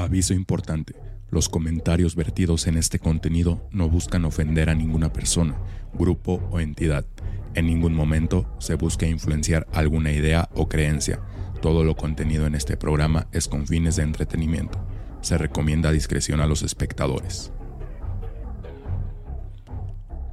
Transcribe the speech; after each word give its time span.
Aviso 0.00 0.32
importante. 0.32 0.94
Los 1.28 1.50
comentarios 1.50 2.16
vertidos 2.16 2.66
en 2.66 2.78
este 2.78 2.98
contenido 2.98 3.68
no 3.70 3.90
buscan 3.90 4.24
ofender 4.24 4.70
a 4.70 4.74
ninguna 4.74 5.12
persona, 5.12 5.60
grupo 5.92 6.40
o 6.50 6.58
entidad. 6.58 7.04
En 7.52 7.66
ningún 7.66 7.92
momento 7.92 8.50
se 8.60 8.76
busca 8.76 9.06
influenciar 9.06 9.66
alguna 9.74 10.10
idea 10.10 10.48
o 10.54 10.70
creencia. 10.70 11.20
Todo 11.60 11.84
lo 11.84 11.96
contenido 11.96 12.46
en 12.46 12.54
este 12.54 12.78
programa 12.78 13.26
es 13.32 13.46
con 13.46 13.66
fines 13.66 13.96
de 13.96 14.04
entretenimiento. 14.04 14.82
Se 15.20 15.36
recomienda 15.36 15.92
discreción 15.92 16.40
a 16.40 16.46
los 16.46 16.62
espectadores. 16.62 17.52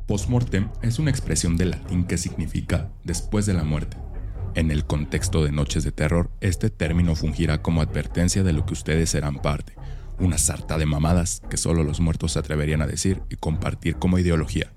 Postmortem 0.06 0.70
es 0.82 0.98
una 0.98 1.12
expresión 1.12 1.58
de 1.58 1.66
latín 1.66 2.06
que 2.06 2.18
significa 2.18 2.90
después 3.04 3.46
de 3.46 3.54
la 3.54 3.66
muerte. 3.66 3.98
En 4.58 4.72
el 4.72 4.86
contexto 4.86 5.44
de 5.44 5.52
Noches 5.52 5.84
de 5.84 5.92
Terror, 5.92 6.32
este 6.42 6.72
término 6.72 7.16
fungirá 7.16 7.62
como 7.62 7.80
advertencia 7.80 8.42
de 8.42 8.54
lo 8.54 8.66
que 8.66 8.74
ustedes 8.74 9.12
serán 9.12 9.40
parte, 9.40 9.76
una 10.18 10.40
sarta 10.40 10.80
de 10.80 10.88
mamadas 10.88 11.44
que 11.48 11.58
solo 11.58 11.84
los 11.84 12.00
muertos 12.00 12.32
se 12.32 12.40
atreverían 12.40 12.82
a 12.82 12.88
decir 12.88 13.22
y 13.30 13.36
compartir 13.36 13.98
como 13.98 14.18
ideología. 14.18 14.74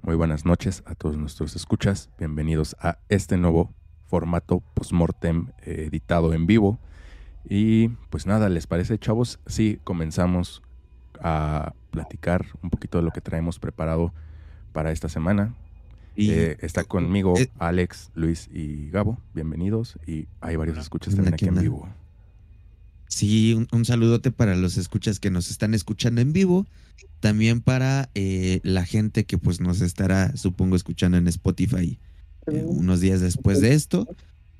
Muy 0.00 0.16
buenas 0.16 0.46
noches 0.46 0.82
a 0.86 0.94
todos 0.94 1.18
nuestros 1.18 1.54
escuchas. 1.54 2.08
Bienvenidos 2.18 2.74
a 2.80 2.96
este 3.10 3.36
nuevo 3.36 3.74
formato 4.10 4.60
postmortem 4.74 5.46
eh, 5.64 5.84
editado 5.86 6.34
en 6.34 6.46
vivo. 6.46 6.78
Y 7.48 7.88
pues 8.10 8.26
nada, 8.26 8.48
¿les 8.48 8.66
parece, 8.66 8.98
chavos? 8.98 9.38
Sí, 9.46 9.78
comenzamos 9.84 10.62
a 11.20 11.72
platicar 11.90 12.44
un 12.62 12.70
poquito 12.70 12.98
de 12.98 13.04
lo 13.04 13.12
que 13.12 13.20
traemos 13.20 13.58
preparado 13.58 14.12
para 14.72 14.90
esta 14.90 15.08
semana. 15.08 15.54
Y 16.16 16.32
eh, 16.32 16.56
está 16.60 16.84
conmigo 16.84 17.38
eh, 17.38 17.48
Alex, 17.58 18.10
Luis 18.14 18.50
y 18.52 18.90
Gabo. 18.90 19.18
Bienvenidos. 19.32 19.98
Y 20.06 20.26
hay 20.40 20.56
varios 20.56 20.76
escuchas 20.76 21.14
también 21.14 21.34
aquí 21.34 21.46
en 21.46 21.54
vivo. 21.54 21.88
Sí, 23.06 23.54
un, 23.54 23.68
un, 23.72 23.84
saludote 23.84 24.30
para 24.30 24.54
los 24.54 24.76
escuchas 24.76 25.18
que 25.18 25.30
nos 25.30 25.50
están 25.50 25.72
escuchando 25.72 26.20
en 26.20 26.32
vivo. 26.32 26.66
También 27.20 27.60
para 27.60 28.10
eh, 28.14 28.60
la 28.64 28.84
gente 28.84 29.24
que 29.24 29.38
pues 29.38 29.60
nos 29.60 29.80
estará, 29.80 30.36
supongo, 30.36 30.74
escuchando 30.74 31.16
en 31.16 31.28
Spotify 31.28 31.98
eh, 32.46 32.64
unos 32.64 33.00
días 33.00 33.20
después 33.20 33.60
de 33.60 33.74
esto. 33.74 34.08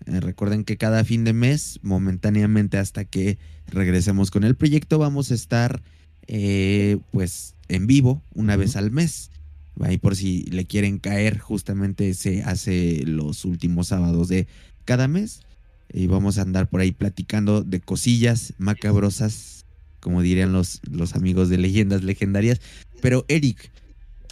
Eh, 0.06 0.20
recuerden 0.20 0.64
que 0.64 0.76
cada 0.76 1.04
fin 1.04 1.24
de 1.24 1.32
mes, 1.32 1.78
momentáneamente 1.82 2.78
hasta 2.78 3.04
que 3.04 3.38
regresemos 3.66 4.30
con 4.30 4.44
el 4.44 4.56
proyecto, 4.56 4.98
vamos 4.98 5.30
a 5.30 5.34
estar 5.34 5.82
pues 7.10 7.56
en 7.66 7.88
vivo 7.88 8.22
una 8.34 8.54
vez 8.54 8.76
al 8.76 8.92
mes. 8.92 9.30
Ahí 9.80 9.98
por 9.98 10.14
si 10.14 10.42
le 10.44 10.66
quieren 10.66 10.98
caer, 10.98 11.38
justamente 11.38 12.14
se 12.14 12.42
hace 12.44 13.02
los 13.04 13.44
últimos 13.44 13.88
sábados 13.88 14.28
de 14.28 14.46
cada 14.84 15.08
mes 15.08 15.40
y 15.92 16.06
vamos 16.06 16.38
a 16.38 16.42
andar 16.42 16.68
por 16.68 16.80
ahí 16.80 16.92
platicando 16.92 17.62
de 17.62 17.80
cosillas 17.80 18.54
macabrosas, 18.58 19.64
como 20.00 20.22
dirían 20.22 20.52
los, 20.52 20.80
los 20.90 21.14
amigos 21.14 21.48
de 21.48 21.58
leyendas 21.58 22.02
legendarias. 22.02 22.60
Pero 23.00 23.24
Eric 23.28 23.70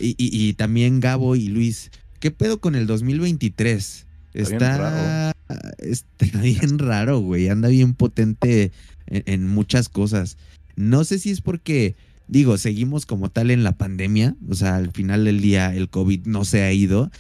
y, 0.01 0.53
también 0.55 1.01
Gabo 1.01 1.35
y 1.35 1.49
Luis, 1.49 1.91
¿qué 2.19 2.31
pedo 2.31 2.61
con 2.61 2.75
el 2.75 2.87
2023? 2.87 4.07
Está, 4.35 5.33
está 5.79 6.41
bien 6.41 6.79
raro, 6.79 7.21
güey. 7.21 7.49
Anda 7.49 7.69
bien 7.69 7.95
potente 7.95 8.73
en, 9.07 9.23
en, 9.27 9.49
muchas 9.49 9.89
cosas. 9.89 10.37
No 10.77 11.05
sé 11.05 11.19
si 11.19 11.31
es 11.31 11.41
porque, 11.41 11.97
digo, 12.29 12.59
seguimos 12.59 13.07
como 13.07 13.31
tal 13.31 13.51
en 13.51 13.65
la 13.65 13.73
pandemia. 13.73 14.37
O 14.49 14.55
sea, 14.55 14.77
al 14.77 14.93
final 14.93 15.25
del 15.25 15.41
día 15.41 15.75
el 15.75 15.89
COVID 15.89 16.27
no 16.27 16.45
se 16.45 16.63
ha 16.63 16.73
ido, 16.73 17.11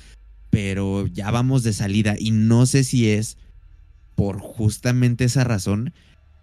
pero 0.50 1.06
ya 1.06 1.30
vamos 1.30 1.62
de 1.62 1.72
salida. 1.72 2.14
Y 2.18 2.30
no 2.30 2.66
sé 2.66 2.84
si 2.84 3.08
es 3.08 3.36
por 4.14 4.40
justamente 4.40 5.24
esa 5.24 5.44
razón 5.44 5.92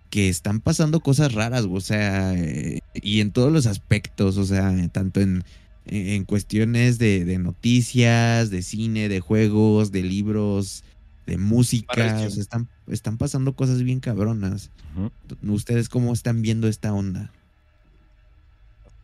que 0.10 0.30
están 0.30 0.62
pasando 0.62 1.02
cosas 1.02 1.34
raras, 1.34 1.66
o 1.70 1.82
sea, 1.82 2.34
eh, 2.36 2.80
y 2.94 3.20
en 3.20 3.32
todos 3.32 3.52
los 3.52 3.66
aspectos, 3.66 4.38
o 4.38 4.46
sea, 4.46 4.74
tanto 4.94 5.20
en, 5.20 5.44
en 5.88 6.24
cuestiones 6.26 6.98
de, 6.98 7.38
noticias, 7.40 8.50
de 8.50 8.62
cine, 8.62 9.10
de 9.10 9.20
juegos, 9.20 9.92
de 9.92 10.04
libros, 10.04 10.84
de 11.26 11.38
música, 11.38 12.24
o 12.26 12.30
sea, 12.30 12.42
están, 12.42 12.68
están 12.88 13.18
pasando 13.18 13.56
cosas 13.56 13.84
bien 13.84 14.00
cabronas. 14.00 14.72
¿Ustedes 15.44 15.90
cómo 15.90 16.14
están 16.14 16.42
viendo 16.42 16.68
esta 16.68 16.94
onda? 16.94 17.32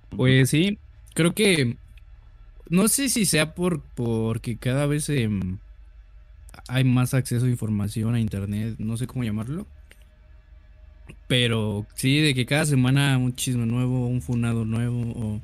Pues 0.10 0.50
sí, 0.50 0.78
creo 1.14 1.34
que 1.34 1.78
no 2.70 2.88
sé 2.88 3.10
si 3.10 3.26
sea 3.26 3.54
por 3.54 3.82
porque 3.82 4.58
cada 4.58 4.86
vez 4.86 5.06
se 5.06 5.30
hay 6.68 6.84
más 6.84 7.14
acceso 7.14 7.46
a 7.46 7.50
información 7.50 8.16
a 8.16 8.20
internet, 8.20 8.76
no 8.78 8.98
sé 8.98 9.08
cómo 9.08 9.24
llamarlo. 9.24 9.68
Pero 11.28 11.86
sí, 11.96 12.20
de 12.20 12.34
que 12.34 12.46
cada 12.46 12.66
semana 12.66 13.18
un 13.18 13.36
chisme 13.36 13.66
nuevo, 13.66 14.08
un 14.08 14.22
funado 14.22 14.66
nuevo 14.66 15.02
o 15.16 15.42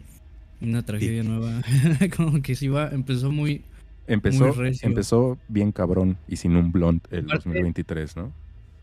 una 0.61 0.83
tragedia 0.83 1.23
nueva. 1.23 1.61
Como 2.15 2.41
que 2.41 2.55
sí 2.55 2.67
va, 2.67 2.89
empezó 2.89 3.31
muy. 3.31 3.63
Empezó, 4.07 4.53
empezó 4.81 5.37
bien 5.49 5.73
cabrón 5.73 6.17
y 6.29 6.37
sin 6.37 6.55
un 6.55 6.71
blunt 6.71 7.05
el 7.11 7.27
2023, 7.27 8.15
¿no? 8.15 8.31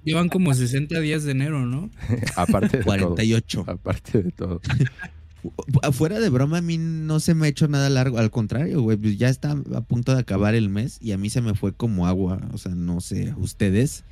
Llevan 0.05 0.29
como 0.29 0.53
60 0.53 1.01
días 1.01 1.25
de 1.25 1.33
enero, 1.33 1.65
¿no? 1.65 1.91
Aparte 2.37 2.79
de 2.79 2.85
48. 2.85 3.63
Todo. 3.63 3.75
Aparte 3.75 4.23
de 4.23 4.31
todo. 4.33 4.61
Fuera 5.93 6.21
de 6.21 6.29
broma, 6.29 6.59
a 6.59 6.63
mí 6.63 6.77
no 6.79 7.21
se 7.21 7.35
me 7.35 7.47
ha 7.47 7.49
hecho 7.49 7.69
nada 7.69 7.89
largo. 7.89 8.19
Al 8.19 8.31
contrario, 8.31 8.83
güey, 8.83 8.99
pues 8.99 9.17
ya 9.17 9.31
está 9.31 9.53
a 9.53 9.81
punto 9.81 10.15
de 10.15 10.21
acabar 10.21 10.55
el 10.55 10.69
mes 10.69 10.99
y 11.01 11.13
a 11.13 11.19
mí 11.19 11.31
se 11.31 11.41
me 11.41 11.55
fue 11.55 11.73
como 11.73 12.07
agua. 12.07 12.41
O 12.53 12.59
sea, 12.59 12.75
no 12.75 13.01
sé, 13.01 13.35
ustedes. 13.39 14.05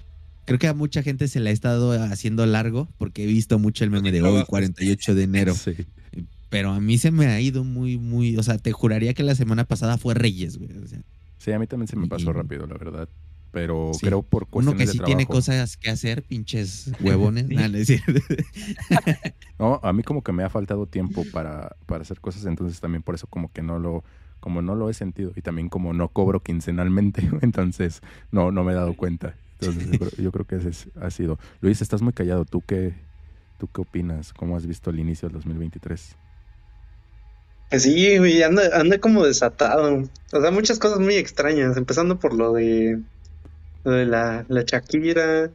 Creo 0.47 0.59
que 0.59 0.67
a 0.67 0.75
mucha 0.75 1.03
gente 1.03 1.29
se 1.29 1.41
le 1.41 1.51
ha 1.51 1.53
estado 1.53 1.93
haciendo 1.93 2.45
largo 2.47 2.89
porque 2.99 3.25
he 3.25 3.27
visto 3.27 3.59
mucho 3.59 3.85
el 3.85 3.91
meme 3.91 4.13
de 4.13 4.23
hoy, 4.23 4.45
48 4.45 5.15
de 5.15 5.23
enero. 5.23 5.55
Pero 6.53 6.71
a 6.71 6.81
mí 6.81 6.99
se 6.99 7.11
me 7.11 7.27
ha 7.27 7.41
ido 7.41 7.65
muy, 7.65 7.97
muy. 7.97 8.37
O 8.37 8.43
sea, 8.43 8.59
te 8.59 8.73
juraría 8.73 9.15
que 9.15 9.23
la 9.23 9.35
semana 9.35 9.65
pasada 9.65 9.97
fue 9.97 10.13
Reyes, 10.13 10.59
güey. 10.59 10.69
sí, 11.39 11.51
a 11.51 11.59
mí 11.59 11.67
también 11.67 11.89
se 11.89 11.97
me 11.97 12.07
pasó 12.07 12.33
rápido, 12.33 12.67
la 12.67 12.77
verdad 12.77 13.09
pero 13.53 13.93
creo 14.01 14.23
por 14.23 14.47
cuestiones 14.47 14.83
Uno 14.83 14.93
que 14.93 14.99
sí 14.99 15.05
tiene 15.05 15.27
cosas 15.27 15.77
que 15.77 15.91
hacer, 15.91 16.23
pinches 16.23 16.91
huevones. 17.01 17.47
no, 19.59 19.79
a 19.83 19.93
mí 19.93 20.03
como 20.03 20.23
que 20.23 20.33
me 20.33 20.43
ha 20.43 20.49
faltado 20.49 20.87
tiempo 20.87 21.25
para, 21.33 21.77
para 21.87 22.01
hacer 22.01 22.21
cosas, 22.21 22.47
entonces 22.47 22.81
también 22.81 23.03
por 23.03 23.15
eso 23.15 23.27
como 23.27 23.53
que 23.53 23.63
no 23.63 23.79
lo 23.79 24.03
como 24.41 24.61
no 24.61 24.75
lo 24.75 24.91
he 24.91 24.95
sentido 24.95 25.31
y 25.37 25.43
también 25.43 25.69
como 25.69 25.93
no 25.93 26.09
cobro 26.09 26.41
quincenalmente, 26.41 27.31
entonces 27.43 28.01
no 28.33 28.51
no 28.51 28.65
me 28.65 28.73
he 28.73 28.75
dado 28.75 28.95
cuenta. 28.95 29.37
Entonces 29.61 30.17
yo 30.17 30.33
creo, 30.33 30.45
que 30.45 30.57
ese 30.57 30.91
ha 31.01 31.11
sido. 31.11 31.39
Luis, 31.61 31.83
estás 31.83 32.03
muy 32.03 32.13
callado. 32.13 32.45
¿Tú 32.45 32.65
qué 32.67 32.95
tú 33.59 33.69
qué 33.69 33.83
opinas? 33.83 34.33
¿Cómo 34.33 34.57
has 34.57 34.67
visto 34.67 34.91
el 34.91 34.99
inicio 34.99 35.29
del 35.29 35.35
2023? 35.35 36.17
Pues 37.73 37.85
sí, 37.85 38.19
güey, 38.19 38.43
anda, 38.43 38.79
anda 38.79 38.99
como 38.99 39.25
desatado. 39.25 40.05
O 40.31 40.41
sea, 40.43 40.51
muchas 40.51 40.79
cosas 40.79 40.99
muy 40.99 41.15
extrañas, 41.15 41.75
empezando 41.79 42.19
por 42.19 42.35
lo 42.35 42.53
de 42.53 43.01
lo 43.85 43.93
de 43.93 44.05
la, 44.05 44.45
la 44.49 44.63
Shakira, 44.63 45.51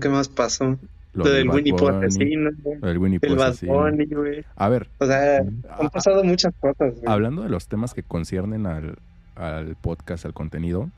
¿qué 0.00 0.08
más 0.08 0.28
pasó? 0.28 0.76
Lo, 1.14 1.24
del 1.24 1.48
Winnie 1.48 1.72
Pooh 1.72 1.88
asesino. 1.88 2.50
El 2.82 2.98
Winnie 2.98 3.20
Pooh 3.20 3.40
asesino. 3.40 4.18
güey. 4.18 4.44
A 4.56 4.68
ver. 4.68 4.88
O 4.98 5.06
sea, 5.06 5.38
han 5.38 5.88
pasado 5.90 6.24
muchas 6.24 6.52
cosas, 6.58 6.94
güey. 6.94 7.04
Hablando 7.06 7.44
de 7.44 7.48
los 7.48 7.68
temas 7.68 7.94
que 7.94 8.02
conciernen 8.02 8.66
al, 8.66 8.98
al 9.36 9.76
podcast, 9.76 10.26
al 10.26 10.34
contenido, 10.34 10.90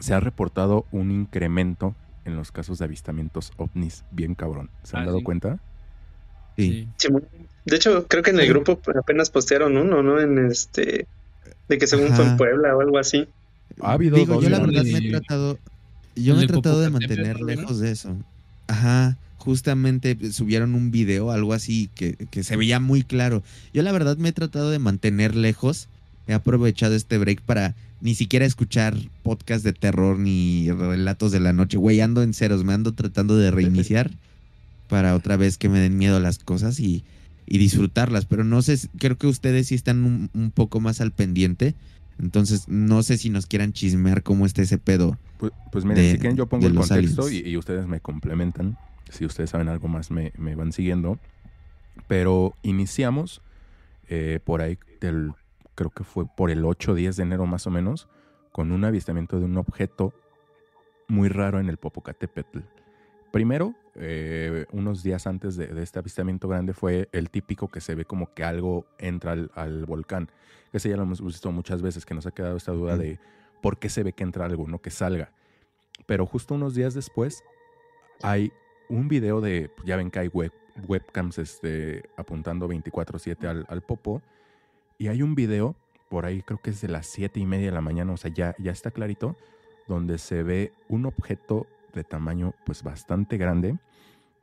se 0.00 0.12
ha 0.12 0.20
reportado 0.20 0.84
un 0.92 1.10
incremento 1.10 1.94
en 2.26 2.36
los 2.36 2.52
casos 2.52 2.78
de 2.78 2.84
avistamientos 2.84 3.52
ovnis 3.56 4.04
bien 4.10 4.34
cabrón. 4.34 4.68
¿Se 4.82 4.98
han 4.98 5.04
ah, 5.04 5.06
dado 5.06 5.22
cuenta? 5.22 5.60
Sí. 6.56 6.88
De 7.64 7.76
hecho, 7.76 8.06
creo 8.08 8.22
que 8.22 8.30
en 8.30 8.40
el 8.40 8.48
grupo 8.48 8.80
apenas 8.98 9.30
postearon 9.30 9.76
uno, 9.76 10.02
¿no? 10.02 10.20
En 10.20 10.38
este... 10.50 11.06
De 11.68 11.78
que 11.78 11.86
según 11.86 12.08
fue 12.14 12.26
en 12.26 12.36
Puebla 12.36 12.76
o 12.76 12.80
algo 12.80 12.98
así. 12.98 13.26
Ha 13.80 13.92
habido 13.92 14.16
Digo, 14.16 14.40
yo 14.42 14.50
la 14.50 14.58
verdad 14.58 14.84
me 14.84 14.98
he 14.98 15.10
tratado, 15.10 15.58
yo 16.16 16.34
me 16.36 16.44
he 16.44 16.46
tratado 16.46 16.80
de 16.80 16.90
mantener 16.90 17.40
lejos 17.40 17.78
de 17.78 17.92
eso. 17.92 18.14
Ajá, 18.66 19.16
justamente 19.38 20.18
subieron 20.32 20.74
un 20.74 20.90
video, 20.90 21.30
algo 21.30 21.54
así, 21.54 21.88
que, 21.94 22.16
que 22.30 22.42
se 22.42 22.56
veía 22.56 22.80
muy 22.80 23.02
claro. 23.04 23.42
Yo 23.72 23.82
la 23.82 23.92
verdad 23.92 24.16
me 24.18 24.30
he 24.30 24.32
tratado 24.32 24.70
de 24.70 24.78
mantener 24.78 25.34
lejos. 25.34 25.88
He 26.26 26.34
aprovechado 26.34 26.94
este 26.94 27.16
break 27.16 27.40
para 27.40 27.74
ni 28.00 28.14
siquiera 28.14 28.44
escuchar 28.44 28.96
podcast 29.22 29.64
de 29.64 29.72
terror 29.72 30.18
ni 30.18 30.70
relatos 30.70 31.32
de 31.32 31.40
la 31.40 31.52
noche. 31.52 31.78
Güey, 31.78 32.00
ando 32.00 32.22
en 32.22 32.34
ceros, 32.34 32.64
me 32.64 32.72
ando 32.72 32.92
tratando 32.92 33.36
de 33.36 33.50
reiniciar 33.52 34.10
para 34.92 35.14
otra 35.14 35.38
vez 35.38 35.56
que 35.56 35.70
me 35.70 35.80
den 35.80 35.96
miedo 35.96 36.20
las 36.20 36.38
cosas 36.38 36.78
y, 36.78 37.02
y 37.46 37.56
disfrutarlas. 37.56 38.26
Pero 38.26 38.44
no 38.44 38.60
sé, 38.60 38.76
creo 38.98 39.16
que 39.16 39.26
ustedes 39.26 39.68
sí 39.68 39.74
están 39.74 40.04
un, 40.04 40.28
un 40.34 40.50
poco 40.50 40.80
más 40.80 41.00
al 41.00 41.12
pendiente. 41.12 41.74
Entonces, 42.18 42.68
no 42.68 43.02
sé 43.02 43.16
si 43.16 43.30
nos 43.30 43.46
quieran 43.46 43.72
chismear 43.72 44.22
cómo 44.22 44.44
está 44.44 44.60
ese 44.60 44.76
pedo. 44.76 45.16
Pues, 45.38 45.50
pues 45.72 45.86
miren, 45.86 46.04
de- 46.04 46.12
si 46.12 46.18
quieren 46.18 46.36
yo 46.36 46.44
pongo 46.46 46.66
el 46.66 46.74
contexto 46.74 47.30
y, 47.30 47.56
ustedes 47.56 47.86
me 47.86 48.00
complementan. 48.00 48.76
Si 49.08 49.24
ustedes 49.24 49.48
saben 49.48 49.70
algo 49.70 49.88
más, 49.88 50.10
me, 50.10 50.34
me 50.36 50.56
van 50.56 50.72
siguiendo. 50.72 51.18
Pero 52.06 52.54
iniciamos 52.62 53.40
eh, 54.10 54.40
por 54.44 54.60
ahí, 54.60 54.78
del, 55.00 55.32
creo 55.74 55.88
que 55.88 56.04
fue 56.04 56.26
por 56.36 56.50
el 56.50 56.66
8 56.66 56.92
o 56.92 56.94
10 56.94 57.16
de 57.16 57.22
enero 57.22 57.46
más 57.46 57.66
o 57.66 57.70
menos, 57.70 58.08
con 58.52 58.72
un 58.72 58.84
avistamiento 58.84 59.38
de 59.38 59.46
un 59.46 59.56
objeto 59.56 60.12
muy 61.08 61.30
raro 61.30 61.60
en 61.60 61.70
el 61.70 61.78
Popocatépetl. 61.78 62.58
Primero, 63.32 63.74
eh, 63.94 64.66
unos 64.72 65.02
días 65.02 65.26
antes 65.26 65.56
de, 65.56 65.66
de 65.66 65.82
este 65.82 65.98
avistamiento 65.98 66.48
grande 66.48 66.72
fue 66.72 67.08
el 67.12 67.30
típico 67.30 67.68
que 67.68 67.80
se 67.80 67.94
ve 67.94 68.04
como 68.04 68.32
que 68.32 68.44
algo 68.44 68.86
entra 68.98 69.32
al, 69.32 69.50
al 69.54 69.84
volcán. 69.84 70.30
Ese 70.72 70.88
ya 70.88 70.96
lo 70.96 71.02
hemos 71.02 71.24
visto 71.24 71.52
muchas 71.52 71.82
veces, 71.82 72.06
que 72.06 72.14
nos 72.14 72.26
ha 72.26 72.30
quedado 72.30 72.56
esta 72.56 72.72
duda 72.72 72.96
de 72.96 73.18
por 73.60 73.78
qué 73.78 73.88
se 73.88 74.02
ve 74.02 74.12
que 74.12 74.22
entra 74.24 74.46
algo, 74.46 74.66
no 74.66 74.80
que 74.80 74.90
salga. 74.90 75.32
Pero 76.06 76.26
justo 76.26 76.54
unos 76.54 76.74
días 76.74 76.94
después 76.94 77.44
hay 78.22 78.52
un 78.88 79.08
video 79.08 79.40
de, 79.40 79.70
ya 79.84 79.96
ven 79.96 80.10
que 80.10 80.20
hay 80.20 80.28
web, 80.28 80.52
webcams 80.88 81.38
este, 81.38 82.02
apuntando 82.16 82.68
24/7 82.68 83.46
al, 83.46 83.66
al 83.68 83.82
popo, 83.82 84.22
y 84.98 85.08
hay 85.08 85.22
un 85.22 85.34
video, 85.34 85.74
por 86.08 86.26
ahí 86.26 86.42
creo 86.42 86.60
que 86.60 86.70
es 86.70 86.80
de 86.80 86.88
las 86.88 87.06
7 87.06 87.40
y 87.40 87.46
media 87.46 87.66
de 87.66 87.72
la 87.72 87.80
mañana, 87.80 88.12
o 88.12 88.16
sea, 88.16 88.32
ya, 88.32 88.54
ya 88.58 88.72
está 88.72 88.90
clarito, 88.90 89.36
donde 89.88 90.18
se 90.18 90.42
ve 90.42 90.72
un 90.88 91.06
objeto 91.06 91.66
de 91.92 92.04
tamaño 92.04 92.54
pues 92.64 92.82
bastante 92.82 93.36
grande, 93.36 93.78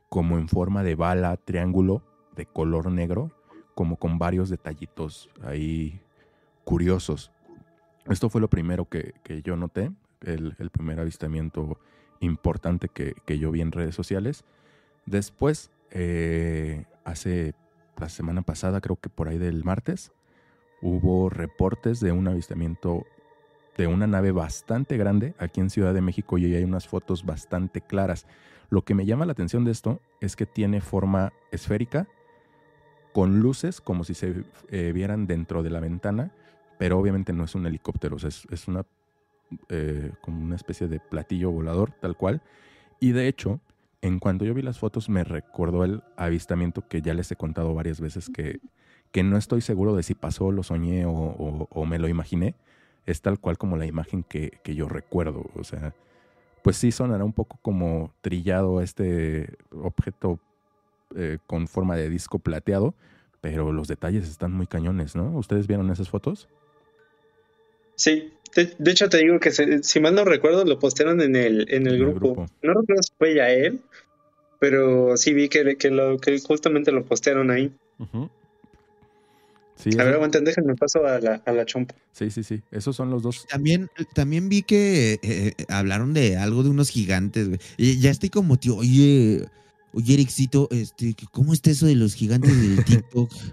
como 0.08 0.38
en 0.38 0.48
forma 0.48 0.82
de 0.82 0.94
bala, 0.94 1.36
triángulo, 1.36 2.02
de 2.36 2.46
color 2.46 2.90
negro, 2.90 3.30
como 3.74 3.96
con 3.96 4.18
varios 4.18 4.50
detallitos 4.50 5.30
ahí 5.42 6.00
curiosos. 6.64 7.30
Esto 8.06 8.28
fue 8.30 8.40
lo 8.40 8.48
primero 8.48 8.86
que, 8.86 9.14
que 9.22 9.42
yo 9.42 9.56
noté, 9.56 9.90
el, 10.22 10.54
primer 10.70 11.00
avistamiento 11.00 11.78
importante 12.20 12.88
que, 12.88 13.14
que 13.24 13.38
yo 13.38 13.50
vi 13.50 13.60
en 13.60 13.72
redes 13.72 13.94
sociales. 13.94 14.44
Después, 15.06 15.70
eh, 15.90 16.84
hace 17.04 17.54
la 17.96 18.08
semana 18.08 18.42
pasada, 18.42 18.80
creo 18.80 18.96
que 18.96 19.08
por 19.08 19.28
ahí 19.28 19.38
del 19.38 19.64
martes, 19.64 20.12
hubo 20.82 21.30
reportes 21.30 22.00
de 22.00 22.12
un 22.12 22.28
avistamiento 22.28 23.04
de 23.76 23.86
una 23.86 24.06
nave 24.06 24.32
bastante 24.32 24.96
grande 24.96 25.34
aquí 25.38 25.60
en 25.60 25.70
Ciudad 25.70 25.94
de 25.94 26.00
México 26.00 26.38
y 26.38 26.54
hay 26.54 26.64
unas 26.64 26.88
fotos 26.88 27.24
bastante 27.24 27.80
claras. 27.80 28.26
Lo 28.68 28.82
que 28.82 28.94
me 28.94 29.06
llama 29.06 29.26
la 29.26 29.32
atención 29.32 29.64
de 29.64 29.72
esto 29.72 30.00
es 30.20 30.36
que 30.36 30.46
tiene 30.46 30.80
forma 30.80 31.32
esférica, 31.50 32.06
con 33.12 33.40
luces 33.40 33.80
como 33.80 34.04
si 34.04 34.14
se 34.14 34.44
eh, 34.68 34.92
vieran 34.94 35.26
dentro 35.26 35.62
de 35.62 35.70
la 35.70 35.80
ventana, 35.80 36.32
pero 36.78 36.98
obviamente 36.98 37.32
no 37.32 37.44
es 37.44 37.54
un 37.54 37.66
helicóptero, 37.66 38.16
es, 38.16 38.46
es 38.50 38.68
una 38.68 38.84
eh, 39.68 40.12
como 40.20 40.44
una 40.44 40.54
especie 40.54 40.86
de 40.86 41.00
platillo 41.00 41.50
volador, 41.50 41.92
tal 42.00 42.16
cual. 42.16 42.40
Y 43.00 43.10
de 43.10 43.26
hecho, 43.26 43.60
en 44.00 44.20
cuanto 44.20 44.44
yo 44.44 44.54
vi 44.54 44.62
las 44.62 44.78
fotos, 44.78 45.08
me 45.08 45.24
recordó 45.24 45.84
el 45.84 46.02
avistamiento 46.16 46.86
que 46.86 47.02
ya 47.02 47.14
les 47.14 47.32
he 47.32 47.36
contado 47.36 47.74
varias 47.74 48.00
veces 48.00 48.30
que, 48.30 48.60
que 49.10 49.24
no 49.24 49.36
estoy 49.36 49.60
seguro 49.60 49.96
de 49.96 50.04
si 50.04 50.14
pasó, 50.14 50.52
lo 50.52 50.62
soñé 50.62 51.04
o 51.06 51.84
me 51.86 51.98
lo 51.98 52.06
imaginé. 52.06 52.54
Es 53.10 53.20
tal 53.22 53.38
cual 53.40 53.58
como 53.58 53.76
la 53.76 53.86
imagen 53.86 54.22
que, 54.22 54.52
que 54.62 54.74
yo 54.74 54.88
recuerdo. 54.88 55.50
O 55.56 55.64
sea, 55.64 55.94
pues 56.62 56.76
sí 56.76 56.92
sonará 56.92 57.24
un 57.24 57.32
poco 57.32 57.58
como 57.62 58.12
trillado 58.20 58.80
este 58.80 59.48
objeto 59.72 60.38
eh, 61.16 61.38
con 61.46 61.66
forma 61.66 61.96
de 61.96 62.08
disco 62.08 62.38
plateado, 62.38 62.94
pero 63.40 63.72
los 63.72 63.88
detalles 63.88 64.28
están 64.28 64.52
muy 64.52 64.66
cañones, 64.66 65.16
¿no? 65.16 65.30
¿Ustedes 65.36 65.66
vieron 65.66 65.90
esas 65.90 66.08
fotos? 66.08 66.48
Sí, 67.96 68.32
de, 68.54 68.74
de 68.78 68.90
hecho 68.90 69.08
te 69.08 69.18
digo 69.18 69.40
que 69.40 69.50
se- 69.50 69.82
si 69.82 70.00
mal 70.00 70.14
no 70.14 70.24
recuerdo 70.24 70.64
lo 70.64 70.78
postearon 70.78 71.20
en 71.20 71.34
el, 71.36 71.62
en 71.72 71.86
el 71.86 71.94
En 71.94 72.00
el 72.00 72.00
grupo. 72.14 72.34
grupo. 72.34 72.46
No 72.62 72.74
recuerdo 72.74 73.02
si 73.02 73.12
fue 73.18 73.34
ya 73.34 73.50
él, 73.50 73.80
pero 74.58 75.16
sí 75.16 75.34
vi 75.34 75.48
que, 75.48 75.76
que, 75.76 75.90
lo, 75.90 76.18
que 76.18 76.38
justamente 76.40 76.92
lo 76.92 77.04
postearon 77.04 77.50
ahí. 77.50 77.72
Sí, 79.82 79.90
A 79.98 80.04
ver, 80.04 80.14
aguanten, 80.14 80.44
déjenme 80.44 80.74
paso 80.74 81.06
a 81.06 81.18
la, 81.20 81.42
a 81.46 81.52
la 81.52 81.64
chompa. 81.64 81.94
sí, 82.12 82.30
sí, 82.30 82.42
sí. 82.44 82.62
Esos 82.70 82.94
son 82.96 83.10
los 83.10 83.22
dos. 83.22 83.46
También, 83.46 83.88
también 84.14 84.48
vi 84.48 84.62
que 84.62 85.14
eh, 85.14 85.18
eh, 85.22 85.64
hablaron 85.68 86.12
de 86.12 86.36
algo 86.36 86.62
de 86.62 86.68
unos 86.70 86.90
gigantes, 86.90 87.48
güey. 87.48 87.60
Y 87.78 87.98
ya 87.98 88.10
estoy 88.10 88.28
como, 88.30 88.58
tío, 88.58 88.76
oye, 88.76 89.46
oye, 89.94 90.14
Ericito, 90.14 90.68
este, 90.70 91.14
¿cómo 91.32 91.52
está 91.54 91.70
eso 91.70 91.86
de 91.86 91.94
los 91.96 92.14
gigantes 92.14 92.60
del 92.60 92.84
TikTok? 92.84 93.32
Ah, 93.32 93.44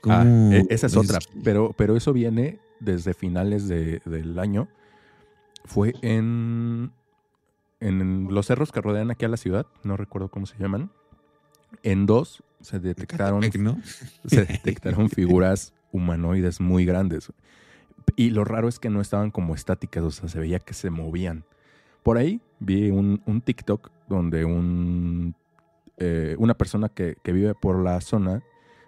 ¿Cómo 0.00 0.52
e- 0.54 0.66
esa 0.70 0.86
es 0.86 0.92
es? 0.92 0.96
otra. 0.96 1.18
Pero, 1.44 1.74
pero 1.76 1.96
eso 1.96 2.12
viene 2.12 2.58
desde 2.80 3.12
finales 3.14 3.68
de- 3.68 4.00
del 4.06 4.38
año. 4.38 4.68
Fue 5.64 5.92
en, 6.02 6.92
en 7.80 8.28
los 8.30 8.46
cerros 8.46 8.72
que 8.72 8.80
rodean 8.80 9.10
aquí 9.10 9.24
a 9.24 9.28
la 9.28 9.36
ciudad, 9.36 9.66
no 9.82 9.96
recuerdo 9.96 10.28
cómo 10.30 10.46
se 10.46 10.56
llaman. 10.58 10.90
En 11.82 12.06
dos 12.06 12.42
se 12.66 12.80
detectaron, 12.80 13.42
se 14.24 14.44
detectaron 14.44 15.08
figuras 15.08 15.72
humanoides 15.92 16.60
muy 16.60 16.84
grandes. 16.84 17.32
Y 18.16 18.30
lo 18.30 18.44
raro 18.44 18.66
es 18.66 18.80
que 18.80 18.90
no 18.90 19.00
estaban 19.00 19.30
como 19.30 19.54
estáticas, 19.54 20.02
o 20.02 20.10
sea, 20.10 20.28
se 20.28 20.40
veía 20.40 20.58
que 20.58 20.74
se 20.74 20.90
movían. 20.90 21.44
Por 22.02 22.18
ahí 22.18 22.40
vi 22.58 22.90
un, 22.90 23.22
un 23.24 23.40
TikTok 23.40 23.90
donde 24.08 24.44
un, 24.44 25.36
eh, 25.98 26.34
una 26.40 26.54
persona 26.54 26.88
que, 26.88 27.16
que 27.22 27.32
vive 27.32 27.54
por 27.54 27.80
la 27.84 28.00
zona 28.00 28.42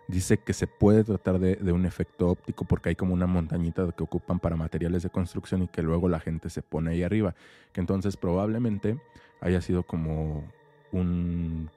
dice 0.08 0.38
que 0.38 0.54
se 0.54 0.66
puede 0.66 1.04
tratar 1.04 1.38
de, 1.38 1.54
de 1.54 1.70
un 1.70 1.86
efecto 1.86 2.30
óptico 2.30 2.64
porque 2.64 2.88
hay 2.88 2.96
como 2.96 3.14
una 3.14 3.26
montañita 3.28 3.92
que 3.92 4.02
ocupan 4.02 4.40
para 4.40 4.56
materiales 4.56 5.04
de 5.04 5.10
construcción 5.10 5.62
y 5.62 5.68
que 5.68 5.82
luego 5.82 6.08
la 6.08 6.18
gente 6.18 6.50
se 6.50 6.62
pone 6.62 6.90
ahí 6.90 7.04
arriba. 7.04 7.36
Que 7.72 7.80
entonces 7.80 8.16
probablemente 8.16 8.98
haya 9.40 9.60
sido 9.60 9.84
como 9.84 10.42
un 10.90 11.70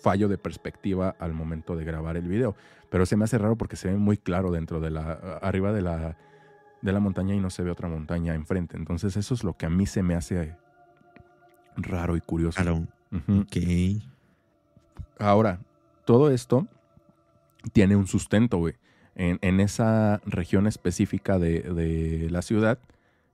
fallo 0.00 0.28
de 0.28 0.38
perspectiva 0.38 1.14
al 1.18 1.32
momento 1.32 1.76
de 1.76 1.84
grabar 1.84 2.16
el 2.16 2.28
video. 2.28 2.54
Pero 2.90 3.06
se 3.06 3.16
me 3.16 3.24
hace 3.24 3.38
raro 3.38 3.56
porque 3.56 3.76
se 3.76 3.88
ve 3.88 3.96
muy 3.96 4.16
claro 4.16 4.50
dentro 4.50 4.80
de 4.80 4.90
la, 4.90 5.12
arriba 5.42 5.72
de 5.72 5.82
la, 5.82 6.16
de 6.80 6.92
la 6.92 7.00
montaña 7.00 7.34
y 7.34 7.40
no 7.40 7.50
se 7.50 7.62
ve 7.62 7.70
otra 7.70 7.88
montaña 7.88 8.34
enfrente. 8.34 8.76
Entonces 8.76 9.16
eso 9.16 9.34
es 9.34 9.44
lo 9.44 9.56
que 9.56 9.66
a 9.66 9.70
mí 9.70 9.86
se 9.86 10.02
me 10.02 10.14
hace 10.14 10.56
raro 11.76 12.16
y 12.16 12.20
curioso. 12.20 12.60
Claro. 12.60 12.86
Ujú. 13.12 13.40
Ok. 13.40 14.02
Ahora, 15.18 15.60
todo 16.04 16.30
esto 16.30 16.66
tiene 17.72 17.96
un 17.96 18.06
sustento, 18.06 18.58
güey. 18.58 18.74
En, 19.14 19.38
en 19.42 19.60
esa 19.60 20.20
región 20.24 20.66
específica 20.66 21.38
de, 21.38 21.60
de 21.60 22.30
la 22.30 22.40
ciudad, 22.40 22.78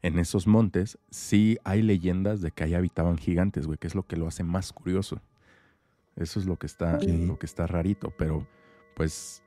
en 0.02 0.18
esos 0.18 0.46
montes, 0.46 0.98
sí 1.10 1.58
hay 1.62 1.82
leyendas 1.82 2.40
de 2.40 2.50
que 2.50 2.64
ahí 2.64 2.74
habitaban 2.74 3.18
gigantes, 3.18 3.66
güey, 3.66 3.78
que 3.78 3.86
es 3.86 3.94
lo 3.94 4.02
que 4.02 4.16
lo 4.16 4.26
hace 4.26 4.44
más 4.44 4.72
curioso. 4.72 5.20
Eso 6.16 6.38
es 6.40 6.46
lo 6.46 6.56
que 6.58 6.66
está, 6.66 6.98
lo 7.26 7.38
que 7.38 7.46
está 7.46 7.66
rarito, 7.66 8.10
pero 8.16 8.46
pues 8.94 9.42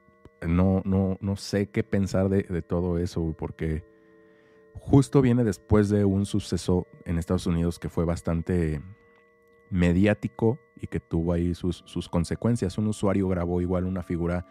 no, 0.46 0.82
no, 0.86 1.18
no 1.22 1.36
sé 1.38 1.70
qué 1.70 1.84
pensar 1.84 2.30
de, 2.30 2.44
de 2.44 2.62
todo 2.62 2.98
eso, 2.98 3.34
porque 3.38 3.84
justo 4.74 5.22
viene 5.22 5.44
después 5.44 5.90
de 5.90 6.06
un 6.06 6.26
suceso 6.26 6.86
en 7.06 7.18
Estados 7.18 7.48
Unidos 7.48 7.80
que 7.80 7.90
fue 7.90 8.06
bastante 8.06 8.82
mediático 9.70 10.60
y 10.80 10.88
que 10.88 11.00
tuvo 11.00 11.34
ahí 11.34 11.54
sus, 11.56 11.84
sus 11.86 12.08
consecuencias. 12.10 12.78
Un 12.78 12.88
usuario 12.88 13.28
grabó 13.28 13.62
igual 13.62 13.86
una 13.86 14.04
figura 14.04 14.46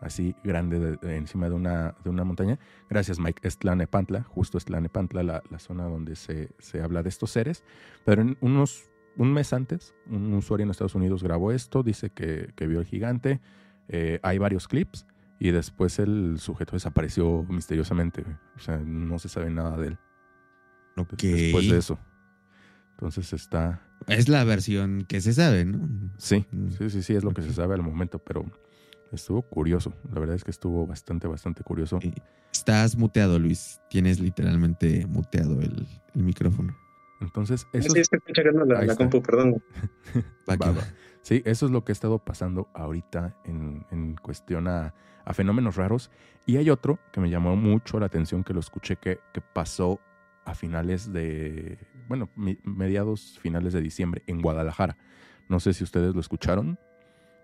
así 0.00 0.34
grande 0.44 0.78
de- 0.78 0.96
de 0.96 1.16
encima 1.16 1.48
de 1.48 1.54
una, 1.54 1.94
de 2.04 2.10
una 2.10 2.24
montaña. 2.24 2.58
Gracias, 2.88 3.18
Mike. 3.18 3.46
Es 3.46 3.58
Tlanepantla, 3.58 4.22
justo 4.24 4.58
es 4.58 4.64
Tlanepantla, 4.64 5.22
la, 5.22 5.42
la 5.50 5.58
zona 5.58 5.84
donde 5.84 6.16
se, 6.16 6.50
se 6.58 6.80
habla 6.82 7.02
de 7.02 7.08
estos 7.08 7.30
seres. 7.30 7.64
Pero 8.04 8.22
en 8.22 8.36
unos, 8.40 8.89
un 9.16 9.32
mes 9.32 9.52
antes, 9.52 9.94
un 10.06 10.32
usuario 10.34 10.64
en 10.64 10.70
Estados 10.70 10.94
Unidos 10.94 11.22
grabó 11.22 11.52
esto, 11.52 11.82
dice 11.82 12.10
que, 12.10 12.52
que 12.56 12.66
vio 12.66 12.80
el 12.80 12.86
gigante. 12.86 13.40
Eh, 13.88 14.20
hay 14.22 14.38
varios 14.38 14.68
clips 14.68 15.06
y 15.38 15.50
después 15.50 15.98
el 15.98 16.38
sujeto 16.38 16.72
desapareció 16.76 17.44
misteriosamente. 17.48 18.24
O 18.56 18.60
sea, 18.60 18.78
no 18.78 19.18
se 19.18 19.28
sabe 19.28 19.50
nada 19.50 19.76
de 19.76 19.88
él 19.88 19.98
Ok. 20.96 21.14
después 21.22 21.68
de 21.68 21.78
eso. 21.78 21.98
Entonces 22.92 23.32
está... 23.32 23.80
Es 24.06 24.28
la 24.28 24.44
versión 24.44 25.04
que 25.08 25.20
se 25.20 25.32
sabe, 25.32 25.64
¿no? 25.64 25.88
Sí, 26.18 26.46
Mm. 26.52 26.68
sí, 26.70 26.90
sí, 26.90 27.02
sí, 27.02 27.14
es 27.14 27.24
lo 27.24 27.32
que 27.32 27.42
se 27.42 27.52
sabe 27.52 27.74
al 27.74 27.82
momento, 27.82 28.18
pero 28.18 28.44
estuvo 29.12 29.42
curioso. 29.42 29.92
La 30.12 30.20
verdad 30.20 30.36
es 30.36 30.44
que 30.44 30.50
estuvo 30.50 30.86
bastante, 30.86 31.26
bastante 31.26 31.62
curioso. 31.64 31.98
Estás 32.52 32.96
muteado, 32.96 33.38
Luis. 33.38 33.80
Tienes 33.90 34.20
literalmente 34.20 35.06
muteado 35.06 35.60
el, 35.60 35.86
el 36.14 36.22
micrófono. 36.22 36.76
Entonces, 37.20 37.66
eso 37.72 37.90
Sí, 37.92 38.00
estoy 38.00 38.20
checando 38.32 38.64
la, 38.64 38.80
Ahí 38.80 38.86
la 38.86 38.92
está. 38.92 39.04
compu, 39.04 39.22
perdón. 39.22 39.62
Va 40.48 40.56
que 40.56 40.64
Va, 40.64 40.72
va. 40.72 40.78
va. 40.80 40.84
Sí, 41.22 41.42
eso 41.44 41.66
es 41.66 41.72
lo 41.72 41.84
que 41.84 41.92
ha 41.92 41.94
estado 41.94 42.18
pasando 42.18 42.68
ahorita 42.74 43.36
en, 43.44 43.84
en 43.90 44.16
cuestión 44.16 44.66
a, 44.68 44.94
a 45.24 45.34
fenómenos 45.34 45.76
raros. 45.76 46.10
Y 46.46 46.56
hay 46.56 46.70
otro 46.70 46.98
que 47.12 47.20
me 47.20 47.28
llamó 47.28 47.56
mucho 47.56 48.00
la 48.00 48.06
atención, 48.06 48.42
que 48.42 48.54
lo 48.54 48.60
escuché, 48.60 48.96
que, 48.96 49.18
que 49.34 49.40
pasó 49.42 50.00
a 50.46 50.54
finales 50.54 51.12
de, 51.12 51.78
bueno, 52.08 52.30
mi- 52.36 52.58
mediados 52.64 53.38
finales 53.40 53.74
de 53.74 53.82
diciembre 53.82 54.22
en 54.26 54.40
Guadalajara. 54.40 54.96
No 55.48 55.60
sé 55.60 55.74
si 55.74 55.84
ustedes 55.84 56.14
lo 56.14 56.20
escucharon. 56.20 56.78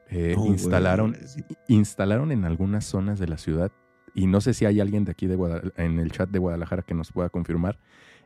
Eh, 0.09 0.35
No, 0.37 0.47
instalaron, 0.47 1.17
sí. 1.27 1.45
instalaron 1.69 2.33
en 2.33 2.45
algunas 2.45 2.85
zonas 2.87 3.19
de 3.19 3.27
la 3.29 3.37
ciudad, 3.39 3.73
y 4.15 4.27
no 4.29 4.41
sé 4.41 4.55
si 4.55 4.65
hay 4.65 4.81
alguien 4.81 5.05
de 5.05 5.11
aquí 5.11 5.27
de 5.27 5.37
Guadal- 5.37 5.73
en 5.77 5.99
el 5.99 6.11
chat 6.13 6.31
de 6.31 6.39
Guadalajara 6.39 6.83
que 6.83 6.95
nos 6.95 7.13
pueda 7.13 7.29
confirmar, 7.29 7.79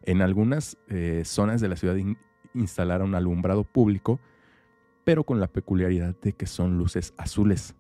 en 0.03 0.23
algunas 0.23 0.79
eh, 0.89 1.23
zonas 1.25 1.61
de 1.61 1.69
la 1.69 1.77
ciudad 1.77 1.97
in- 1.97 2.19
instalaron 2.55 3.15
alumbrado 3.15 3.65
público, 3.65 4.21
pero 5.05 5.25
con 5.25 5.41
la 5.41 5.47
peculiaridad 5.49 6.17
de 6.21 6.33
que 6.33 6.47
son 6.47 6.79
luces 6.79 7.15
azules. 7.17 7.75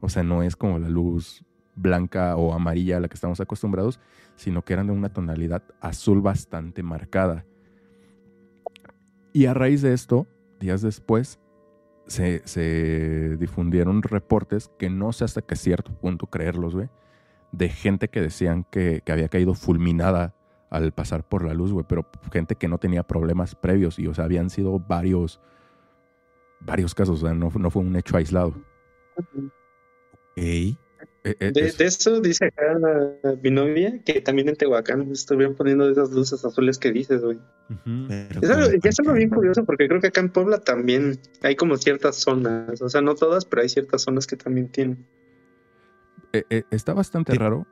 O 0.00 0.08
sea, 0.08 0.22
no 0.22 0.42
es 0.42 0.56
como 0.56 0.78
la 0.78 0.88
luz 0.88 1.44
blanca 1.74 2.36
o 2.36 2.52
amarilla 2.52 2.96
a 2.96 3.00
la 3.00 3.08
que 3.08 3.14
estamos 3.14 3.40
acostumbrados, 3.40 4.00
sino 4.36 4.62
que 4.62 4.72
eran 4.72 4.86
de 4.86 4.92
una 4.92 5.12
tonalidad 5.12 5.62
azul 5.80 6.20
bastante 6.20 6.82
marcada. 6.82 7.46
Y 9.32 9.46
a 9.46 9.54
raíz 9.54 9.82
de 9.82 9.92
esto, 9.92 10.26
días 10.58 10.82
después, 10.82 11.38
se, 12.06 13.36
difundieron 13.38 14.02
reportes 14.02 14.70
que 14.78 14.90
no 14.90 15.12
sé 15.12 15.24
hasta 15.24 15.42
qué 15.42 15.54
cierto 15.54 15.92
punto 15.92 16.26
creerlos, 16.26 16.74
güey, 16.74 16.88
de 17.52 17.68
gente 17.68 18.08
que 18.08 18.20
decían 18.20 18.64
que 18.70 19.02
había 19.06 19.28
caído 19.28 19.54
fulminada 19.54 20.34
al 20.70 20.92
pasar 20.92 21.28
por 21.28 21.44
la 21.44 21.52
luz, 21.52 21.72
güey, 21.72 21.84
pero 21.88 22.06
gente 22.32 22.54
que 22.54 22.68
no 22.68 22.78
tenía 22.78 23.02
problemas 23.02 23.54
previos 23.54 23.98
y, 23.98 24.06
o 24.06 24.14
sea, 24.14 24.24
habían 24.24 24.50
sido 24.50 24.78
varios, 24.78 25.40
varios 26.60 26.94
casos, 26.94 27.22
o 27.22 27.26
sea, 27.26 27.34
no, 27.34 27.50
no 27.58 27.70
fue 27.70 27.82
un 27.82 27.96
hecho 27.96 28.16
aislado. 28.16 28.54
Ok. 29.16 29.50
Eh, 30.36 30.76
eh, 31.24 31.52
De, 31.52 31.66
es- 31.66 31.76
de 31.76 31.84
eso 31.84 32.20
dice 32.20 32.46
acá 32.46 32.72
la- 32.78 33.36
mi 33.42 33.50
novia 33.50 34.00
que 34.04 34.20
también 34.22 34.48
en 34.48 34.56
Tehuacán 34.56 35.10
estuvieron 35.12 35.54
poniendo 35.54 35.88
esas 35.90 36.10
luces 36.12 36.42
azules 36.44 36.78
que 36.78 36.92
dices, 36.92 37.20
güey. 37.22 37.36
Ujú. 37.68 38.06
Pero 38.08 38.40
Es 38.40 38.50
algo, 38.50 38.70
es 38.70 39.14
bien 39.18 39.28
curioso 39.28 39.64
porque 39.64 39.86
creo 39.88 40.00
que 40.00 40.06
acá 40.06 40.20
en 40.20 40.30
Puebla 40.30 40.60
también 40.60 41.18
hay 41.42 41.56
como 41.56 41.76
ciertas 41.76 42.16
zonas, 42.16 42.80
o 42.80 42.88
sea, 42.88 43.02
no 43.02 43.14
todas, 43.16 43.44
pero 43.44 43.62
hay 43.62 43.68
ciertas 43.68 44.02
zonas 44.02 44.26
que 44.26 44.36
también 44.36 44.68
tienen. 44.68 45.04
Eh, 46.32 46.44
eh, 46.48 46.62
está 46.70 46.94
bastante 46.94 47.32
Sí. 47.32 47.38
raro. 47.38 47.66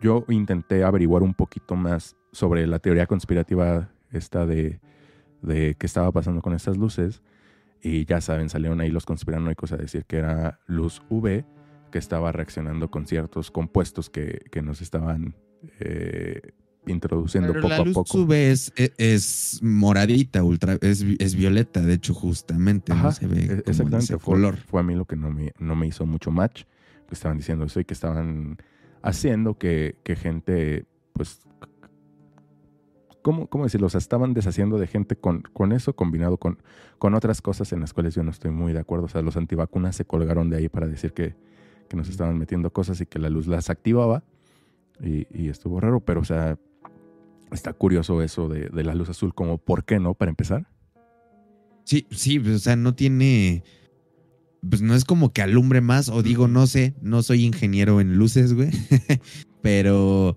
Yo 0.00 0.24
intenté 0.28 0.84
averiguar 0.84 1.22
un 1.22 1.34
poquito 1.34 1.76
más 1.76 2.16
sobre 2.32 2.66
la 2.66 2.78
teoría 2.78 3.06
conspirativa 3.06 3.90
esta 4.12 4.46
de, 4.46 4.80
de 5.42 5.76
qué 5.78 5.86
estaba 5.86 6.10
pasando 6.12 6.42
con 6.42 6.52
estas 6.54 6.76
luces. 6.76 7.22
Y 7.82 8.04
ya 8.06 8.20
saben, 8.20 8.48
salieron 8.48 8.80
ahí 8.80 8.90
los 8.90 9.04
conspiranoicos 9.06 9.72
a 9.72 9.76
decir 9.76 10.04
que 10.06 10.16
era 10.16 10.60
luz 10.66 11.02
UV 11.10 11.44
que 11.92 11.98
estaba 11.98 12.32
reaccionando 12.32 12.90
con 12.90 13.06
ciertos 13.06 13.50
compuestos 13.50 14.08
que, 14.10 14.40
que 14.50 14.62
nos 14.62 14.80
estaban 14.80 15.34
eh, 15.80 16.40
introduciendo 16.86 17.52
Pero 17.52 17.62
poco 17.62 17.68
la 17.74 17.76
a 17.76 17.84
luz 17.84 17.94
poco. 17.94 18.18
UV 18.22 18.32
es, 18.32 18.72
es, 18.76 18.92
es 18.98 19.60
moradita, 19.62 20.42
ultra, 20.42 20.76
es, 20.80 21.02
es 21.18 21.34
violeta, 21.34 21.80
de 21.82 21.94
hecho, 21.94 22.14
justamente, 22.14 22.92
Ajá, 22.92 23.02
no 23.04 23.12
se 23.12 23.26
ve 23.26 23.42
e- 23.44 23.46
como 23.46 23.58
exactamente. 23.60 23.98
ese 23.98 24.18
Fue, 24.18 24.34
color. 24.34 24.56
fue 24.56 24.80
a 24.80 24.82
mí 24.82 24.94
lo 24.94 25.04
que 25.04 25.16
no 25.16 25.30
me, 25.30 25.52
no 25.58 25.76
me 25.76 25.86
hizo 25.86 26.04
mucho 26.06 26.30
match. 26.30 26.64
Que 27.06 27.14
estaban 27.14 27.36
diciendo 27.36 27.66
eso 27.66 27.80
y 27.80 27.84
que 27.84 27.92
estaban 27.94 28.56
haciendo 29.04 29.58
que, 29.58 29.96
que 30.02 30.16
gente, 30.16 30.86
pues, 31.12 31.40
¿cómo, 33.20 33.46
¿cómo 33.48 33.64
decirlo? 33.64 33.86
O 33.86 33.90
sea, 33.90 33.98
estaban 33.98 34.32
deshaciendo 34.32 34.78
de 34.78 34.86
gente 34.86 35.14
con, 35.14 35.42
con 35.42 35.72
eso 35.72 35.94
combinado 35.94 36.38
con, 36.38 36.58
con 36.98 37.14
otras 37.14 37.42
cosas 37.42 37.72
en 37.74 37.80
las 37.80 37.92
cuales 37.92 38.14
yo 38.14 38.22
no 38.22 38.30
estoy 38.30 38.50
muy 38.50 38.72
de 38.72 38.80
acuerdo. 38.80 39.04
O 39.04 39.08
sea, 39.08 39.20
los 39.20 39.36
antivacunas 39.36 39.94
se 39.94 40.06
colgaron 40.06 40.48
de 40.48 40.56
ahí 40.56 40.68
para 40.70 40.86
decir 40.86 41.12
que, 41.12 41.36
que 41.88 41.96
nos 41.96 42.08
estaban 42.08 42.38
metiendo 42.38 42.72
cosas 42.72 42.98
y 43.02 43.06
que 43.06 43.18
la 43.18 43.28
luz 43.28 43.46
las 43.46 43.68
activaba. 43.68 44.24
Y, 45.02 45.26
y 45.30 45.48
estuvo 45.50 45.80
raro, 45.80 46.00
pero, 46.00 46.20
o 46.20 46.24
sea, 46.24 46.58
está 47.52 47.74
curioso 47.74 48.22
eso 48.22 48.48
de, 48.48 48.70
de 48.70 48.84
la 48.84 48.94
luz 48.94 49.10
azul, 49.10 49.34
como, 49.34 49.58
¿por 49.58 49.84
qué 49.84 50.00
no? 50.00 50.14
Para 50.14 50.30
empezar. 50.30 50.66
Sí, 51.84 52.06
sí, 52.10 52.40
pues, 52.40 52.56
o 52.56 52.58
sea, 52.58 52.76
no 52.76 52.94
tiene. 52.94 53.64
Pues 54.68 54.82
no 54.82 54.94
es 54.94 55.04
como 55.04 55.32
que 55.32 55.42
alumbre 55.42 55.80
más, 55.80 56.08
o 56.08 56.22
digo, 56.22 56.48
no 56.48 56.66
sé, 56.66 56.94
no 57.02 57.22
soy 57.22 57.44
ingeniero 57.44 58.00
en 58.00 58.16
luces, 58.16 58.54
güey. 58.54 58.70
Pero 59.62 60.36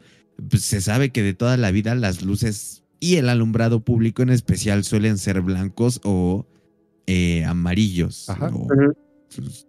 pues, 0.49 0.63
se 0.63 0.81
sabe 0.81 1.11
que 1.11 1.23
de 1.23 1.33
toda 1.33 1.57
la 1.57 1.71
vida 1.71 1.95
las 1.95 2.21
luces 2.23 2.83
y 2.99 3.15
el 3.15 3.29
alumbrado 3.29 3.81
público 3.81 4.21
en 4.21 4.29
especial 4.29 4.83
suelen 4.83 5.17
ser 5.17 5.41
blancos 5.41 6.01
o 6.03 6.45
eh, 7.05 7.45
amarillos. 7.45 8.29
Ajá. 8.29 8.49
O, 8.53 8.65
Ujú. 8.65 8.95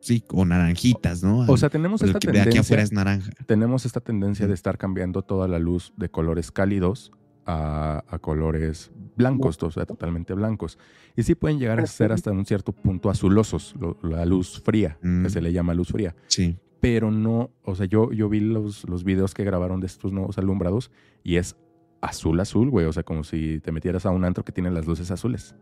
sí, 0.01 0.25
o 0.31 0.45
naranjitas, 0.45 1.23
¿no? 1.23 1.41
O 1.41 1.57
sea, 1.57 1.69
tenemos 1.69 2.03
esta 2.03 2.19
que 2.19 2.31
de 2.33 2.41
aquí 2.41 2.59
afuera 2.59 2.83
tendencia, 2.83 2.83
es 2.83 2.93
naranja. 2.93 3.31
tenemos 3.47 3.87
esta 3.87 4.01
tendencia 4.01 4.47
de 4.47 4.55
estar 4.55 4.79
cambiando 4.79 5.23
toda 5.23 5.47
la 5.49 5.59
luz 5.59 5.93
de 5.97 6.09
colores 6.09 6.51
cálidos 6.51 7.13
a, 7.49 8.05
a 8.07 8.19
colores 8.19 8.91
blancos, 9.17 9.61
o 9.63 9.71
sea, 9.71 9.87
totalmente 9.87 10.35
blancos. 10.35 10.79
Y 11.17 11.23
sí 11.25 11.35
pueden 11.35 11.59
llegar 11.59 11.81
a 11.81 11.87
ser 11.87 12.13
hasta 12.13 12.31
un 12.31 12.45
cierto 12.45 12.73
punto 12.73 13.09
azulosos, 13.11 13.75
lo- 13.81 13.97
la 14.03 14.25
luz 14.27 14.61
fría, 14.65 14.99
Mm. 15.03 15.23
que 15.25 15.31
se 15.31 15.41
le 15.41 15.53
llama 15.53 15.73
luz 15.75 15.89
fría. 15.89 16.15
Sí. 16.29 16.57
Pero 16.81 17.11
no, 17.11 17.51
o 17.65 17.75
sea, 17.75 17.87
yo, 17.87 18.13
yo 18.13 18.29
vi 18.29 18.41
los, 18.41 18.85
los 18.89 19.03
videos 19.03 19.33
que 19.35 19.43
grabaron 19.45 19.81
de 19.81 19.87
estos 19.87 20.13
nuevos 20.13 20.37
alumbrados 20.39 20.91
y 21.25 21.37
es 21.37 21.57
azul, 22.03 22.39
azul, 22.39 22.71
güey. 22.71 22.87
O 22.87 22.93
sea, 22.93 23.03
como 23.03 23.25
si 23.25 23.59
te 23.61 23.73
metieras 23.73 24.07
a 24.07 24.11
un 24.11 24.25
antro 24.25 24.45
que 24.45 24.53
tiene 24.53 24.71
las 24.71 24.87
luces 24.87 25.11
azules. 25.11 25.57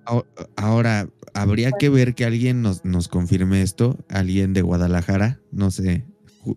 Ahora- 0.57 1.09
habría 1.35 1.71
que 1.73 1.89
ver 1.89 2.15
que 2.15 2.25
alguien 2.25 2.63
nos, 2.63 2.85
nos 2.85 3.09
confirme 3.09 3.63
esto, 3.63 3.97
alguien 4.11 4.53
de 4.53 4.63
Guadalajara, 4.63 5.41
no 5.53 5.71
sé 5.71 6.05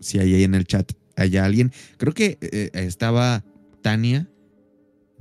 si 0.01 0.19
hay 0.19 0.33
ahí 0.33 0.43
en 0.43 0.55
el 0.55 0.65
chat, 0.65 0.91
hay 1.15 1.37
alguien. 1.37 1.71
Creo 1.97 2.13
que 2.13 2.37
eh, 2.41 2.69
estaba 2.73 3.43
Tania, 3.81 4.27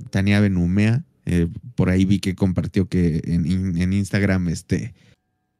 Tania 0.09 0.39
Benumea, 0.39 1.03
eh, 1.25 1.47
por 1.75 1.89
ahí 1.89 2.05
vi 2.05 2.19
que 2.19 2.35
compartió 2.35 2.87
que 2.87 3.21
en, 3.25 3.45
in- 3.45 3.77
en 3.81 3.93
Instagram, 3.93 4.49
este, 4.49 4.93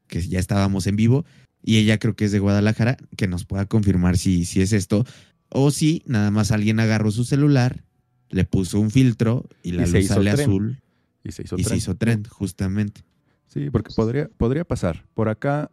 que 0.07 0.21
ya 0.21 0.39
estábamos 0.39 0.87
en 0.87 0.95
vivo, 0.95 1.25
y 1.61 1.77
ella 1.77 1.97
creo 1.99 2.15
que 2.15 2.25
es 2.25 2.31
de 2.31 2.39
Guadalajara, 2.39 2.97
que 3.17 3.27
nos 3.27 3.45
pueda 3.45 3.65
confirmar 3.65 4.17
si, 4.17 4.45
si 4.45 4.61
es 4.61 4.73
esto, 4.73 5.05
o 5.49 5.71
si 5.71 6.03
nada 6.05 6.31
más 6.31 6.51
alguien 6.51 6.79
agarró 6.79 7.11
su 7.11 7.23
celular, 7.25 7.83
le 8.29 8.45
puso 8.45 8.79
un 8.79 8.91
filtro 8.91 9.45
y 9.63 9.71
la 9.73 9.83
Y 9.87 9.91
luz 9.91 10.03
hizo 10.05 10.13
sale 10.15 10.31
tren. 10.33 10.41
azul 10.49 10.79
Y 11.23 11.31
se 11.31 11.43
hizo 11.43 11.57
y 11.57 11.63
se 11.63 11.75
hizo 11.75 11.95
trend, 11.95 12.27
justamente. 12.27 13.01
Sí, 13.47 13.71
porque 13.71 13.91
podría, 13.95 14.29
podría 14.37 14.63
pasar. 14.63 15.05
Por 15.15 15.27
acá, 15.27 15.71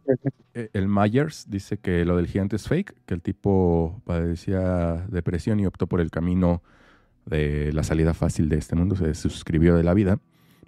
eh, 0.55 0.69
el 0.73 0.87
Myers 0.87 1.45
dice 1.47 1.77
que 1.77 2.03
lo 2.05 2.17
del 2.17 2.25
gigante 2.25 2.55
es 2.55 2.67
fake, 2.67 2.95
que 3.05 3.13
el 3.13 3.21
tipo 3.21 4.01
padecía 4.03 5.05
depresión 5.11 5.59
y 5.59 5.67
optó 5.67 5.85
por 5.85 6.01
el 6.01 6.09
camino 6.09 6.63
de 7.29 7.71
la 7.73 7.83
salida 7.83 8.13
fácil 8.13 8.49
de 8.49 8.57
este 8.57 8.75
mundo, 8.75 8.95
se 8.95 9.13
suscribió 9.13 9.75
de 9.75 9.83
la 9.83 9.93
vida. 9.93 10.19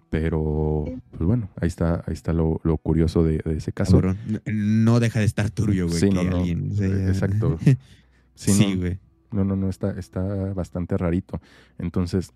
Pero, 0.10 0.86
pues 1.12 1.22
bueno, 1.24 1.50
ahí 1.62 1.68
está, 1.68 2.04
ahí 2.08 2.14
está 2.14 2.34
lo, 2.34 2.60
lo 2.64 2.78
curioso 2.78 3.24
de, 3.24 3.38
de 3.46 3.58
ese 3.58 3.72
caso. 3.74 3.94
Cabrón. 3.94 4.18
No- 4.28 4.40
No 4.52 5.00
deja 5.00 5.20
de 5.20 5.26
estar 5.26 5.52
turbio, 5.52 5.88
güey. 5.88 6.00
Sí, 6.00 6.10
no, 6.10 6.24
no. 6.24 6.38
alguien 6.38 6.72
Eh, 6.80 7.06
exacto. 7.10 7.58
Sí, 8.34 8.54
Sí, 8.54 8.74
no, 8.76 8.80
güey. 8.80 8.98
no, 9.32 9.44
no, 9.44 9.56
no, 9.58 9.70
está, 9.70 9.92
está 10.00 10.22
bastante 10.54 10.98
rarito. 10.98 11.42
Entonces, 11.78 12.32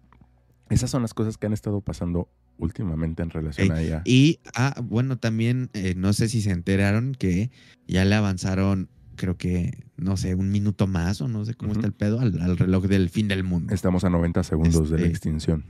esas 0.69 0.89
son 0.91 1.01
las 1.01 1.13
cosas 1.13 1.37
que 1.37 1.47
han 1.47 1.53
estado 1.53 1.79
pasando 1.81 2.29
últimamente 2.57 3.23
en 3.23 3.29
relación 3.31 3.71
Ey, 3.71 3.71
a 3.71 3.81
ella. 3.81 4.01
Y, 4.05 4.39
ah, 4.53 4.75
bueno, 4.83 5.17
también, 5.17 5.69
eh, 5.73 5.93
no 5.97 6.11
sé 6.13 6.27
si 6.29 6.41
se 6.41 6.51
enteraron 6.51 7.15
que 7.15 7.49
ya 7.87 8.03
le 8.05 8.13
avanzaron, 8.15 8.89
creo 9.15 9.38
que, 9.38 9.86
no 9.98 10.17
sé, 10.17 10.36
un 10.36 10.51
minuto 10.51 10.88
más 10.88 11.22
o 11.22 11.27
no 11.27 11.46
sé 11.46 11.53
cómo 11.55 11.74
está 11.74 11.86
el 11.88 11.93
pedo 11.93 12.20
al, 12.20 12.39
al 12.41 12.58
reloj 12.58 12.86
del 12.86 13.10
fin 13.10 13.27
del 13.27 13.43
mundo. 13.43 13.74
Estamos 13.74 14.03
a 14.03 14.10
90 14.10 14.43
segundos 14.43 14.89
de 14.89 14.98
la 14.98 15.03
Este- 15.03 15.10
extinción. 15.10 15.63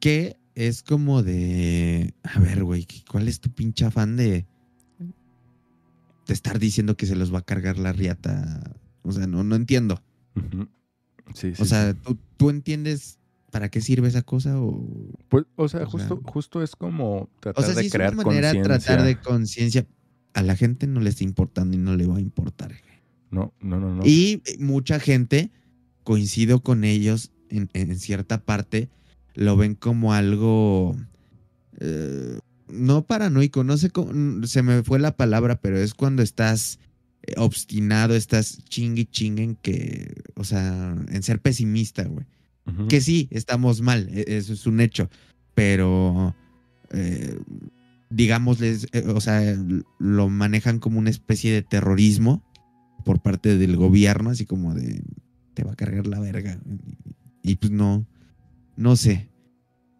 Que 0.00 0.36
es 0.54 0.82
como 0.82 1.22
de, 1.22 2.14
a 2.22 2.38
ver, 2.40 2.64
güey, 2.64 2.86
¿cuál 3.10 3.28
es 3.28 3.40
tu 3.40 3.50
pinche 3.50 3.84
afán 3.84 4.16
de, 4.16 4.46
de 4.98 6.34
estar 6.34 6.58
diciendo 6.58 6.96
que 6.96 7.06
se 7.06 7.16
los 7.16 7.32
va 7.32 7.38
a 7.40 7.42
cargar 7.42 7.78
la 7.78 7.92
riata? 7.92 8.74
O 9.02 9.12
sea, 9.12 9.26
no, 9.26 9.44
no 9.44 9.54
entiendo. 9.56 10.02
Sí, 11.34 11.54
sí, 11.54 11.62
O 11.62 11.64
sea, 11.64 11.92
sí. 11.92 11.98
¿tú, 12.02 12.18
tú 12.36 12.50
entiendes 12.50 13.18
para 13.50 13.68
qué 13.70 13.80
sirve 13.80 14.08
esa 14.08 14.22
cosa 14.22 14.60
o...? 14.60 14.86
Pues, 15.28 15.44
o 15.56 15.68
sea, 15.68 15.82
o 15.84 15.86
justo, 15.90 16.20
sea- 16.22 16.32
justo 16.32 16.62
es 16.62 16.76
como 16.76 17.22
O 17.22 17.30
tratar 17.40 17.64
sea, 17.64 17.74
de 17.74 17.86
es 17.86 17.92
crear 17.92 18.12
una 18.14 18.24
manera 18.24 18.52
tratar 18.62 19.02
de 19.02 19.18
conciencia, 19.20 19.86
a 20.36 20.42
la 20.42 20.54
gente 20.54 20.86
no 20.86 21.00
le 21.00 21.08
está 21.10 21.24
importando 21.24 21.76
y 21.76 21.80
no 21.80 21.96
le 21.96 22.06
va 22.06 22.18
a 22.18 22.20
importar. 22.20 22.72
No, 23.30 23.52
no, 23.60 23.80
no, 23.80 23.94
no. 23.94 24.06
Y 24.06 24.42
mucha 24.58 25.00
gente, 25.00 25.50
coincido 26.04 26.60
con 26.60 26.84
ellos 26.84 27.32
en, 27.48 27.68
en 27.72 27.98
cierta 27.98 28.44
parte, 28.44 28.88
lo 29.34 29.56
ven 29.56 29.74
como 29.74 30.12
algo 30.12 30.96
eh, 31.80 32.38
no 32.68 33.06
paranoico, 33.06 33.64
no 33.64 33.76
sé 33.76 33.90
cómo, 33.90 34.46
se 34.46 34.62
me 34.62 34.82
fue 34.82 34.98
la 34.98 35.16
palabra, 35.16 35.60
pero 35.60 35.78
es 35.78 35.94
cuando 35.94 36.22
estás 36.22 36.78
eh, 37.22 37.32
obstinado, 37.36 38.14
estás 38.14 38.62
chingue 38.64 39.02
y 39.02 39.06
chingue 39.06 39.42
en 39.42 39.56
que, 39.56 40.22
o 40.34 40.44
sea, 40.44 40.96
en 41.08 41.22
ser 41.22 41.40
pesimista, 41.40 42.04
güey. 42.04 42.26
Que 42.88 43.00
sí, 43.00 43.28
estamos 43.30 43.80
mal, 43.80 44.08
e- 44.12 44.24
eso 44.36 44.52
es 44.52 44.66
un 44.66 44.80
hecho, 44.80 45.08
pero 45.54 46.34
eh, 46.90 47.38
digámosles, 48.10 48.88
eh, 48.92 49.04
o 49.08 49.20
sea, 49.20 49.42
lo 49.98 50.28
manejan 50.28 50.78
como 50.78 50.98
una 50.98 51.10
especie 51.10 51.52
de 51.52 51.62
terrorismo 51.62 52.42
por 53.04 53.20
parte 53.20 53.56
del 53.56 53.76
gobierno, 53.76 54.30
así 54.30 54.46
como 54.46 54.74
de 54.74 55.02
te 55.54 55.64
va 55.64 55.72
a 55.72 55.76
cargar 55.76 56.06
la 56.06 56.20
verga. 56.20 56.58
Y 57.42 57.56
pues 57.56 57.70
no, 57.72 58.06
no 58.76 58.96
sé. 58.96 59.28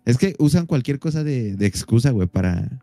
Es 0.04 0.18
que 0.18 0.36
usan 0.38 0.66
cualquier 0.66 0.98
cosa 0.98 1.24
de, 1.24 1.56
de 1.56 1.66
excusa, 1.66 2.10
güey, 2.10 2.28
para... 2.28 2.82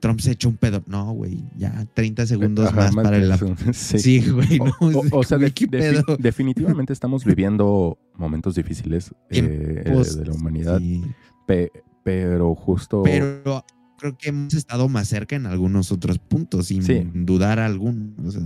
Trump 0.00 0.20
se 0.20 0.32
echó 0.32 0.50
un 0.50 0.56
pedo. 0.58 0.82
No, 0.86 1.12
güey, 1.12 1.42
ya 1.56 1.86
30 1.94 2.26
segundos 2.26 2.66
Ajá, 2.68 2.90
más, 2.92 3.04
para 3.04 3.16
el... 3.16 3.32
Sí. 3.74 3.98
Sí, 3.98 4.30
güey, 4.30 4.58
no. 4.58 4.72
O, 4.80 4.86
o- 4.98 5.18
o 5.20 5.22
sea, 5.24 5.38
de- 5.38 5.50
¿qué 5.52 5.66
defi- 5.66 6.18
definitivamente 6.18 6.92
estamos 6.92 7.24
viviendo 7.24 7.98
momentos 8.14 8.54
difíciles 8.54 9.14
eh, 9.30 9.40
de 9.86 10.24
la 10.26 10.32
humanidad, 10.34 10.78
sí. 10.78 11.02
pe- 11.46 11.72
pero 12.04 12.54
justo... 12.54 13.02
Pero 13.02 13.64
creo 14.04 14.18
que 14.18 14.28
hemos 14.28 14.52
estado 14.52 14.86
más 14.90 15.08
cerca 15.08 15.34
en 15.34 15.46
algunos 15.46 15.90
otros 15.90 16.18
puntos, 16.18 16.66
sin 16.66 16.82
Sí. 16.82 17.08
dudar 17.14 17.58
alguno. 17.58 18.12
O 18.26 18.30
sea, 18.30 18.42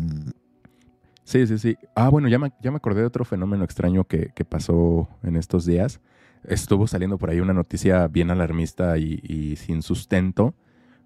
Sí, 1.25 1.47
sí, 1.47 1.59
sí. 1.59 1.77
Ah, 1.95 2.09
bueno, 2.09 2.29
ya 2.29 2.39
me, 2.39 2.53
ya 2.63 2.71
me 2.71 2.77
acordé 2.79 3.01
de 3.01 3.07
otro 3.07 3.25
fenómeno 3.25 3.63
extraño 3.65 4.05
que, 4.05 4.31
que 4.35 4.45
pasó 4.47 5.09
en 5.23 5.37
estos 5.37 5.67
días. 5.67 6.01
Estuvo 6.45 6.87
saliendo 6.87 7.19
por 7.19 7.29
ahí 7.29 7.41
una 7.41 7.53
noticia 7.53 8.07
bien 8.09 8.31
alarmista 8.31 8.97
y, 8.99 9.21
y 9.23 9.57
sin 9.57 9.83
sustento 9.83 10.55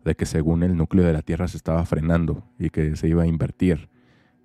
de 0.04 0.14
que 0.14 0.26
según 0.26 0.62
el 0.62 0.76
núcleo 0.76 1.04
de 1.04 1.12
la 1.14 1.22
Tierra 1.22 1.48
se 1.48 1.56
estaba 1.56 1.84
frenando 1.86 2.44
y 2.58 2.70
que 2.70 2.94
se 2.94 3.08
iba 3.08 3.22
a 3.24 3.26
invertir 3.26 3.88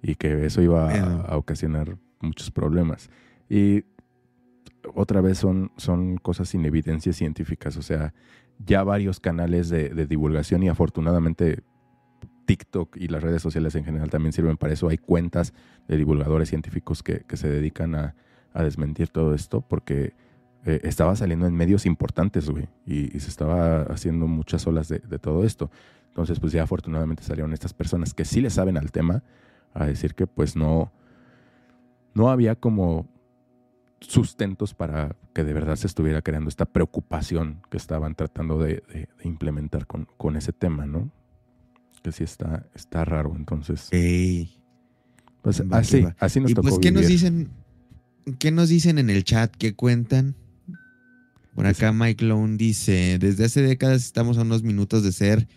y 0.02 0.16
que 0.16 0.46
eso 0.46 0.62
iba 0.64 0.90
a, 0.90 1.22
a 1.34 1.38
ocasionar 1.38 1.98
muchos 2.22 2.50
problemas. 2.50 3.10
Y 3.50 3.84
otra 4.96 5.22
vez 5.22 5.38
son, 5.38 5.72
son 5.78 6.18
cosas 6.18 6.50
sin 6.50 6.66
evidencias 6.66 7.18
científicas, 7.18 7.78
o 7.78 7.82
sea, 7.84 8.14
ya 8.60 8.84
varios 8.84 9.20
canales 9.20 9.70
de, 9.70 9.90
divulgación 10.08 10.64
y 10.64 10.70
afortunadamente 10.70 11.64
TikTok 12.46 12.96
y 12.98 13.08
las 13.08 13.24
redes 13.24 13.42
sociales 13.42 13.76
en 13.76 13.84
general 13.84 14.10
también 14.10 14.34
sirven 14.34 14.58
para 14.58 14.74
eso. 14.74 14.90
Hay 14.90 14.98
cuentas 14.98 15.54
de 15.88 15.98
divulgadores 15.98 16.50
científicos 16.50 17.04
que, 17.04 17.24
se 17.34 17.50
dedican 17.50 17.96
a, 17.96 18.16
desmentir 18.54 19.10
todo 19.10 19.36
esto 19.36 19.62
porque 19.62 20.16
eh, 20.66 20.80
estaba 20.82 21.16
saliendo 21.16 21.46
en 21.46 21.54
medios 21.54 21.86
importantes, 21.86 22.50
güey, 22.50 22.68
y, 22.88 23.16
y 23.16 23.20
se 23.20 23.30
estaba 23.30 23.84
haciendo 23.84 24.26
muchas 24.26 24.66
olas 24.66 24.88
de, 24.88 24.98
de 24.98 25.20
todo 25.20 25.44
esto. 25.44 25.70
Entonces, 26.08 26.40
pues 26.40 26.54
ya 26.54 26.64
afortunadamente 26.64 27.22
salieron 27.22 27.54
estas 27.54 27.74
personas 27.74 28.16
que 28.16 28.26
sí 28.26 28.42
le 28.42 28.50
saben 28.50 28.76
al 28.76 28.92
tema 28.92 29.22
a 29.76 29.86
decir 29.86 30.16
que 30.16 30.26
pues 30.26 30.56
no, 30.56 30.92
no 32.16 32.32
había 32.32 32.56
como 32.56 33.08
sustentos 34.00 34.74
para 34.74 35.16
que 35.34 35.44
de 35.44 35.54
verdad 35.54 35.75
se 35.75 35.88
estuviera 35.88 36.22
creando 36.22 36.50
esta 36.50 36.66
preocupación 36.66 37.62
que 37.70 37.77
estaban 37.77 38.16
tratando 38.16 38.60
de, 38.60 38.84
de- 38.94 39.10
de 39.18 39.24
implementar 39.27 39.88
con, 39.88 40.08
con 40.18 40.36
ese 40.36 40.54
tema, 40.54 40.86
¿no? 40.86 41.12
Que 42.04 42.12
sí 42.12 42.24
está, 42.24 42.66
está 42.75 43.04
raro. 43.06 43.34
Entonces, 43.36 43.88
ey. 43.92 44.56
pues 45.42 45.62
va 45.62 45.80
así, 45.80 46.01
va. 46.01 46.16
así 46.20 46.39
nos 46.39 46.51
Y 46.51 46.54
tocó 46.54 46.70
pues, 46.70 46.80
¿qué 46.80 46.92
nos 46.92 47.08
dicen? 47.08 47.50
¿Qué 48.39 48.51
nos 48.51 48.70
dicen 48.70 48.98
en 49.00 49.10
el 49.10 49.24
chat? 49.24 49.54
¿Qué 49.56 49.74
cuentan? 49.74 50.36
Por 51.56 51.66
Pues- 51.66 51.77
acá 51.77 51.92
Mike 51.92 52.24
Lone 52.24 52.56
dice, 52.58 53.18
desde 53.20 53.46
hace 53.46 53.62
décadas 53.62 54.04
estamos 54.06 54.38
a 54.38 54.42
unos 54.44 54.62
minutos 54.63 55.04
de 55.04 55.12
ser, 55.12 55.48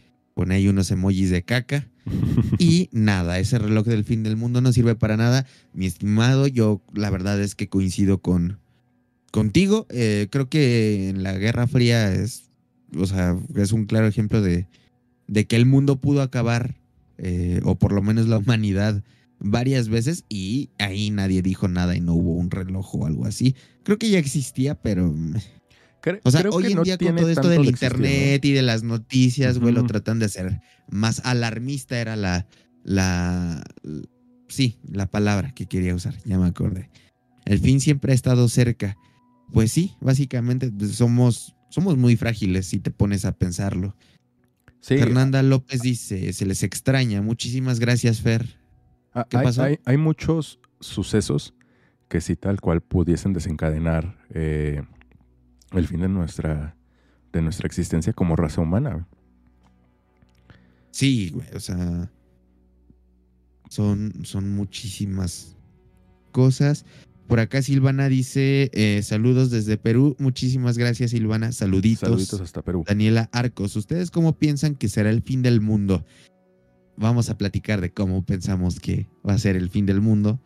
pone 0.41 0.55
ahí 0.55 0.69
unos 0.69 0.91
emojis 0.91 1.29
de 1.29 1.43
caca. 1.43 1.87
Y 2.59 2.89
nada, 2.93 3.39
ese 3.39 3.59
reloj 3.59 3.87
del 3.87 4.05
fin 4.05 4.23
del 4.23 4.39
mundo 4.39 4.63
no 4.63 4.73
sirve 4.73 4.95
para 4.95 5.19
nada. 5.19 5.47
Mi 5.75 5.85
estimado, 5.85 6.47
yo 6.47 6.81
la 6.95 7.11
verdad 7.11 7.39
es 7.43 7.55
que 7.55 7.69
coincido 7.69 8.23
con 8.23 8.59
contigo. 9.33 9.87
Eh, 9.91 10.29
creo 10.31 10.49
que 10.49 11.11
en 11.11 11.23
la 11.23 11.35
Guerra 11.35 11.67
Fría 11.67 12.11
es, 12.15 12.45
o 12.97 13.05
sea, 13.05 13.39
es 13.55 13.73
un 13.73 13.85
claro 13.85 14.07
ejemplo 14.07 14.41
de, 14.41 14.67
de 15.27 15.47
que 15.47 15.57
el 15.57 15.67
mundo 15.67 16.01
pudo 16.01 16.23
acabar, 16.23 16.75
eh, 17.19 17.61
o 17.65 17.75
por 17.75 17.93
lo 17.93 18.01
menos 18.01 18.27
la 18.27 18.39
humanidad, 18.39 19.05
varias 19.41 19.91
veces 19.91 20.25
y 20.31 20.71
ahí 20.79 21.11
nadie 21.11 21.43
dijo 21.43 21.69
nada 21.69 21.97
y 21.97 22.01
no 22.01 22.15
hubo 22.15 22.33
un 22.33 22.51
reloj 22.51 22.95
o 22.95 23.07
algo 23.07 23.27
así. 23.27 23.55
Creo 23.83 23.99
que 23.99 24.09
ya 24.09 24.19
existía, 24.19 24.75
pero... 24.75 25.15
Cre- 26.03 26.21
O 26.25 26.31
sea, 26.31 26.41
creo 26.41 26.53
hoy 26.53 26.65
que 26.65 26.71
en 26.71 26.77
no 26.77 26.83
día 26.83 26.99
con 26.99 27.15
todo 27.17 27.29
esto 27.29 27.49
del 27.49 27.67
internet 27.67 28.45
y 28.45 28.53
de 28.53 28.63
las 28.63 28.83
noticias, 28.83 29.59
güey, 29.59 29.75
lo 29.75 29.85
tratan 29.87 30.19
de 30.19 30.27
hacer 30.27 30.61
más 30.89 31.21
alarmista 31.25 31.99
era 32.01 32.17
la, 32.17 32.47
la, 32.85 33.63
sí, 34.49 34.79
la 34.91 35.07
palabra 35.07 35.53
que 35.53 35.67
quería 35.67 35.95
usar, 35.95 36.15
ya 36.25 36.39
me 36.39 36.47
acordé. 36.47 36.91
El 37.45 37.59
fin 37.59 37.81
siempre 37.81 38.13
ha 38.13 38.15
estado 38.15 38.49
cerca. 38.49 38.97
Pues 39.53 39.73
sí, 39.73 39.97
básicamente 40.01 40.71
pues, 40.71 40.93
somos, 40.93 41.57
somos 41.71 41.97
muy 41.97 42.17
frágiles 42.17 42.67
si 42.67 42.79
te 42.79 42.91
pones 42.91 43.25
a 43.25 43.33
pensarlo. 43.33 43.97
Sí, 44.81 44.97
Fernanda 44.97 45.43
López 45.43 45.83
dice, 45.83 46.33
se 46.33 46.47
les 46.47 46.63
extraña. 46.63 47.21
Muchísimas 47.21 47.81
gracias, 47.81 48.21
Fer. 48.21 48.57
Ah, 49.13 49.27
¿Qué 49.29 49.37
hay, 49.37 49.45
pasó? 49.45 49.63
Hay, 49.65 49.79
hay 49.85 49.97
muchos 49.97 50.61
sucesos 50.81 51.55
que 52.09 52.21
si 52.21 52.37
tal 52.37 52.61
cual 52.61 52.81
pudiesen 52.81 53.33
desencadenar 53.33 54.17
eh, 54.33 54.83
el 55.73 55.87
fin 55.87 56.01
de 56.01 56.09
nuestra, 56.09 56.77
de 57.33 57.43
nuestra 57.43 57.67
existencia 57.67 58.13
como 58.13 58.37
raza 58.37 58.61
humana. 58.61 59.07
Sí, 60.91 61.31
güey, 61.31 61.47
o 61.55 61.61
sea, 61.61 62.11
son, 63.69 64.25
son 64.25 64.55
muchísimas 64.55 65.57
cosas. 66.33 66.85
Por 67.29 67.39
acá 67.39 67.63
Silvana 67.63 68.09
dice, 68.09 68.71
eh, 68.75 69.03
saludos 69.05 69.51
desde 69.51 69.79
Perú. 69.79 70.17
Muchísimas 70.19 70.77
gracias, 70.77 71.13
Silvana. 71.13 71.53
Saluditos. 71.53 72.01
Saluditos 72.01 72.41
hasta 72.41 72.63
Perú. 72.63 72.83
Daniela 72.87 73.29
Arcos, 73.33 73.77
¿ustedes 73.77 74.11
cómo 74.11 74.37
piensan 74.37 74.75
que 74.75 74.89
será 74.89 75.11
el 75.11 75.23
fin 75.23 75.41
del 75.41 75.61
mundo? 75.61 76.05
Vamos 76.97 77.31
a 77.31 77.39
platicar 77.39 77.81
de 77.81 77.93
cómo 77.93 78.25
pensamos 78.25 78.81
que 78.81 79.07
va 79.27 79.35
a 79.35 79.39
ser 79.39 79.55
el 79.55 79.71
fin 79.71 79.87
del 79.87 80.01
mundo. 80.01 80.41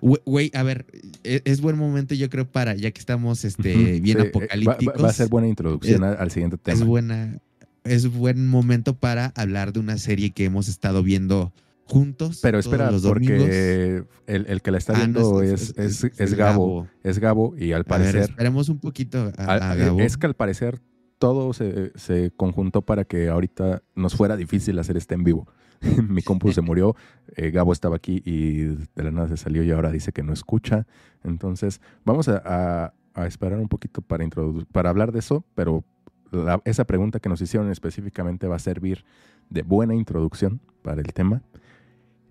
Güey, 0.00 0.50
a 0.54 0.62
ver, 0.62 0.86
e- 1.24 1.42
es 1.44 1.60
buen 1.60 1.76
momento 1.76 2.14
yo 2.14 2.28
creo 2.30 2.46
para, 2.50 2.74
ya 2.74 2.90
que 2.90 2.98
estamos 3.00 3.44
este, 3.44 4.00
bien 4.00 4.18
sí, 4.18 4.24
eh, 4.24 4.28
apocalípticos. 4.28 4.98
Va, 4.98 5.02
va 5.04 5.08
a 5.10 5.12
ser 5.12 5.28
buena 5.28 5.48
introducción 5.48 6.02
Eh, 6.04 6.16
al, 6.18 6.30
siguiente 6.30 6.56
es 6.56 6.62
tema. 6.62 6.84
buena, 6.84 7.38
es 7.84 8.06
buen 8.12 8.46
momento 8.48 8.94
para 8.96 9.32
hablar 9.36 9.72
de 9.72 9.80
una 9.80 9.98
serie 9.98 10.30
que 10.30 10.44
hemos 10.44 10.68
estado 10.68 11.02
viendo 11.02 11.52
juntos. 11.84 12.38
Pero 12.42 12.58
espera, 12.58 12.90
los 12.90 13.02
domingos. 13.02 13.38
porque 13.40 14.04
el, 14.26 14.46
el 14.46 14.62
que 14.62 14.70
la 14.70 14.78
está 14.78 14.92
Ah, 14.94 15.06
no, 15.08 15.40
viendo 15.40 15.42
es, 15.42 15.74
es, 15.76 16.04
es 16.04 16.34
Gabo. 16.34 16.86
Es 17.02 17.18
Gabo 17.18 17.54
y 17.58 17.72
al 17.72 17.80
A 17.80 17.82
ver, 17.82 17.86
parecer... 17.86 18.20
esperemos 18.22 18.68
un 18.68 18.78
poquito 18.78 19.32
a, 19.36 19.44
al- 19.44 19.62
a 19.62 19.74
Gabo. 19.74 20.00
es 20.00 20.16
que 20.16 20.26
al 20.26 20.34
parecer 20.34 20.80
todo 21.18 21.52
se, 21.52 21.92
se 21.96 22.30
conjuntó 22.34 22.82
para 22.82 23.04
que 23.04 23.28
ahorita 23.28 23.82
nos 23.94 24.14
fuera 24.14 24.36
difícil 24.36 24.78
hacer 24.78 24.96
este 24.96 25.14
en 25.14 25.24
vivo. 25.24 25.46
Mi 26.08 26.22
compu 26.22 26.52
se 26.52 26.60
murió, 26.60 26.94
eh, 27.36 27.50
Gabo 27.50 27.72
estaba 27.72 27.96
aquí 27.96 28.22
y 28.24 28.64
de 28.64 29.02
la 29.02 29.10
nada 29.10 29.28
se 29.28 29.36
salió 29.36 29.62
y 29.62 29.70
ahora 29.70 29.90
dice 29.90 30.12
que 30.12 30.22
no 30.22 30.32
escucha. 30.32 30.86
Entonces, 31.24 31.80
vamos 32.04 32.28
a, 32.28 32.92
esperar 33.26 33.58
un 33.58 33.68
poquito 33.68 34.00
para, 34.00 34.26
para 34.72 34.88
hablar 34.90 35.12
de 35.12 35.18
eso, 35.18 35.44
pero 35.54 35.84
la- 36.30 36.62
esa 36.64 36.84
pregunta 36.84 37.20
que 37.20 37.28
nos 37.28 37.40
hicieron 37.40 37.70
específicamente 37.70 38.46
va 38.46 38.56
a 38.56 38.60
servir 38.60 39.04
de 39.50 39.62
buena 39.62 39.94
introducción 39.94 40.60
para 40.82 41.00
el 41.00 41.12
tema. 41.12 41.42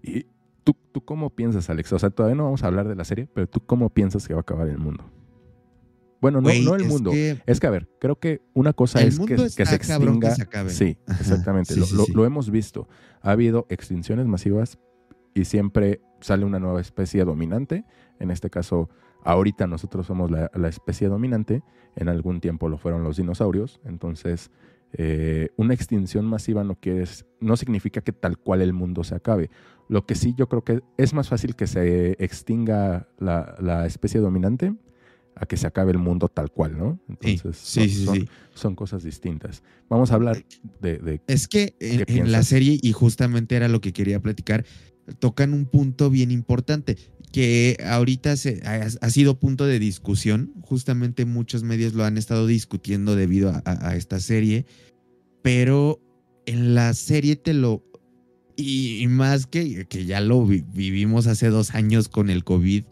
¿Y 0.01 0.25
tú, 0.63 0.75
tú 0.91 1.01
cómo 1.01 1.29
piensas, 1.29 1.69
Alex? 1.69 1.93
O 1.93 1.99
sea, 1.99 2.09
todavía 2.09 2.35
no 2.35 2.45
vamos 2.45 2.63
a 2.63 2.67
hablar 2.67 2.87
de 2.87 2.95
la 2.95 3.03
serie, 3.03 3.27
pero 3.33 3.47
tú 3.47 3.59
cómo 3.65 3.89
piensas 3.89 4.27
que 4.27 4.33
va 4.33 4.39
a 4.39 4.41
acabar 4.41 4.67
el 4.67 4.77
mundo? 4.79 5.03
Bueno, 6.21 6.41
no, 6.41 6.49
no 6.49 6.75
el 6.75 6.81
es 6.81 6.87
mundo. 6.87 7.11
que 7.11 7.41
Es 7.45 7.59
que, 7.59 7.67
a 7.67 7.69
ver, 7.69 7.87
creo 7.99 8.17
que 8.19 8.41
una 8.53 8.73
cosa 8.73 9.01
El 9.01 9.07
es 9.09 9.19
que, 9.19 9.37
se 9.49 9.55
que 9.63 9.63
extinga. 9.75 10.31
se 10.35 10.41
acabe. 10.43 10.69
Sí, 10.69 10.97
Ajá, 11.07 11.19
exactamente. 11.21 11.73
sí, 11.73 11.79
lo, 11.79 11.85
sí, 11.85 11.95
lo- 11.95 12.05
sí. 12.05 12.13
lo 12.13 12.25
hemos 12.25 12.49
visto. 12.51 12.87
Ha 13.21 13.31
habido 13.31 13.65
extinciones 13.69 14.25
masivas 14.27 14.77
y 15.33 15.45
siempre 15.45 16.01
sale 16.21 16.43
una 16.45 16.59
nueva 16.59 16.81
especie 16.81 17.23
dominante. 17.23 17.85
En 18.19 18.31
este 18.31 18.49
caso, 18.49 18.89
ahorita 19.23 19.67
nosotros 19.67 20.07
somos 20.07 20.29
la, 20.31 20.51
la 20.53 20.67
especie 20.67 21.07
dominante. 21.07 21.63
En 21.95 22.09
algún 22.09 22.41
tiempo 22.41 22.67
lo 22.67 22.77
fueron 22.77 23.03
los 23.03 23.15
dinosaurios. 23.17 23.79
Entonces, 23.85 24.51
eh, 24.93 25.49
una 25.55 25.73
extinción 25.73 26.25
masiva 26.25 26.63
no, 26.63 26.75
quiere, 26.75 27.05
no 27.39 27.55
significa 27.55 28.01
que 28.01 28.11
tal 28.11 28.37
cual 28.37 28.61
el 28.61 28.73
mundo 28.73 29.03
se 29.03 29.15
acabe. 29.15 29.49
Lo 29.87 30.05
que 30.05 30.15
sí 30.15 30.33
yo 30.35 30.49
creo 30.49 30.63
que 30.63 30.81
es 30.97 31.13
más 31.13 31.29
fácil 31.29 31.55
que 31.55 31.67
se 31.67 32.21
extinga 32.23 33.07
la, 33.19 33.55
la 33.59 33.85
especie 33.85 34.19
dominante 34.19 34.73
a 35.39 35.45
que 35.45 35.55
se 35.57 35.65
acabe 35.67 35.91
el 35.91 35.97
mundo 35.97 36.27
tal 36.27 36.51
cual, 36.51 36.77
¿no? 36.77 36.99
Entonces, 37.21 37.57
sí, 37.57 37.79
son- 37.79 37.89
sí, 37.89 38.05
son, 38.05 38.15
sí. 38.15 38.27
son 38.53 38.75
cosas 38.75 39.03
distintas. 39.03 39.63
Vamos 39.89 40.11
a 40.11 40.15
hablar 40.15 40.43
de, 40.81 40.97
de- 40.97 41.21
Es 41.27 41.47
que 41.47 41.75
en, 41.79 42.03
¿Qué 42.05 42.17
en 42.19 42.31
la 42.31 42.43
serie, 42.43 42.77
y 42.81 42.91
justamente 42.91 43.55
era 43.55 43.67
lo 43.67 43.79
que 43.81 43.93
quería 43.93 44.19
platicar, 44.19 44.65
tocan 45.19 45.53
un 45.53 45.65
punto 45.65 46.09
bien 46.09 46.29
importante 46.31 46.97
que 47.31 47.77
ahorita 47.85 48.35
se, 48.37 48.61
ha, 48.65 48.87
ha 49.01 49.09
sido 49.09 49.39
punto 49.39 49.65
de 49.65 49.79
discusión. 49.79 50.51
Justamente 50.61 51.25
muchos 51.25 51.63
medios 51.63 51.93
lo 51.93 52.03
han 52.03 52.17
estado 52.17 52.45
discutiendo 52.47 53.15
debido 53.15 53.49
a, 53.51 53.61
a- 53.65 53.89
a 53.89 53.95
esta 53.95 54.19
serie, 54.19 54.65
pero 55.41 55.99
en 56.45 56.75
la 56.75 56.93
serie 56.93 57.35
te 57.35 57.53
lo... 57.53 57.83
Y, 58.55 58.97
y 59.01 59.07
más 59.07 59.45
que, 59.47 59.85
que 59.85 60.05
ya 60.05 60.19
lo 60.19 60.45
vi- 60.45 60.65
vivimos 60.73 61.27
hace 61.27 61.47
dos 61.47 61.73
años 61.75 62.09
con 62.09 62.29
el 62.29 62.43
COVID, 62.43 62.83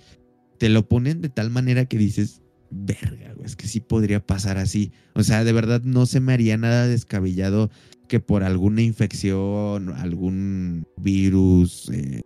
te 0.58 0.70
lo 0.70 0.88
ponen 0.88 1.22
de 1.22 1.30
tal 1.30 1.50
manera 1.50 1.86
que 1.86 1.98
dices, 1.98 2.42
verga, 2.70 3.34
güey, 3.34 3.46
es 3.46 3.56
que 3.56 3.68
sí 3.68 3.80
podría 3.80 4.26
pasar 4.26 4.58
así. 4.58 4.92
O 5.14 5.24
sea, 5.24 5.44
de 5.44 5.54
verdad 5.54 5.82
no 5.84 6.06
se 6.06 6.20
me 6.20 6.34
haría 6.34 6.58
nada 6.58 6.88
descabellado 6.88 7.70
que 8.08 8.20
por 8.20 8.44
alguna 8.44 8.82
infección, 8.82 9.90
algún 9.90 10.88
virus, 10.98 11.90
eh, 11.94 12.22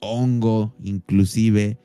hongo, 0.00 0.74
inclusive, 0.82 1.78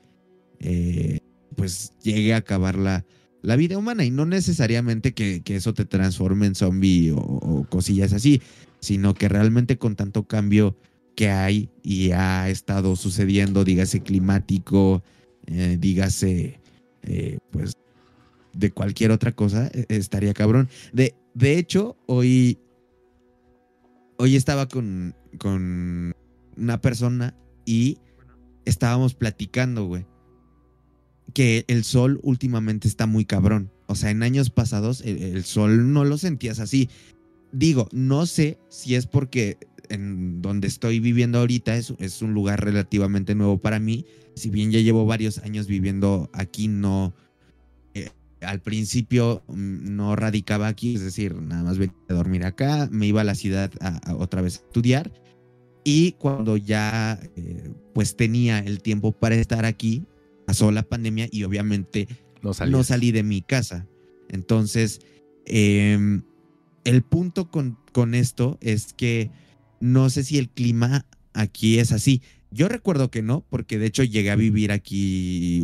eh, 0.60 1.20
pues 1.56 1.92
llegue 2.02 2.34
a 2.34 2.38
acabar 2.38 2.76
la, 2.76 3.04
la 3.42 3.56
vida 3.56 3.78
humana 3.78 4.04
y 4.04 4.10
no 4.10 4.26
necesariamente 4.26 5.14
que, 5.14 5.42
eso 5.46 5.74
te 5.74 5.84
transforme 5.84 6.46
en 6.46 6.54
zombie 6.54 7.12
o, 7.14 7.66
cosillas 7.68 8.12
así, 8.12 8.42
sino 8.80 9.14
que 9.14 9.28
realmente 9.28 9.78
con 9.78 9.96
tanto 9.96 10.24
cambio 10.24 10.76
que 11.16 11.30
hay 11.30 11.70
y 11.82 12.12
ha 12.12 12.48
estado 12.48 12.94
sucediendo, 12.96 13.64
dígase 13.64 14.02
climático, 14.02 15.02
eh, 15.48 15.76
dígase, 15.78 16.60
eh, 17.02 17.38
pues, 17.50 17.74
de 18.52 18.70
cualquier 18.70 19.10
otra 19.10 19.32
cosa, 19.32 19.70
e, 19.72 19.86
estaría 19.88 20.34
cabrón. 20.34 20.68
De, 20.92 21.14
de 21.34 21.58
hecho, 21.58 21.96
hoy, 22.06 22.58
hoy 24.16 24.36
estaba 24.36 24.68
con, 24.68 25.14
con 25.38 26.14
una 26.56 26.80
persona 26.80 27.34
y 27.64 27.98
estábamos 28.64 29.14
platicando, 29.14 29.86
güey 29.86 30.06
que 31.34 31.64
el 31.68 31.84
sol 31.84 32.20
últimamente 32.22 32.88
está 32.88 33.06
muy 33.06 33.24
cabrón. 33.24 33.70
O 33.86 33.94
sea, 33.94 34.10
en 34.10 34.22
años 34.22 34.50
pasados 34.50 35.02
el, 35.02 35.44
sol 35.44 35.92
no 35.92 36.04
lo 36.04 36.18
sentías 36.18 36.58
así. 36.58 36.88
Digo, 37.52 37.88
no 37.92 38.26
sé 38.26 38.58
si 38.68 38.94
es 38.94 39.06
porque 39.06 39.58
en 39.90 40.42
donde 40.42 40.68
estoy 40.68 41.00
viviendo 41.00 41.38
ahorita 41.38 41.76
es, 41.76 41.94
es 41.98 42.22
un 42.22 42.34
lugar 42.34 42.64
relativamente 42.64 43.34
nuevo 43.34 43.58
para 43.58 43.78
mí. 43.78 44.06
Si 44.34 44.50
bien 44.50 44.70
ya 44.70 44.80
llevo 44.80 45.06
varios 45.06 45.38
años 45.38 45.66
viviendo 45.66 46.30
aquí, 46.32 46.68
no... 46.68 47.14
Eh, 47.94 48.10
al 48.40 48.60
principio 48.60 49.42
mm, 49.48 49.96
no 49.96 50.16
radicaba 50.16 50.68
aquí, 50.68 50.94
es 50.94 51.02
decir, 51.02 51.34
nada 51.34 51.64
más 51.64 51.78
venía 51.78 51.96
a 52.08 52.14
dormir 52.14 52.44
acá, 52.44 52.88
me 52.90 53.06
iba 53.06 53.22
a 53.22 53.24
la 53.24 53.34
ciudad 53.34 53.70
a, 53.80 54.14
otra 54.14 54.42
vez 54.42 54.58
a 54.58 54.66
estudiar. 54.66 55.10
Y 55.84 56.12
cuando 56.12 56.56
ya 56.56 57.18
eh, 57.36 57.70
pues 57.94 58.16
tenía 58.16 58.58
el 58.58 58.82
tiempo 58.82 59.12
para 59.12 59.36
estar 59.36 59.64
aquí, 59.64 60.04
pasó 60.46 60.70
la 60.70 60.82
pandemia 60.82 61.28
y 61.30 61.44
obviamente 61.44 62.08
no, 62.42 62.84
salí 62.84 63.12
de 63.12 63.22
mi 63.22 63.42
casa. 63.42 63.86
Entonces, 64.28 65.00
em, 65.46 66.22
el 66.84 67.02
punto 67.02 67.50
con, 67.50 67.78
con 67.92 68.14
esto 68.14 68.58
es 68.60 68.92
que 68.92 69.30
no 69.80 70.10
sé 70.10 70.24
si 70.24 70.38
el 70.38 70.48
clima 70.48 71.06
aquí 71.32 71.78
es 71.78 71.92
así. 71.92 72.22
Yo 72.50 72.68
recuerdo 72.68 73.10
que 73.10 73.22
no, 73.22 73.44
porque 73.48 73.78
de 73.78 73.86
hecho 73.86 74.02
llegué 74.04 74.30
a 74.30 74.36
vivir 74.36 74.72
aquí 74.72 75.62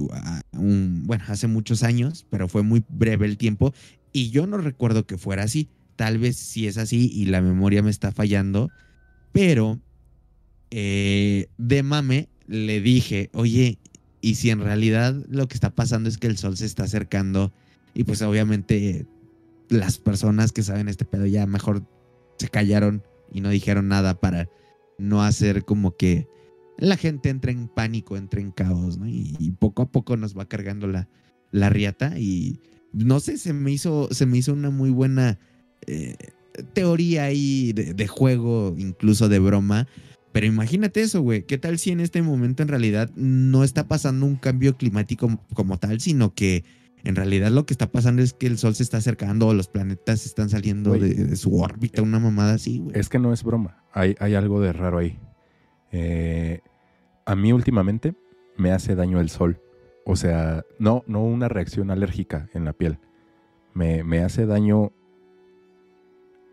un, 0.53 1.03
bueno, 1.07 1.25
hace 1.29 1.47
muchos 1.47 1.83
años, 1.83 2.27
pero 2.31 2.49
fue 2.49 2.63
muy 2.63 2.85
breve 2.89 3.27
el 3.27 3.39
tiempo 3.39 3.73
y 4.13 4.31
yo 4.31 4.47
no 4.47 4.59
recuerdo 4.59 5.07
que 5.07 5.17
fuera 5.17 5.45
así. 5.45 5.69
Tal 5.97 6.19
vez 6.19 6.37
sí 6.37 6.67
es 6.67 6.77
así 6.77 7.11
y 7.13 7.27
la 7.27 7.41
memoria 7.41 7.83
me 7.83 7.91
está 7.91 8.13
fallando, 8.13 8.71
pero 9.33 9.81
eh, 10.71 11.47
de 11.57 11.83
mame 11.83 12.29
le 12.47 12.81
dije, 12.81 13.31
oye, 13.33 13.79
y 14.21 14.35
si 14.35 14.51
en 14.51 14.61
realidad 14.61 15.15
lo 15.29 15.49
que 15.49 15.55
está 15.55 15.71
pasando 15.71 16.09
es 16.09 16.19
que 16.19 16.27
el 16.27 16.37
sol 16.37 16.57
se 16.57 16.67
está 16.67 16.85
acercando 16.85 17.53
y 17.95 18.05
pues 18.05 18.23
obviamente 18.23 19.07
las 19.69 19.99
personas 19.99 20.53
que 20.53 20.63
saben 20.63 20.89
este 20.89 21.05
pedo 21.05 21.27
ya 21.27 21.47
mejor 21.47 21.83
se 22.39 22.49
callaron 22.49 23.03
y 23.35 23.43
no 23.43 23.51
dijeron 23.51 23.89
nada 23.89 24.19
para 24.19 24.49
no 24.97 25.23
hacer 25.23 25.65
como 25.65 25.97
que 25.97 26.27
la 26.79 26.97
gente 26.97 27.29
entre 27.29 27.53
en 27.53 27.69
pánico, 27.69 28.17
entre 28.17 28.41
en 28.41 28.53
caos, 28.53 28.97
¿no? 28.97 29.07
Y, 29.07 29.55
poco 29.59 29.83
a 29.83 29.91
poco 29.91 30.17
nos 30.17 30.39
va 30.39 30.47
cargando 30.47 30.87
la, 30.87 31.09
la 31.51 31.69
riata 31.69 32.19
y 32.19 32.61
no 32.93 33.21
sé, 33.21 33.37
se 33.37 33.53
me 33.53 33.73
hizo, 33.73 34.09
se 34.13 34.25
me 34.25 34.39
hizo 34.39 34.53
una 34.53 34.71
muy 34.71 34.91
buena 34.91 35.39
eh, 35.87 36.17
teoría 36.73 37.25
ahí 37.25 37.73
de, 37.73 37.93
de, 37.93 38.07
juego, 38.07 38.75
incluso 38.79 39.29
de 39.29 39.41
broma, 39.41 39.89
pero 40.33 40.47
imagínate 40.47 41.01
eso, 41.03 41.21
güey. 41.23 41.43
¿Qué 41.45 41.59
tal 41.59 41.79
si 41.79 41.91
en 41.91 42.01
este 42.01 42.23
momento 42.23 42.63
en 42.63 42.69
realidad 42.69 43.11
no 43.15 43.65
está 43.65 43.87
pasando 43.87 44.27
un 44.27 44.37
cambio 44.37 44.77
climático 44.77 45.41
como 45.55 45.79
tal, 45.79 46.01
sino 46.01 46.35
que 46.35 46.65
en 47.05 47.17
realidad 47.17 47.51
lo 47.51 47.67
que 47.67 47.75
está 47.75 47.91
pasando 47.91 48.23
es 48.23 48.33
que 48.33 48.47
el 48.47 48.59
Sol 48.59 48.75
se 48.75 48.83
está 48.83 48.99
acercando 48.99 49.49
o 49.49 49.55
los 49.55 49.69
planetas 49.69 50.27
están 50.27 50.49
saliendo 50.49 50.93
de, 50.93 51.37
su 51.37 51.61
órbita, 51.61 52.03
una 52.03 52.19
mamada 52.19 52.55
así, 52.55 52.79
güey? 52.79 52.99
Es 52.99 53.09
que 53.09 53.19
no 53.19 53.33
es 53.33 53.45
broma. 53.45 53.85
Hay, 53.93 54.17
hay 54.21 54.35
algo 54.35 54.61
de 54.61 54.73
raro 54.73 54.99
ahí. 54.99 55.19
Eh, 55.93 56.61
a 57.27 57.37
mí 57.37 57.53
últimamente 57.53 58.15
me 58.57 58.73
hace 58.73 58.95
daño 58.95 59.21
el 59.21 59.29
Sol. 59.29 59.61
O 60.07 60.17
sea, 60.17 60.65
no, 60.79 61.03
no 61.07 61.25
una 61.25 61.49
reacción 61.49 61.91
alérgica 61.91 62.49
en 62.53 62.65
la 62.65 62.73
piel. 62.73 62.99
Me, 63.75 64.23
hace 64.23 64.47
daño 64.47 64.93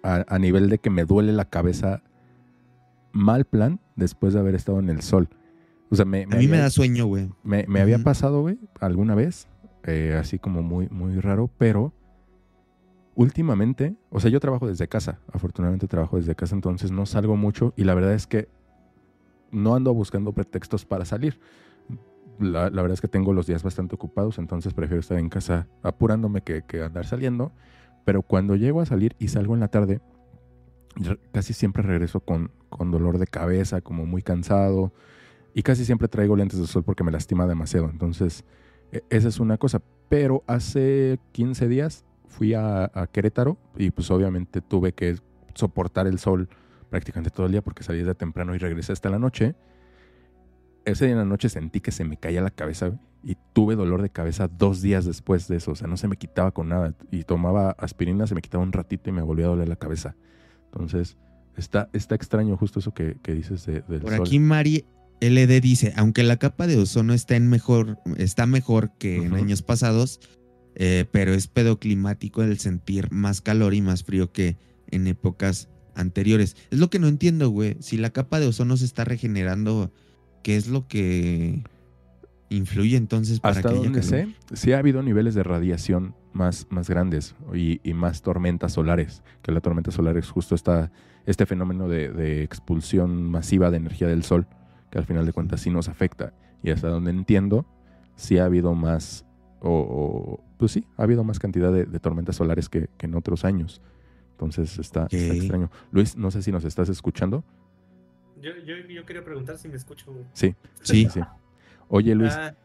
a, 0.03 0.25
a 0.27 0.39
nivel 0.39 0.69
de 0.69 0.79
que 0.79 0.89
me 0.89 1.05
duele 1.05 1.33
la 1.33 1.45
cabeza 1.45 2.01
mal 3.13 3.45
plan 3.45 3.79
después 3.95 4.33
de 4.33 4.39
haber 4.39 4.55
estado 4.55 4.79
en 4.79 4.89
el 4.89 5.01
sol. 5.01 5.29
O 5.89 5.95
sea, 5.95 6.05
me, 6.05 6.23
a 6.23 6.35
mí 6.37 6.47
me 6.47 6.57
da 6.57 6.69
sueño, 6.69 7.05
güey. 7.05 7.29
Me, 7.43 7.65
había 7.81 7.99
pasado, 7.99 8.41
güey, 8.41 8.57
alguna 8.79 9.13
vez, 9.13 9.47
eh, 9.85 10.17
así 10.19 10.39
como 10.39 10.61
muy, 10.61 10.87
muy 10.89 11.19
raro, 11.19 11.49
pero 11.57 11.93
últimamente, 13.15 13.95
o 14.09 14.19
sea, 14.19 14.29
yo 14.29 14.39
trabajo 14.39 14.67
desde 14.67 14.87
casa, 14.87 15.19
afortunadamente 15.31 15.87
trabajo 15.87 16.17
desde 16.17 16.35
casa, 16.35 16.55
entonces 16.55 16.91
no 16.91 17.05
salgo 17.05 17.35
mucho 17.35 17.73
y 17.75 17.83
la 17.83 17.93
verdad 17.93 18.13
es 18.13 18.27
que 18.27 18.47
no 19.51 19.75
ando 19.75 19.93
buscando 19.93 20.33
pretextos 20.33 20.85
para 20.85 21.05
salir. 21.05 21.39
La, 22.39 22.69
verdad 22.69 22.93
es 22.93 23.01
que 23.01 23.07
tengo 23.07 23.33
los 23.33 23.45
días 23.45 23.61
bastante 23.61 23.95
ocupados, 23.95 24.39
entonces 24.39 24.73
prefiero 24.73 24.99
estar 24.99 25.19
en 25.19 25.29
casa 25.29 25.67
apurándome 25.83 26.41
que, 26.41 26.63
que 26.63 26.81
andar 26.81 27.05
saliendo. 27.05 27.51
Pero 28.03 28.23
cuando 28.23 28.55
llego 28.55 28.81
a 28.81 28.85
salir 28.85 29.15
y 29.19 29.27
salgo 29.27 29.53
en 29.53 29.59
la 29.59 29.67
tarde, 29.67 30.01
casi 31.31 31.53
siempre 31.53 31.83
regreso 31.83 32.19
con, 32.21 32.51
con 32.69 32.89
dolor 32.89 33.19
de 33.19 33.27
cabeza, 33.27 33.81
como 33.81 34.05
muy 34.05 34.23
cansado. 34.23 34.91
Y 35.53 35.63
casi 35.63 35.85
siempre 35.85 36.07
traigo 36.07 36.35
lentes 36.35 36.59
de 36.59 36.65
sol 36.65 36.83
porque 36.83 37.03
me 37.03 37.11
lastima 37.11 37.45
demasiado. 37.45 37.89
Entonces, 37.89 38.43
esa 39.09 39.27
es 39.27 39.39
una 39.39 39.57
cosa. 39.57 39.81
Pero 40.09 40.43
hace 40.47 41.19
15 41.31 41.67
días 41.67 42.05
fui 42.27 42.53
a, 42.53 42.91
Querétaro 43.11 43.57
y 43.77 43.91
pues 43.91 44.09
obviamente 44.11 44.61
tuve 44.61 44.93
que 44.93 45.17
soportar 45.53 46.07
el 46.07 46.19
sol 46.19 46.49
prácticamente 46.89 47.29
todo 47.29 47.45
el 47.45 47.51
día 47.51 47.61
porque 47.61 47.83
salí 47.83 48.03
de 48.03 48.15
temprano 48.15 48.55
y 48.55 48.57
regresé 48.57 48.93
hasta 48.93 49.09
la 49.09 49.19
noche. 49.19 49.55
Ese 50.83 51.05
día 51.05 51.13
en 51.13 51.19
la 51.19 51.25
noche 51.25 51.49
sentí 51.49 51.79
que 51.79 51.91
se 51.91 52.03
me 52.03 52.17
caía 52.17 52.41
la 52.41 52.49
cabeza 52.49 52.99
y 53.23 53.37
tuve 53.53 53.75
dolor 53.75 54.01
de 54.01 54.09
cabeza 54.09 54.47
dos 54.47 54.81
días 54.81 55.05
después 55.05 55.47
de 55.47 55.57
eso. 55.57 55.71
O 55.71 55.75
sea, 55.75 55.87
no 55.87 55.95
se 55.95 56.07
me 56.07 56.17
quitaba 56.17 56.51
con 56.51 56.69
nada. 56.69 56.95
Y 57.11 57.23
tomaba 57.23 57.71
aspirina, 57.71 58.25
se 58.25 58.35
me 58.35 58.41
quitaba 58.41 58.63
un 58.63 58.71
ratito 58.71 59.09
y 59.09 59.13
me 59.13 59.21
volvía 59.21 59.45
a 59.45 59.49
doler 59.49 59.69
la 59.69 59.75
cabeza. 59.75 60.15
Entonces, 60.65 61.17
está, 61.55 61.89
está 61.93 62.15
extraño 62.15 62.57
justo 62.57 62.79
eso 62.79 62.93
que, 62.93 63.17
dices 63.27 63.65
de, 63.65 63.81
del 63.81 64.01
Por 64.01 64.13
aquí 64.15 64.39
Mari 64.39 64.85
LD 65.21 65.61
dice, 65.61 65.93
aunque 65.95 66.23
la 66.23 66.37
capa 66.37 66.67
de 66.67 66.77
ozono 66.77 67.13
está, 67.13 67.35
en 67.35 67.49
mejor, 67.49 67.99
está 68.17 68.45
mejor 68.45 68.91
que 68.97 69.17
en 69.17 69.33
años 69.33 69.61
pasados, 69.61 70.19
eh, 70.75 71.05
pero 71.11 71.33
es 71.33 71.47
pedoclimático 71.47 72.41
el 72.43 72.57
sentir 72.59 73.11
más 73.11 73.41
calor 73.41 73.73
y 73.73 73.81
más 73.81 74.03
frío 74.03 74.31
que 74.31 74.57
en 74.89 75.07
épocas 75.07 75.69
anteriores. 75.95 76.55
Es 76.71 76.79
lo 76.79 76.89
que 76.89 76.99
no 76.99 77.07
entiendo, 77.07 77.49
güey. 77.49 77.77
Si 77.79 77.97
la 77.97 78.09
capa 78.09 78.39
de 78.39 78.47
ozono 78.47 78.77
se 78.77 78.85
está 78.85 79.05
regenerando, 79.05 79.93
¿qué 80.43 80.55
es 80.55 80.67
lo 80.67 80.87
que 80.87 81.63
influye 82.49 82.97
entonces 82.97 83.39
para 83.39 83.55
Hasta 83.55 83.69
que 83.69 83.75
donde 83.75 84.03
sé, 84.03 84.27
sí 84.53 84.73
ha 84.73 84.79
habido 84.79 85.01
niveles 85.01 85.35
de 85.35 85.43
radiación 85.43 86.15
más, 86.33 86.67
más 86.69 86.89
grandes 86.89 87.35
y, 87.53 87.79
más 87.93 88.21
tormentas 88.21 88.73
solares, 88.73 89.23
que 89.41 89.51
la 89.51 89.61
tormenta 89.61 89.91
solar 89.91 90.17
es 90.17 90.29
justo 90.29 90.55
esta, 90.55 90.91
este 91.25 91.45
fenómeno 91.45 91.87
de, 91.87 92.43
expulsión 92.43 93.23
masiva 93.23 93.71
de 93.71 93.77
energía 93.77 94.07
del 94.07 94.23
sol, 94.23 94.47
que 94.91 94.99
al 94.99 95.05
final 95.05 95.25
de 95.25 95.33
cuentas 95.33 95.61
sí 95.61 95.71
nos 95.71 95.89
afecta. 95.89 96.33
Y 96.61 96.69
hasta 96.69 96.89
donde 96.89 97.09
entiendo, 97.09 97.65
sí 98.15 98.37
ha 98.37 98.45
habido 98.45 98.75
más, 98.75 99.25
o, 99.61 100.39
pues 100.57 100.73
sí, 100.73 100.85
ha 100.97 101.03
habido 101.03 101.23
más 101.23 101.39
cantidad 101.39 101.71
de, 101.71 101.85
tormentas 101.99 102.35
solares 102.35 102.69
que, 102.69 102.89
en 102.99 103.15
otros 103.15 103.45
años. 103.45 103.81
Entonces 104.31 104.77
está, 104.77 105.07
extraño. 105.09 105.71
Luis, 105.91 106.15
no 106.17 106.29
sé 106.29 106.43
si 106.43 106.51
nos 106.51 106.65
estás 106.65 106.89
escuchando. 106.89 107.43
Yo, 108.39 108.51
yo, 108.65 109.05
quería 109.05 109.23
preguntar 109.23 109.57
si 109.57 109.69
me 109.69 109.75
escucho. 109.75 110.11
Sí, 110.33 110.55
sí, 110.81 111.07
sí. 111.09 111.21
Oye, 111.87 112.15
Luis, 112.15 112.33
ah, 112.33 112.55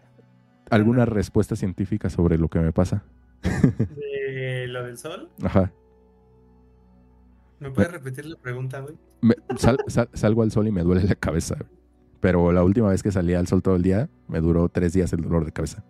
¿alguna 0.71 1.05
respuesta 1.05 1.55
científica 1.55 2.11
sobre 2.11 2.39
lo 2.39 2.49
que 2.49 2.59
me 2.59 2.73
pasa? 2.73 3.05
¿De 3.43 4.67
lo 4.69 4.85
del 4.85 4.99
sol? 4.99 5.31
Ajá. 5.43 5.73
¿Me 7.61 7.71
puedes 7.71 7.91
repetir 7.91 8.27
la 8.27 8.37
pregunta, 8.37 8.81
güey? 8.81 8.97
salgo 10.15 10.43
al 10.43 10.51
sol 10.51 10.69
y 10.69 10.73
me 10.73 10.83
duele 10.83 11.05
la 11.05 11.15
cabeza. 11.15 11.57
Pero 12.21 12.53
la 12.53 12.65
última 12.65 12.89
vez 12.89 13.03
que 13.03 13.13
salí 13.13 13.35
al 13.35 13.47
sol 13.47 13.63
todo 13.63 13.77
el 13.77 13.83
día, 13.83 14.09
me 14.29 14.41
duró 14.41 14.69
tres 14.69 14.93
días 14.93 15.13
el 15.13 15.23
dolor 15.23 15.45
de 15.45 15.53
cabeza. 15.53 15.85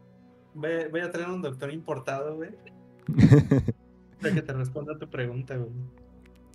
Voy, 0.54 1.00
a 1.00 1.10
traer 1.10 1.28
un 1.28 1.42
doctor 1.42 1.70
importado, 1.70 2.36
güey. 2.36 2.50
para 4.20 4.34
que 4.34 4.42
te 4.42 4.52
responda 4.52 4.94
a 4.94 4.98
tu 4.98 5.08
pregunta, 5.08 5.56
güey. 5.56 5.70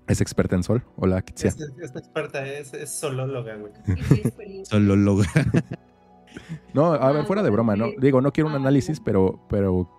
¿Es 0.07 0.19
experta 0.19 0.55
en 0.55 0.63
sol? 0.63 0.84
Hola, 0.97 1.21
Kitsia. 1.21 1.49
Es, 1.49 1.60
es 1.60 1.95
experta, 1.95 2.45
es, 2.45 2.73
es 2.73 2.89
solóloga, 2.89 3.55
güey. 3.55 3.73
solóloga. 4.63 5.27
No, 6.73 6.93
a 6.93 7.12
ver, 7.12 7.25
fuera 7.25 7.43
de 7.43 7.49
broma, 7.49 7.75
no. 7.75 7.88
Digo, 7.99 8.21
no 8.21 8.31
quiero 8.31 8.49
un 8.49 8.55
análisis, 8.55 9.01
pero, 9.01 9.45
pero 9.49 9.89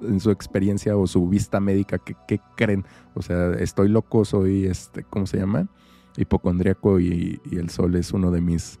en 0.00 0.20
su 0.20 0.30
experiencia 0.30 0.96
o 0.96 1.06
su 1.06 1.28
vista 1.28 1.60
médica, 1.60 1.98
¿qué, 1.98 2.14
qué 2.26 2.40
creen? 2.56 2.84
O 3.14 3.20
sea, 3.20 3.52
estoy 3.52 3.88
loco, 3.88 4.24
soy, 4.24 4.66
este, 4.66 5.04
¿cómo 5.04 5.26
se 5.26 5.38
llama? 5.38 5.68
Hipocondriaco 6.16 7.00
y, 7.00 7.40
y 7.50 7.56
el 7.56 7.70
sol 7.70 7.94
es 7.96 8.12
uno 8.12 8.30
de 8.30 8.40
mis 8.40 8.80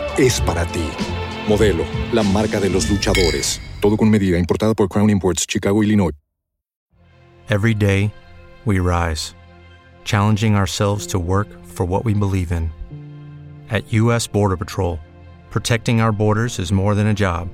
es 0.17 0.41
para 0.41 0.65
ti. 0.65 0.89
Modelo, 1.47 1.85
la 2.13 2.23
marca 2.23 2.59
de 2.59 2.69
los 2.69 2.89
luchadores. 2.89 3.59
Todo 3.81 3.97
con 3.97 4.09
medida, 4.09 4.37
importada 4.37 4.75
por 4.75 4.87
Crown 4.87 5.09
Imports, 5.09 5.45
Chicago, 5.47 5.81
Illinois. 5.81 6.11
Every 7.49 7.73
day, 7.73 8.13
we 8.65 8.79
rise, 8.79 9.35
challenging 10.05 10.55
ourselves 10.55 11.05
to 11.07 11.19
work 11.19 11.47
for 11.65 11.85
what 11.85 12.05
we 12.05 12.13
believe 12.13 12.51
in. 12.51 12.71
At 13.69 13.91
U.S. 13.91 14.27
Border 14.27 14.55
Patrol, 14.55 14.99
protecting 15.49 15.99
our 15.99 16.11
borders 16.11 16.59
is 16.59 16.71
more 16.71 16.95
than 16.95 17.07
a 17.07 17.13
job, 17.13 17.49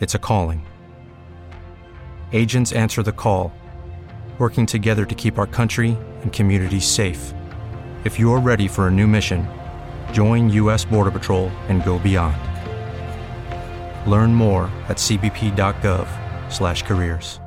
it's 0.00 0.14
a 0.14 0.18
calling. 0.18 0.64
Agents 2.32 2.72
answer 2.72 3.02
the 3.02 3.12
call, 3.12 3.52
working 4.38 4.66
together 4.66 5.04
to 5.06 5.14
keep 5.14 5.38
our 5.38 5.46
country 5.46 5.96
and 6.22 6.32
communities 6.32 6.84
safe. 6.84 7.32
If 8.04 8.18
you 8.18 8.32
are 8.32 8.40
ready 8.40 8.68
for 8.68 8.86
a 8.86 8.90
new 8.90 9.06
mission, 9.06 9.48
join 10.16 10.48
U.S. 10.62 10.88
Border 10.88 11.10
Patrol 11.10 11.50
and 11.68 11.84
go 11.84 11.98
beyond. 11.98 12.38
Learn 14.06 14.34
more 14.34 14.70
at 14.88 14.96
cbp.gov/careers. 14.96 17.42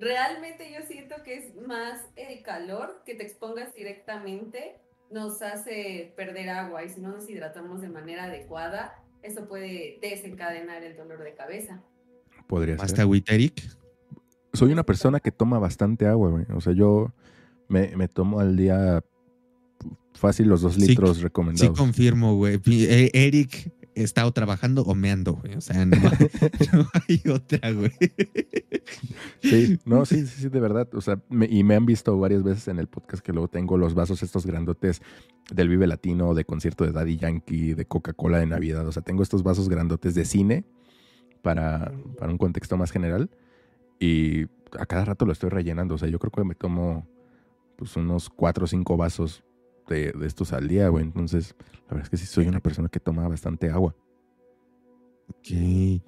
Realmente 0.00 0.72
yo 0.72 0.80
siento 0.86 1.22
que 1.22 1.36
es 1.38 1.54
más 1.66 2.00
el 2.16 2.42
calor 2.42 3.02
que 3.04 3.14
te 3.14 3.22
expongas 3.22 3.72
directamente 3.74 4.80
nos 5.10 5.40
hace 5.42 6.12
perder 6.16 6.50
agua 6.50 6.84
y 6.84 6.88
si 6.88 7.00
no 7.00 7.10
nos 7.10 7.28
hidratamos 7.28 7.80
de 7.80 7.88
manera 7.88 8.24
adecuada, 8.24 8.94
eso 9.22 9.46
puede 9.46 9.98
desencadenar 10.02 10.82
el 10.82 10.96
dolor 10.96 11.22
de 11.22 11.34
cabeza. 11.34 11.82
Podría 12.46 12.74
¿Hasta 12.74 12.88
ser. 12.88 13.00
agüita, 13.00 13.34
Eric? 13.34 13.62
Soy 14.52 14.72
una 14.72 14.84
persona 14.84 15.20
que 15.20 15.32
toma 15.32 15.58
bastante 15.58 16.06
agua, 16.06 16.30
güey. 16.30 16.46
O 16.54 16.60
sea, 16.60 16.72
yo 16.72 17.12
me, 17.68 17.96
me 17.96 18.08
tomo 18.08 18.40
al 18.40 18.56
día 18.56 19.02
fácil 20.18 20.48
los 20.48 20.60
dos 20.62 20.74
Sí, 20.74 20.86
litros 20.86 21.18
Sí, 21.18 21.22
recomendados. 21.22 21.76
confirmo, 21.78 22.34
güey. 22.36 22.60
Eh, 22.66 23.10
Eric 23.14 23.72
está 23.94 24.26
o 24.26 24.32
trabajando 24.32 24.82
o 24.82 24.94
meando, 24.94 25.34
güey. 25.34 25.54
O 25.54 25.60
sea, 25.60 25.84
no, 25.86 25.96
no 26.72 26.88
hay 27.08 27.22
otra, 27.32 27.70
güey. 27.72 27.92
Sí, 29.42 29.78
no, 29.84 30.04
sí, 30.04 30.26
sí, 30.26 30.42
sí, 30.42 30.48
de 30.48 30.60
verdad. 30.60 30.88
O 30.94 31.00
sea, 31.00 31.20
me- 31.28 31.46
y 31.46 31.62
me 31.64 31.74
han 31.76 31.86
visto 31.86 32.18
varias 32.18 32.42
veces 32.42 32.68
en 32.68 32.78
el 32.78 32.88
podcast 32.88 33.24
que 33.24 33.32
luego 33.32 33.48
tengo 33.48 33.76
los 33.78 33.94
vasos 33.94 34.22
estos 34.22 34.46
grandotes 34.46 35.00
del 35.52 35.68
Vive 35.68 35.86
Latino, 35.86 36.34
de 36.34 36.44
concierto 36.44 36.84
de 36.84 36.92
Daddy 36.92 37.16
Yankee, 37.16 37.74
de 37.74 37.84
Coca-Cola 37.86 38.38
de 38.38 38.46
Navidad. 38.46 38.86
O 38.86 38.92
sea, 38.92 39.02
tengo 39.02 39.22
estos 39.22 39.42
vasos 39.42 39.68
grandotes 39.68 40.14
de 40.14 40.24
cine 40.24 40.64
para, 41.42 41.92
para 42.18 42.32
un 42.32 42.38
contexto 42.38 42.76
más 42.76 42.90
general. 42.90 43.30
Y 43.98 44.44
a 44.78 44.86
cada 44.86 45.04
rato 45.04 45.24
lo 45.24 45.32
estoy 45.32 45.50
rellenando. 45.50 45.94
O 45.94 45.98
sea, 45.98 46.08
yo 46.08 46.18
creo 46.18 46.30
que 46.32 46.44
me 46.44 46.54
tomo 46.54 47.06
pues 47.76 47.96
unos 47.96 48.28
cuatro 48.30 48.64
o 48.64 48.66
cinco 48.66 48.96
vasos 48.96 49.42
de, 49.88 50.12
de 50.12 50.26
estos 50.26 50.52
al 50.52 50.68
día, 50.68 50.88
güey. 50.88 51.04
Entonces, 51.04 51.54
la 51.88 51.94
verdad 51.94 52.02
es 52.04 52.10
que 52.10 52.16
sí 52.16 52.26
soy 52.26 52.46
una 52.48 52.60
persona 52.60 52.88
que 52.88 53.00
toma 53.00 53.26
bastante 53.28 53.70
agua. 53.70 53.94
Ok. 55.28 56.02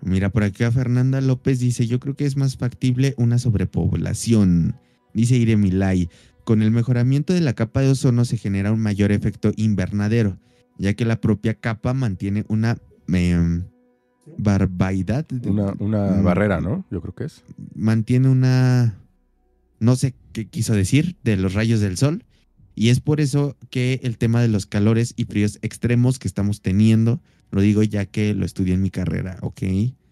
Mira, 0.00 0.30
por 0.30 0.44
acá 0.44 0.70
Fernanda 0.70 1.20
López 1.20 1.58
dice, 1.58 1.86
yo 1.86 1.98
creo 1.98 2.14
que 2.14 2.24
es 2.24 2.36
más 2.36 2.56
factible 2.56 3.14
una 3.16 3.38
sobrepoblación. 3.38 4.76
Dice 5.12 5.36
Iremilay, 5.36 6.08
con 6.44 6.62
el 6.62 6.70
mejoramiento 6.70 7.32
de 7.32 7.40
la 7.40 7.54
capa 7.54 7.80
de 7.80 7.90
ozono 7.90 8.24
se 8.24 8.36
genera 8.36 8.72
un 8.72 8.80
mayor 8.80 9.10
efecto 9.10 9.52
invernadero, 9.56 10.38
ya 10.78 10.94
que 10.94 11.04
la 11.04 11.20
propia 11.20 11.54
capa 11.54 11.94
mantiene 11.94 12.44
una 12.48 12.78
em, 13.12 13.64
barbaridad. 14.36 15.26
de- 15.28 15.50
Una, 15.50 15.74
una 15.80 16.12
Mm. 16.12 16.24
barrera, 16.24 16.60
¿no? 16.60 16.84
Yo 16.90 17.00
creo 17.00 17.14
que 17.14 17.24
es. 17.24 17.42
mantiene 17.74 18.28
una, 18.28 18.94
no 19.80 19.96
sé 19.96 20.14
qué 20.32 20.46
quiso 20.46 20.74
decir, 20.74 21.16
de 21.24 21.36
los 21.36 21.54
rayos 21.54 21.80
del 21.80 21.96
sol. 21.96 22.22
Y 22.78 22.90
es 22.90 23.00
por 23.00 23.20
eso 23.20 23.56
que 23.70 23.98
el 24.04 24.18
tema 24.18 24.40
de 24.40 24.46
los 24.48 24.66
calores 24.66 25.12
y 25.16 25.24
fríos 25.24 25.58
extremos 25.62 26.18
que 26.20 26.28
estamos 26.28 26.60
teniendo, 26.62 27.20
lo 27.50 27.60
digo 27.60 27.82
ya 27.82 28.06
que 28.06 28.34
lo 28.34 28.44
estudié 28.44 28.74
en 28.74 28.82
mi 28.82 28.90
carrera, 28.90 29.38
¿ok? 29.42 29.62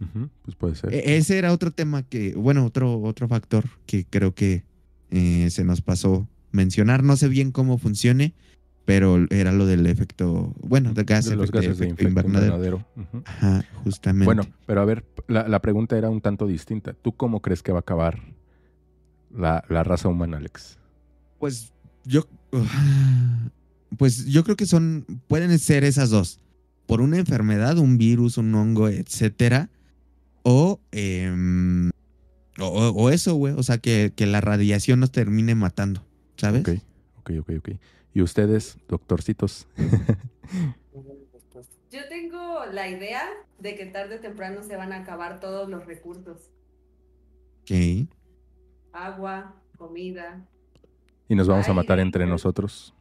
Ujú, 0.00 0.28
pues 0.42 0.56
puede 0.56 0.74
ser. 0.74 0.92
E- 0.92 1.16
Ese 1.16 1.38
era 1.38 1.52
otro 1.52 1.70
tema 1.70 2.02
que, 2.02 2.34
bueno, 2.34 2.64
otro, 2.64 3.00
otro 3.02 3.28
factor 3.28 3.64
que 3.86 4.04
creo 4.04 4.34
que 4.34 4.64
eh, 5.10 5.48
se 5.50 5.62
nos 5.62 5.80
pasó 5.80 6.26
mencionar. 6.50 7.04
No 7.04 7.16
sé 7.16 7.28
bien 7.28 7.52
cómo 7.52 7.78
funcione, 7.78 8.34
pero 8.84 9.24
era 9.30 9.52
lo 9.52 9.64
del 9.66 9.86
efecto, 9.86 10.52
bueno, 10.60 10.92
de 10.92 11.04
gas, 11.04 11.26
de 11.26 11.36
los 11.36 11.52
gases 11.52 11.78
de 11.78 11.86
efecto 11.86 12.08
invernadero. 12.08 12.84
Ajá, 13.26 13.64
justamente. 13.84 14.24
Bueno, 14.24 14.42
pero 14.66 14.80
a 14.80 14.84
ver, 14.84 15.04
la, 15.28 15.46
la 15.46 15.60
pregunta 15.60 15.96
era 15.96 16.10
un 16.10 16.20
tanto 16.20 16.48
distinta. 16.48 16.94
¿Tú 16.94 17.12
cómo 17.12 17.40
crees 17.42 17.62
que 17.62 17.70
va 17.70 17.78
a 17.78 17.80
acabar 17.80 18.18
la, 19.30 19.62
la 19.68 19.84
raza 19.84 20.08
humana, 20.08 20.38
Alex? 20.38 20.78
Pues 21.38 21.72
yo. 22.04 22.22
Pues 23.98 24.26
yo 24.26 24.44
creo 24.44 24.56
que 24.56 24.66
son. 24.66 25.04
Pueden 25.28 25.58
ser 25.58 25.84
esas 25.84 26.10
dos. 26.10 26.40
Por 26.86 27.00
una 27.00 27.18
enfermedad, 27.18 27.78
un 27.78 27.98
virus, 27.98 28.38
un 28.38 28.54
hongo, 28.54 28.88
etcétera. 28.88 29.70
O. 30.42 30.80
em, 30.92 31.90
o, 32.58 32.66
o- 32.66 33.10
eso, 33.10 33.34
güey. 33.34 33.54
O 33.54 33.62
sea, 33.62 33.78
que, 33.78 34.12
que 34.14 34.26
la 34.26 34.40
radiación 34.40 35.00
nos 35.00 35.10
termine 35.12 35.54
matando. 35.54 36.02
¿Sabes? 36.36 36.60
Ok, 36.62 36.80
ok, 37.18 37.30
ok, 37.40 37.50
ok. 37.58 37.68
¿Y 38.14 38.22
ustedes, 38.22 38.78
doctorcitos? 38.88 39.66
Yo 41.90 42.00
tengo 42.08 42.66
la 42.72 42.88
idea 42.88 43.22
de 43.58 43.74
que 43.76 43.86
tarde 43.86 44.16
o 44.16 44.20
temprano 44.20 44.62
se 44.62 44.76
van 44.76 44.92
a 44.92 44.96
acabar 45.00 45.40
todos 45.40 45.68
los 45.68 45.86
recursos. 45.86 46.50
Ok. 47.62 48.08
Agua, 48.92 49.54
comida. 49.78 50.46
Y 51.28 51.34
nos 51.34 51.48
vamos 51.48 51.68
a 51.68 51.72
matar 51.74 51.98
entre 52.00 52.26
nosotros. 52.26 52.94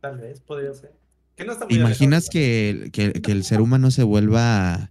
Tal 0.00 0.18
vez, 0.18 0.40
podría 0.40 0.72
ser. 0.74 0.92
Que 1.36 1.44
no 1.44 1.52
está 1.52 1.66
¿Te 1.66 1.74
muy 1.74 1.80
imaginas 1.82 2.28
alejado. 2.28 2.32
que, 2.32 2.90
que- 2.92 3.22
que 3.22 3.32
el 3.32 3.44
ser 3.44 3.60
humano 3.60 3.90
se 3.90 4.02
vuelva 4.02 4.90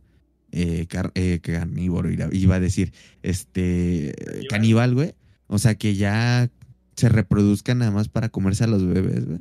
eh, 0.52 0.86
car- 0.88 1.12
eh, 1.16 1.40
carnívoro? 1.42 2.10
Iba 2.32 2.56
a 2.56 2.60
decir. 2.60 2.94
Este. 3.22 4.14
Caníbal, 4.50 4.94
güey. 4.96 5.14
O 5.48 5.58
sea, 5.60 5.76
que 5.76 5.96
ya 5.96 6.50
se 6.96 7.10
reproduzcan 7.10 7.80
nada 7.80 7.92
más 7.92 8.08
para 8.10 8.30
comerse 8.30 8.64
a 8.64 8.68
los 8.68 8.86
bebés, 8.86 9.26
güey. 9.26 9.40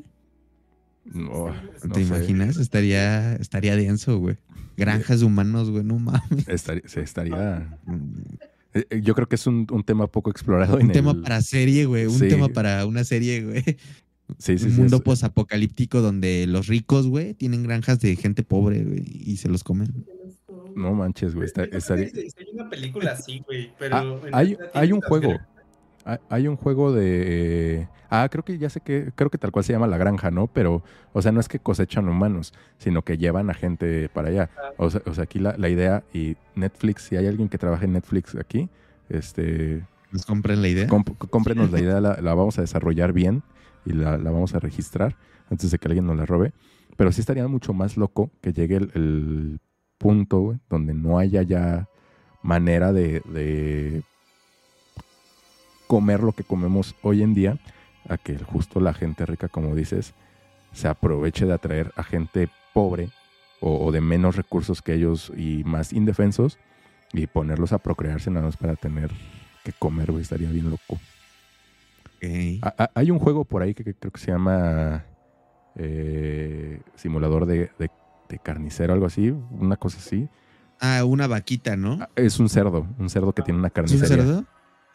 No, 1.05 1.49
no 1.85 1.95
¿Te 1.95 2.01
sé. 2.05 2.07
imaginas? 2.07 2.57
Estaría, 2.57 3.35
estaría 3.37 3.75
denso, 3.77 4.19
güey. 4.19 4.37
Granjas 4.77 5.21
de 5.21 5.27
humanos, 5.27 5.71
güey, 5.71 5.83
no 5.85 5.99
mames. 5.99 6.47
Estaría, 6.49 6.83
se 6.87 7.01
estaría... 7.01 7.79
eh, 8.75 8.85
eh, 8.91 9.01
Yo 9.03 9.15
creo 9.15 9.29
que 9.29 9.37
es 9.37 9.47
un, 9.47 9.67
un 9.71 9.83
tema 9.85 10.07
poco 10.07 10.31
explorado. 10.31 10.77
Un 10.77 10.83
en 10.83 10.93
tema 10.93 11.13
el- 11.13 11.23
para 11.23 11.41
serie, 11.43 11.87
güey. 11.87 12.07
Un 12.07 12.19
Sí. 12.19 12.29
tema 12.29 12.49
para 12.49 12.85
una 12.87 13.05
serie, 13.05 13.43
güey. 13.45 13.63
Sí, 14.39 14.59
sí, 14.59 14.67
un 14.67 14.71
sí, 14.71 14.81
mundo 14.81 14.97
es- 14.99 15.03
posapocalíptico 15.03 16.01
donde 16.01 16.47
los 16.47 16.69
ricos, 16.69 17.09
güey, 17.09 17.35
tienen 17.35 17.65
granjas 17.65 17.99
de 18.01 18.15
gente 18.17 18.45
pobre, 18.45 18.85
güey, 18.85 19.03
y 19.05 19.37
se 19.39 19.49
los 19.49 19.65
comen. 19.65 20.07
No 20.77 20.95
manches, 20.95 21.35
güey. 21.35 21.47
está- 21.47 21.65
estaría- 21.65 22.11
Hay 22.15 22.47
una 22.55 22.71
película 22.71 23.11
así, 23.13 23.43
güey. 23.45 23.73
Pero 23.79 23.97
Ah, 24.33 24.43
en 24.45 24.57
hay, 24.73 24.93
un 24.93 25.01
juego. 25.01 25.37
Hay- 26.29 26.49
un 26.49 26.57
juego 26.57 26.93
de. 26.93 27.89
Ah, 28.11 28.29
creo 28.31 28.45
que 28.45 28.59
ya 28.59 28.69
sé 28.71 28.81
que. 28.81 29.13
Creo 29.15 29.31
que 29.31 29.39
tal 29.39 29.53
cual 29.53 29.65
se 29.65 29.73
llama 29.73 29.87
La 29.87 29.99
Granja, 29.99 30.31
¿no? 30.31 30.47
Pero, 30.49 30.83
o 31.13 31.23
sea, 31.23 31.33
no 31.33 31.41
es 31.41 31.49
que 31.49 31.59
cosechan 31.59 32.09
humanos, 32.09 32.53
sino 32.79 33.03
que 33.03 33.19
llevan 33.19 33.51
a 33.51 33.55
gente 33.55 34.09
para 34.09 34.29
allá. 34.29 34.51
O 34.79 34.91
sea, 34.91 35.03
o 35.07 35.15
sea, 35.15 35.25
aquí 35.25 35.39
la, 35.39 35.57
la 35.57 35.69
idea. 35.69 36.03
Y 36.13 36.37
Netflix, 36.55 37.03
si 37.03 37.17
hay 37.17 37.27
alguien 37.27 37.49
que 37.49 37.59
trabaje 37.59 37.85
en 37.85 37.93
Netflix 37.93 38.35
aquí, 38.35 38.69
este. 39.09 39.85
¿Nos 40.13 40.27
compran 40.27 40.61
la 40.61 40.69
idea? 40.69 40.89
comp- 40.89 41.17
cómprenos 41.31 41.71
la 41.71 41.81
idea, 41.81 42.01
la, 42.01 42.21
la 42.21 42.35
vamos 42.35 42.59
a 42.59 42.63
desarrollar 42.63 43.13
bien 43.13 43.43
y 43.87 43.93
la, 43.93 44.19
la 44.19 44.31
vamos 44.33 44.55
a 44.55 44.59
registrar 44.59 45.17
antes 45.51 45.71
de 45.71 45.79
que 45.79 45.87
alguien 45.87 46.07
nos 46.07 46.17
la 46.17 46.27
robe. 46.27 46.53
Pero 46.97 47.13
sí 47.13 47.21
estaría 47.21 47.47
mucho 47.47 47.73
más 47.73 47.97
loco 47.97 48.31
que 48.41 48.53
llegue 48.53 48.77
el, 48.77 48.91
el 48.95 49.61
punto 49.99 50.59
donde 50.69 50.95
no 50.95 51.19
haya 51.19 51.43
ya 51.43 51.89
manera 52.43 52.93
de, 52.93 53.23
de 53.27 54.03
comer 55.91 56.23
lo 56.23 56.31
que 56.31 56.45
comemos 56.45 56.95
hoy 57.03 57.21
en 57.25 57.35
día, 57.35 57.59
a 58.09 58.17
que 58.17 58.39
justo 58.39 58.79
la 58.79 58.95
gente 58.95 59.27
rica, 59.27 59.49
como 59.49 59.75
dices, 59.75 60.15
se 60.73 60.87
aproveche 60.87 61.47
de 61.47 61.53
atraer 61.53 61.91
a 61.97 62.05
gente 62.05 62.49
pobre 62.73 63.09
o, 63.59 63.85
o 63.87 63.91
de 63.91 64.01
menos 64.01 64.37
recursos 64.37 64.83
que 64.83 64.95
ellos 64.95 65.33
y 65.37 65.65
más 65.65 65.93
indefensos 65.93 66.59
y 67.13 67.27
ponerlos 67.27 67.73
a 67.73 67.79
procrearse 67.79 68.31
nada 68.31 68.47
más 68.47 68.57
para 68.57 68.77
tener 68.77 69.11
que 69.65 69.73
comer, 69.73 70.13
güey, 70.13 70.23
estaría 70.23 70.49
bien 70.49 70.71
loco. 70.71 71.01
Ok. 72.05 72.25
A- 72.63 72.85
a- 72.85 72.91
hay 72.95 73.11
un 73.11 73.19
juego 73.19 73.45
por 73.45 73.63
ahí 73.63 73.75
que, 73.75 73.83
que 73.83 73.95
creo 73.95 74.13
que 74.13 74.21
se 74.21 74.31
llama 74.31 75.05
eh, 75.75 76.81
Simulador 76.95 77.47
de, 77.47 77.69
de- 77.81 77.91
de 78.29 78.39
carnicero, 78.39 78.93
algo 78.93 79.07
así, 79.07 79.31
una 79.51 79.77
cosa 79.77 79.99
así. 79.99 80.29
Ah, 80.79 81.05
una 81.05 81.27
vaquita, 81.27 81.75
¿no? 81.77 81.99
Ah, 82.01 82.09
Es 82.15 82.39
un 82.39 82.49
cerdo, 82.49 82.87
un 82.97 83.11
cerdo 83.11 83.33
que 83.33 83.43
tiene 83.43 83.59
una 83.59 83.69
¿Es 83.71 83.75
un 83.77 83.83
carnicería. 83.99 84.19
cerdo? 84.25 84.45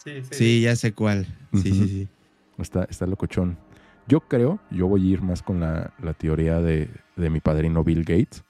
Sí, 0.06 0.22
sí. 0.24 0.34
Sí, 0.36 0.62
ya 0.62 0.76
sé 0.76 0.94
cuál. 0.94 1.26
Sí, 1.54 1.62
sí, 1.74 1.88
sí. 1.88 2.08
Está, 2.58 2.86
está 2.90 3.06
locochón. 3.08 3.58
Yo 4.08 4.22
creo, 4.22 4.60
yo 4.70 4.88
voy 4.88 5.04
a 5.10 5.14
ir 5.14 5.22
más 5.22 5.42
con 5.42 5.60
la, 5.60 5.94
la 6.02 6.14
teoría 6.14 6.62
de, 6.62 6.90
de 7.16 7.30
mi 7.30 7.40
padrino 7.40 7.84
Bill 7.84 8.04
Gates, 8.04 8.44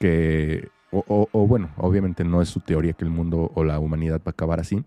que, 0.00 0.68
o, 0.90 1.04
o- 1.06 1.28
o 1.32 1.46
bueno, 1.46 1.70
obviamente 1.76 2.24
no 2.24 2.40
es 2.40 2.48
su 2.48 2.60
teoría 2.60 2.94
que 2.94 3.04
el 3.04 3.10
mundo 3.10 3.50
o 3.54 3.62
la 3.64 3.78
humanidad 3.78 4.18
va 4.20 4.26
a 4.26 4.30
acabar 4.30 4.60
así, 4.60 4.82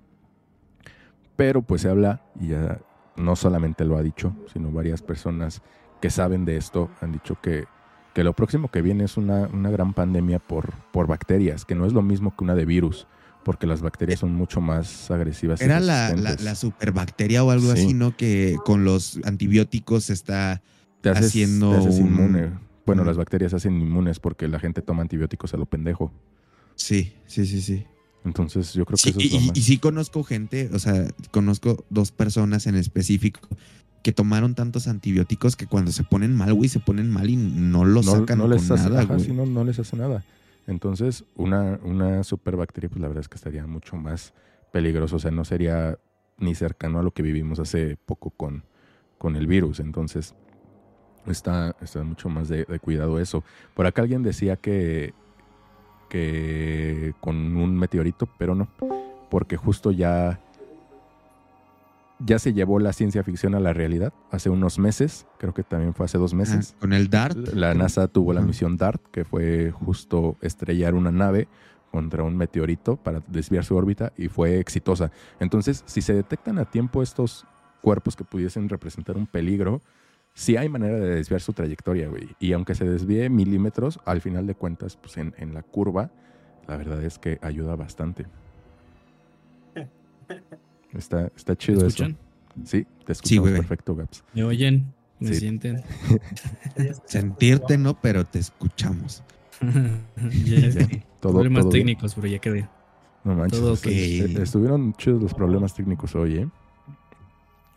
pero 1.35 1.61
pues 1.61 1.81
se 1.81 1.89
habla, 1.89 2.21
y 2.39 2.47
ya 2.49 2.79
no 3.15 3.35
solamente 3.35 3.85
lo 3.85 3.97
ha 3.97 4.03
dicho, 4.03 4.35
sino 4.51 4.71
varias 4.71 5.01
personas 5.01 5.61
que 6.01 6.09
saben 6.09 6.45
de 6.45 6.57
esto 6.57 6.89
han 7.01 7.11
dicho 7.11 7.37
que, 7.41 7.65
que 8.13 8.23
lo 8.23 8.33
próximo 8.33 8.69
que 8.69 8.81
viene 8.81 9.03
es 9.03 9.17
una, 9.17 9.47
una 9.47 9.69
gran 9.69 9.93
pandemia 9.93 10.39
por, 10.39 10.73
por 10.91 11.07
bacterias, 11.07 11.65
que 11.65 11.75
no 11.75 11.85
es 11.85 11.93
lo 11.93 12.01
mismo 12.01 12.35
que 12.35 12.43
una 12.43 12.55
de 12.55 12.65
virus, 12.65 13.07
porque 13.47 13.65
las 13.65 13.81
bacterias 13.81 14.19
son 14.19 14.35
mucho 14.35 14.59
más 14.61 15.09
agresivas. 15.09 15.61
Era 15.61 15.79
la, 15.79 16.13
la, 16.15 16.35
la 16.35 16.53
superbacteria 16.53 17.43
o 17.45 17.49
algo 17.51 17.73
Sí. 17.73 17.85
así, 17.85 17.93
¿no? 17.93 18.15
Que 18.15 18.57
con 18.65 18.83
los 18.83 19.19
antibióticos 19.23 20.09
está... 20.09 20.61
te 21.01 21.09
haces, 21.09 21.27
haciendo 21.27 21.71
te 21.71 21.77
haces 21.77 21.99
un- 22.01 22.07
inmune. 22.07 22.51
Bueno, 22.85 23.05
las 23.05 23.15
bacterias 23.17 23.51
se 23.51 23.55
hacen 23.55 23.81
inmunes 23.81 24.19
porque 24.19 24.47
la 24.49 24.59
gente 24.59 24.81
toma 24.81 25.01
antibióticos 25.01 25.53
a 25.53 25.57
lo 25.57 25.65
pendejo. 25.65 26.11
Sí, 26.75 27.13
sí, 27.25 27.45
sí, 27.45 27.61
sí. 27.61 27.85
Entonces 28.25 28.73
yo 28.73 28.83
creo 28.85 28.97
que 28.97 29.01
Sí, 29.03 29.09
eso 29.11 29.19
y, 29.21 29.25
es 29.27 29.31
lo 29.33 29.39
y- 29.39 29.47
más. 29.47 29.57
y 29.57 29.61
sí 29.61 29.77
conozco 29.77 30.23
gente, 30.23 30.69
o 30.73 30.79
sea, 30.79 31.07
conozco 31.31 31.85
dos 31.89 32.11
personas 32.11 32.67
en 32.67 32.75
específico 32.75 33.39
que 34.03 34.11
tomaron 34.11 34.55
tantos 34.55 34.87
antibióticos 34.89 35.55
que 35.55 35.67
cuando 35.67 35.91
se 35.93 36.03
ponen 36.03 36.35
mal, 36.35 36.53
güey, 36.53 36.69
se 36.69 36.79
ponen 36.79 37.09
mal 37.09 37.29
y 37.29 37.37
no 37.37 37.85
lo 37.85 38.01
no, 38.03 38.11
sacan 38.11 38.37
no 38.39 38.43
con 38.45 38.53
hace 38.53 38.73
nada, 38.75 39.01
ajá, 39.03 39.13
güey. 39.15 39.25
sí, 39.25 39.31
no, 39.31 39.45
no 39.45 39.63
les 39.63 39.79
hace 39.79 39.95
nada. 39.95 40.23
Entonces, 40.67 41.23
una, 41.35 41.79
una 41.83 42.23
superbacteria, 42.23 42.89
pues 42.89 43.01
la 43.01 43.07
verdad 43.07 43.21
es 43.21 43.29
que 43.29 43.35
estaría 43.35 43.65
mucho 43.65 43.95
más 43.95 44.33
peligroso. 44.71 45.15
O 45.15 45.19
sea, 45.19 45.31
no 45.31 45.45
sería 45.45 45.97
ni 46.37 46.53
cercano 46.55 46.99
a 46.99 47.03
lo 47.03 47.11
que 47.11 47.23
vivimos 47.23 47.59
hace 47.59 47.97
poco 48.05 48.29
con, 48.31 48.63
con 49.17 49.35
el 49.37 49.47
virus. 49.47 49.79
Entonces, 49.79 50.35
está, 51.25 51.75
está 51.81 52.03
mucho 52.03 52.29
más 52.29 52.49
de, 52.49 52.65
de 52.65 52.79
cuidado 52.79 53.19
eso. 53.19 53.43
Por 53.73 53.85
acá 53.85 54.01
alguien 54.01 54.23
decía 54.23 54.57
que, 54.57 55.13
que 56.09 57.13
con 57.21 57.55
un 57.55 57.77
meteorito, 57.77 58.27
pero 58.37 58.53
no. 58.53 58.67
Porque 59.29 59.57
justo 59.57 59.91
ya, 59.91 60.41
ya 62.19 62.39
se 62.39 62.53
llevó 62.53 62.79
la 62.79 62.93
ciencia 62.93 63.23
ficción 63.23 63.53
a 63.55 63.59
la 63.59 63.73
realidad 63.73 64.13
hace 64.31 64.49
unos 64.49 64.79
meses. 64.79 65.27
Creo 65.37 65.53
que 65.53 65.63
también 65.63 65.93
fue 65.93 66.05
hace 66.05 66.17
dos 66.17 66.33
Ah, 66.33 66.37
meses. 66.37 66.75
con 66.79 66.93
el 66.93 67.09
DART. 67.09 67.37
La 67.53 67.73
NASA 67.73 68.07
tuvo 68.07 68.33
la 68.33 68.41
misión 68.41 68.77
DART, 68.77 69.01
que 69.11 69.23
fue 69.25 69.71
justo 69.71 70.35
estrellar 70.41 70.95
una 70.95 71.11
nave 71.11 71.47
contra 71.91 72.23
un 72.23 72.35
meteorito 72.35 72.97
para 72.97 73.21
desviar 73.27 73.63
su 73.63 73.75
órbita 73.75 74.11
y 74.17 74.27
fue 74.29 74.59
exitosa. 74.59 75.11
Entonces, 75.39 75.83
si 75.85 76.01
se 76.01 76.13
detectan 76.13 76.57
a 76.59 76.65
tiempo 76.65 77.01
estos 77.03 77.45
cuerpos 77.81 78.15
que 78.15 78.23
pudiesen 78.23 78.67
representar 78.69 79.15
un 79.17 79.27
peligro, 79.27 79.81
sí 80.33 80.57
hay 80.57 80.69
manera 80.69 80.97
de 80.97 81.15
desviar 81.15 81.41
su 81.41 81.53
trayectoria, 81.53 82.07
güey. 82.09 82.35
Y 82.39 82.53
aunque 82.53 82.75
se 82.75 82.85
desvíe 82.85 83.29
milímetros, 83.29 83.99
al 84.05 84.21
final 84.21 84.45
de 84.47 84.55
cuentas, 84.55 84.97
pues 84.97 85.17
en, 85.17 85.33
en 85.37 85.53
la 85.53 85.61
curva, 85.63 86.11
la 86.67 86.77
verdad 86.77 87.01
es 87.03 87.17
que 87.19 87.39
ayuda 87.41 87.75
bastante. 87.75 88.25
Está, 90.97 91.27
está 91.35 91.53
¿Me 91.53 91.57
chido 91.57 91.77
eso. 91.79 91.87
escuchan? 91.87 92.17
Sí, 92.65 92.85
te 93.05 93.11
escuchamos 93.13 93.51
perfecto, 93.51 93.95
Gaps. 93.95 94.23
¿Me 94.33 94.43
oyen? 94.43 94.93
¿Me 95.19 95.29
Sí. 95.33 95.39
sienten? 95.41 95.81
Sentirte, 97.05 97.77
¿no? 97.77 97.99
Pero 98.01 98.25
te 98.25 98.39
escuchamos. 98.39 99.23
Ya, 100.45 100.59
Ya, 100.69 100.87
todo, 101.19 101.33
Problemas 101.33 101.63
todo 101.63 101.71
bien. 101.71 101.85
técnicos, 101.87 102.13
pero 102.15 102.27
ya 102.27 102.39
quedé. 102.39 102.67
No 103.23 103.35
manches. 103.35 103.59
Todo 103.59 103.73
est- 103.73 103.85
ok. 103.85 103.91
est- 103.91 104.37
Estuvieron 104.39 104.93
chidos 104.93 105.21
los 105.21 105.33
problemas 105.33 105.73
técnicos 105.73 106.15
hoy, 106.15 106.37
¿eh? 106.37 106.47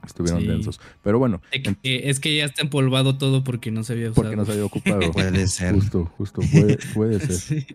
Estuvieron 0.04 0.40
Sí. 0.40 0.46
densos. 0.46 0.80
Pero 1.02 1.18
bueno, 1.18 1.40
Es 1.50 1.62
que, 1.83 2.09
es 2.11 2.20
que 2.20 2.37
ya 2.37 2.44
está 2.46 2.62
empolvado 2.62 3.16
todo 3.18 3.44
porque 3.44 3.70
no 3.70 3.83
se 3.85 3.92
había 3.94 4.11
usado. 4.11 4.22
porque 4.22 4.37
no 4.37 4.44
se 4.44 4.52
había 4.52 4.64
ocupado. 4.64 5.00
Puede 5.12 5.46
ser. 5.48 5.74
Justo, 5.74 6.04
justo. 6.16 6.40
Puede, 6.52 6.78
puede 6.94 7.20
ser. 7.20 7.33
Sí. 7.35 7.66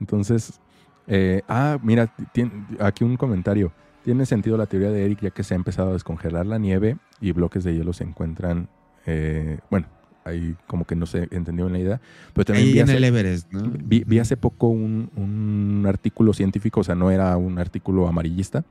Entonces, 0.00 0.60
eh, 1.06 1.42
ah, 1.48 1.78
mira, 1.82 2.14
tien- 2.34 2.66
aquí 2.80 3.04
un 3.04 3.16
comentario. 3.16 3.72
Tiene 4.04 4.26
sentido 4.26 4.56
la 4.56 4.66
teoría 4.66 4.90
de 4.90 5.04
Eric 5.04 5.20
ya 5.22 5.30
que 5.30 5.44
se 5.44 5.54
ha 5.54 5.56
empezado 5.56 5.90
a 5.90 5.92
descongelar 5.92 6.46
la 6.46 6.58
nieve 6.58 6.96
y 7.20 7.32
bloques 7.32 7.62
de 7.64 7.74
hielo 7.74 7.92
se 7.92 8.04
encuentran, 8.04 8.68
eh, 9.06 9.58
bueno, 9.70 9.86
ahí 10.24 10.56
como 10.66 10.84
que 10.84 10.96
no 10.96 11.06
se 11.06 11.28
entendió 11.30 11.66
en 11.66 11.72
la 11.72 11.78
idea, 11.78 12.00
pero 12.32 12.44
también 12.44 12.66
Ahí 12.66 12.72
vi 12.74 12.78
en 12.80 12.84
hace- 12.84 12.96
el 12.96 13.04
Everest, 13.04 13.52
¿no? 13.52 13.72
Vi, 13.84 14.04
vi 14.06 14.18
hace 14.18 14.36
poco 14.36 14.68
un, 14.68 15.10
un 15.16 15.84
artículo 15.86 16.32
científico, 16.32 16.80
o 16.80 16.84
sea, 16.84 16.94
no 16.94 17.10
era 17.10 17.36
un 17.36 17.58
artículo 17.58 18.08
amarillista, 18.08 18.64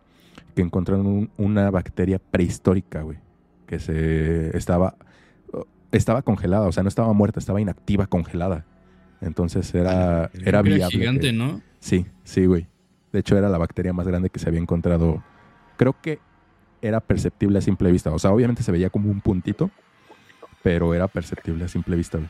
que 0.55 0.61
encontraron 0.61 1.05
un- 1.07 1.29
una 1.37 1.69
bacteria 1.71 2.19
prehistórica, 2.19 3.01
güey, 3.03 3.17
que 3.67 3.79
se 3.79 4.55
estaba, 4.57 4.95
estaba 5.91 6.21
congelada, 6.21 6.67
o 6.67 6.71
sea, 6.71 6.83
no 6.83 6.89
estaba 6.89 7.11
muerta, 7.13 7.39
estaba 7.39 7.59
inactiva, 7.61 8.07
congelada. 8.07 8.65
Entonces 9.21 9.73
era, 9.75 10.23
Ah, 10.25 10.29
era 10.33 10.47
Era 10.49 10.61
viable. 10.61 10.97
gigante, 10.97 11.27
que- 11.27 11.33
¿no? 11.33 11.61
Sí, 11.79 12.05
sí, 12.23 12.45
güey. 12.45 12.67
De 13.11 13.19
hecho, 13.19 13.37
era 13.37 13.49
la 13.49 13.57
bacteria 13.57 13.93
más 13.93 14.07
grande 14.07 14.29
que 14.29 14.39
se 14.39 14.47
había 14.47 14.59
encontrado. 14.61 15.23
Creo 15.77 15.95
que 16.01 16.19
era 16.81 16.99
perceptible 16.99 17.59
a 17.59 17.61
simple 17.61 17.91
vista. 17.91 18.11
O 18.11 18.19
sea, 18.19 18.31
obviamente 18.31 18.63
se 18.63 18.71
veía 18.71 18.89
como 18.89 19.09
un 19.11 19.21
puntito, 19.21 19.69
pero 20.63 20.93
era 20.93 21.07
perceptible 21.07 21.65
a 21.65 21.67
simple 21.67 21.95
vista, 21.95 22.17
güey. 22.17 22.29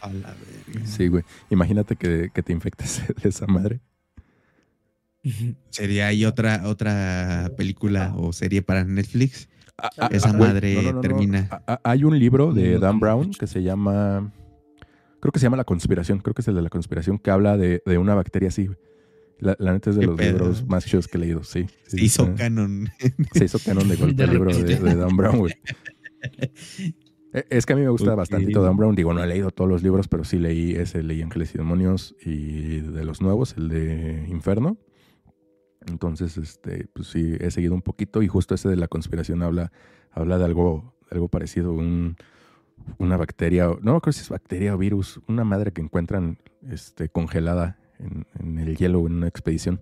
A 0.00 0.12
la 0.12 0.34
verga. 0.34 0.86
Sí, 0.86 1.08
güey. 1.08 1.24
Imagínate 1.50 1.96
que, 1.96 2.30
que 2.32 2.42
te 2.42 2.52
infectes 2.52 3.02
de 3.22 3.28
esa 3.28 3.46
madre. 3.46 3.80
Sería 5.70 6.06
ahí 6.06 6.24
otra, 6.24 6.62
otra 6.66 7.50
película 7.56 8.14
o 8.16 8.32
serie 8.32 8.62
para 8.62 8.84
Netflix. 8.84 9.48
Ah, 9.76 10.08
Esa 10.10 10.32
madre 10.32 10.92
termina. 11.02 11.62
Hay 11.84 12.04
un 12.04 12.18
libro 12.18 12.52
de 12.52 12.78
Dan 12.78 12.98
Brown 12.98 13.30
que 13.32 13.46
se 13.46 13.62
llama. 13.62 14.32
Creo 15.20 15.32
que 15.32 15.38
se 15.38 15.44
llama 15.46 15.56
La 15.56 15.64
Conspiración. 15.64 16.18
Creo 16.20 16.34
que 16.34 16.42
es 16.42 16.48
el 16.48 16.54
de 16.54 16.62
La 16.62 16.70
Conspiración 16.70 17.18
que 17.18 17.30
habla 17.30 17.56
de, 17.56 17.82
de 17.84 17.98
una 17.98 18.14
bacteria 18.14 18.48
así. 18.48 18.66
güey. 18.66 18.78
La, 19.40 19.56
la 19.58 19.72
neta 19.72 19.90
es 19.90 19.96
de 19.96 20.00
¿Qué 20.00 20.06
los 20.06 20.16
pedo? 20.16 20.32
libros 20.32 20.66
más 20.66 20.84
chidos 20.84 21.06
que 21.08 21.16
he 21.16 21.20
leído. 21.20 21.44
Sí. 21.44 21.66
sí, 21.86 21.98
Se 21.98 22.04
hizo 22.04 22.34
canon. 22.34 22.88
Se 23.32 23.44
hizo 23.44 23.58
canon 23.60 23.88
de 23.88 23.94
el 24.24 24.30
libro 24.30 24.52
de, 24.56 24.96
Dan 24.96 25.16
Brown, 25.16 25.38
güey. 25.38 25.54
Eh, 27.32 27.44
Es 27.50 27.66
que 27.66 27.72
a 27.74 27.76
mí 27.76 27.82
me 27.82 27.88
gusta 27.88 28.12
Ok. 28.12 28.16
bastantito 28.18 28.62
Dan 28.62 28.76
Brown. 28.76 28.94
Digo, 28.94 29.12
no 29.14 29.22
he 29.22 29.26
leído 29.26 29.50
todos 29.50 29.70
los 29.70 29.82
libros, 29.82 30.08
pero 30.08 30.24
sí 30.24 30.38
leí 30.38 30.72
ese, 30.72 31.02
leí 31.02 31.22
Ángeles 31.22 31.54
y 31.54 31.58
Demonios 31.58 32.16
y 32.24 32.80
de 32.80 33.04
los 33.04 33.20
nuevos, 33.20 33.54
el 33.56 33.68
de 33.68 34.26
Inferno. 34.28 34.76
Entonces, 35.86 36.36
este, 36.36 36.88
pues 36.92 37.08
sí, 37.08 37.36
he 37.40 37.50
seguido 37.50 37.74
un 37.74 37.82
poquito 37.82 38.22
y 38.22 38.28
justo 38.28 38.54
ese 38.54 38.68
de 38.68 38.76
la 38.76 38.88
conspiración 38.88 39.42
habla, 39.42 39.72
habla 40.10 40.36
de 40.38 40.44
algo, 40.44 40.96
algo 41.10 41.28
parecido, 41.28 41.72
un, 41.72 42.16
una 42.98 43.16
bacteria, 43.16 43.70
no 43.80 44.00
creo 44.00 44.12
si 44.12 44.20
es 44.20 44.28
bacteria 44.28 44.74
o 44.74 44.78
virus, 44.78 45.20
una 45.28 45.44
madre 45.44 45.72
que 45.72 45.80
encuentran 45.80 46.38
este, 46.68 47.08
congelada 47.08 47.78
en, 47.98 48.26
en 48.38 48.58
el 48.58 48.76
hielo 48.76 49.06
en 49.06 49.14
una 49.14 49.28
expedición. 49.28 49.80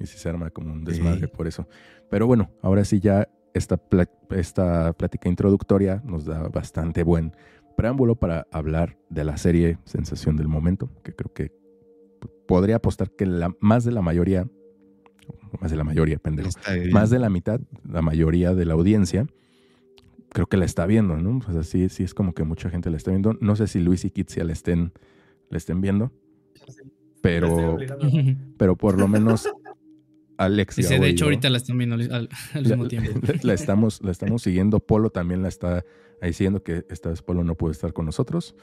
Y 0.00 0.06
sí 0.06 0.18
se 0.18 0.28
arma 0.28 0.50
como 0.50 0.72
un 0.72 0.84
desmadre 0.84 1.26
por 1.28 1.46
eso. 1.48 1.66
Pero 2.10 2.26
bueno, 2.26 2.50
ahora 2.62 2.84
sí 2.84 3.00
ya 3.00 3.28
esta, 3.54 3.76
pla- 3.76 4.08
esta 4.30 4.92
plática 4.92 5.28
introductoria 5.28 6.00
nos 6.04 6.24
da 6.24 6.48
bastante 6.48 7.02
buen 7.02 7.32
preámbulo 7.76 8.14
para 8.14 8.46
hablar 8.52 8.96
de 9.08 9.24
la 9.24 9.36
serie 9.36 9.78
Sensación 9.84 10.36
del 10.36 10.48
Momento, 10.48 10.88
que 11.02 11.12
creo 11.14 11.32
que 11.32 11.52
podría 12.46 12.76
apostar 12.76 13.10
que 13.10 13.26
la, 13.26 13.52
más 13.60 13.84
de 13.84 13.92
la 13.92 14.02
mayoría, 14.02 14.46
más 15.60 15.70
de 15.70 15.76
la 15.76 15.84
mayoría, 15.84 16.18
pendejo, 16.18 16.48
más 16.92 17.10
de 17.10 17.18
la 17.18 17.28
mitad, 17.30 17.60
la 17.88 18.02
mayoría 18.02 18.54
de 18.54 18.64
la 18.64 18.74
audiencia, 18.74 19.26
creo 20.30 20.46
que 20.46 20.56
la 20.56 20.64
está 20.64 20.86
viendo, 20.86 21.16
¿no? 21.18 21.40
O 21.46 21.52
sea, 21.52 21.62
sí, 21.62 21.88
sí 21.88 22.04
es 22.04 22.14
como 22.14 22.34
que 22.34 22.44
mucha 22.44 22.70
gente 22.70 22.90
la 22.90 22.96
está 22.96 23.10
viendo. 23.10 23.34
No 23.40 23.56
sé 23.56 23.66
si 23.66 23.80
Luis 23.80 24.04
y 24.04 24.10
Kitsia 24.10 24.44
la 24.44 24.52
estén, 24.52 24.92
la 25.50 25.58
estén 25.58 25.80
viendo, 25.80 26.12
pero, 27.22 27.76
pero 28.56 28.76
por 28.76 28.98
lo 28.98 29.08
menos 29.08 29.48
Alex. 30.38 30.76
Gabo 30.78 31.02
de 31.02 31.08
hecho, 31.10 31.20
yo 31.20 31.24
ahorita 31.26 31.50
la 31.50 31.56
están 31.58 31.78
viendo 31.78 31.96
al, 31.96 32.12
al- 32.12 32.28
la, 32.54 32.60
mismo 32.60 32.88
tiempo. 32.88 33.10
la- 33.26 33.34
la 33.42 33.54
estamos, 33.54 34.00
la 34.02 34.10
estamos 34.12 34.42
siguiendo. 34.42 34.78
Polo 34.80 35.10
también 35.10 35.42
la 35.42 35.48
está 35.48 35.84
ahí 36.20 36.32
siguiendo, 36.32 36.62
que 36.62 36.84
esta 36.90 37.08
vez 37.10 37.22
Polo 37.22 37.42
no 37.44 37.54
puede 37.56 37.72
estar 37.72 37.92
con 37.92 38.06
nosotros. 38.06 38.54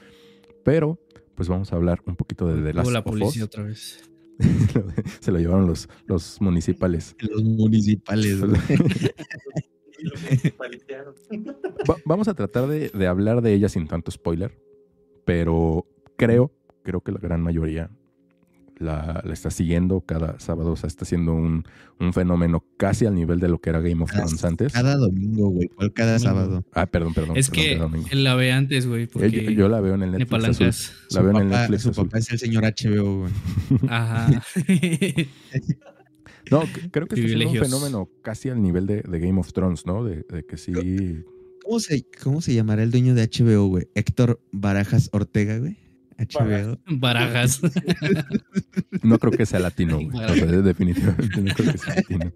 Pero, 0.64 0.98
pues 1.34 1.48
vamos 1.48 1.72
a 1.72 1.76
hablar 1.76 2.00
un 2.06 2.16
poquito 2.16 2.46
de 2.48 2.62
The 2.62 2.72
Last 2.74 2.86
Hubo 2.86 2.92
la 2.92 2.98
of 3.00 3.06
Us. 3.06 3.12
policía 3.12 3.44
otra 3.44 3.62
vez. 3.64 4.10
Se 5.20 5.30
lo 5.32 5.38
llevaron 5.38 5.66
los, 5.66 5.88
los 6.06 6.40
municipales. 6.40 7.14
Los 7.20 7.42
municipales. 7.44 8.42
Va- 11.88 11.96
vamos 12.04 12.28
a 12.28 12.34
tratar 12.34 12.66
de, 12.68 12.88
de 12.90 13.06
hablar 13.06 13.42
de 13.42 13.52
ella 13.54 13.68
sin 13.68 13.86
tanto 13.86 14.10
spoiler, 14.10 14.58
pero 15.24 15.86
creo, 16.16 16.52
creo 16.82 17.00
que 17.00 17.12
la 17.12 17.18
gran 17.18 17.40
mayoría 17.42 17.90
la, 18.78 19.22
la 19.24 19.32
está 19.32 19.50
siguiendo 19.50 20.00
cada 20.02 20.38
sábado. 20.38 20.72
O 20.72 20.76
sea, 20.76 20.88
está 20.88 21.04
siendo 21.04 21.32
un, 21.34 21.64
un 21.98 22.12
fenómeno 22.12 22.64
casi 22.76 23.06
al 23.06 23.14
nivel 23.14 23.40
de 23.40 23.48
lo 23.48 23.58
que 23.60 23.70
era 23.70 23.80
Game 23.80 24.02
of 24.02 24.12
Thrones 24.12 24.44
antes. 24.44 24.72
Cada 24.72 24.96
domingo, 24.96 25.50
güey. 25.50 25.68
¿Cuál 25.68 25.92
cada 25.92 26.18
Domingo. 26.18 26.28
sábado? 26.30 26.64
Ah, 26.72 26.86
perdón, 26.86 27.14
perdón. 27.14 27.36
Es 27.36 27.50
perdón, 27.50 28.04
que 28.04 28.12
él 28.12 28.24
la 28.24 28.34
ve 28.34 28.52
antes, 28.52 28.86
güey. 28.86 29.04
Eh, 29.04 29.08
Porque 29.12 29.30
yo, 29.44 29.50
yo 29.50 29.68
la 29.68 29.80
veo 29.80 29.94
en 29.94 30.02
el 30.02 30.12
Netflix 30.12 30.60
azul. 30.60 30.70
La 31.10 31.22
veo 31.22 31.30
en 31.30 31.36
el 31.38 31.48
Netflix 31.48 31.82
su 31.82 31.90
azul. 31.90 32.04
papá 32.06 32.18
es 32.18 32.30
el 32.32 32.38
señor 32.38 32.64
HBO, 32.64 33.20
güey. 33.20 33.32
Ajá. 33.88 34.42
No, 36.50 36.62
creo 36.92 37.06
que 37.08 37.16
siendo 37.16 37.50
un 37.50 37.56
fenómeno 37.56 38.08
casi 38.22 38.50
al 38.50 38.62
nivel 38.62 38.86
de, 38.86 39.02
de 39.02 39.18
Game 39.18 39.40
of 39.40 39.52
Thrones, 39.52 39.84
¿no? 39.84 40.04
De, 40.04 40.24
de 40.30 40.44
que 40.44 40.56
sí. 40.56 40.72
¿Cómo 41.64 41.80
se, 41.80 42.06
¿Cómo 42.22 42.40
se 42.40 42.54
llamará 42.54 42.84
el 42.84 42.92
dueño 42.92 43.14
de 43.16 43.28
HBO, 43.28 43.66
güey? 43.66 43.88
Héctor 43.96 44.40
Barajas 44.52 45.08
Ortega, 45.12 45.58
güey. 45.58 45.76
HBO. 46.18 46.78
Barajas. 46.98 47.60
No 49.02 49.18
creo 49.18 49.32
que 49.32 49.46
sea 49.46 49.60
latino, 49.60 49.96
güey. 49.96 50.08
O 50.08 50.12
Barajas. 50.12 50.38
sea, 50.38 50.62
definitivamente 50.62 51.40
no 51.42 51.54
creo 51.54 51.72
que 51.72 51.78
sea 51.78 51.94
latino. 51.96 52.32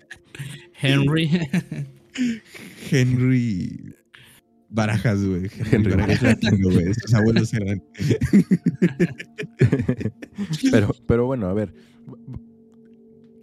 Henry. 0.81 1.31
Henry 2.91 3.95
Barajas, 4.68 5.24
güey. 5.24 5.51
Henry 5.72 5.93
Barajas 5.93 6.22
latino, 6.22 6.70
güey. 6.70 6.95
Sus 6.95 7.14
abuelos 7.14 7.53
eran. 7.55 7.83
pero, 10.70 10.95
pero 11.07 11.26
bueno, 11.26 11.49
a 11.49 11.55
ver. 11.55 11.74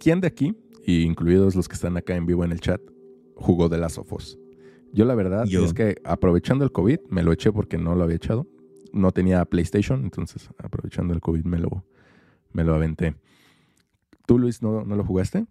¿Quién 0.00 0.20
de 0.20 0.28
aquí, 0.28 0.54
y 0.86 1.02
incluidos 1.02 1.54
los 1.56 1.68
que 1.68 1.74
están 1.74 1.96
acá 1.96 2.14
en 2.14 2.26
vivo 2.26 2.44
en 2.44 2.52
el 2.52 2.60
chat, 2.60 2.80
jugó 3.34 3.68
de 3.68 3.78
Last 3.78 3.98
of 3.98 4.12
Us? 4.12 4.38
Yo 4.92 5.04
la 5.04 5.14
verdad 5.14 5.44
Yo. 5.44 5.64
es 5.64 5.74
que 5.74 5.96
aprovechando 6.04 6.64
el 6.64 6.72
COVID, 6.72 7.00
me 7.10 7.22
lo 7.22 7.32
eché 7.32 7.52
porque 7.52 7.76
no 7.78 7.94
lo 7.94 8.04
había 8.04 8.16
echado. 8.16 8.46
No 8.98 9.12
tenía 9.12 9.44
PlayStation, 9.44 10.02
entonces 10.04 10.50
aprovechando 10.58 11.14
el 11.14 11.20
COVID 11.20 11.44
me 11.44 11.58
lo, 11.58 11.84
me 12.52 12.64
lo 12.64 12.74
aventé. 12.74 13.14
¿Tú, 14.26 14.38
Luis, 14.38 14.62
no, 14.62 14.84
no 14.84 14.96
lo 14.96 15.04
jugaste? 15.04 15.46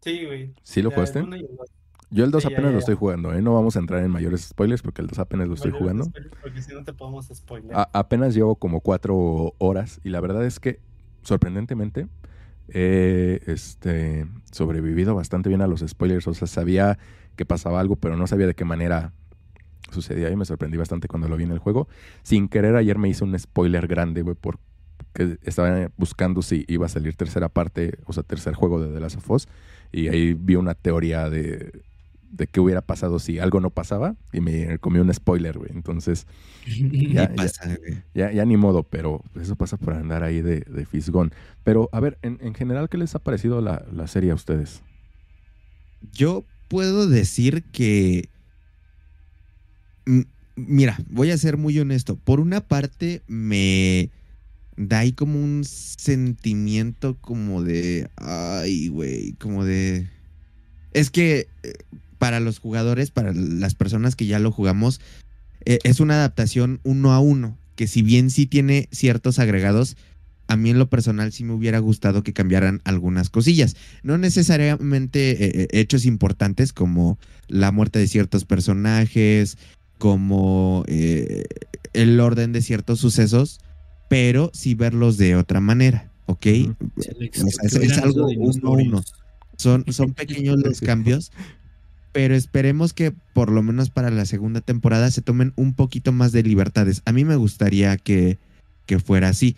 Sí, 0.00 0.24
güey. 0.24 0.54
¿Sí 0.62 0.82
lo 0.82 0.90
Ya, 0.90 0.94
jugaste? 0.96 1.20
el. 1.20 1.46
Yo 2.10 2.24
el 2.24 2.30
2 2.30 2.44
Sí, 2.44 2.50
ya, 2.50 2.54
apenas 2.54 2.70
ya, 2.70 2.72
lo 2.74 2.78
estoy 2.78 2.94
jugando, 2.94 3.32
¿eh? 3.32 3.42
No 3.42 3.54
vamos 3.54 3.74
a 3.76 3.80
entrar 3.80 4.02
en 4.04 4.10
mayores 4.10 4.42
spoilers 4.42 4.80
porque 4.80 5.02
el 5.02 5.08
2 5.08 5.18
apenas 5.18 5.48
lo 5.48 5.54
estoy 5.54 5.72
jugando. 5.72 6.06
Porque 6.40 6.62
si 6.62 6.72
no 6.72 6.84
te 6.84 6.92
podemos 6.92 7.26
spoiler. 7.34 7.74
A- 7.76 7.88
apenas 7.92 8.34
llevo 8.34 8.56
como 8.56 8.80
cuatro 8.80 9.54
horas 9.58 10.00
y 10.04 10.10
la 10.10 10.20
verdad 10.20 10.44
es 10.46 10.60
que 10.60 10.80
sorprendentemente 11.22 12.06
he 12.68 13.40
este, 13.46 14.26
sobrevivido 14.52 15.14
bastante 15.16 15.48
bien 15.48 15.62
a 15.62 15.66
los 15.66 15.80
spoilers. 15.80 16.26
O 16.28 16.34
sea, 16.34 16.46
sabía 16.46 16.96
que 17.34 17.44
pasaba 17.44 17.80
algo, 17.80 17.96
pero 17.96 18.16
no 18.16 18.26
sabía 18.28 18.46
de 18.46 18.54
qué 18.54 18.64
manera 18.64 19.12
sucedía 19.90 20.30
y 20.30 20.36
me 20.36 20.44
sorprendí 20.44 20.76
bastante 20.76 21.08
cuando 21.08 21.28
lo 21.28 21.36
vi 21.36 21.44
en 21.44 21.52
el 21.52 21.58
juego. 21.58 21.88
Sin 22.22 22.48
querer, 22.48 22.76
ayer 22.76 22.98
me 22.98 23.08
hice 23.08 23.24
un 23.24 23.38
spoiler 23.38 23.86
grande, 23.86 24.22
güey, 24.22 24.36
porque 24.40 25.38
estaba 25.42 25.90
buscando 25.96 26.42
si 26.42 26.64
iba 26.68 26.86
a 26.86 26.88
salir 26.88 27.16
tercera 27.16 27.48
parte, 27.48 27.98
o 28.06 28.12
sea, 28.12 28.22
tercer 28.22 28.54
juego 28.54 28.80
de 28.80 28.92
The 28.92 29.00
Last 29.00 29.16
of 29.16 29.30
Us. 29.30 29.48
Y 29.92 30.08
ahí 30.08 30.34
vi 30.34 30.56
una 30.56 30.74
teoría 30.74 31.30
de, 31.30 31.82
de 32.30 32.46
qué 32.48 32.60
hubiera 32.60 32.82
pasado 32.82 33.18
si 33.18 33.38
algo 33.38 33.60
no 33.60 33.70
pasaba 33.70 34.16
y 34.32 34.40
me 34.40 34.78
comí 34.78 34.98
un 34.98 35.12
spoiler, 35.14 35.58
güey. 35.58 35.70
Entonces, 35.72 36.26
Ya, 36.66 37.28
¿Qué 37.28 37.34
pasa, 37.34 37.76
güey? 37.78 38.02
ya, 38.14 38.32
ya 38.32 38.44
ni 38.44 38.56
modo, 38.56 38.82
pero 38.82 39.22
eso 39.40 39.56
pasa 39.56 39.76
por 39.76 39.94
andar 39.94 40.22
ahí 40.22 40.42
de, 40.42 40.60
de 40.60 40.84
fisgón. 40.86 41.32
Pero, 41.64 41.88
a 41.92 42.00
ver, 42.00 42.18
en, 42.22 42.38
en 42.42 42.54
general, 42.54 42.88
¿qué 42.88 42.98
les 42.98 43.14
ha 43.14 43.20
parecido 43.20 43.60
la, 43.60 43.84
la 43.92 44.06
serie 44.08 44.32
a 44.32 44.34
ustedes? 44.34 44.82
Yo 46.12 46.44
puedo 46.68 47.08
decir 47.08 47.64
que. 47.72 48.28
Mira, 50.56 50.98
voy 51.08 51.30
a 51.30 51.38
ser 51.38 51.56
muy 51.56 51.78
honesto. 51.78 52.16
Por 52.16 52.40
una 52.40 52.60
parte, 52.62 53.22
me 53.26 54.10
da 54.76 55.00
ahí 55.00 55.12
como 55.12 55.42
un 55.42 55.64
sentimiento 55.64 57.16
como 57.20 57.62
de. 57.62 58.08
Ay, 58.16 58.88
güey, 58.88 59.32
como 59.34 59.64
de. 59.64 60.08
Es 60.92 61.10
que 61.10 61.48
eh, 61.62 61.74
para 62.18 62.40
los 62.40 62.58
jugadores, 62.58 63.10
para 63.10 63.32
las 63.34 63.74
personas 63.74 64.16
que 64.16 64.26
ya 64.26 64.38
lo 64.38 64.50
jugamos, 64.50 65.00
eh, 65.64 65.78
es 65.84 66.00
una 66.00 66.14
adaptación 66.14 66.80
uno 66.84 67.12
a 67.12 67.20
uno. 67.20 67.58
Que 67.74 67.86
si 67.86 68.00
bien 68.00 68.30
sí 68.30 68.46
tiene 68.46 68.88
ciertos 68.90 69.38
agregados, 69.38 69.96
a 70.48 70.56
mí 70.56 70.70
en 70.70 70.78
lo 70.78 70.88
personal 70.88 71.32
sí 71.32 71.44
me 71.44 71.52
hubiera 71.52 71.78
gustado 71.78 72.22
que 72.22 72.32
cambiaran 72.32 72.80
algunas 72.84 73.30
cosillas 73.30 73.76
no 74.02 74.18
necesariamente 74.18 75.30
eh, 75.30 75.36
eh, 75.62 75.68
hechos 75.72 76.06
importantes 76.06 76.72
como 76.72 77.18
la 77.48 77.72
muerte 77.72 77.98
de 77.98 78.08
ciertos 78.08 78.44
personajes, 78.44 79.58
como 79.98 80.84
eh, 80.86 81.44
el 81.92 82.20
orden 82.20 82.52
de 82.52 82.62
ciertos 82.62 83.00
sucesos, 83.00 83.60
pero 84.08 84.50
sí 84.54 84.74
verlos 84.74 85.16
de 85.16 85.36
otra 85.36 85.60
manera, 85.60 86.10
¿ok? 86.26 86.46
O 86.96 87.02
sea, 87.02 87.14
es, 87.62 87.74
es 87.74 87.98
algo 87.98 88.26
uno 88.26 88.68
a 88.68 88.70
uno. 88.70 89.04
Son, 89.56 89.84
son 89.92 90.12
pequeños 90.12 90.58
los 90.58 90.80
cambios, 90.80 91.32
pero 92.12 92.34
esperemos 92.34 92.92
que 92.92 93.12
por 93.32 93.50
lo 93.50 93.62
menos 93.62 93.90
para 93.90 94.10
la 94.10 94.26
segunda 94.26 94.60
temporada 94.60 95.10
se 95.10 95.22
tomen 95.22 95.52
un 95.56 95.74
poquito 95.74 96.12
más 96.12 96.32
de 96.32 96.42
libertades. 96.42 97.02
A 97.04 97.12
mí 97.12 97.24
me 97.24 97.36
gustaría 97.36 97.96
que, 97.96 98.38
que 98.86 98.98
fuera 98.98 99.28
así, 99.28 99.56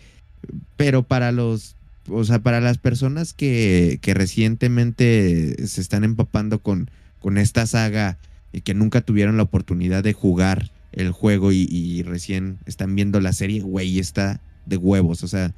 pero 0.77 1.03
para 1.03 1.31
los, 1.31 1.75
o 2.07 2.23
sea, 2.23 2.39
para 2.39 2.61
las 2.61 2.77
personas 2.77 3.33
que, 3.33 3.99
que 4.01 4.13
recientemente 4.13 5.67
se 5.67 5.81
están 5.81 6.03
empapando 6.03 6.59
con, 6.59 6.89
con 7.19 7.37
esta 7.37 7.67
saga 7.67 8.17
y 8.53 8.61
que 8.61 8.73
nunca 8.73 9.01
tuvieron 9.01 9.37
la 9.37 9.43
oportunidad 9.43 10.03
de 10.03 10.13
jugar 10.13 10.71
el 10.91 11.11
juego 11.11 11.51
y, 11.51 11.67
y 11.69 12.03
recién 12.03 12.57
están 12.65 12.95
viendo 12.95 13.19
la 13.21 13.33
serie, 13.33 13.61
güey, 13.61 13.99
está 13.99 14.41
de 14.65 14.77
huevos. 14.77 15.23
O 15.23 15.27
sea, 15.27 15.53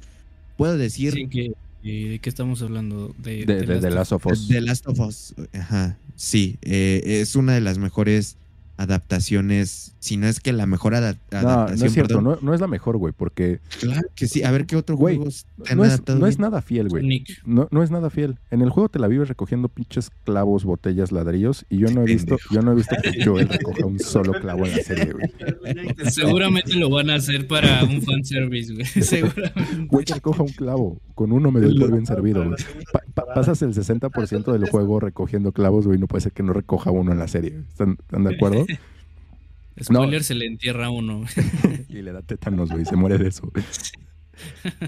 puedo 0.56 0.76
decir 0.76 1.12
Sí, 1.14 1.26
que- 1.28 1.52
eh, 1.84 2.08
¿De 2.10 2.18
qué 2.20 2.28
estamos 2.28 2.62
hablando? 2.62 3.12
De, 3.18 3.44
De, 3.44 3.62
de, 3.66 3.80
de 3.80 3.90
Last 3.90 4.12
of 4.12 4.24
Us. 4.26 4.46
The 4.46 4.60
Last 4.60 4.86
of 4.86 5.00
Us. 5.00 5.34
Ajá, 5.52 5.98
sí, 6.14 6.56
eh, 6.62 7.02
es 7.20 7.34
una 7.34 7.54
de 7.54 7.60
las 7.60 7.78
mejores 7.78 8.36
adaptaciones, 8.76 9.94
si 9.98 10.16
no 10.16 10.26
es 10.26 10.40
que 10.40 10.52
la 10.52 10.66
mejor 10.66 10.94
adaptación. 10.94 11.78
no 11.78 11.86
es 11.86 11.92
cierto, 11.92 12.16
perdón. 12.16 12.24
no, 12.24 12.38
no 12.40 12.54
es 12.54 12.60
la 12.60 12.66
mejor, 12.66 12.96
güey, 12.96 13.12
porque 13.16 13.60
Claro 13.80 14.00
que 14.14 14.26
sí. 14.26 14.42
A 14.42 14.50
ver 14.50 14.66
qué 14.66 14.76
otro 14.76 14.96
Güey, 14.96 15.16
juego 15.16 15.30
te 15.64 15.72
han 15.72 15.78
no 15.78 15.84
es, 15.84 15.90
adaptado 15.92 16.18
no 16.18 16.26
es 16.26 16.36
bien? 16.36 16.42
nada 16.50 16.62
fiel, 16.62 16.88
güey. 16.88 17.24
No, 17.44 17.68
no 17.70 17.82
es 17.82 17.90
nada 17.90 18.10
fiel. 18.10 18.38
En 18.50 18.60
el 18.62 18.70
juego 18.70 18.88
te 18.88 18.98
la 18.98 19.08
vives 19.08 19.28
recogiendo 19.28 19.68
pinches 19.68 20.10
clavos, 20.24 20.64
botellas, 20.64 21.12
ladrillos 21.12 21.64
y 21.70 21.78
yo 21.78 21.88
no 21.90 22.02
he 22.02 22.06
visto, 22.06 22.36
yo 22.50 22.62
no 22.62 22.72
he 22.72 22.74
visto 22.74 22.96
que 23.02 23.24
Joel 23.24 23.48
recoja 23.48 23.86
un 23.86 23.98
solo 24.00 24.32
clavo 24.34 24.66
en 24.66 24.72
la 24.76 24.82
serie, 24.82 25.12
güey. 25.12 25.30
Seguramente 26.10 26.74
lo 26.74 26.90
van 26.90 27.10
a 27.10 27.16
hacer 27.16 27.46
para 27.46 27.84
un 27.84 28.02
fanservice, 28.02 28.72
güey. 28.74 28.86
Seguramente. 29.02 29.86
Güey, 29.88 30.04
que 30.04 30.14
recoja 30.14 30.42
un 30.42 30.48
clavo. 30.52 31.00
Con 31.14 31.32
uno 31.32 31.50
me 31.52 31.60
doy 31.60 31.78
por 31.78 31.92
bien 31.92 32.06
servido, 32.06 32.44
güey. 32.44 32.56
Pa- 32.92 33.02
pa- 33.14 33.34
pasas 33.34 33.60
el 33.62 33.74
60% 33.74 34.50
del 34.52 34.68
juego 34.70 34.98
recogiendo 34.98 35.52
clavos, 35.52 35.86
güey. 35.86 35.98
No 35.98 36.06
puede 36.06 36.22
ser 36.22 36.32
que 36.32 36.42
no 36.42 36.52
recoja 36.52 36.90
uno 36.90 37.12
en 37.12 37.18
la 37.18 37.28
serie. 37.28 37.62
¿Están, 37.68 37.96
están 38.00 38.24
de 38.24 38.34
acuerdo? 38.34 38.61
Spoiler 39.82 40.22
se 40.22 40.34
le 40.34 40.46
entierra 40.46 40.86
a 40.86 40.90
uno. 40.90 41.24
Y 41.88 42.02
le 42.02 42.12
da 42.12 42.22
tétanos, 42.22 42.70
güey. 42.70 42.84
Se 42.84 42.96
muere 42.96 43.18
de 43.18 43.28
eso. 43.28 43.50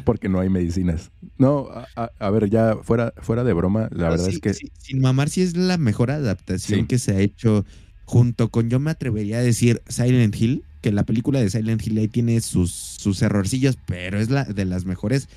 Porque 0.04 0.28
no 0.28 0.40
hay 0.40 0.48
medicinas. 0.48 1.10
No, 1.38 1.68
a, 1.96 2.30
ver, 2.30 2.48
ya 2.50 2.76
fuera, 2.82 3.12
fuera 3.18 3.44
de 3.44 3.52
broma, 3.52 3.88
la 3.92 4.04
No, 4.06 4.10
verdad 4.12 4.24
sí, 4.26 4.34
es 4.36 4.40
que 4.40 4.54
sí, 4.54 4.72
sin 4.78 5.00
mamar, 5.00 5.28
sí 5.28 5.42
es 5.42 5.56
la 5.56 5.76
mejor 5.78 6.10
adaptación 6.10 6.80
Sí. 6.80 6.86
que 6.86 6.98
se 6.98 7.12
ha 7.12 7.20
hecho 7.20 7.64
junto 8.04 8.48
con, 8.50 8.68
yo 8.70 8.80
me 8.80 8.90
atrevería 8.90 9.38
a 9.38 9.42
decir, 9.42 9.82
Silent 9.88 10.34
Hill, 10.36 10.64
que 10.80 10.92
la 10.92 11.04
película 11.04 11.40
de 11.40 11.50
Silent 11.50 11.86
Hill 11.86 11.98
ahí 11.98 12.08
tiene 12.08 12.40
sus, 12.40 12.72
sus 12.72 13.22
errorcillos, 13.22 13.78
pero 13.86 14.18
es 14.18 14.30
la 14.30 14.44
de 14.44 14.64
las 14.64 14.84
mejores. 14.86 15.28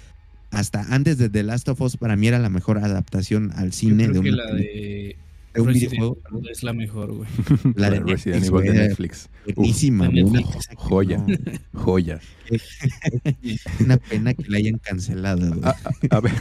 Hasta 0.52 0.82
antes 0.94 1.18
de 1.18 1.30
The 1.30 1.44
Last 1.44 1.68
of 1.70 1.82
Us, 1.82 1.98
para 1.98 2.16
mí 2.16 2.28
era 2.28 2.40
la 2.40 2.50
mejor 2.50 2.78
adaptación 2.78 3.52
al 3.56 3.72
Yo 3.72 3.78
cine 3.78 4.08
creo 4.08 4.22
de, 4.22 4.30
que 4.30 4.34
una 4.34 4.44
la 4.46 4.54
de 4.54 5.18
de 5.58 5.62
un 5.62 5.68
Resident 5.68 5.92
videojuego. 5.92 6.18
Evil 6.32 6.50
es 6.50 6.64
la 6.64 6.74
mejor, 6.74 7.12
güey. 7.14 7.30
La 7.76 7.90
de 7.90 8.00
Resident 8.00 8.44
Netflix, 8.44 8.50
Evil 8.62 8.74
de 8.74 8.88
Netflix. 8.88 9.30
Buenísima, 9.56 10.08
de 10.10 10.24
una 10.24 10.42
Joya. 10.76 11.26
Joya. 11.74 12.20
una 13.84 13.98
pena 13.98 14.34
que 14.34 14.44
la 14.48 14.58
hayan 14.58 14.78
cancelado. 14.80 15.48
güey. 15.48 15.62
A, 15.64 15.70
a- 15.70 16.18
a 16.18 16.20
ver, 16.22 16.34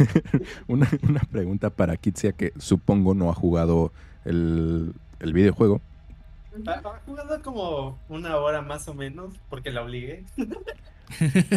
una, 0.68 0.88
una 1.08 1.20
pregunta 1.20 1.70
para 1.70 1.96
Kitsia 1.96 2.32
que 2.32 2.52
supongo 2.58 3.14
no 3.14 3.30
ha 3.30 3.34
jugado 3.34 3.92
el, 4.24 4.92
el 5.20 5.32
videojuego. 5.32 5.80
Ha, 6.66 6.70
ha 6.72 7.00
jugado 7.04 7.42
como 7.42 7.98
una 8.08 8.36
hora 8.38 8.62
más 8.62 8.88
o 8.88 8.94
menos, 8.94 9.34
porque 9.50 9.70
la 9.70 9.82
obligué. 9.82 10.24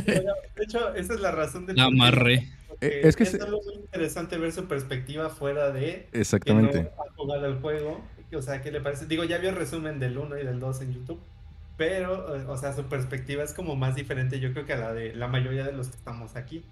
Pero, 0.05 0.33
de 0.57 0.63
hecho, 0.63 0.93
esa 0.95 1.13
es 1.13 1.19
la 1.21 1.31
razón 1.31 1.65
del 1.65 1.77
La 1.77 1.85
amarré. 1.85 2.47
Porque 2.69 2.87
Eh, 2.87 3.07
es 3.07 3.15
que 3.15 3.23
es 3.23 3.31
se- 3.31 3.41
algo 3.41 3.61
muy 3.65 3.75
interesante 3.75 4.37
ver 4.37 4.51
su 4.51 4.65
perspectiva 4.67 5.29
fuera 5.29 5.71
de 5.71 6.07
que 6.09 6.09
no 6.13 6.19
Exactamente. 6.21 6.79
ha 6.79 7.13
jugado 7.15 7.45
el 7.45 7.59
juego. 7.61 8.01
O 8.33 8.41
sea, 8.41 8.61
¿qué 8.61 8.71
le 8.71 8.81
parece? 8.81 9.05
Digo, 9.07 9.23
ya 9.23 9.37
vio 9.39 9.49
el 9.49 9.55
resumen 9.55 9.99
del 9.99 10.17
1 10.17 10.37
y 10.37 10.45
del 10.45 10.59
2 10.59 10.81
en 10.81 10.93
YouTube. 10.93 11.19
Pero, 11.77 12.35
eh, 12.35 12.45
o 12.47 12.57
sea, 12.57 12.73
su 12.73 12.83
perspectiva 12.83 13.43
es 13.43 13.53
como 13.53 13.75
más 13.75 13.95
diferente, 13.95 14.39
yo 14.39 14.51
creo 14.53 14.65
que 14.65 14.73
a 14.73 14.77
la 14.77 14.93
de 14.93 15.15
la 15.15 15.27
mayoría 15.27 15.65
de 15.65 15.71
los 15.71 15.87
que 15.87 15.95
estamos 15.95 16.35
aquí. 16.35 16.63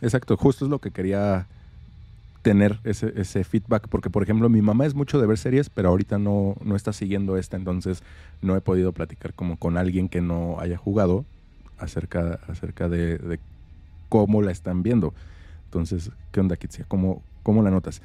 Exacto, 0.00 0.36
justo 0.36 0.64
es 0.64 0.70
lo 0.70 0.78
que 0.80 0.90
quería 0.92 1.46
tener 2.42 2.78
ese, 2.84 3.12
ese 3.16 3.42
feedback, 3.44 3.88
porque 3.88 4.08
por 4.08 4.22
ejemplo 4.22 4.48
mi 4.48 4.62
mamá 4.62 4.86
es 4.86 4.94
mucho 4.94 5.20
de 5.20 5.26
ver 5.26 5.36
series, 5.36 5.68
pero 5.68 5.88
ahorita 5.88 6.18
no, 6.18 6.54
no 6.62 6.76
está 6.76 6.92
siguiendo 6.92 7.36
esta, 7.36 7.56
entonces 7.56 8.02
no 8.40 8.56
he 8.56 8.60
podido 8.60 8.92
platicar 8.92 9.34
como 9.34 9.56
con 9.58 9.76
alguien 9.76 10.08
que 10.08 10.20
no 10.20 10.58
haya 10.60 10.76
jugado 10.76 11.24
acerca, 11.76 12.38
acerca 12.46 12.88
de, 12.88 13.18
de 13.18 13.40
cómo 14.08 14.42
la 14.42 14.52
están 14.52 14.82
viendo. 14.82 15.12
Entonces, 15.76 16.10
¿qué 16.32 16.40
onda, 16.40 16.56
Kitsia? 16.56 16.86
¿Cómo, 16.88 17.22
cómo 17.42 17.62
la 17.62 17.70
notas? 17.70 18.00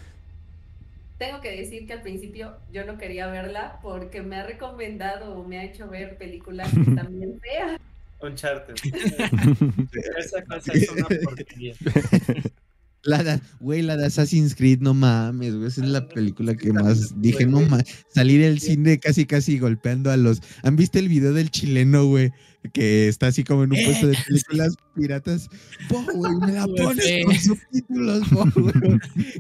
Tengo 1.18 1.40
que 1.40 1.52
decir 1.56 1.88
que 1.88 1.94
al 1.94 2.02
principio 2.02 2.58
yo 2.74 2.86
no 2.86 2.98
quería 2.98 3.28
verla 3.28 3.80
porque 3.82 4.22
me 4.22 4.36
ha 4.36 4.46
recomendado 4.46 5.36
o 5.36 5.48
me 5.48 5.58
ha 5.58 5.64
hecho 5.64 5.88
ver 5.88 6.18
películas 6.18 6.70
que 6.70 6.92
también 6.96 7.40
feas. 7.40 7.80
Uncharted. 8.22 8.74
Esa 10.20 10.44
cosa 10.44 10.74
es 10.74 10.90
una 10.90 11.08
porquería. 11.24 11.76
La 13.04 13.24
de, 13.24 13.40
güey, 13.60 13.82
la 13.82 13.98
de 13.98 14.06
Assassin's 14.06 14.54
Creed, 14.54 14.80
no 14.82 14.94
mames, 14.94 15.56
güey. 15.56 15.70
Esa 15.70 15.84
es 15.84 15.90
la 15.90 16.08
película 16.08 16.54
que 16.54 16.72
más 16.72 17.20
dije, 17.20 17.48
no 17.48 17.62
mames. 17.62 18.06
Salir 18.14 18.42
del 18.42 18.60
cine 18.60 19.00
casi, 19.00 19.26
casi 19.26 19.58
golpeando 19.58 20.12
a 20.12 20.18
los. 20.18 20.40
¿Han 20.62 20.76
visto 20.76 21.00
el 21.00 21.10
video 21.10 21.34
del 21.34 21.50
chileno, 21.50 22.06
güey? 22.06 22.32
Que 22.74 23.08
está 23.08 23.28
así 23.28 23.44
como 23.44 23.64
en 23.64 23.74
un 23.74 23.84
puesto 23.84 24.08
de 24.08 24.18
películas 24.28 24.76
piratas. 24.96 25.50
Po, 25.90 26.04
güey, 26.14 26.36
me 26.36 26.52
la 26.54 26.68
pones 26.78 27.26
con 27.26 27.36
subtítulos, 27.36 28.28
po, 28.30 28.46
güey. 28.56 29.00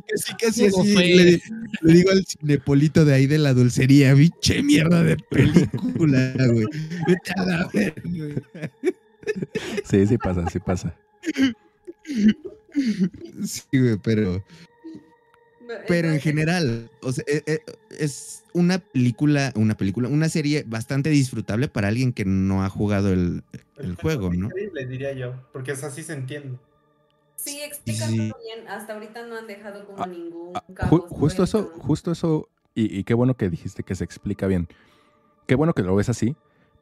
Casi, 0.09 0.33
casi 0.39 0.65
así. 0.65 0.95
Le, 0.95 1.41
le 1.81 1.93
digo 1.93 2.11
al 2.11 2.25
cinepolito 2.25 3.05
de 3.05 3.13
ahí 3.13 3.27
de 3.27 3.37
la 3.37 3.53
dulcería, 3.53 4.13
biche 4.13 4.63
mierda 4.63 5.03
de 5.03 5.17
película, 5.29 6.33
güey. 6.35 6.65
Vete 7.07 7.31
a 7.35 7.45
la 7.45 7.69
verga, 7.73 8.01
güey. 8.03 8.35
Sí, 9.83 10.07
sí 10.07 10.17
pasa, 10.17 10.49
sí 10.49 10.59
pasa. 10.59 10.95
Sí, 13.43 13.63
güey, 13.73 13.97
pero. 13.97 14.43
Pero 15.87 16.09
en 16.09 16.19
general, 16.19 16.89
o 17.01 17.11
sea, 17.11 17.23
eh, 17.27 17.43
eh, 17.45 17.59
es 17.99 18.43
una 18.53 18.79
película, 18.79 19.51
una 19.55 19.75
película, 19.75 20.09
una 20.09 20.29
serie 20.29 20.63
bastante 20.67 21.09
disfrutable 21.09 21.67
para 21.67 21.87
alguien 21.87 22.13
que 22.13 22.25
no 22.25 22.63
ha 22.63 22.69
jugado 22.69 23.11
el, 23.13 23.43
el 23.77 23.95
juego, 23.95 24.31
¿no? 24.33 24.47
Increíble, 24.47 24.85
diría 24.87 25.13
yo, 25.13 25.33
porque 25.51 25.71
es 25.71 25.83
así 25.83 26.03
se 26.03 26.13
entiende. 26.13 26.57
Sí, 27.35 27.59
explica 27.65 28.05
Sí. 28.07 28.31
todo 28.31 28.41
bien. 28.43 28.67
Hasta 28.67 28.93
ahorita 28.93 29.25
no 29.25 29.35
han 29.35 29.47
dejado 29.47 29.85
como 29.85 30.03
Ah, 30.03 30.09
ningún 30.11 30.51
Ah, 30.55 30.63
cabo 30.73 30.97
ju- 30.99 31.07
justo 31.09 31.43
eso, 31.43 31.71
justo 31.73 32.11
eso, 32.11 32.49
y, 32.75 32.95
y 32.97 33.03
qué 33.03 33.13
bueno 33.13 33.35
que 33.35 33.49
dijiste 33.49 33.83
que 33.83 33.95
se 33.95 34.03
explica 34.03 34.47
bien. 34.47 34.67
Qué 35.47 35.55
bueno 35.55 35.73
que 35.73 35.81
lo 35.83 35.95
ves 35.95 36.09
así, 36.09 36.35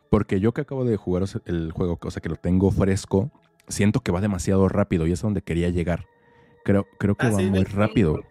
porque 0.10 0.40
yo 0.40 0.54
que 0.54 0.62
acabo 0.62 0.84
de 0.86 0.98
jugar 0.98 1.24
el 1.46 1.72
juego, 1.72 1.98
o 2.02 2.12
sea 2.12 2.22
que 2.22 2.30
lo 2.30 2.36
tengo 2.36 2.72
fresco, 2.72 3.32
siento 3.68 4.02
que 4.02 4.12
va 4.12 4.22
demasiado 4.22 4.68
rápido 4.68 5.08
y 5.08 5.12
es 5.14 5.24
a 5.24 5.28
donde 5.28 5.42
quería 5.42 5.70
llegar. 5.70 6.06
Creo, 6.64 6.88
creo 6.98 7.16
que 7.16 7.28
Ah, 7.28 7.32
va 7.32 7.40
sí, 7.40 7.50
muy 7.50 7.66
sí, 7.66 7.72
rápido. 7.74 8.26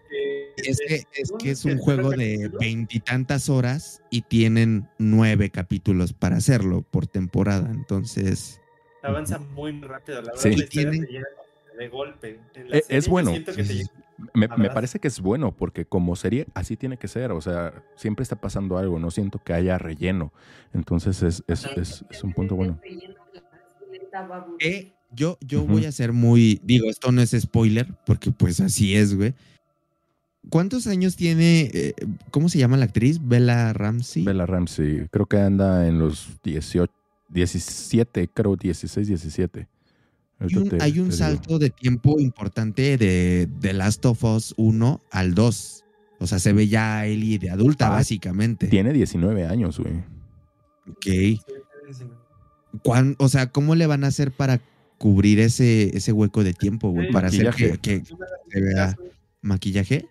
Es 0.65 0.79
que, 0.87 1.05
es 1.15 1.33
que 1.39 1.51
es 1.51 1.65
un 1.65 1.79
juego 1.79 2.11
de 2.11 2.51
veintitantas 2.61 3.49
horas 3.49 4.03
y 4.11 4.23
tienen 4.23 4.89
nueve 4.99 5.51
capítulos 5.51 6.13
para 6.13 6.37
hacerlo 6.37 6.83
por 6.83 7.07
temporada. 7.07 7.71
Entonces, 7.71 8.61
Avanza 9.03 9.39
muy 9.39 9.81
rápido, 9.81 10.21
la 10.23 10.33
verdad. 10.33 10.43
Sí. 10.43 10.49
La 10.57 10.65
historia 10.65 10.91
Tienen- 10.91 11.07
te 11.07 11.13
llega 11.13 11.27
de 11.79 11.89
golpe. 11.89 12.41
En 12.55 12.71
la 12.71 12.77
E- 12.77 12.79
Es 12.81 12.87
serie 13.05 13.11
bueno. 13.11 13.33
que 13.33 13.85
Me, 14.35 14.49
me 14.49 14.69
parece 14.71 14.99
que 14.99 15.07
es 15.07 15.21
bueno, 15.21 15.53
porque 15.57 15.85
como 15.85 16.17
serie 16.17 16.49
así 16.55 16.77
tiene 16.77 16.97
que 16.97 17.07
ser, 17.07 17.31
o 17.31 17.41
sea, 17.41 17.85
siempre 17.95 18.25
está 18.25 18.35
pasando 18.35 18.77
algo, 18.77 18.99
no 18.99 19.13
siento 19.13 19.39
que 19.39 19.53
haya 19.53 19.79
relleno. 19.79 20.33
Entonces 20.75 21.23
es, 21.23 21.45
es, 21.47 21.67
es, 21.77 22.05
es 22.11 22.25
un 22.25 22.33
punto 22.33 22.57
bueno. 22.57 22.81
eh, 24.59 24.93
yo, 25.13 25.39
yo 25.41 25.65
voy 25.65 25.87
a 25.87 25.93
ser 25.93 26.13
muy. 26.13 26.61
Digo, 26.65 26.91
esto 26.91 27.13
no 27.13 27.23
es 27.23 27.31
spoiler, 27.31 27.87
porque 28.05 28.31
pues 28.33 28.61
así 28.61 28.97
es, 28.97 29.15
güey. 29.15 29.35
¿Cuántos 30.51 30.87
años 30.87 31.17
tiene. 31.17 31.71
eh, 31.75 31.95
¿Cómo 32.31 32.49
se 32.49 32.59
llama 32.59 32.77
la 32.77 32.85
actriz? 32.87 33.21
Bella 33.23 33.73
Ramsey. 33.73 34.25
Bella 34.25 34.47
Ramsey, 34.47 35.07
creo 35.11 35.27
que 35.27 35.39
anda 35.39 35.87
en 35.87 35.99
los 35.99 36.29
18, 36.43 36.93
17, 37.29 38.29
creo 38.33 38.57
16, 38.57 39.09
17. 39.09 39.69
Hay 40.41 40.57
un, 40.57 40.69
te- 40.69 40.83
hay 40.83 40.93
un 41.01 41.09
te 41.09 41.15
digo. 41.15 41.17
salto 41.17 41.59
de 41.59 41.71
tiempo 41.71 42.19
importante 42.21 42.97
de, 42.97 43.49
de 43.61 43.73
Last 43.73 44.07
of 44.07 44.23
Us 44.25 44.55
1 44.57 45.01
al 45.11 45.35
2. 45.35 45.85
O 46.21 46.27
sea, 46.27 46.39
se 46.39 46.53
ve 46.53 46.67
ya 46.69 47.05
Ellie 47.07 47.39
de 47.39 47.51
adulta, 47.51 47.89
Ah, 47.89 47.91
básicamente. 47.91 48.69
Tiene 48.69 48.93
19 48.93 49.47
años, 49.47 49.79
güey. 49.79 49.95
Ok. 50.91 51.07
¿Cuán- 52.83 53.17
o 53.19 53.29
sea, 53.29 53.51
¿cómo 53.51 53.75
le 53.75 53.87
van 53.87 54.05
a 54.05 54.09
hacer 54.09 54.31
para 54.33 54.61
cubrir 54.99 55.41
ese, 55.41 55.97
ese 55.97 56.13
hueco 56.13 56.45
de 56.45 56.53
tiempo, 56.55 56.91
güey? 56.91 57.11
Para 57.11 57.29
hacer 57.29 57.51
que 57.81 58.03
se 58.05 58.61
vea 58.61 58.97
maquillaje. 59.43 60.07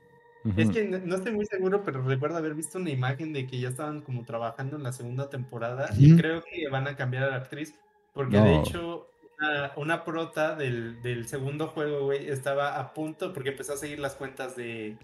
Es 0.55 0.69
que 0.69 0.85
no 0.85 0.99
no 0.99 1.15
estoy 1.15 1.33
muy 1.33 1.45
seguro, 1.45 1.83
pero 1.83 2.01
recuerdo 2.01 2.37
haber 2.37 2.53
visto 2.53 2.77
una 2.77 2.89
imagen 2.89 3.33
de 3.33 3.47
que 3.47 3.59
ya 3.59 3.69
estaban 3.69 4.01
como 4.01 4.23
trabajando 4.23 4.77
en 4.77 4.83
la 4.83 4.91
segunda 4.93 5.29
temporada 5.29 5.89
y 5.97 6.15
creo 6.15 6.43
que 6.43 6.69
van 6.69 6.87
a 6.87 6.95
cambiar 6.95 7.23
a 7.23 7.29
la 7.29 7.35
actriz 7.37 7.75
porque 8.13 8.39
de 8.39 8.55
hecho 8.55 9.09
una, 9.39 9.71
una 9.75 10.03
prota 10.03 10.55
del, 10.55 11.01
del 11.03 11.27
segundo 11.27 11.67
juego, 11.67 12.05
güey, 12.05 12.29
estaba 12.29 12.79
a 12.79 12.93
punto 12.93 13.33
porque 13.33 13.49
empezó 13.49 13.73
a 13.73 13.77
seguir 13.77 13.99
las 13.99 14.15
cuentas 14.15 14.55
de, 14.55 14.97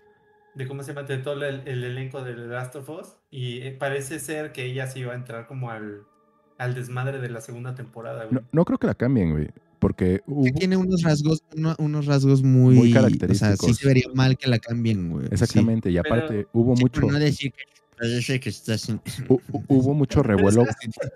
de 0.55 0.67
cómo 0.67 0.83
se 0.83 0.93
llama, 0.93 1.07
de 1.07 1.17
todo 1.19 1.43
el, 1.45 1.61
el 1.65 1.83
elenco 1.83 2.23
de 2.23 2.33
The 2.33 2.47
Last 2.47 2.75
of 2.75 2.89
Us 2.89 3.15
y 3.29 3.61
eh, 3.61 3.71
parece 3.71 4.19
ser 4.19 4.51
que 4.51 4.65
ella 4.65 4.87
sí 4.87 5.01
iba 5.01 5.13
a 5.13 5.15
entrar 5.15 5.47
como 5.47 5.69
al, 5.69 6.03
al 6.57 6.73
desmadre 6.73 7.19
de 7.19 7.29
la 7.29 7.41
segunda 7.41 7.75
temporada, 7.75 8.25
güey. 8.25 8.35
No, 8.35 8.41
no 8.51 8.65
creo 8.65 8.77
que 8.77 8.87
la 8.87 8.95
cambien, 8.95 9.31
güey. 9.31 9.49
Porque 9.83 10.21
hubo, 10.25 10.43
Que 10.45 10.51
tiene 10.53 10.77
unos 10.77 11.03
rasgos, 11.03 11.43
uno- 11.55 11.75
unos 11.77 12.07
rasgos 12.07 12.41
muy, 12.41 12.73
Muy 12.75 12.89
O 12.89 12.93
sea, 12.93 13.01
característicos. 13.03 13.59
sí 13.59 13.73
se 13.75 13.87
vería 13.87 14.05
mal 14.15 14.35
que 14.37 14.49
la 14.49 14.57
cambien, 14.57 15.09
güey. 15.11 15.27
sí. 15.27 15.33
exactamente, 15.33 15.91
y 15.91 15.95
Pero- 16.01 16.15
aparte 16.15 16.47
hubo 16.53 16.75
Sí, 16.75 16.81
mucho, 16.83 17.01
no 17.01 17.19
decir 17.19 17.51
que 17.51 17.63
parece 17.99 18.39
que 18.39 18.49
está 18.49 18.77
sin- 18.77 18.99
hu- 19.29 19.41
hubo 19.67 19.93
mucho 19.93 20.23
revuelo, 20.23 20.65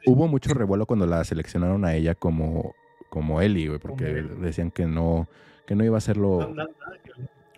hubo 0.05 0.27
mucho 0.27 0.53
revuelo 0.53 0.85
cuando 0.85 1.07
la 1.07 1.23
seleccionaron 1.23 1.83
a 1.85 1.95
ella 1.95 2.13
como, 2.13 2.75
como 3.09 3.41
Ellie, 3.41 3.67
güey, 3.69 3.79
porque 3.79 4.05
decían 4.41 4.69
que 4.69 4.85
no, 4.85 5.27
que 5.65 5.73
no 5.75 5.83
iba 5.83 5.97
a 5.97 6.01
ser 6.01 6.17
lo, 6.17 6.53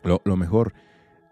lo, 0.03 0.21
lo 0.23 0.37
mejor. 0.37 0.73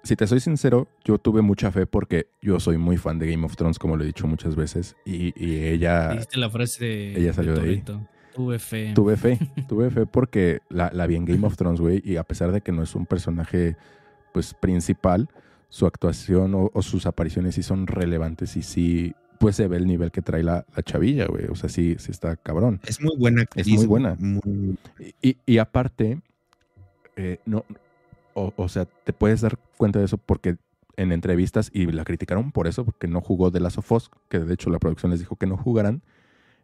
Si 0.03 0.15
te 0.15 0.25
soy 0.25 0.39
sincero, 0.39 0.87
yo 1.03 1.17
tuve 1.17 1.41
mucha 1.41 1.71
fe 1.71 1.85
porque 1.85 2.27
yo 2.41 2.59
soy 2.59 2.77
muy 2.77 2.97
fan 2.97 3.19
de 3.19 3.29
Game 3.29 3.45
of 3.45 3.55
Thrones, 3.55 3.77
como 3.77 3.97
lo 3.97 4.03
he 4.03 4.07
dicho 4.07 4.25
muchas 4.27 4.55
veces, 4.55 4.95
y, 5.05 5.33
y 5.35 5.65
ella, 5.65 6.09
Dijiste 6.11 6.37
la 6.37 6.49
frase 6.49 6.85
de. 6.85 7.19
Ella 7.19 7.33
salió 7.33 7.53
de 7.55 7.69
ahí. 7.69 7.83
Tuve 8.37 8.59
fe. 8.59 8.93
tuve 8.95 9.17
fe, 9.17 9.37
tuve 9.67 9.89
fe 9.89 10.05
porque 10.05 10.59
la, 10.69 10.89
la 10.93 11.07
vi 11.07 11.15
en 11.15 11.25
Game 11.25 11.45
of 11.45 11.57
Thrones, 11.57 11.81
güey, 11.81 12.01
y 12.05 12.15
a 12.15 12.23
pesar 12.23 12.51
de 12.53 12.61
que 12.61 12.71
no 12.71 12.83
es 12.83 12.95
un 12.95 13.05
personaje, 13.05 13.75
pues, 14.33 14.53
principal, 14.53 15.27
su 15.69 15.85
actuación 15.85 16.55
o, 16.55 16.71
o 16.73 16.81
sus 16.81 17.05
apariciones 17.05 17.55
sí 17.55 17.63
son 17.63 17.87
relevantes 17.87 18.55
y 18.55 18.61
sí, 18.63 19.13
pues, 19.39 19.55
se 19.57 19.67
ve 19.67 19.77
el 19.77 19.87
nivel 19.87 20.11
que 20.11 20.21
trae 20.21 20.43
la, 20.43 20.65
la 20.75 20.83
chavilla, 20.83 21.25
güey, 21.25 21.45
o 21.47 21.55
sea, 21.55 21.67
sí, 21.69 21.95
sí 21.99 22.11
está 22.11 22.35
cabrón. 22.37 22.79
Es 22.87 23.01
muy 23.01 23.17
buena 23.17 23.41
actriz. 23.41 23.67
muy 23.67 23.75
güey, 23.77 23.87
buena. 23.87 24.15
muy- 24.19 24.77
Y, 25.21 25.29
y- 25.31 25.37
y 25.45 25.57
aparte, 25.57 26.21
eh, 27.15 27.39
no, 27.45 27.65
o, 28.33 28.53
o 28.55 28.69
sea, 28.69 28.85
te 28.85 29.13
puedes 29.13 29.41
dar 29.41 29.57
cuenta 29.77 29.99
de 29.99 30.05
eso 30.05 30.17
porque 30.17 30.57
en 30.95 31.11
entrevistas, 31.11 31.69
y 31.73 31.85
la 31.91 32.03
criticaron 32.03 32.51
por 32.51 32.67
eso, 32.67 32.83
porque 32.85 33.07
no 33.07 33.21
jugó 33.21 33.51
de 33.51 33.59
Last 33.59 33.77
of 33.79 33.91
Us, 33.91 34.09
que 34.29 34.39
de 34.39 34.53
hecho 34.53 34.69
la 34.69 34.79
producción 34.79 35.11
les 35.11 35.19
dijo 35.19 35.35
que 35.35 35.45
no 35.47 35.57
jugaran, 35.57 36.01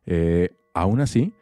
eh, 0.06 0.50
aún 0.74 1.02
así, 1.02 1.34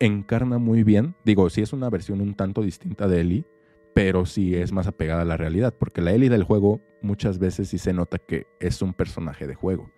encarna 0.00 0.58
muy 0.58 0.82
bien, 0.82 1.14
digo, 1.24 1.50
sí 1.50 1.62
es 1.62 1.72
una 1.72 1.90
versión 1.90 2.20
un 2.20 2.34
tanto 2.34 2.62
distinta 2.62 3.08
de 3.08 3.20
Ellie, 3.20 3.46
pero 3.94 4.26
sí 4.26 4.54
es 4.54 4.72
más 4.72 4.86
apegada 4.86 5.22
a 5.22 5.24
la 5.24 5.36
realidad, 5.36 5.74
porque 5.78 6.00
la 6.00 6.12
Ellie 6.12 6.30
del 6.30 6.44
juego 6.44 6.80
muchas 7.02 7.38
veces 7.38 7.68
sí 7.68 7.78
se 7.78 7.92
nota 7.92 8.18
que 8.18 8.46
es 8.60 8.82
un 8.82 8.94
personaje 8.94 9.46
de 9.46 9.54
juego, 9.54 9.90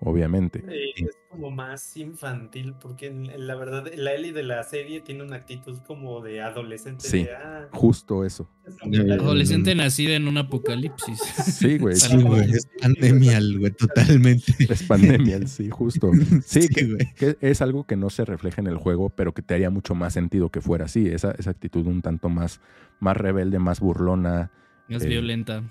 obviamente. 0.00 0.64
Eh, 0.68 0.92
es 0.96 1.16
como 1.30 1.50
más 1.50 1.96
infantil, 1.96 2.74
porque 2.80 3.06
en- 3.06 3.26
en 3.30 3.46
la 3.46 3.54
verdad 3.54 3.86
la 3.96 4.12
Ellie 4.14 4.32
de 4.32 4.42
la 4.42 4.62
serie 4.64 5.00
tiene 5.00 5.22
una 5.22 5.36
actitud 5.36 5.78
como 5.86 6.20
de 6.22 6.40
adolescente. 6.42 7.06
Sí. 7.06 7.24
de, 7.24 7.32
ah, 7.34 7.68
Justo 7.72 8.24
eso. 8.24 8.48
es 8.66 8.76
ya, 8.90 9.14
Adolescente 9.14 9.74
nacida 9.74 10.14
en 10.16 10.26
un 10.28 10.38
apocalipsis. 10.38 11.18
Sí, 11.20 11.78
güey. 11.78 11.96
Sí, 11.96 12.16
güey, 12.22 12.50
es 12.50 12.66
pandemial, 12.80 13.58
güey, 13.58 13.72
totalmente. 13.72 14.44
Es 14.70 14.82
pandemia, 14.82 15.46
sí, 15.46 15.70
justo. 15.70 16.10
Sí, 16.44 16.62
Sí, 16.62 16.68
que, 17.16 17.36
es 17.40 17.62
algo 17.62 17.84
que 17.86 17.96
no 17.96 18.10
se 18.10 18.24
refleja 18.24 18.60
en 18.60 18.66
el 18.66 18.76
juego, 18.76 19.10
pero 19.10 19.32
que 19.34 19.42
te 19.42 19.54
haría 19.54 19.70
mucho 19.70 19.94
más 19.94 20.12
sentido 20.14 20.50
que 20.50 20.60
fuera 20.60 20.86
así. 20.86 21.06
Esa, 21.08 21.32
esa 21.32 21.50
actitud 21.50 21.86
un 21.86 22.02
tanto 22.02 22.28
más, 22.28 22.60
más 22.98 23.16
rebelde, 23.16 23.58
más 23.58 23.80
burlona. 23.80 24.50
Más 24.88 25.04
Eh, 25.04 25.08
violenta. 25.08 25.62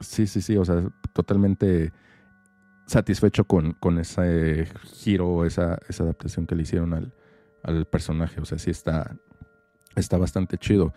Sí, 0.00 0.26
sí, 0.26 0.40
sí. 0.40 0.56
O 0.56 0.64
sea, 0.64 0.88
totalmente 1.12 1.92
satisfecho 2.86 3.44
con, 3.44 3.72
con 3.72 3.98
ese 3.98 4.66
giro, 4.84 5.44
esa, 5.44 5.78
esa 5.88 6.04
adaptación 6.04 6.46
que 6.46 6.54
le 6.54 6.62
hicieron 6.62 6.94
al, 6.94 7.12
al 7.62 7.86
personaje. 7.86 8.40
O 8.40 8.44
sea, 8.44 8.58
sí 8.58 8.70
está, 8.70 9.16
está 9.96 10.18
bastante 10.18 10.58
chido. 10.58 10.92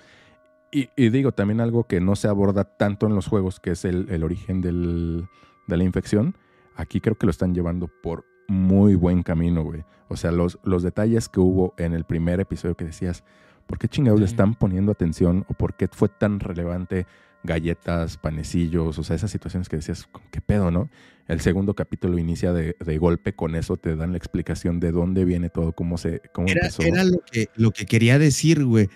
Y, 0.71 0.89
y 0.97 1.09
digo, 1.09 1.31
también 1.31 1.61
algo 1.61 1.85
que 1.85 2.01
no 2.01 2.15
se 2.15 2.27
aborda 2.27 2.65
tanto 2.65 3.07
en 3.07 3.15
los 3.15 3.27
juegos, 3.27 3.59
que 3.59 3.71
es 3.71 3.85
el, 3.85 4.09
el 4.09 4.23
origen 4.23 4.61
del- 4.61 5.27
de 5.67 5.77
la 5.77 5.83
infección. 5.83 6.35
Aquí 6.75 6.99
creo 7.01 7.15
que 7.15 7.25
lo 7.25 7.31
están 7.31 7.53
llevando 7.53 7.87
por 7.87 8.25
muy 8.47 8.95
buen 8.95 9.23
camino, 9.23 9.63
güey. 9.63 9.83
O 10.09 10.15
sea, 10.15 10.31
los, 10.31 10.59
los 10.63 10.83
detalles 10.83 11.27
que 11.29 11.39
hubo 11.39 11.73
en 11.77 11.93
el 11.93 12.03
primer 12.05 12.39
episodio 12.39 12.75
que 12.75 12.85
decías, 12.85 13.23
¿por 13.65 13.77
qué 13.77 13.87
chingados 13.87 14.19
le 14.19 14.25
están 14.25 14.55
poniendo 14.55 14.91
atención? 14.91 15.45
¿O 15.49 15.53
por 15.53 15.75
qué 15.75 15.87
fue 15.89 16.07
tan 16.09 16.39
relevante 16.39 17.07
galletas, 17.43 18.17
panecillos? 18.17 18.97
O 18.99 19.03
sea, 19.03 19.15
esas 19.15 19.31
situaciones 19.31 19.69
que 19.69 19.77
decías, 19.77 20.07
¿qué 20.31 20.41
pedo, 20.41 20.71
no? 20.71 20.89
El 21.27 21.41
segundo 21.41 21.73
capítulo 21.73 22.17
inicia 22.17 22.53
de, 22.53 22.75
de 22.79 22.97
golpe, 22.97 23.33
con 23.33 23.55
eso 23.55 23.75
te 23.77 23.95
dan 23.95 24.11
la 24.11 24.17
explicación 24.17 24.79
de 24.79 24.91
dónde 24.91 25.25
viene 25.25 25.49
todo, 25.49 25.73
cómo 25.73 25.97
se 25.97 26.21
cómo 26.33 26.47
Era, 26.47 26.61
empezó. 26.67 26.83
era 26.83 27.03
lo, 27.03 27.19
que, 27.31 27.49
lo 27.55 27.71
que 27.71 27.85
quería 27.85 28.17
decir, 28.19 28.63
güey. 28.63 28.89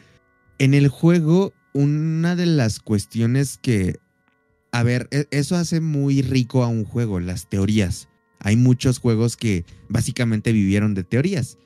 En 0.59 0.73
el 0.73 0.87
juego, 0.87 1.53
una 1.73 2.35
de 2.35 2.45
las 2.45 2.79
cuestiones 2.79 3.57
que, 3.61 3.97
a 4.71 4.83
ver, 4.83 5.07
e- 5.11 5.27
eso 5.31 5.55
hace 5.57 5.81
muy 5.81 6.21
rico 6.21 6.63
a 6.63 6.67
un 6.67 6.85
juego, 6.85 7.19
las 7.19 7.49
teorías. 7.49 8.07
Hay 8.39 8.55
muchos 8.55 8.99
juegos 8.99 9.35
que 9.37 9.65
básicamente 9.89 10.51
vivieron 10.51 10.93
de 10.93 11.03
teorías. 11.03 11.57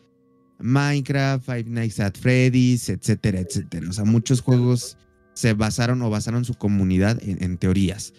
Minecraft, 0.59 1.45
Five 1.45 1.65
Nights 1.65 1.99
at 1.99 2.15
Freddy's, 2.19 2.89
etcétera, 2.89 3.39
etcétera. 3.39 3.89
O 3.89 3.93
sea, 3.93 4.05
muchos 4.05 4.41
juegos 4.41 4.97
se 5.35 5.53
basaron 5.53 6.01
o 6.01 6.09
basaron 6.09 6.45
su 6.45 6.55
comunidad 6.55 7.21
en, 7.21 7.43
en 7.43 7.57
teorías. 7.57 8.13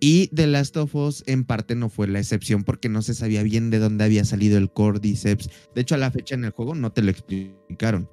Y 0.00 0.28
The 0.28 0.46
Last 0.46 0.76
of 0.78 0.94
Us 0.94 1.22
en 1.26 1.44
parte 1.44 1.74
no 1.74 1.90
fue 1.90 2.08
la 2.08 2.18
excepción 2.18 2.64
porque 2.64 2.88
no 2.88 3.02
se 3.02 3.14
sabía 3.14 3.42
bien 3.42 3.68
de 3.68 3.78
dónde 3.78 4.04
había 4.04 4.24
salido 4.24 4.56
el 4.56 4.72
Cordyceps. 4.72 5.50
De 5.74 5.82
hecho, 5.82 5.94
a 5.94 5.98
la 5.98 6.10
fecha 6.10 6.34
en 6.34 6.44
el 6.46 6.52
juego 6.52 6.74
no 6.74 6.90
te 6.90 7.02
lo 7.02 7.10
explicaron. 7.10 8.08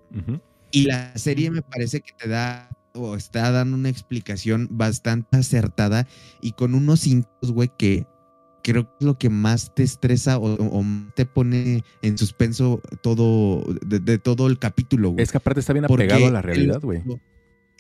Y 0.72 0.84
la 0.84 1.18
serie 1.18 1.50
me 1.50 1.62
parece 1.62 2.02
que 2.02 2.12
te 2.20 2.28
da 2.28 2.70
o 2.94 3.16
está 3.16 3.52
dando 3.52 3.78
una 3.78 3.90
explicación 3.90 4.68
bastante 4.72 5.38
acertada 5.38 6.08
y 6.42 6.52
con 6.54 6.76
unos 6.76 7.02
cintos, 7.02 7.52
güey, 7.52 7.72
que 7.78 8.06
creo 8.64 8.84
que 8.84 8.96
es 9.00 9.06
lo 9.06 9.18
que 9.18 9.30
más 9.30 9.74
te 9.74 9.84
estresa 9.84 10.38
o, 10.40 10.56
o 10.56 10.86
te 11.16 11.26
pone 11.26 11.84
en 12.02 12.18
suspenso 12.18 12.82
todo 13.02 13.64
de, 13.86 14.00
de 14.00 14.18
todo 14.18 14.48
el 14.48 14.60
capítulo, 14.60 15.12
güey. 15.12 15.24
Es 15.24 15.32
que 15.32 15.38
aparte 15.38 15.62
está 15.62 15.72
bien 15.72 15.86
Porque 15.88 16.04
apegado 16.04 16.28
a 16.28 16.32
la 16.32 16.42
realidad, 16.42 16.82
güey. 16.82 17.02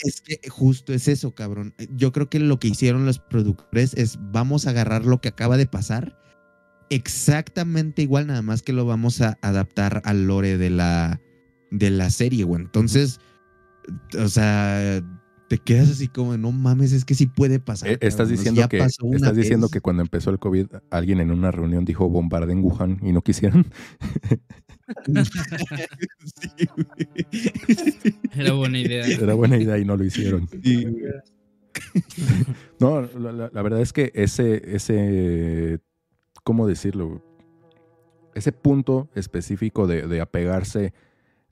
Es 0.04 0.22
que 0.22 0.39
justo 0.50 0.93
es 0.93 1.08
eso, 1.08 1.34
cabrón. 1.34 1.74
Yo 1.95 2.12
creo 2.12 2.30
que 2.30 2.39
lo 2.39 2.60
que 2.60 2.68
hicieron 2.68 3.06
los 3.06 3.20
productores 3.20 3.93
es 3.95 4.20
vamos 4.32 4.68
a 4.68 4.72
agarrar 4.72 5.06
lo 5.06 5.22
que 5.22 5.30
acaba 5.30 5.58
de 5.58 5.66
pasar 5.66 6.18
exactamente 6.89 8.02
igual, 8.02 8.28
nada 8.28 8.41
más 8.41 8.62
que 8.62 8.74
lo 8.74 8.86
vamos 8.86 9.22
a 9.22 9.38
adaptar 9.41 10.02
al 10.06 10.28
lore 10.28 10.58
de 10.58 10.70
la, 10.70 11.22
de 11.72 11.89
la 11.89 12.10
serie, 12.10 12.43
güey. 12.43 12.62
Entonces, 12.62 13.20
o 14.18 14.28
sea, 14.28 15.02
te 15.50 15.58
quedas 15.58 15.89
así 15.89 16.08
como, 16.08 16.38
no 16.38 16.52
mames, 16.52 16.91
es 16.91 17.06
que 17.06 17.16
sí 17.16 17.26
puede 17.26 17.60
pasar. 17.60 17.89
Eh, 17.89 17.98
Estás 18.02 18.30
diciendo 18.30 18.62
ya 18.62 18.68
que 18.68 18.80
pasó 18.80 19.06
una 19.06 19.18
estás 19.18 19.36
diciendo 19.36 19.68
vez. 19.68 19.72
que 19.72 19.82
cuando 19.82 20.02
empezó 20.02 20.30
el 20.30 20.39
COVID 20.39 20.68
alguien 20.89 21.20
en 21.20 21.32
una 21.32 21.52
reunión 21.52 21.86
dijo 21.86 22.10
bombarden 22.10 22.64
Wuhan 22.64 23.00
y 23.02 23.12
no 23.12 23.22
quisieron. 23.22 23.66
Sí. 26.42 26.68
Era 28.36 28.54
buena 28.54 28.80
idea. 28.80 29.06
Era 29.06 29.34
buena 29.34 29.58
idea 29.58 29.78
y 29.78 29.86
no 29.86 29.98
lo 29.98 30.04
hicieron. 30.04 30.48
Sí. 30.64 30.86
No, 32.80 33.02
la, 33.02 33.32
la- 33.32 33.50
la 33.54 33.62
verdad 33.62 33.82
es 33.82 33.94
que 33.94 34.12
ese, 34.16 34.76
ese, 34.76 35.80
¿cómo 36.44 36.68
decirlo? 36.68 37.24
Ese 38.34 38.52
punto 38.52 39.10
específico 39.16 39.88
de, 39.88 40.08
de 40.08 40.22
apegarse 40.22 40.94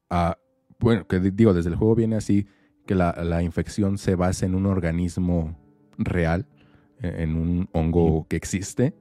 a, 0.10 0.38
bueno, 0.80 1.08
que 1.08 1.20
di- 1.20 1.32
digo, 1.32 1.54
desde 1.54 1.70
el 1.70 1.76
juego 1.76 1.96
viene 1.96 2.16
así, 2.16 2.48
que 2.88 2.96
la, 2.96 3.12
la 3.24 3.42
infección 3.44 3.98
se 3.98 4.16
basa 4.16 4.46
en 4.46 4.54
un 4.56 4.66
organismo 4.68 5.58
real, 5.98 6.48
eh, 7.02 7.16
en 7.20 7.36
un 7.36 7.68
hongo 7.72 8.26
que 8.28 8.36
existe, 8.36 8.94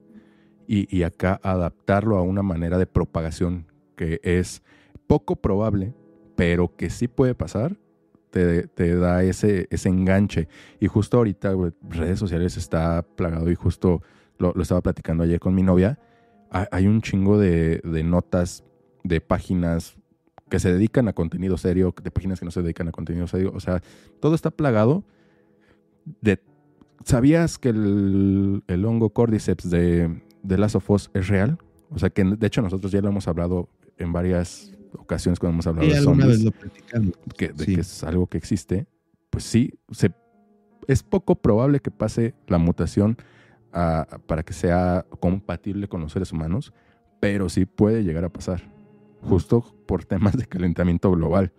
y, 0.67 0.95
y 0.95 1.03
acá 1.05 1.41
adaptarlo 1.43 2.17
a 2.17 2.23
una 2.23 2.43
manera 2.43 2.79
de 2.79 2.87
propagación 2.87 3.67
que 3.97 4.21
es 4.23 4.63
poco 5.07 5.37
probable, 5.37 5.95
pero 6.37 6.75
que 6.77 6.91
sí 6.91 7.09
puede 7.09 7.35
pasar, 7.35 7.77
te, 8.31 8.67
te 8.67 8.97
da 8.97 9.23
ese, 9.23 9.69
ese 9.71 9.89
enganche. 9.89 10.49
Y 10.81 10.87
justo 10.89 11.19
ahorita, 11.19 11.55
redes 11.89 12.19
sociales 12.19 12.57
está 12.57 13.03
plagado 13.03 13.51
y 13.51 13.55
justo 13.55 14.03
lo, 14.39 14.53
lo 14.55 14.63
estaba 14.63 14.81
platicando 14.81 15.23
ayer 15.25 15.39
con 15.39 15.55
mi 15.55 15.63
novia. 15.63 15.99
Hay, 16.51 16.87
un 16.87 17.03
chingo 17.03 17.37
de, 17.37 17.81
de 17.83 18.05
notas 18.05 18.65
de 19.03 19.21
páginas 19.21 19.97
que 20.49 20.61
se 20.61 20.73
dedican 20.73 21.09
a 21.09 21.13
contenido 21.13 21.59
serio, 21.59 21.93
de 22.01 22.11
páginas 22.13 22.39
que 22.39 22.45
no 22.45 22.53
se 22.53 22.63
dedican 22.63 22.87
a 22.87 22.93
contenido 22.93 23.27
serio. 23.27 23.51
O 23.55 23.61
sea, 23.61 23.83
todo 24.21 24.37
está 24.37 24.53
plagado. 24.53 25.05
¿Sabías 27.05 27.59
que 27.59 27.71
el, 27.71 28.63
el 28.69 28.85
hongo 28.85 29.11
Cordyceps 29.11 29.69
de, 29.69 30.23
de 30.43 30.59
Last 30.59 30.77
of 30.77 30.91
Us 30.91 31.11
es 31.13 31.29
real? 31.29 31.59
O 31.91 31.99
sea, 31.99 32.11
que 32.11 32.25
de 32.25 32.47
hecho 32.47 32.63
nosotros 32.63 32.93
ya 32.93 33.01
lo 33.01 33.09
hemos 33.09 33.29
hablado 33.29 33.69
en 33.99 34.13
varias 34.13 34.73
ocasiones 34.99 35.39
cuando 35.39 35.55
hemos 35.55 35.67
hablado 35.67 35.89
Sí, 35.89 35.95
de 35.95 36.01
zombies 36.03 36.29
vez 36.29 36.45
lo 36.45 36.51
platicamos. 36.53 37.13
que, 37.37 37.49
de 37.49 37.65
Sí. 37.65 37.75
que 37.75 37.81
es 37.81 38.05
algo 38.05 38.27
que 38.27 38.39
existe, 38.39 38.87
pues 39.31 39.45
sí, 39.45 39.73
se, 39.91 40.13
es 40.87 41.03
poco 41.03 41.37
probable 41.37 41.81
que 41.81 41.91
pase 41.91 42.35
la 42.47 42.59
mutación 42.59 43.17
a- 43.73 44.07
para 44.27 44.43
que 44.45 44.53
sea 44.53 45.05
compatible 45.21 45.89
con 45.89 46.01
los 46.01 46.13
seres 46.13 46.33
humanos, 46.33 46.73
pero 47.21 47.49
sí 47.49 47.65
puede 47.67 48.05
llegar 48.05 48.25
a 48.25 48.29
pasar, 48.29 48.63
justo 49.23 49.75
por 49.87 50.05
temas 50.05 50.37
de 50.37 50.47
calentamiento 50.47 51.11
global, 51.11 51.53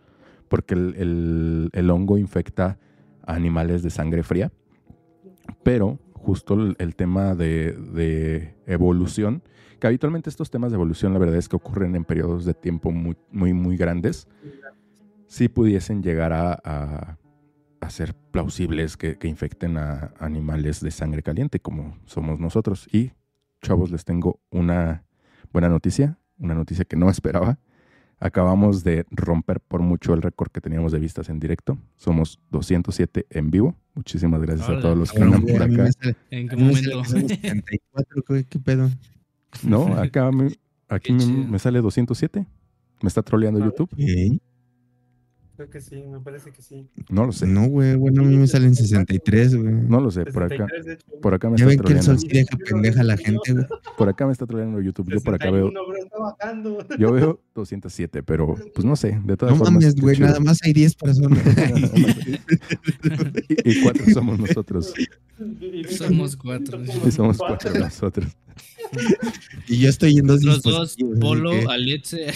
porque 0.47 0.75
el, 0.75 0.95
el- 0.97 1.69
el 1.73 1.89
hongo 1.89 2.17
infecta 2.17 2.77
a 3.25 3.33
animales 3.35 3.83
de 3.83 3.89
sangre 3.89 4.23
fría, 4.23 4.51
pero 5.63 5.99
justo 6.13 6.53
el, 6.55 6.75
el 6.79 6.95
tema 6.95 7.35
de, 7.35 7.73
de 7.73 8.55
evolución, 8.67 9.43
que 9.85 9.89
habitualmente 9.89 10.31
estos 10.31 10.49
temas 10.49 10.71
de 10.71 10.75
evolución 10.77 11.13
la 11.13 11.19
verdad 11.19 11.35
es 11.37 11.47
que 11.47 11.55
ocurren 11.55 11.95
en 11.95 12.05
periodos 12.05 12.43
de 12.43 12.55
tiempo 12.55 12.89
muy, 12.91 13.15
muy, 13.31 13.53
muy 13.53 13.77
grandes, 13.77 14.27
sí 15.27 15.47
pudiesen 15.47 16.01
llegar 16.01 16.33
a, 16.33 16.53
a- 16.63 17.17
a 17.81 17.89
ser 17.91 18.15
plausibles 18.31 18.97
que, 18.97 19.15
que 19.19 19.27
infecten 19.27 19.77
a 19.77 20.11
animales 20.19 20.79
de 20.81 20.89
sangre 20.89 21.21
caliente 21.21 21.59
como 21.59 21.99
somos 22.05 22.39
nosotros. 22.39 22.87
Y 22.91 23.11
chavos, 23.61 23.91
les 23.91 24.03
tengo 24.05 24.39
una 24.49 25.03
buena 25.53 25.69
noticia, 25.69 26.17
una 26.39 26.55
noticia 26.55 26.83
que 26.85 26.95
no 26.95 27.07
esperaba. 27.11 27.59
Acabamos 28.19 28.83
de 28.83 29.05
romper 29.11 29.59
por 29.59 29.81
mucho 29.81 30.15
el 30.15 30.23
récord 30.23 30.49
que 30.49 30.61
teníamos 30.61 30.93
de 30.93 30.99
vistas 30.99 31.29
en 31.29 31.39
directo. 31.39 31.77
Somos 31.95 32.39
207 32.49 33.27
en 33.29 33.51
vivo. 33.51 33.75
Muchísimas 33.93 34.41
gracias 34.41 34.67
a 34.67 34.79
todos 34.79 34.97
los 34.97 35.11
que 35.11 35.21
andan 35.21 35.41
por 35.43 35.61
acá. 35.61 35.89
¿En 36.31 36.47
qué 36.49 36.55
momento? 36.55 36.89
que 37.03 37.09
somos 37.09 37.27
74, 37.29 38.23
güey, 38.27 38.45
¿qué 38.45 38.57
pedo? 38.57 38.89
No, 39.63 39.87
acá 39.97 40.31
me, 40.31 40.55
aquí 40.87 41.11
me, 41.13 41.25
me 41.47 41.59
sale 41.59 41.81
207. 41.81 42.45
Me 43.01 43.07
está 43.07 43.21
troleando 43.21 43.59
YouTube. 43.63 43.89
¿Qué? 43.95 44.39
Creo 45.57 45.69
que 45.69 45.79
sí, 45.79 46.03
me 46.11 46.19
parece 46.19 46.51
que 46.51 46.61
sí. 46.61 46.85
No 47.09 47.25
lo 47.25 47.31
sé. 47.31 47.47
No, 47.47 47.65
güey, 47.67 47.95
bueno, 47.95 48.23
a 48.23 48.25
mí 48.25 48.35
me 48.35 48.45
salen 48.45 48.75
63, 48.75 49.55
güey. 49.55 49.73
No 49.73 50.01
lo 50.01 50.11
sé. 50.11 50.25
Por 50.25 50.43
acá, 50.43 50.67
63, 50.67 50.85
de 50.85 50.93
hecho. 50.95 51.05
por 51.21 51.33
acá 51.33 51.49
me 51.49 51.57
Ya 51.57 51.63
está 51.63 51.69
ven 51.69 51.77
que 51.77 51.93
el 51.93 51.99
troleando. 52.01 52.05
sol 52.05 52.19
sí 52.19 52.27
deja 52.27 52.57
pendeja 52.57 52.99
a 52.99 53.03
la 53.05 53.15
gente, 53.15 53.53
güey. 53.53 53.65
Por 53.97 54.09
acá 54.09 54.25
me 54.25 54.33
está 54.33 54.45
troleando 54.45 54.81
YouTube. 54.81 55.09
Yo 55.13 55.21
por 55.21 55.33
acá 55.35 55.49
veo 55.51 55.67
61, 55.69 55.87
bro, 55.87 55.97
está 56.03 56.17
bajando. 56.19 56.77
Yo 56.99 57.13
veo 57.13 57.39
207, 57.55 58.21
pero 58.23 58.55
pues 58.73 58.83
no 58.83 58.97
sé, 58.97 59.17
de 59.23 59.37
todas 59.37 59.53
No 59.57 59.63
formas. 59.63 59.81
mames, 59.83 59.95
güey, 59.95 60.19
nada 60.19 60.41
más 60.41 60.59
hay 60.61 60.73
10 60.73 60.95
personas. 60.95 61.39
Y, 61.95 62.09
y 63.79 63.81
cuatro 63.81 64.03
somos 64.13 64.37
nosotros. 64.37 64.93
Somos 65.97 66.35
cuatro. 66.37 66.81
Y 67.05 67.11
somos 67.11 67.37
cuatro 67.37 67.73
nosotros. 67.77 68.27
y 69.67 69.79
yo 69.79 69.89
estoy 69.89 70.17
en 70.17 70.27
dos 70.27 70.43
Los 70.43 70.61
dos, 70.63 70.95
Polo, 71.19 71.51
que- 71.51 71.65
Alexe. 71.69 72.33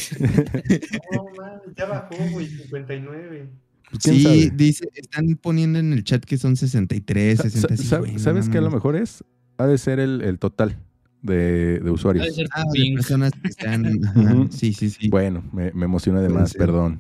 No, 1.14 1.26
mames, 1.38 1.62
ya 1.78 1.86
bajó, 1.86 2.16
güey, 2.32 2.48
59. 2.48 3.50
Pues, 3.92 4.04
¿quién 4.04 4.16
Sí, 4.16 4.24
sabe? 4.24 4.52
dice, 4.56 4.90
están 4.96 5.36
poniendo 5.42 5.80
en 5.80 5.94
el 5.94 6.04
chat 6.04 6.24
que 6.24 6.38
son 6.38 6.56
63, 6.58 7.38
Sa- 7.38 7.44
sa- 7.44 7.50
65. 7.50 7.90
sa- 7.90 7.98
güey, 8.00 8.14
no 8.14 8.20
¿Sabes 8.20 8.50
qué 8.50 8.58
a 8.58 8.62
lo 8.62 8.72
mejor 8.72 8.96
es? 8.96 9.24
Ha 9.58 9.66
de 9.68 9.78
ser 9.78 10.00
el, 10.00 10.22
el 10.22 10.38
total 10.40 10.78
de, 11.22 11.80
de 11.80 11.90
usuarios. 11.92 12.24
Ha 12.26 12.28
de 12.30 12.34
ser 12.34 12.48
Ah, 12.52 12.64
de 12.74 12.94
personas 12.96 13.32
que 13.42 13.48
están. 13.48 13.86
ajá. 14.06 14.48
Sí, 14.52 14.74
sí, 14.74 14.90
sí. 14.90 15.10
Bueno, 15.10 15.44
me, 15.54 15.72
me 15.72 15.86
emocioné 15.86 16.22
de 16.22 16.30
más, 16.30 16.52
ser. 16.52 16.60
perdón. 16.60 17.00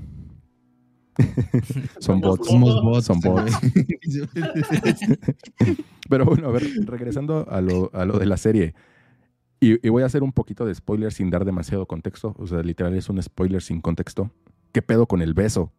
Son 1.99 2.21
bots. 2.21 2.47
Somos 2.47 2.81
bots. 2.83 3.05
Son 3.05 3.19
bots. 3.19 3.51
Pero 6.09 6.25
bueno, 6.25 6.47
a 6.47 6.51
ver, 6.51 6.63
regresando 6.85 7.47
a 7.49 7.61
lo, 7.61 7.91
a 7.93 8.05
lo 8.05 8.19
de 8.19 8.25
la 8.25 8.37
serie. 8.37 8.73
Y, 9.59 9.85
y 9.85 9.89
voy 9.89 10.03
a 10.03 10.05
hacer 10.05 10.23
un 10.23 10.31
poquito 10.31 10.65
de 10.65 10.73
spoiler 10.73 11.11
sin 11.11 11.29
dar 11.29 11.45
demasiado 11.45 11.85
contexto. 11.85 12.35
O 12.37 12.47
sea, 12.47 12.61
literal 12.61 12.95
es 12.95 13.09
un 13.09 13.21
spoiler 13.21 13.61
sin 13.61 13.81
contexto. 13.81 14.31
¿Qué 14.71 14.81
pedo 14.81 15.05
con 15.05 15.21
el 15.21 15.33
beso? 15.33 15.71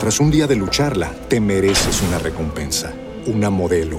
Tras 0.00 0.20
un 0.20 0.30
día 0.30 0.46
de 0.46 0.56
lucharla, 0.56 1.12
te 1.28 1.40
mereces 1.40 2.02
una 2.02 2.18
recompensa, 2.18 2.92
una 3.26 3.48
modelo, 3.48 3.98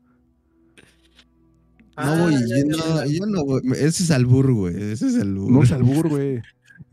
No, 2.05 2.23
voy, 2.23 2.33
yo 2.33 2.65
no, 2.77 3.05
yo 3.05 3.25
no 3.25 3.45
voy. 3.45 3.61
Ese 3.73 4.03
es 4.03 4.11
albur, 4.11 4.51
güey. 4.53 4.91
Ese 4.91 5.07
es 5.07 5.15
albur. 5.19 5.51
No 5.51 5.63
es 5.63 5.71
albur, 5.71 6.09
güey. 6.09 6.41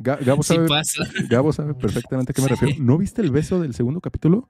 Ga- 0.01 0.25
Gabo, 0.25 0.43
Sí 0.43 0.55
sabe, 0.55 0.69
pasa. 0.69 1.05
Gabo 1.29 1.53
sabe 1.53 1.75
perfectamente 1.75 2.33
a 2.33 2.35
qué 2.35 2.43
me 2.43 2.49
refiero. 2.49 2.75
¿No 2.83 2.99
viste 2.99 3.21
el 3.23 3.31
beso 3.31 3.61
del 3.61 3.75
segundo 3.75 4.01
capítulo? 4.01 4.49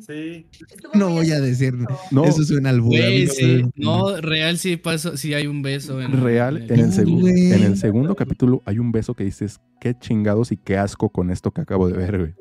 Sí. 0.00 0.46
No 0.94 1.10
voy 1.10 1.30
a 1.30 1.40
decir. 1.40 1.74
No. 2.10 2.24
Eso 2.24 2.42
es 2.42 2.50
un 2.50 2.66
albur. 2.66 2.88
Güey, 2.88 3.26
no 3.26 3.32
sí. 3.32 3.62
me- 3.64 3.70
No, 3.76 4.20
real 4.20 4.58
sí 4.58 4.76
pasó, 4.76 5.16
sí 5.16 5.34
hay 5.34 5.46
un 5.46 5.62
beso. 5.62 6.00
En, 6.00 6.22
Real, 6.22 6.56
en 6.70 6.80
el, 6.80 6.86
No, 6.88 6.92
segu- 6.92 7.20
güey. 7.20 7.52
en 7.52 7.62
el 7.62 7.76
segundo 7.76 8.14
capítulo 8.16 8.62
hay 8.66 8.78
un 8.78 8.92
beso 8.92 9.14
que 9.14 9.24
dices, 9.24 9.60
qué 9.80 9.94
chingados 9.98 10.52
y 10.52 10.56
qué 10.56 10.76
asco 10.78 11.10
con 11.10 11.30
esto 11.30 11.50
que 11.52 11.60
acabo 11.60 11.88
de 11.88 11.96
ver, 11.96 12.18
güey. 12.18 12.34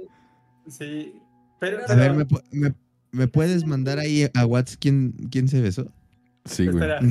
Sí. 0.67 1.13
Pero, 1.59 1.77
A 1.87 1.95
ver, 1.95 2.13
¿me, 2.13 2.25
me, 2.51 2.73
me 3.11 3.27
puedes 3.27 3.65
mandar 3.65 3.99
ahí 3.99 4.27
a 4.33 4.45
WhatsApp 4.45 4.77
quién, 4.79 5.13
quién 5.31 5.47
se 5.47 5.61
besó? 5.61 5.91
Sí, 6.45 6.65
güey. 6.67 6.75
espera. 6.75 7.01
No, 7.01 7.09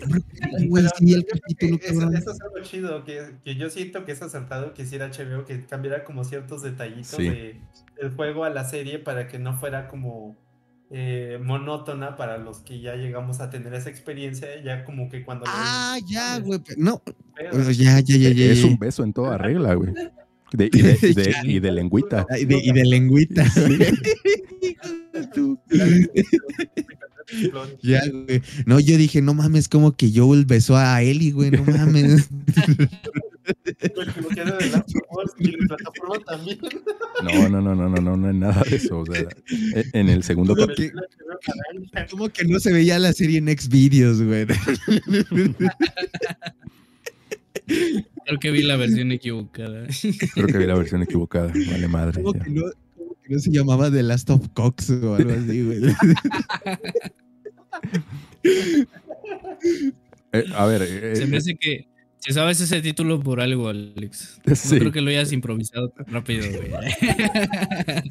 güey, 0.69 0.85
sí, 0.97 1.13
el 1.13 1.27
capítulo, 1.27 1.77
Eso, 1.83 2.31
es 2.31 2.41
algo 2.41 2.61
chido, 2.63 3.05
que, 3.05 3.21
que 3.45 3.57
yo 3.57 3.69
siento 3.69 4.05
que 4.05 4.13
es 4.13 4.23
acertado 4.23 4.73
que 4.75 4.83
hiciera 4.83 5.09
HBO 5.11 5.45
que 5.45 5.61
cambiara 5.67 6.05
como 6.05 6.23
ciertos 6.25 6.63
detallitos 6.63 7.09
Sí. 7.09 7.25
de, 7.29 7.61
del 8.01 8.11
juego 8.15 8.45
a 8.45 8.51
la 8.51 8.65
serie 8.65 8.99
para 9.01 9.27
que 9.27 9.39
no 9.41 9.57
fuera 9.59 9.89
como 9.89 10.37
eh, 10.91 11.41
monótona 11.43 12.17
para 12.17 12.39
los 12.39 12.61
que 12.61 12.81
ya 12.81 12.95
llegamos 12.95 13.41
a 13.41 13.51
tener 13.51 13.75
esa 13.75 13.91
experiencia, 13.91 14.47
ya 14.63 14.85
como 14.85 15.09
que 15.09 15.25
cuando... 15.25 15.45
Ah, 15.49 15.95
vemos, 15.97 16.11
ya, 16.11 16.39
güey. 16.39 16.61
pero 16.65 16.81
No, 16.81 17.03
feo. 17.35 17.51
o 17.53 17.65
sea, 17.65 17.73
ya, 17.73 18.01
ya, 18.01 18.17
ya, 18.17 18.31
ya. 18.31 18.45
Es 18.53 18.63
un 18.63 18.79
beso 18.79 19.03
en 19.03 19.13
toda 19.13 19.37
regla, 19.37 19.75
güey. 19.75 19.93
De- 20.53 20.71
y, 20.73 20.83
de, 20.83 20.95
de- 20.97 21.35
y 21.43 21.59
de 21.59 21.73
lengüita. 21.73 22.25
Ay, 22.31 22.45
de- 22.45 22.61
y 22.63 22.71
de 22.71 22.85
lengüita. 22.85 23.43
Hijo 24.63 24.89
de 25.13 25.27
tu- 25.35 25.59
ya, 27.83 28.01
güey. 28.11 28.43
No, 28.67 28.81
yo 28.81 28.97
dije, 28.97 29.23
no 29.23 29.35
mames, 29.35 29.69
como 29.69 29.97
que 29.97 30.11
Joel 30.15 30.45
besó 30.45 30.77
a 30.77 31.03
Eli, 31.03 31.31
güey, 31.31 31.51
no 31.51 31.65
mames. 31.65 32.29
No, 37.23 37.49
no, 37.49 37.61
no, 37.61 37.75
no, 37.75 37.89
no, 37.89 38.01
no, 38.01 38.17
no 38.17 38.29
es 38.31 38.35
nada 38.35 38.63
de 38.69 38.77
eso. 38.77 39.01
O 39.01 39.07
sea, 39.07 39.21
e- 39.75 39.85
en 39.93 40.09
el 40.09 40.23
segundo 40.23 40.55
¿Cómo 40.55 40.67
capítulo. 40.69 41.03
como 42.11 42.29
que 42.29 42.45
no 42.45 42.59
se 42.59 42.73
veía 42.73 42.99
la 42.99 43.13
serie 43.13 43.39
en 43.39 43.49
Xvideos, 43.49 44.23
güey. 44.23 44.47
Creo 47.67 48.39
que 48.41 48.51
vi 48.51 48.63
la 48.63 48.77
versión 48.77 49.13
equivocada. 49.13 49.87
Creo 50.35 50.47
que 50.47 50.59
vi 50.59 50.67
la 50.67 50.75
versión 50.77 51.03
equivocada. 51.03 51.53
Vale 51.71 51.89
madre. 51.89 52.23
Como 52.23 52.33
que 52.35 52.51
no, 52.51 52.63
no 53.29 53.39
se 53.39 53.51
llamaba 53.51 53.91
The 53.91 54.03
Last 54.03 54.31
of 54.31 54.49
Cox 54.55 54.91
o 54.91 55.15
algo 55.15 55.31
así, 55.33 55.63
güey. 55.65 55.81
Eh, 60.33 60.45
a 60.57 60.67
ver, 60.67 60.83
eh, 60.83 61.15
Se 61.17 61.27
me 61.27 61.37
hace 61.37 61.55
que 61.55 61.87
si 62.19 62.33
sabes 62.33 62.61
ese 62.61 62.81
título 62.83 63.21
por 63.21 63.41
algo, 63.41 63.69
Alex. 63.69 64.41
Sí. 64.55 64.75
No 64.75 64.81
creo 64.81 64.93
que 64.93 65.01
lo 65.01 65.11
hayas 65.11 65.33
improvisado 65.33 65.91
tan 65.91 66.07
rápido, 66.07 66.45
güey. 66.51 66.73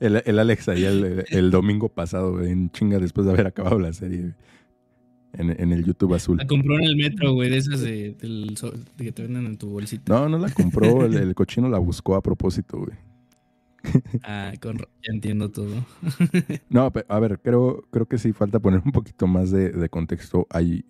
el, 0.00 0.22
el 0.24 0.38
Alex 0.38 0.68
ahí 0.68 0.84
el, 0.84 1.24
el 1.28 1.50
domingo 1.50 1.88
pasado, 1.88 2.34
güey, 2.34 2.50
en 2.52 2.70
chinga 2.70 2.98
después 2.98 3.26
de 3.26 3.32
haber 3.32 3.46
acabado 3.48 3.78
la 3.78 3.92
serie. 3.92 4.20
güey, 4.20 4.32
En, 5.34 5.60
en 5.60 5.72
el 5.72 5.84
YouTube 5.84 6.14
azul. 6.14 6.38
La 6.38 6.46
compró 6.46 6.78
en 6.78 6.84
el 6.84 6.96
metro, 6.96 7.34
güey, 7.34 7.50
de 7.50 7.58
esas 7.58 7.80
de, 7.80 8.16
que 8.96 9.12
te 9.12 9.22
venden 9.22 9.46
en 9.46 9.58
tu 9.58 9.68
bolsita. 9.68 10.12
No, 10.14 10.28
no 10.28 10.38
la 10.38 10.48
compró, 10.50 11.04
el, 11.04 11.14
el 11.16 11.34
cochino 11.34 11.68
la 11.68 11.78
buscó 11.78 12.14
a 12.14 12.22
propósito, 12.22 12.78
güey. 12.78 12.96
Ah, 14.22 14.52
con, 14.60 14.78
ya 14.78 14.84
entiendo 15.12 15.50
todo. 15.50 15.74
No, 16.70 16.90
pe- 16.92 17.04
a 17.08 17.18
ver, 17.20 17.40
creo, 17.40 17.82
creo 17.90 18.06
que 18.06 18.18
sí 18.18 18.32
falta 18.32 18.58
poner 18.58 18.82
un 18.84 18.92
poquito 18.92 19.26
más 19.26 19.50
de, 19.50 19.70
de 19.70 19.88
contexto. 19.88 20.46
Hay 20.50 20.84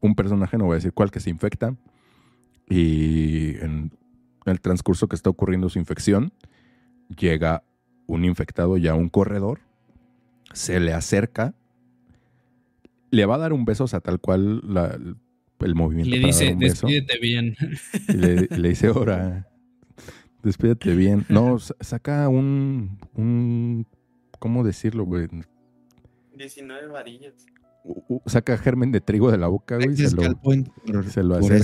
un 0.00 0.14
personaje, 0.14 0.56
no 0.58 0.64
voy 0.64 0.72
a 0.74 0.76
decir 0.76 0.92
cuál, 0.92 1.10
que 1.10 1.20
se 1.20 1.30
infecta 1.30 1.74
y 2.68 3.56
en 3.60 3.92
el 4.44 4.60
transcurso 4.60 5.08
que 5.08 5.16
está 5.16 5.30
ocurriendo 5.30 5.68
su 5.68 5.78
infección, 5.78 6.32
llega 7.18 7.62
un 8.06 8.24
infectado 8.24 8.76
ya 8.76 8.92
a 8.92 8.94
un 8.94 9.08
corredor, 9.08 9.60
se 10.52 10.80
le 10.80 10.92
acerca, 10.94 11.54
le 13.10 13.26
va 13.26 13.36
a 13.36 13.38
dar 13.38 13.52
un 13.52 13.64
beso, 13.64 13.84
o 13.84 13.88
sea, 13.88 14.00
tal 14.00 14.20
cual 14.20 14.60
la- 14.72 14.98
el 15.60 15.74
movimiento 15.74 16.16
Le 16.16 16.26
dice, 16.26 16.54
despídete 16.56 17.18
bien. 17.18 17.56
Y 18.08 18.12
le, 18.12 18.46
le 18.56 18.68
dice, 18.68 18.86
ahora, 18.88 19.47
despídete 20.42 20.94
bien. 20.96 21.24
No, 21.28 21.58
sa- 21.58 21.74
saca 21.80 22.28
un, 22.28 22.98
un, 23.14 23.86
¿cómo 24.38 24.64
decirlo, 24.64 25.04
güey? 25.04 25.28
19 26.36 26.86
varillas. 26.88 27.34
U- 27.84 28.02
u- 28.08 28.20
Saca 28.26 28.56
germen 28.58 28.92
de 28.92 29.00
trigo 29.00 29.30
de 29.30 29.38
la 29.38 29.48
boca, 29.48 29.76
güey. 29.76 29.96
Se 29.96 30.10
lo, 30.14 30.22
Calpoint, 30.22 30.68
por, 30.68 31.04
se 31.10 31.22
lo 31.22 31.38
por 31.40 31.52
acerca. 31.52 31.56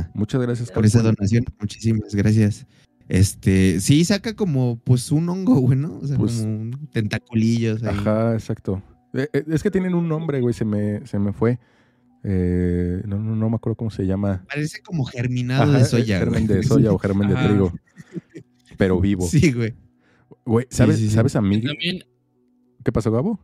esa, 0.00 0.10
Muchas 0.14 0.40
gracias, 0.42 0.70
por 0.70 0.84
esa 0.86 1.02
donación. 1.02 1.44
Muchísimas 1.60 2.14
gracias. 2.14 2.66
Este, 3.08 3.80
sí, 3.80 4.04
saca 4.04 4.34
como 4.34 4.78
pues 4.84 5.10
un 5.10 5.28
hongo, 5.28 5.56
güey, 5.60 5.76
¿no? 5.78 5.98
O 5.98 6.06
sea, 6.06 6.16
Pues- 6.16 6.40
como 6.40 6.52
un 6.54 6.88
tentaculillos 6.92 7.82
ahí. 7.82 7.96
Ajá, 7.98 8.34
exacto. 8.34 8.82
Eh, 9.12 9.28
eh, 9.32 9.44
Es 9.48 9.62
que 9.62 9.70
tienen 9.70 9.94
un 9.94 10.08
nombre, 10.08 10.40
güey, 10.40 10.54
se 10.54 10.64
me, 10.64 11.04
se 11.06 11.18
me 11.18 11.32
fue. 11.32 11.58
Eh, 12.24 13.02
no, 13.04 13.18
no, 13.18 13.34
no 13.34 13.50
me 13.50 13.56
acuerdo 13.56 13.76
cómo 13.76 13.90
se 13.90 14.06
llama. 14.06 14.44
Parece 14.48 14.80
como 14.82 15.04
germinado 15.04 15.64
Ajá, 15.64 15.78
de 15.78 15.82
eh, 15.82 15.86
soya, 15.86 16.18
germen 16.18 16.46
güey. 16.46 16.58
de 16.58 16.62
soya 16.62 16.92
o 16.92 16.98
germen 16.98 17.28
de 17.28 17.34
Ajá. 17.34 17.48
trigo. 17.48 17.72
Pero 18.76 19.00
vivo. 19.00 19.26
Sí, 19.26 19.52
güey. 19.52 19.74
Güey, 20.44 20.66
¿sabes, 20.70 20.98
sí, 20.98 21.08
sí. 21.08 21.14
¿sabes 21.14 21.36
a 21.36 21.42
mí? 21.42 21.60
También 21.60 22.04
¿Qué 22.84 22.90
pasó, 22.92 23.10
Gabo? 23.12 23.38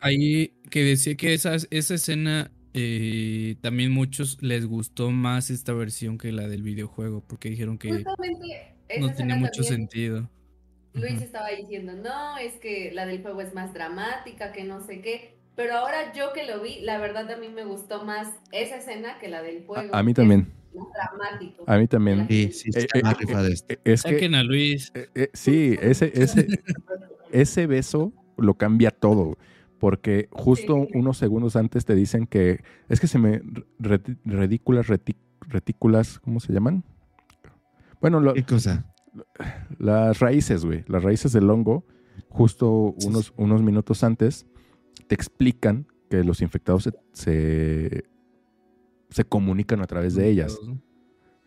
ahí 0.00 0.54
que 0.70 0.82
decía 0.82 1.14
que 1.16 1.34
esa, 1.34 1.56
esa 1.70 1.94
escena 1.94 2.50
eh, 2.72 3.56
también 3.60 3.92
muchos 3.92 4.38
les 4.42 4.64
gustó 4.66 5.10
más 5.10 5.50
esta 5.50 5.72
versión 5.74 6.16
que 6.18 6.32
la 6.32 6.48
del 6.48 6.62
videojuego 6.62 7.22
porque 7.26 7.50
dijeron 7.50 7.78
que 7.78 7.92
Justamente 7.92 8.76
no 8.98 9.12
tenía 9.12 9.36
mucho 9.36 9.62
también, 9.62 9.88
sentido. 9.88 10.30
Luis 10.94 11.20
estaba 11.20 11.48
diciendo, 11.50 11.92
no, 11.94 12.38
es 12.38 12.54
que 12.54 12.90
la 12.92 13.06
del 13.06 13.22
juego 13.22 13.40
es 13.42 13.54
más 13.54 13.72
dramática, 13.74 14.50
que 14.52 14.64
no 14.64 14.80
sé 14.84 15.00
qué. 15.00 15.36
Pero 15.56 15.74
ahora 15.74 16.12
yo 16.14 16.32
que 16.32 16.46
lo 16.46 16.62
vi, 16.62 16.80
la 16.80 16.98
verdad 16.98 17.30
a 17.30 17.36
mí 17.36 17.48
me 17.48 17.64
gustó 17.64 18.04
más 18.04 18.28
esa 18.52 18.76
escena 18.76 19.18
que 19.18 19.28
la 19.28 19.42
del 19.42 19.64
juego. 19.66 19.82
A, 19.92 19.98
a 19.98 20.02
mí 20.02 20.14
también. 20.14 20.52
Es 20.72 20.80
dramático. 20.94 21.64
A 21.66 21.76
mí 21.78 21.86
también. 21.88 22.26
Sí, 22.28 22.50
sí, 22.52 22.70
Eh, 22.74 22.78
está 22.80 22.98
eh, 22.98 23.02
más 23.02 23.12
eh, 23.14 23.16
rifa 23.20 23.42
de 23.42 23.52
esto. 23.52 23.72
Eh, 23.74 23.80
Es 23.84 24.02
que, 24.02 24.12
Saquen 24.12 24.34
a 24.34 24.42
Luis. 24.42 24.90
eh, 24.94 25.08
eh, 25.14 25.30
sí, 25.34 25.76
ese, 25.80 26.12
ese, 26.14 26.46
ese 27.32 27.66
beso 27.66 28.12
lo 28.36 28.54
cambia 28.54 28.90
todo. 28.90 29.36
Porque 29.78 30.28
justo 30.30 30.86
Sí. 30.90 30.98
unos 30.98 31.16
segundos 31.18 31.56
antes 31.56 31.84
te 31.84 31.94
dicen 31.94 32.26
que 32.26 32.62
es 32.88 33.00
que 33.00 33.06
se 33.06 33.18
me 33.18 33.42
re- 33.78 34.00
ridículas 34.24 34.86
reti- 34.88 35.16
retículas, 35.40 36.18
¿cómo 36.20 36.38
se 36.40 36.52
llaman? 36.52 36.84
Bueno, 38.00 38.20
lo- 38.20 38.34
¿Qué 38.34 38.44
cosa? 38.44 38.86
las 39.78 40.20
raíces, 40.20 40.64
güey, 40.64 40.84
las 40.86 41.02
raíces 41.02 41.32
del 41.32 41.48
hongo, 41.50 41.84
justo 42.28 42.94
unos, 43.04 43.32
unos 43.36 43.62
minutos 43.62 44.04
antes, 44.04 44.46
te 45.00 45.14
explican 45.14 45.86
que 46.08 46.24
los 46.24 46.42
infectados 46.42 46.84
se, 46.84 46.92
se, 47.12 48.04
se 49.10 49.24
comunican 49.24 49.80
a 49.80 49.86
través 49.86 50.14
de 50.14 50.28
ellas. 50.28 50.58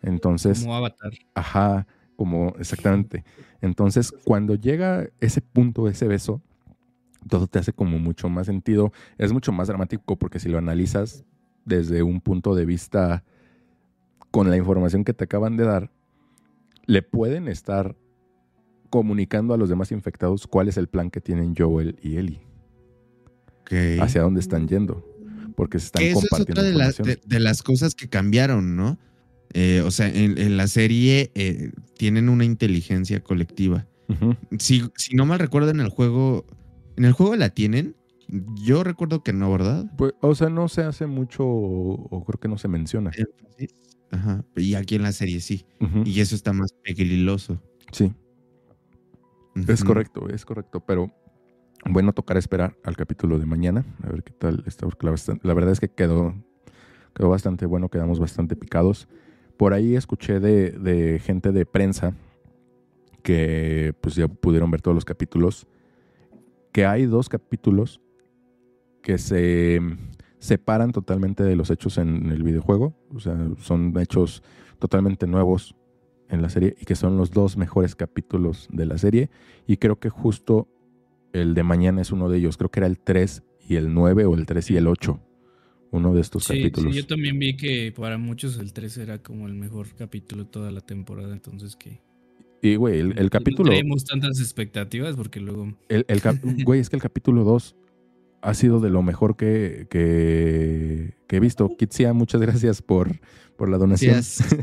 Entonces, 0.02 0.62
Como 0.62 0.76
Avatar. 0.76 1.12
Ajá, 1.34 1.88
como 2.16 2.56
exactamente. 2.60 3.24
Entonces, 3.62 4.14
cuando 4.24 4.56
llega 4.56 5.08
ese 5.20 5.42
punto, 5.42 5.88
ese 5.88 6.08
beso, 6.08 6.42
todo 7.28 7.48
te 7.48 7.60
hace 7.60 7.74
como 7.74 8.00
mucho 8.00 8.30
más 8.30 8.48
sentido. 8.48 8.92
Es 9.18 9.32
mucho 9.34 9.52
más 9.52 9.68
dramático 9.68 10.18
porque 10.18 10.40
si 10.40 10.50
lo 10.50 10.58
analizas 10.58 11.26
desde 11.66 12.04
un 12.04 12.22
punto 12.22 12.56
de 12.56 12.66
vista 12.66 13.24
con 14.32 14.50
la 14.50 14.58
información 14.58 15.04
que 15.04 15.14
te 15.14 15.26
acaban 15.26 15.58
de 15.58 15.66
dar, 15.66 15.92
le 16.86 17.02
pueden 17.02 17.48
estar 17.48 17.96
comunicando 18.90 19.54
a 19.54 19.58
los 19.58 19.70
demás 19.70 19.92
infectados 19.92 20.48
cuál 20.48 20.68
es 20.68 20.78
el 20.78 20.88
plan 20.88 21.10
que 21.10 21.22
tienen 21.22 21.56
Joel 21.58 21.98
y 22.02 22.18
Ellie, 22.18 22.42
Hacia 24.00 24.22
dónde 24.22 24.40
están 24.40 24.68
yendo, 24.68 25.06
porque 25.56 25.80
se 25.80 25.88
están 25.88 26.04
eso 26.04 26.20
es 26.20 26.30
compartiendo 26.30 26.62
otra 26.62 27.16
de, 27.26 27.40
las 27.40 27.64
cosas 27.64 27.96
que 27.96 28.08
cambiaron, 28.08 28.76
¿no? 28.76 28.98
Eh, 29.54 29.82
o 29.86 29.92
sea, 29.92 30.08
en, 30.08 30.38
en 30.38 30.58
la 30.58 30.68
serie 30.68 31.32
eh, 31.36 31.72
tienen 31.98 32.30
una 32.30 32.46
inteligencia 32.46 33.22
colectiva. 33.22 33.88
Si, 34.60 34.84
si 34.96 35.16
no 35.16 35.26
mal 35.26 35.40
recuerdo 35.40 35.72
en 35.72 35.80
el 35.80 35.90
juego, 35.90 36.46
¿en 36.98 37.06
el 37.06 37.14
juego 37.14 37.36
la 37.36 37.50
tienen? 37.50 37.96
Yo 38.64 38.84
recuerdo 38.84 39.24
que 39.24 39.34
no, 39.34 39.52
¿verdad? 39.52 39.92
Pues, 39.98 40.14
o 40.22 40.36
sea, 40.36 40.50
no 40.50 40.68
se 40.68 40.84
hace 40.84 41.08
mucho 41.08 41.44
o, 41.46 42.08
o 42.10 42.24
creo 42.24 42.40
que 42.40 42.48
no 42.48 42.58
se 42.58 42.68
menciona. 42.68 43.12
Ajá, 44.12 44.44
y 44.56 44.76
aquí 44.76 44.96
en 44.96 45.02
la 45.02 45.12
serie 45.12 45.40
sí. 45.40 45.66
Y 46.06 46.20
eso 46.20 46.36
está 46.36 46.54
más 46.54 46.74
pegriloso. 46.84 47.60
Sí, 47.92 48.14
es 49.68 49.84
correcto, 49.84 50.30
es 50.30 50.46
correcto, 50.46 50.80
pero 50.86 51.12
bueno, 51.86 52.14
tocará 52.14 52.40
esperar 52.40 52.76
al 52.84 52.96
capítulo 52.96 53.40
de 53.40 53.46
mañana, 53.46 53.86
a 54.04 54.10
ver 54.10 54.24
qué 54.24 54.32
tal 54.32 54.64
está, 54.66 54.88
la, 54.88 55.16
la 55.42 55.54
verdad 55.54 55.72
es 55.72 55.80
que 55.80 55.90
quedó, 55.90 56.34
quedó 57.14 57.30
bastante 57.30 57.66
bueno, 57.66 57.90
quedamos 57.90 58.20
bastante 58.20 58.56
picados. 58.56 59.08
Por 59.58 59.74
ahí 59.74 59.96
escuché 59.96 60.40
de, 60.40 60.72
de 60.72 61.20
gente 61.20 61.52
de 61.52 61.66
prensa 61.66 62.14
que 63.22 63.94
pues 64.02 64.16
ya 64.16 64.28
pudieron 64.28 64.72
ver 64.72 64.82
todos 64.82 64.96
los 64.96 65.06
capítulos, 65.06 65.68
que 66.72 66.86
hay 66.86 67.06
dos 67.06 67.30
capítulos 67.30 68.02
que 69.02 69.18
se 69.18 69.80
separan 70.40 70.92
totalmente 70.92 71.44
de 71.44 71.56
los 71.56 71.70
hechos 71.70 71.98
en 71.98 72.30
el 72.32 72.44
videojuego, 72.44 72.94
o 73.14 73.20
sea, 73.20 73.38
son 73.60 73.98
hechos 73.98 74.44
totalmente 74.80 75.28
nuevos 75.28 75.76
en 76.30 76.42
la 76.42 76.50
serie 76.50 76.76
y 76.80 76.86
que 76.86 76.96
son 76.96 77.18
los 77.18 77.32
dos 77.32 77.58
mejores 77.58 77.96
capítulos 77.96 78.68
de 78.72 78.86
la 78.86 78.98
serie 78.98 79.30
y 79.68 79.78
creo 79.78 80.00
que 80.00 80.10
justo 80.10 80.68
el 81.34 81.54
de 81.54 81.64
mañana 81.64 82.02
es 82.02 82.12
uno 82.12 82.30
de 82.30 82.38
ellos, 82.38 82.58
creo 82.58 82.72
que 82.72 82.80
era 82.80 82.88
el 82.88 82.98
3 83.00 83.44
y 83.68 83.76
el 83.76 83.94
9 83.94 84.26
o 84.26 84.36
el 84.36 84.46
3 84.46 84.72
y 84.72 84.78
el 84.78 84.88
8, 84.88 85.20
uno 85.92 86.14
de 86.14 86.22
estos 86.22 86.46
Sí, 86.46 86.58
capítulos. 86.60 86.94
sí, 86.96 87.02
yo 87.02 87.08
también 87.08 87.38
vi 87.40 87.56
que 87.58 87.92
para 87.96 88.18
muchos 88.18 88.58
el 88.60 88.72
3 88.74 88.98
era 88.98 89.18
como 89.22 89.48
el 89.48 89.54
mejor 89.54 89.88
capítulo 89.98 90.44
de 90.46 90.50
toda 90.50 90.72
la 90.72 90.82
temporada, 90.82 91.34
entonces 91.34 91.76
que 91.76 92.02
Y 92.62 92.76
güey, 92.78 93.00
el, 93.00 93.18
el 93.20 93.30
capítulo... 93.30 93.72
no 93.72 93.78
tenemos 93.78 94.06
tantas 94.06 94.40
expectativas 94.40 95.16
porque 95.16 95.40
luego 95.40 95.74
El, 95.90 96.06
el 96.08 96.22
cap- 96.22 96.38
güey, 96.66 96.80
es 96.80 96.90
que 96.90 96.96
el 96.96 97.02
capítulo 97.02 97.44
2 97.44 97.76
ha 98.42 98.54
sido 98.54 98.80
de 98.82 98.90
lo 98.90 99.02
mejor 99.02 99.36
que, 99.38 99.88
que, 99.90 101.14
que 101.28 101.36
he 101.38 101.40
visto. 101.40 101.70
Kitsia, 101.78 102.12
muchas 102.14 102.42
gracias 102.42 102.82
por, 102.82 103.10
por 103.58 103.70
la 103.70 103.78
donación. 103.78 104.14
Gracias. 104.16 104.56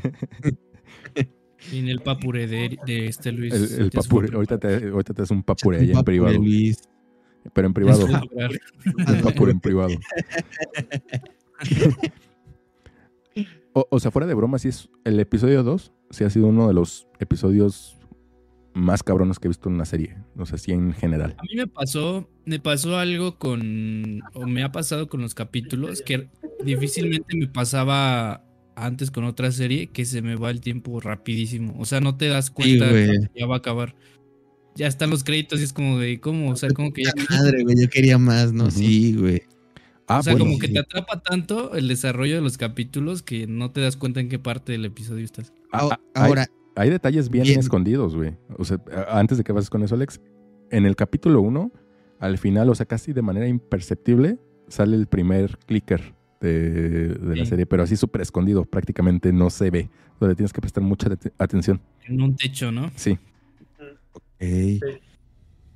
en 1.73 1.89
el 1.89 2.01
papure 2.01 2.47
de, 2.47 2.79
de 2.87 3.07
este 3.07 3.33
Luis. 3.33 3.53
El, 3.79 3.91
papure, 3.91 4.35
ahorita 4.35 4.59
te, 4.59 4.89
ahorita 4.89 5.15
te 5.15 5.23
das 5.23 5.31
un 5.31 5.43
papure 5.43 5.79
allá 5.79 5.99
en 5.99 6.05
privado. 6.05 6.35
Luis. 6.35 6.83
Pero 7.53 7.67
en 7.69 7.75
privado. 7.75 8.07
Jugar. 8.07 8.51
Un 8.85 9.21
papure 9.23 9.53
en 9.53 9.61
privado. 9.61 9.95
O, 13.73 13.87
o 13.89 14.01
sea, 14.01 14.11
fuera 14.11 14.27
de 14.27 14.35
broma, 14.35 14.59
sí 14.59 14.67
es. 14.67 14.89
El 15.05 15.21
episodio 15.21 15.63
2 15.63 15.93
sí 16.11 16.25
ha 16.25 16.31
sido 16.31 16.49
uno 16.49 16.67
de 16.67 16.75
los 16.75 17.07
episodios 17.21 18.01
más 18.73 19.03
cabrones 19.03 19.39
que 19.39 19.49
he 19.49 19.51
visto 19.51 19.69
en 19.69 19.77
una 19.77 19.85
serie. 19.85 20.17
O 20.37 20.47
sea, 20.47 20.59
sí 20.59 20.73
en 20.73 20.93
general. 20.93 21.35
A 21.39 21.43
mí 21.43 21.57
me 21.57 21.67
pasó, 21.67 22.29
me 22.45 22.61
pasó 22.61 22.99
algo 22.99 23.39
con, 23.39 24.23
o 24.35 24.47
me 24.47 24.63
ha 24.63 24.73
pasado 24.73 25.09
con 25.09 25.21
los 25.21 25.35
capítulos 25.35 26.03
que 26.03 26.29
difícilmente 26.65 27.37
me 27.37 27.47
pasaba 27.47 28.45
antes 28.87 29.11
con 29.11 29.25
otra 29.25 29.51
serie 29.53 29.89
que 29.89 30.05
se 30.05 30.23
me 30.23 30.37
va 30.37 30.51
el 30.51 30.61
tiempo 30.61 31.01
rapidísimo. 31.01 31.75
O 31.79 31.85
sea, 31.85 32.01
no 32.01 32.17
te 32.17 32.29
das 32.29 32.51
cuenta 32.51 32.89
cuando 32.89 33.29
ya 33.35 33.47
va 33.47 33.55
a 33.57 33.59
acabar. 33.59 33.95
Ya 34.77 34.87
están 34.87 35.11
los 35.11 35.25
créditos 35.25 35.61
y 35.61 35.65
es 35.65 35.73
como 35.73 35.99
de, 35.99 36.21
¿cómo? 36.21 36.51
O 36.51 36.57
sea, 36.57 36.71
como 36.71 36.93
que 36.93 37.03
ya... 37.05 37.13
Madre, 37.29 37.63
güey, 37.65 37.77
yo 37.83 37.89
quería 37.91 38.19
más, 38.19 38.53
¿no? 38.53 38.71
Sí, 38.71 39.15
güey. 39.17 39.43
Ah, 40.07 40.21
o 40.21 40.23
sea, 40.23 40.33
bueno. 40.33 40.47
como 40.47 40.59
que 40.59 40.69
te 40.69 40.79
atrapa 40.79 41.21
tanto 41.21 41.75
el 41.75 41.87
desarrollo 41.89 42.37
de 42.37 42.41
los 42.41 42.57
capítulos 42.59 43.23
que 43.23 43.47
no 43.47 43.71
te 43.73 43.81
das 43.81 43.97
cuenta 43.97 44.21
en 44.21 44.29
qué 44.29 44.39
parte 44.39 44.73
del 44.73 44.85
episodio 44.85 45.25
estás. 45.25 45.53
Ah, 45.73 45.81
Ah, 45.83 45.89
ah, 45.93 46.01
hay- 46.15 46.29
Ahora, 46.29 46.47
Hay 46.77 46.89
detalles 46.89 47.29
bien, 47.31 47.45
Bien. 47.45 47.59
escondidos, 47.61 48.15
güey. 48.17 48.37
O 48.57 48.65
sea, 48.65 48.79
antes 49.11 49.37
de 49.39 49.45
que 49.45 49.53
pases 49.53 49.69
con 49.71 49.83
eso, 49.83 49.97
Alex, 49.97 50.21
en 50.71 50.87
el 50.87 50.95
capítulo 50.97 51.41
1, 51.43 51.73
al 52.21 52.39
final, 52.39 52.71
o 52.71 52.75
sea, 52.75 52.87
casi 52.87 53.13
de 53.13 53.23
manera 53.23 53.49
imperceptible, 53.49 54.39
sale 54.69 54.97
el 54.97 55.07
primer 55.09 55.59
clicker 55.67 56.15
de, 56.41 57.09
de 57.09 57.37
la 57.37 57.45
serie, 57.45 57.67
pero 57.67 57.83
así 57.83 57.97
súper 57.97 58.23
escondido, 58.23 58.65
prácticamente 58.65 59.33
no 59.33 59.51
se 59.51 59.71
ve. 59.71 59.91
Le 60.21 60.35
tienes 60.35 60.53
que 60.53 60.61
prestar 60.61 60.83
mucha 60.83 61.09
atención. 61.39 61.81
En 62.07 62.21
un 62.21 62.37
techo, 62.37 62.71
¿no? 62.71 62.91
Sí. 62.97 63.19
ok. 64.13 65.01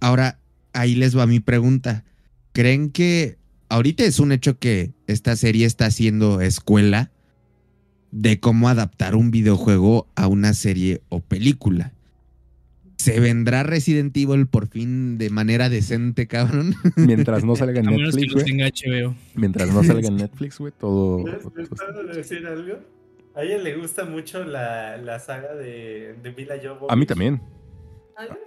Ahora, 0.01 0.39
ahí 0.75 0.95
les 0.95 1.17
va 1.17 1.27
mi 1.27 1.41
pregunta. 1.41 2.05
¿Creen 2.53 2.91
que 2.91 3.39
ahorita 3.71 4.05
es 4.05 4.21
un 4.21 4.33
hecho 4.33 4.59
que 4.59 4.93
esta 5.07 5.35
serie 5.37 5.65
está 5.65 5.87
haciendo 5.87 6.43
escuela 6.43 7.11
de 8.11 8.39
cómo 8.39 8.69
adaptar 8.69 9.17
un 9.17 9.31
videojuego 9.31 10.09
a 10.15 10.29
una 10.29 10.53
serie 10.53 11.01
o 11.09 11.21
película? 11.21 11.94
¿Se 13.05 13.21
vendrá 13.21 13.63
Resident 13.65 14.17
Evil 14.17 14.47
por 14.47 14.67
fin 14.67 15.19
de 15.19 15.29
manera 15.29 15.69
decente, 15.69 16.27
cabrón? 16.27 16.75
Mientras 16.97 17.45
no 17.45 17.55
salga 17.55 17.81
en 17.81 17.89
A 17.89 17.91
Netflix, 17.91 18.33
güey. 18.33 19.15
Mientras 19.35 19.69
no 19.75 19.85
salga 19.85 20.09
en 20.09 20.17
Netflix, 20.17 20.59
güey, 20.59 20.73
todo... 20.79 21.19
¿Les, 21.27 21.45
les 21.55 21.69
puedo 21.69 22.03
decir 22.05 22.47
algo? 22.47 22.79
A 23.35 23.43
ella 23.43 23.59
le 23.59 23.77
gusta 23.77 24.07
mucho 24.07 24.43
la, 24.45 24.97
la 24.97 25.19
saga 25.19 25.55
de, 25.55 26.15
de 26.23 26.33
Mila 26.33 26.55
Jovovich. 26.63 26.91
A 26.91 26.97
mí 26.97 27.05
también. 27.05 27.43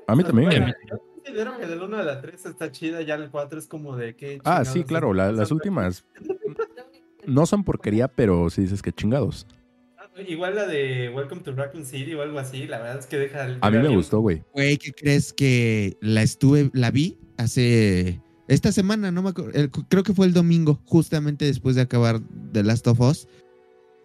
A 0.08 0.16
mí 0.16 0.24
también. 0.24 0.50
Bueno, 0.50 0.74
yo 0.90 0.98
considero 1.24 1.58
que 1.60 1.66
del 1.68 1.82
1 1.84 1.98
a 1.98 2.04
la 2.04 2.22
3 2.22 2.46
está 2.48 2.72
chida, 2.72 3.02
ya 3.04 3.14
el 3.14 3.30
4 3.30 3.60
es 3.60 3.68
como 3.68 3.96
de 3.96 4.16
que... 4.16 4.40
Ah, 4.44 4.66
sí, 4.66 4.84
claro, 4.86 5.14
la- 5.14 5.32
las 5.32 5.52
últimas 5.52 6.04
no 7.28 7.46
son 7.46 7.64
porquería, 7.64 8.08
pero 8.08 8.50
sí 8.50 8.62
dices 8.64 8.82
que 8.82 8.92
chingados. 8.92 9.46
Igual 10.28 10.56
la 10.56 10.66
de 10.66 11.10
Welcome 11.14 11.42
to 11.42 11.54
Raccoon 11.54 11.86
City 11.86 12.14
o 12.14 12.22
algo 12.22 12.40
así, 12.40 12.66
la 12.66 12.80
verdad 12.80 13.00
es 13.00 13.06
que 13.06 13.18
deja... 13.18 13.46
el- 13.46 13.58
A 13.62 13.70
mí 13.70 13.78
me 13.78 13.90
gustó, 13.96 14.20
güey. 14.20 14.42
Güey, 14.54 14.78
¿qué 14.78 14.92
crees 14.92 15.32
que 15.34 15.96
la 16.02 16.24
estuve, 16.24 16.70
la 16.74 16.92
vi 16.92 17.18
hace 17.38 18.20
esta 18.48 18.72
semana? 18.72 19.12
No 19.12 19.22
me 19.22 19.30
acuerdo, 19.30 19.52
el- 19.54 19.70
creo 19.70 20.04
que 20.04 20.14
fue 20.14 20.26
el 20.26 20.34
domingo, 20.34 20.82
justamente 20.86 21.46
después 21.46 21.76
de 21.76 21.82
acabar 21.84 22.20
The 22.52 22.64
Last 22.64 22.88
of 22.88 23.00
Us. 23.00 23.28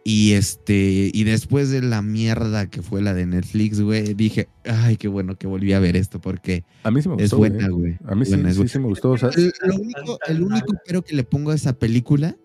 Y 0.05 0.33
este, 0.33 1.13
y 1.15 1.23
después 1.23 1.71
de 1.71 1.81
la 1.81 2.03
mierda 2.03 2.69
que 2.69 2.83
fue 2.83 3.01
la 3.03 3.15
de 3.15 3.25
Netflix, 3.25 3.81
güey, 3.81 4.15
dije, 4.15 4.49
ay, 4.65 4.97
qué 4.97 5.07
bueno 5.07 5.37
que 5.37 5.47
volví 5.47 5.73
a 5.75 5.79
ver 5.79 5.95
esto 5.97 6.21
porque 6.21 6.65
A 6.83 6.91
mí 6.91 7.01
sí 7.01 7.09
me 7.09 7.15
gustó. 7.15 7.25
es 7.25 7.33
buena, 7.39 7.69
güey. 7.69 7.97
güey. 7.99 7.99
A 8.13 8.15
mí 8.17 8.25
sí, 8.25 8.33
Buena, 8.33 8.51
sí, 8.51 8.57
buena. 8.57 8.73
sí 8.73 8.79
me 8.81 8.87
gustó. 8.89 9.11
O 9.13 9.19
sea, 9.19 9.29
El, 9.37 9.53
lo 9.63 9.77
único, 9.77 10.19
el 10.27 10.43
único 10.43 10.75
pero 10.85 11.03
que 11.03 11.15
le 11.15 11.23
pongo 11.23 11.53
a 11.53 11.55
esa 11.55 11.79
película 11.79 12.37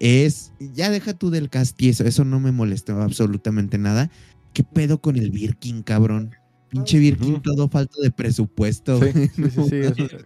es, 0.00 0.52
ya 0.60 0.90
deja 0.90 1.14
tú 1.14 1.30
del 1.30 1.48
cast 1.50 1.80
y 1.82 1.88
eso, 1.88 2.24
no 2.24 2.40
me 2.40 2.52
molestó 2.52 3.00
absolutamente 3.00 3.78
nada. 3.78 4.10
¿Qué 4.52 4.64
pedo 4.64 5.00
con 5.00 5.16
el 5.16 5.30
Birkin, 5.30 5.82
cabrón? 5.82 6.30
Pinche 6.70 6.98
Birkin 6.98 7.40
todo 7.42 7.68
falto 7.68 8.00
de 8.02 8.10
presupuesto. 8.10 9.00
sí, 9.02 9.12
sí, 9.12 9.42
sí, 9.50 9.62
sí, 9.68 9.76
eso- 9.76 10.08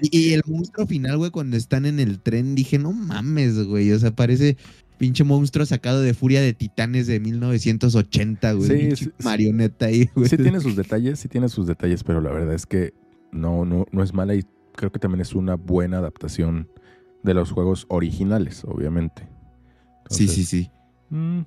Y, 0.00 0.16
y 0.28 0.32
el 0.34 0.42
monstruo 0.46 0.86
final, 0.86 1.16
güey, 1.18 1.32
cuando 1.32 1.56
están 1.56 1.84
en 1.84 1.98
el 1.98 2.20
tren, 2.20 2.54
dije, 2.54 2.78
no 2.78 2.92
mames, 2.92 3.58
güey. 3.64 3.90
O 3.90 3.98
sea, 3.98 4.14
parece 4.14 4.56
pinche 4.96 5.24
monstruo 5.24 5.66
sacado 5.66 6.00
de 6.02 6.14
Furia 6.14 6.40
de 6.40 6.54
Titanes 6.54 7.08
de 7.08 7.18
1980, 7.18 8.52
güey. 8.52 8.68
Sí, 8.68 8.76
Pinche 8.76 8.96
sí, 8.96 9.04
sí. 9.18 9.24
marioneta 9.24 9.86
ahí, 9.86 10.08
güey. 10.14 10.28
sí 10.28 10.36
tiene 10.36 10.60
sus 10.60 10.76
detalles, 10.76 11.18
sí 11.18 11.26
tiene 11.28 11.48
sus 11.48 11.66
detalles, 11.66 12.04
pero 12.04 12.20
la 12.20 12.30
verdad 12.30 12.54
es 12.54 12.64
que 12.66 12.94
no, 13.32 13.64
no, 13.64 13.86
no 13.90 14.02
es 14.04 14.14
mala 14.14 14.36
y 14.36 14.44
creo 14.76 14.92
que 14.92 15.00
también 15.00 15.20
es 15.20 15.34
una 15.34 15.56
buena 15.56 15.98
adaptación 15.98 16.68
de 17.28 17.34
los 17.34 17.52
juegos 17.52 17.86
originales, 17.90 18.64
obviamente. 18.64 19.28
Sí, 20.08 20.24
Entonces, 20.24 20.34
sí, 20.34 20.44
sí. 20.44 20.70
mm, 21.10 21.40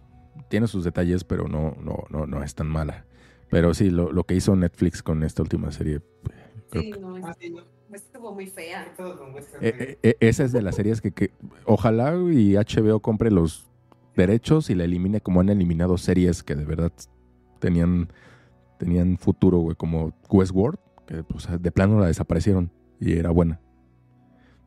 tiene 0.48 0.68
sus 0.68 0.84
detalles, 0.84 1.24
pero 1.24 1.48
no, 1.48 1.76
no, 1.82 2.04
no, 2.10 2.26
no 2.28 2.44
es 2.44 2.54
tan 2.56 2.68
mala. 2.68 3.06
Pero 3.50 3.74
sí, 3.74 3.90
lo, 3.90 4.12
lo 4.12 4.24
que 4.24 4.36
hizo 4.36 4.56
Netflix 4.56 5.04
con 5.04 5.24
esta 5.24 5.42
última 5.42 5.72
serie, 5.72 6.02
creo 6.70 6.84
Sí, 6.84 6.92
que- 6.92 7.00
no, 7.00 7.18
estuvo, 7.18 7.62
estuvo 7.94 8.32
muy 8.34 8.46
fea. 8.48 8.94
eh, 9.62 9.76
eh, 9.80 9.98
eh, 10.04 10.16
esa 10.22 10.44
es 10.46 10.52
de 10.52 10.62
las 10.62 10.76
series 10.76 11.02
que, 11.02 11.12
que 11.12 11.34
ojalá 11.66 12.16
y 12.32 12.56
HBO 12.56 13.00
compre 13.02 13.32
los 13.32 13.68
derechos 14.16 14.70
y 14.70 14.76
la 14.76 14.84
elimine 14.86 15.20
como 15.22 15.42
han 15.42 15.50
eliminado 15.50 15.98
series 15.98 16.44
que 16.44 16.56
de 16.56 16.66
verdad 16.66 16.92
tenían, 17.60 18.10
tenían 18.78 19.18
futuro, 19.18 19.58
güey, 19.58 19.76
como 19.76 20.14
Westworld, 20.30 20.78
que 21.08 21.24
pues, 21.24 21.48
de 21.62 21.72
plano 21.72 22.00
la 22.00 22.08
desaparecieron 22.08 22.72
y 23.00 23.14
era 23.14 23.32
buena. 23.32 23.60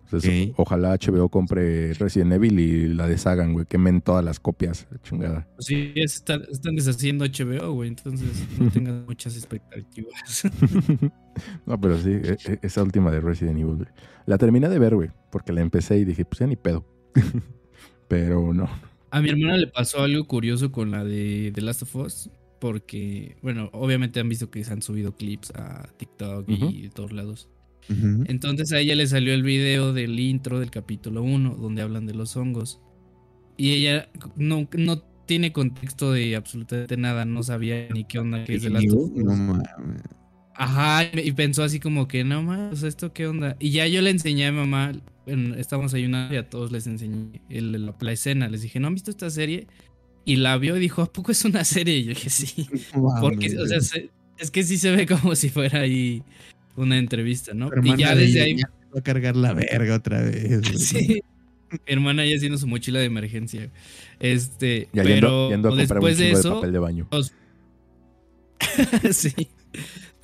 Entonces, 0.04 0.50
ojalá 0.56 0.94
HBO 0.96 1.28
compre 1.28 1.92
Resident 1.94 2.32
Evil 2.32 2.58
y 2.60 2.88
la 2.94 3.08
deshagan, 3.08 3.52
güey, 3.52 3.66
quemen 3.66 4.00
todas 4.00 4.24
las 4.24 4.38
copias, 4.38 4.86
chingada. 5.02 5.48
Pues 5.56 5.66
sí, 5.66 5.92
es- 5.96 6.14
están, 6.16 6.42
están 6.50 6.76
deshaciendo 6.76 7.24
HBO, 7.24 7.72
güey, 7.72 7.88
entonces 7.88 8.28
no 8.58 8.70
tengas 8.70 9.06
muchas 9.06 9.36
expectativas. 9.36 10.44
no, 11.66 11.80
pero 11.80 11.98
sí, 11.98 12.10
e- 12.10 12.36
e- 12.46 12.58
esa 12.62 12.82
última 12.82 13.10
de 13.10 13.20
Resident 13.20 13.58
Evil, 13.58 13.76
güey. 13.76 13.88
La 14.26 14.38
terminé 14.38 14.68
de 14.68 14.78
ver, 14.78 14.94
güey, 14.94 15.10
porque 15.30 15.52
la 15.52 15.60
empecé 15.62 15.98
y 15.98 16.04
dije, 16.04 16.24
pues 16.24 16.38
ya 16.40 16.46
ni 16.46 16.56
pedo. 16.56 16.84
pero 18.08 18.52
no. 18.52 18.68
A 19.10 19.20
mi 19.22 19.30
hermana 19.30 19.56
le 19.56 19.66
pasó 19.68 20.02
algo 20.02 20.26
curioso 20.26 20.72
con 20.72 20.90
la 20.90 21.04
de 21.04 21.52
The 21.54 21.60
Last 21.60 21.82
of 21.82 21.94
Us, 21.96 22.30
porque, 22.60 23.36
bueno, 23.42 23.68
obviamente 23.72 24.20
han 24.20 24.28
visto 24.28 24.50
que 24.50 24.64
se 24.64 24.72
han 24.72 24.82
subido 24.82 25.16
clips 25.16 25.50
a 25.54 25.88
TikTok 25.96 26.48
y 26.48 26.82
de 26.82 26.90
todos 26.90 27.12
lados. 27.12 27.48
Entonces 28.26 28.72
a 28.72 28.78
ella 28.78 28.94
le 28.94 29.06
salió 29.06 29.34
el 29.34 29.42
video 29.42 29.92
del 29.92 30.18
intro 30.18 30.58
del 30.60 30.70
capítulo 30.70 31.22
1, 31.22 31.56
donde 31.56 31.82
hablan 31.82 32.06
de 32.06 32.14
los 32.14 32.36
hongos. 32.36 32.80
Y 33.56 33.72
ella 33.72 34.08
no, 34.36 34.68
no 34.76 34.98
tiene 35.26 35.52
contexto 35.52 36.12
de 36.12 36.36
absolutamente 36.36 36.96
nada, 36.96 37.24
no 37.24 37.42
sabía 37.42 37.88
ni 37.92 38.04
qué 38.04 38.18
onda 38.18 38.44
que 38.44 38.54
es 38.56 38.62
Us. 38.76 39.10
No 39.24 39.36
mames. 39.36 39.68
Ajá, 40.56 41.04
y 41.12 41.32
pensó 41.32 41.62
así 41.64 41.80
como 41.80 42.06
que, 42.06 42.22
no 42.24 42.42
más, 42.42 42.82
¿esto 42.84 43.12
qué 43.12 43.26
onda? 43.26 43.56
Y 43.58 43.70
ya 43.70 43.86
yo 43.88 44.00
le 44.02 44.10
enseñé 44.10 44.46
a 44.46 44.52
mi 44.52 44.58
mamá, 44.58 44.92
en- 45.26 45.54
estábamos 45.54 45.94
ayunando 45.94 46.32
y 46.34 46.36
a 46.36 46.48
todos 46.48 46.70
les 46.70 46.86
enseñé 46.86 47.42
el- 47.48 47.72
la, 47.86 47.94
la 47.98 48.12
escena. 48.12 48.48
Les 48.48 48.62
dije, 48.62 48.78
¿no 48.78 48.86
han 48.86 48.94
visto 48.94 49.10
esta 49.10 49.30
serie? 49.30 49.66
Y 50.24 50.36
la 50.36 50.56
vio 50.58 50.76
y 50.76 50.80
dijo, 50.80 51.02
¿a 51.02 51.12
poco 51.12 51.32
es 51.32 51.44
una 51.44 51.64
serie? 51.64 51.96
Y 51.98 52.04
yo 52.04 52.08
dije, 52.10 52.30
sí. 52.30 52.68
Porque, 53.20 53.58
o 53.58 53.66
sea, 53.66 53.80
se- 53.80 54.10
es 54.38 54.50
que 54.50 54.62
sí 54.62 54.78
se 54.78 54.90
ve 54.94 55.06
como 55.06 55.34
si 55.34 55.48
fuera 55.48 55.80
ahí 55.80 56.22
una 56.76 56.98
entrevista, 56.98 57.54
¿no? 57.54 57.68
Hermana 57.72 57.94
Y 57.96 57.98
ya 58.00 58.14
de- 58.14 58.20
desde 58.26 58.42
ahí, 58.42 58.56
ya 58.56 58.70
va 58.94 58.98
a 58.98 59.02
cargar 59.02 59.36
la 59.36 59.52
verga 59.54 59.96
otra 59.96 60.22
vez. 60.22 60.60
güey. 60.62 60.78
sí. 60.78 61.22
Hermana 61.86 62.24
ya 62.24 62.36
haciendo 62.36 62.56
su 62.58 62.66
mochila 62.68 63.00
de 63.00 63.06
emergencia. 63.06 63.70
Este, 64.20 64.88
Ya 64.92 65.02
pero 65.02 65.48
yendo, 65.48 65.50
yendo 65.50 65.68
a 65.68 65.70
comprar 65.76 65.98
un 65.98 66.04
después 66.04 66.18
de 66.18 66.24
chingo 66.26 66.36
de 66.36 66.40
eso, 66.40 66.54
papel 66.56 66.72
de 66.72 66.78
baño. 66.78 67.06
todos- 67.10 67.32
sí. 69.12 69.48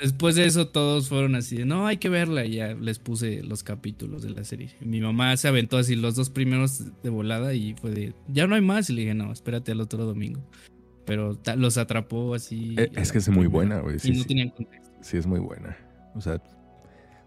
Después 0.01 0.35
de 0.35 0.47
eso 0.47 0.69
todos 0.69 1.09
fueron 1.09 1.35
así 1.35 1.57
de, 1.59 1.65
no, 1.67 1.87
hay 1.87 1.99
que 1.99 2.09
verla. 2.09 2.45
Y 2.47 2.53
ya 2.57 2.75
les 2.75 2.99
puse 2.99 3.43
los 3.43 3.63
capítulos 3.63 4.23
de 4.23 4.31
la 4.31 4.45
serie. 4.45 4.71
Mi 4.81 5.01
mamá 5.01 5.37
se 5.37 5.49
aventó 5.49 5.77
así 5.77 5.95
los 5.97 6.15
dos 6.15 6.31
primeros 6.31 6.85
de 7.03 7.11
volada 7.11 7.53
y 7.55 7.75
fue 7.75 7.91
de, 7.91 8.15
ya 8.29 8.47
no 8.47 8.55
hay 8.55 8.61
más. 8.63 8.89
Y 8.89 8.95
le 8.95 9.01
dije, 9.03 9.15
no, 9.15 9.33
espérate 9.33 9.73
al 9.73 9.81
otro 9.81 10.05
domingo. 10.07 10.41
Pero 11.05 11.39
los 11.57 11.77
atrapó 11.77 12.35
así. 12.35 12.75
Eh, 12.79 12.91
es 12.97 13.11
que 13.13 13.19
es 13.19 13.29
muy 13.29 13.47
buena, 13.47 13.81
güey. 13.81 13.97
Y 13.97 13.99
Sí, 13.99 14.11
no 14.13 14.23
sí. 14.23 14.25
tenían 14.29 14.51
contexto. 14.51 14.91
Sí, 15.03 15.17
es 15.17 15.27
muy 15.27 15.41
buena. 15.41 15.77
O 16.15 16.21
sea, 16.21 16.43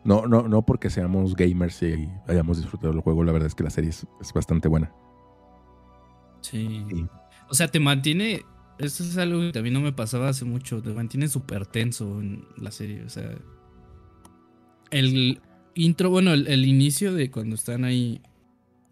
no, 0.03 0.27
no, 0.27 0.47
no 0.47 0.65
porque 0.65 0.89
seamos 0.89 1.35
gamers 1.35 1.81
y 1.83 2.09
hayamos 2.27 2.57
disfrutado 2.57 2.93
del 2.93 3.01
juego, 3.01 3.23
la 3.23 3.31
verdad 3.31 3.47
es 3.47 3.55
que 3.55 3.63
la 3.63 3.69
serie 3.69 3.89
es, 3.89 4.05
es 4.21 4.33
bastante 4.33 4.67
buena. 4.67 4.93
Sí. 6.41 6.85
O 7.49 7.53
sea, 7.53 7.67
te 7.67 7.79
mantiene. 7.79 8.43
Esto 8.79 9.03
es 9.03 9.17
algo 9.17 9.39
que 9.39 9.51
también 9.51 9.73
no 9.73 9.81
me 9.81 9.93
pasaba 9.93 10.29
hace 10.29 10.45
mucho. 10.45 10.81
Te 10.81 10.93
mantiene 10.93 11.27
súper 11.27 11.65
tenso 11.65 12.19
en 12.19 12.45
la 12.57 12.71
serie. 12.71 13.03
O 13.03 13.09
sea. 13.09 13.31
El 14.91 15.41
intro, 15.75 16.09
bueno, 16.09 16.33
el, 16.33 16.47
el 16.47 16.65
inicio 16.65 17.13
de 17.13 17.31
cuando 17.31 17.55
están 17.55 17.83
ahí 17.83 18.21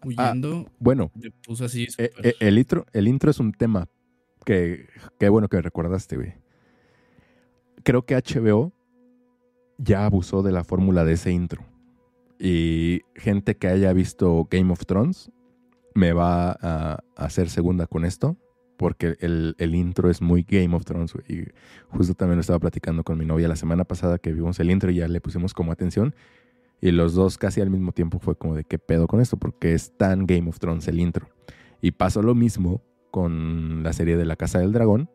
huyendo. 0.04 0.70
Bueno, 0.78 1.10
me 1.14 1.30
puso 1.30 1.64
así. 1.64 1.86
eh, 1.98 2.10
eh, 2.22 2.34
el, 2.40 2.58
intro, 2.58 2.86
el 2.92 3.08
intro 3.08 3.30
es 3.30 3.38
un 3.38 3.52
tema 3.52 3.88
que, 4.44 4.88
qué 5.18 5.28
bueno 5.28 5.48
que 5.48 5.60
recordaste, 5.60 6.16
güey. 6.16 6.34
Creo 7.84 8.04
que 8.04 8.16
HBO 8.16 8.72
ya 9.82 10.06
abusó 10.06 10.42
de 10.42 10.52
la 10.52 10.64
fórmula 10.64 11.04
de 11.04 11.14
ese 11.14 11.32
intro. 11.32 11.64
Y 12.38 13.02
gente 13.14 13.56
que 13.56 13.68
haya 13.68 13.92
visto 13.92 14.48
Game 14.50 14.72
of 14.72 14.86
Thrones 14.86 15.30
me 15.94 16.12
va 16.12 16.56
a, 16.60 17.04
hacer 17.16 17.50
segunda 17.50 17.86
con 17.86 18.04
esto, 18.04 18.36
porque 18.76 19.16
el, 19.20 19.54
el 19.58 19.74
intro 19.74 20.10
es 20.10 20.22
muy 20.22 20.42
Game 20.42 20.74
of 20.74 20.84
Thrones. 20.84 21.14
Y 21.28 21.44
justo 21.88 22.14
también 22.14 22.36
lo 22.36 22.40
estaba 22.40 22.58
platicando 22.58 23.04
con 23.04 23.18
mi 23.18 23.24
novia 23.24 23.48
la 23.48 23.56
semana 23.56 23.84
pasada 23.84 24.18
que 24.18 24.32
vimos 24.32 24.58
el 24.60 24.70
intro 24.70 24.90
y 24.90 24.96
ya 24.96 25.08
le 25.08 25.20
pusimos 25.20 25.54
como 25.54 25.72
atención. 25.72 26.14
Y 26.80 26.90
los 26.90 27.14
dos 27.14 27.38
casi 27.38 27.60
al 27.60 27.70
mismo 27.70 27.92
tiempo 27.92 28.18
fue 28.18 28.36
como 28.36 28.56
de 28.56 28.64
qué 28.64 28.78
pedo 28.78 29.06
con 29.06 29.20
esto, 29.20 29.36
porque 29.36 29.74
es 29.74 29.96
tan 29.96 30.26
Game 30.26 30.48
of 30.48 30.58
Thrones 30.58 30.88
el 30.88 30.98
intro. 30.98 31.28
Y 31.80 31.92
pasó 31.92 32.22
lo 32.22 32.34
mismo 32.34 32.82
con 33.12 33.84
la 33.84 33.92
serie 33.92 34.16
de 34.16 34.24
La 34.24 34.34
Casa 34.34 34.58
del 34.58 34.72
Dragón, 34.72 35.08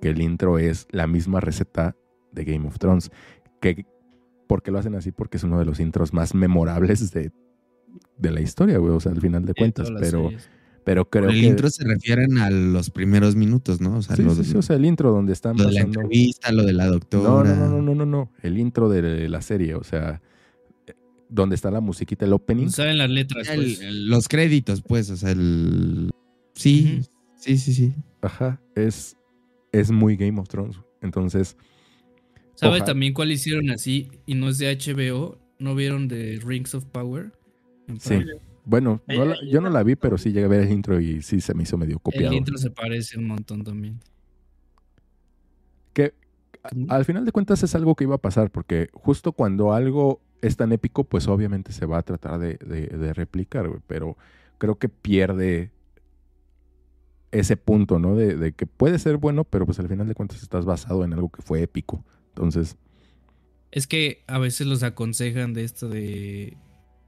que 0.00 0.08
el 0.08 0.22
intro 0.22 0.58
es 0.58 0.86
la 0.90 1.06
misma 1.06 1.40
receta 1.40 1.96
de 2.32 2.44
Game 2.44 2.66
of 2.66 2.78
Thrones. 2.78 3.10
Que, 3.60 3.86
¿Por 4.46 4.62
qué 4.62 4.70
lo 4.70 4.78
hacen 4.78 4.94
así? 4.94 5.12
Porque 5.12 5.36
es 5.38 5.42
uno 5.44 5.58
de 5.58 5.64
los 5.64 5.80
intros 5.80 6.12
más 6.12 6.34
memorables 6.34 7.10
de, 7.10 7.32
de 8.18 8.30
la 8.30 8.40
historia, 8.40 8.78
güey. 8.78 8.92
O 8.92 9.00
sea, 9.00 9.12
al 9.12 9.20
final 9.20 9.44
de 9.44 9.54
cuentas. 9.54 9.88
Pero, 9.98 10.24
series. 10.28 10.48
pero 10.84 11.08
creo 11.08 11.30
el 11.30 11.40
que. 11.40 11.46
intro 11.46 11.68
se 11.70 11.84
refieren 11.84 12.38
a 12.38 12.50
los 12.50 12.90
primeros 12.90 13.34
minutos, 13.34 13.80
¿no? 13.80 13.96
O 13.98 14.02
sea, 14.02 14.14
Sí, 14.16 14.22
sí, 14.30 14.44
sí, 14.44 14.56
o 14.56 14.62
sea, 14.62 14.76
el 14.76 14.84
intro 14.84 15.10
donde 15.10 15.32
están 15.32 15.56
lo 15.56 15.64
de 15.64 15.72
la 15.72 15.80
entrevista, 15.80 16.52
lo 16.52 16.62
de 16.64 16.72
la 16.74 16.86
No, 16.86 16.92
doctora. 16.92 17.54
no, 17.56 17.68
no, 17.68 17.68
no, 17.68 17.82
no, 17.82 17.94
no, 17.94 18.06
no. 18.06 18.32
El 18.42 18.58
intro 18.58 18.88
de 18.88 19.28
la 19.28 19.40
serie, 19.42 19.74
o 19.74 19.82
sea, 19.84 20.20
donde 21.28 21.56
está 21.56 21.70
la 21.72 21.80
musiquita, 21.80 22.24
el 22.24 22.32
opening. 22.32 22.68
Saben 22.68 22.98
las 22.98 23.10
letras. 23.10 23.48
El- 23.48 23.62
pues. 23.64 23.80
el- 23.80 24.08
los 24.08 24.28
créditos, 24.28 24.82
pues, 24.82 25.10
o 25.10 25.16
sea, 25.16 25.30
el... 25.32 26.10
Sí, 26.54 27.00
sí, 27.36 27.58
sí, 27.58 27.74
sí. 27.74 27.94
Ajá, 28.22 28.60
es, 28.76 29.16
es 29.72 29.90
muy 29.90 30.16
Game 30.16 30.40
of 30.40 30.48
Thrones. 30.48 30.76
Entonces, 31.02 31.56
¿Sabes 32.56 32.80
también 32.86 33.12
cuál 33.12 33.30
hicieron 33.32 33.70
así? 33.70 34.10
Y 34.26 34.34
no 34.34 34.48
es 34.48 34.58
de 34.58 34.70
HBO. 34.76 35.38
¿No 35.58 35.74
vieron 35.74 36.08
de 36.08 36.40
Rings 36.44 36.74
of 36.74 36.84
Power? 36.86 37.32
Sí. 38.00 38.18
Bueno, 38.64 39.00
no 39.06 39.24
la- 39.24 39.36
yo 39.48 39.60
no 39.60 39.70
la 39.70 39.82
vi, 39.84 39.94
pero 39.94 40.18
sí 40.18 40.32
llegué 40.32 40.46
a 40.46 40.48
ver 40.48 40.62
el 40.62 40.70
intro 40.72 41.00
y 41.00 41.22
sí 41.22 41.40
se 41.40 41.54
me 41.54 41.62
hizo 41.62 41.78
medio 41.78 41.98
copiado. 42.00 42.28
El 42.32 42.34
intro 42.34 42.58
se 42.58 42.70
parece 42.70 43.16
un 43.18 43.26
montón 43.28 43.62
también. 43.62 44.00
Que 45.92 46.12
al 46.88 47.04
final 47.04 47.24
de 47.24 47.32
cuentas 47.32 47.62
es 47.62 47.74
algo 47.74 47.94
que 47.94 48.04
iba 48.04 48.16
a 48.16 48.18
pasar, 48.18 48.50
porque 48.50 48.88
justo 48.92 49.32
cuando 49.32 49.72
algo 49.72 50.20
es 50.42 50.56
tan 50.56 50.72
épico, 50.72 51.04
pues 51.04 51.28
obviamente 51.28 51.72
se 51.72 51.86
va 51.86 51.98
a 51.98 52.02
tratar 52.02 52.38
de, 52.40 52.54
de- 52.58 52.88
de 52.88 53.12
replicar, 53.14 53.68
güey, 53.68 53.80
pero 53.86 54.16
creo 54.58 54.78
que 54.78 54.88
pierde 54.88 55.70
ese 57.30 57.56
punto, 57.56 57.98
¿no? 57.98 58.16
De, 58.16 58.36
de 58.36 58.52
que 58.52 58.66
puede 58.66 58.98
ser 58.98 59.16
bueno, 59.16 59.44
pero 59.44 59.64
pues 59.66 59.78
al 59.78 59.88
final 59.88 60.08
de 60.08 60.14
cuentas 60.14 60.42
estás 60.42 60.64
basado 60.64 61.04
en 61.04 61.12
algo 61.12 61.28
que 61.30 61.42
fue 61.42 61.62
épico. 61.62 62.04
Entonces, 62.36 62.76
Es 63.70 63.86
que 63.86 64.22
a 64.26 64.38
veces 64.38 64.66
los 64.66 64.82
aconsejan 64.82 65.54
de 65.54 65.64
esto 65.64 65.88
de 65.88 66.56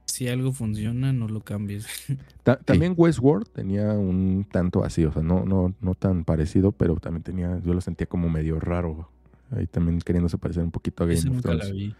si 0.05 0.27
algo 0.27 0.51
funciona, 0.51 1.13
no 1.13 1.27
lo 1.27 1.41
cambies. 1.41 1.85
ta- 2.43 2.57
también 2.59 2.93
Westworld 2.97 3.47
tenía 3.49 3.91
un 3.93 4.45
tanto 4.51 4.83
así, 4.83 5.05
o 5.05 5.11
sea, 5.13 5.21
no, 5.21 5.45
no, 5.45 5.73
no 5.81 5.93
tan 5.95 6.25
parecido, 6.25 6.71
pero 6.71 6.95
también 6.95 7.23
tenía, 7.23 7.59
yo 7.63 7.73
lo 7.73 7.81
sentía 7.81 8.07
como 8.07 8.27
medio 8.29 8.59
raro. 8.59 9.09
Ahí 9.51 9.67
también 9.67 9.99
queriéndose 9.99 10.37
parecer 10.37 10.63
un 10.63 10.71
poquito 10.71 11.03
a 11.03 11.07
Game 11.07 11.19
of 11.19 11.25
nunca 11.35 11.53
la 11.53 11.59
Thrones. 11.65 11.75
vi. 11.75 11.95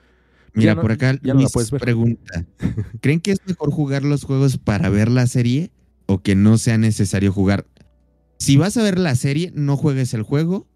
Mira, 0.53 0.73
no- 0.75 0.81
por 0.81 0.91
acá 0.91 1.13
ya 1.21 1.33
no 1.33 1.39
la 1.39 1.43
Luis 1.43 1.51
puedes 1.53 1.71
ver. 1.71 1.81
pregunta. 1.81 2.45
¿Creen 3.01 3.21
que 3.21 3.31
es 3.31 3.39
mejor 3.45 3.71
jugar 3.71 4.03
los 4.03 4.23
juegos 4.23 4.57
para 4.57 4.89
ver 4.89 5.09
la 5.09 5.27
serie 5.27 5.71
o 6.07 6.21
que 6.23 6.35
no 6.35 6.57
sea 6.57 6.77
necesario 6.79 7.31
jugar? 7.31 7.65
Si 8.39 8.57
vas 8.57 8.75
a 8.77 8.83
ver 8.83 8.97
la 8.97 9.15
serie, 9.15 9.51
no 9.53 9.77
juegues 9.77 10.13
el 10.15 10.23
juego. 10.23 10.67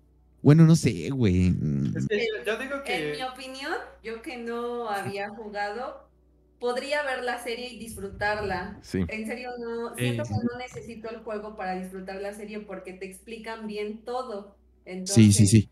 Bueno, 0.44 0.66
no 0.66 0.76
sé, 0.76 1.10
güey. 1.10 1.48
Es 1.96 2.06
que 2.08 2.28
yo, 2.46 2.58
digo 2.60 2.76
En 2.76 2.84
que. 2.84 3.16
mi 3.18 3.24
opinión, 3.24 3.74
yo 4.04 4.22
que 4.22 4.38
no 4.38 4.90
había 4.90 5.30
jugado, 5.30 6.08
podría 6.60 7.02
ver 7.04 7.24
la 7.24 7.42
serie 7.42 7.72
y 7.74 7.80
disfrutarla. 7.80 8.78
Sí. 8.82 9.06
En 9.08 9.26
serio, 9.26 9.50
no, 9.60 9.96
siento 9.96 10.24
Eh. 10.24 10.26
que 10.28 10.34
no 10.34 10.58
necesito 10.60 11.10
el 11.10 11.18
juego 11.24 11.56
para 11.56 11.76
disfrutar 11.80 12.22
la 12.22 12.34
serie 12.34 12.60
porque 12.60 12.94
te 12.94 13.06
explican 13.06 13.68
bien 13.68 14.00
todo. 14.04 14.56
Entonces, 14.86 15.16
Sí, 15.16 15.32
sí, 15.32 15.48
sí. 15.48 15.70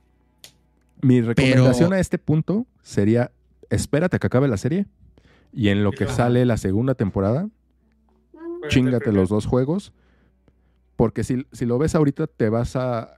Mi 1.01 1.21
recomendación 1.21 1.89
Pero- 1.89 1.97
a 1.97 1.99
este 1.99 2.17
punto 2.17 2.65
sería, 2.81 3.31
espérate 3.69 4.15
a 4.15 4.19
que 4.19 4.27
acabe 4.27 4.47
la 4.47 4.57
serie 4.57 4.85
y 5.51 5.67
en 5.69 5.83
lo 5.83 5.91
que 5.91 6.07
sale 6.07 6.45
la 6.45 6.55
segunda 6.57 6.95
temporada, 6.95 7.49
Juégate 8.31 8.67
chingate 8.69 9.11
los 9.11 9.27
dos 9.27 9.45
juegos, 9.47 9.91
porque 10.95 11.23
si, 11.25 11.45
si 11.51 11.65
lo 11.65 11.77
ves 11.77 11.93
ahorita 11.95 12.27
te 12.27 12.47
vas 12.49 12.75
a... 12.75 13.17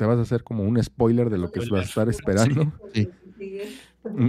Te 0.00 0.06
vas 0.06 0.18
a 0.18 0.22
hacer 0.22 0.42
como 0.42 0.62
un 0.64 0.82
spoiler 0.82 1.28
de 1.28 1.36
lo 1.36 1.50
que 1.52 1.60
vas 1.60 1.70
a 1.72 1.80
estar 1.82 2.08
esperando. 2.08 2.72
Sí. 2.94 3.06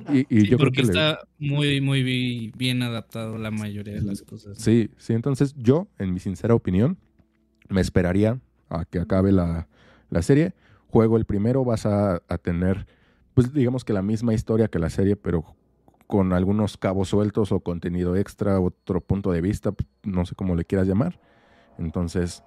Y, 0.09 0.19
y 0.19 0.41
Sí, 0.41 0.47
yo 0.49 0.57
creo 0.57 0.69
que 0.74 0.82
le- 0.82 0.88
está 0.89 1.19
muy, 1.39 1.80
muy 1.80 2.03
bi- 2.03 2.51
bien 2.57 2.84
adaptado 2.84 3.38
la 3.38 3.51
mayoría 3.51 3.93
de 3.93 4.01
las 4.01 4.22
cosas. 4.22 4.57
Sí, 4.57 4.89
sí, 4.97 5.13
entonces 5.13 5.53
yo, 5.55 5.88
en 5.97 6.13
mi 6.13 6.19
sincera 6.19 6.55
opinión, 6.55 6.97
me 7.69 7.80
esperaría 7.80 8.38
a 8.67 8.84
que 8.84 8.99
acabe 8.99 9.32
la, 9.32 9.69
la 10.09 10.22
serie. 10.22 10.53
Juego 10.89 11.15
el 11.15 11.24
primero, 11.24 11.63
vas 11.63 11.86
a, 11.86 12.15
a 12.28 12.38
tener 12.38 12.86
pues 13.34 13.53
digamos 13.53 13.86
que 13.86 13.93
la 13.93 14.01
misma 14.01 14.34
historia 14.34 14.67
que 14.67 14.78
la 14.78 14.89
serie, 14.89 15.15
pero 15.15 15.55
con 16.05 16.34
algunos 16.34 16.76
cabos 16.76 17.07
sueltos 17.07 17.53
o 17.53 17.61
contenido 17.61 18.17
extra, 18.17 18.59
otro 18.59 18.99
punto 18.99 19.32
de 19.32 19.39
vista, 19.39 19.74
no 20.03 20.26
sé 20.26 20.36
cómo 20.36 20.53
le 20.57 20.65
quieras 20.65 20.86
llamar. 20.86 21.17
Entonces, 21.78 22.43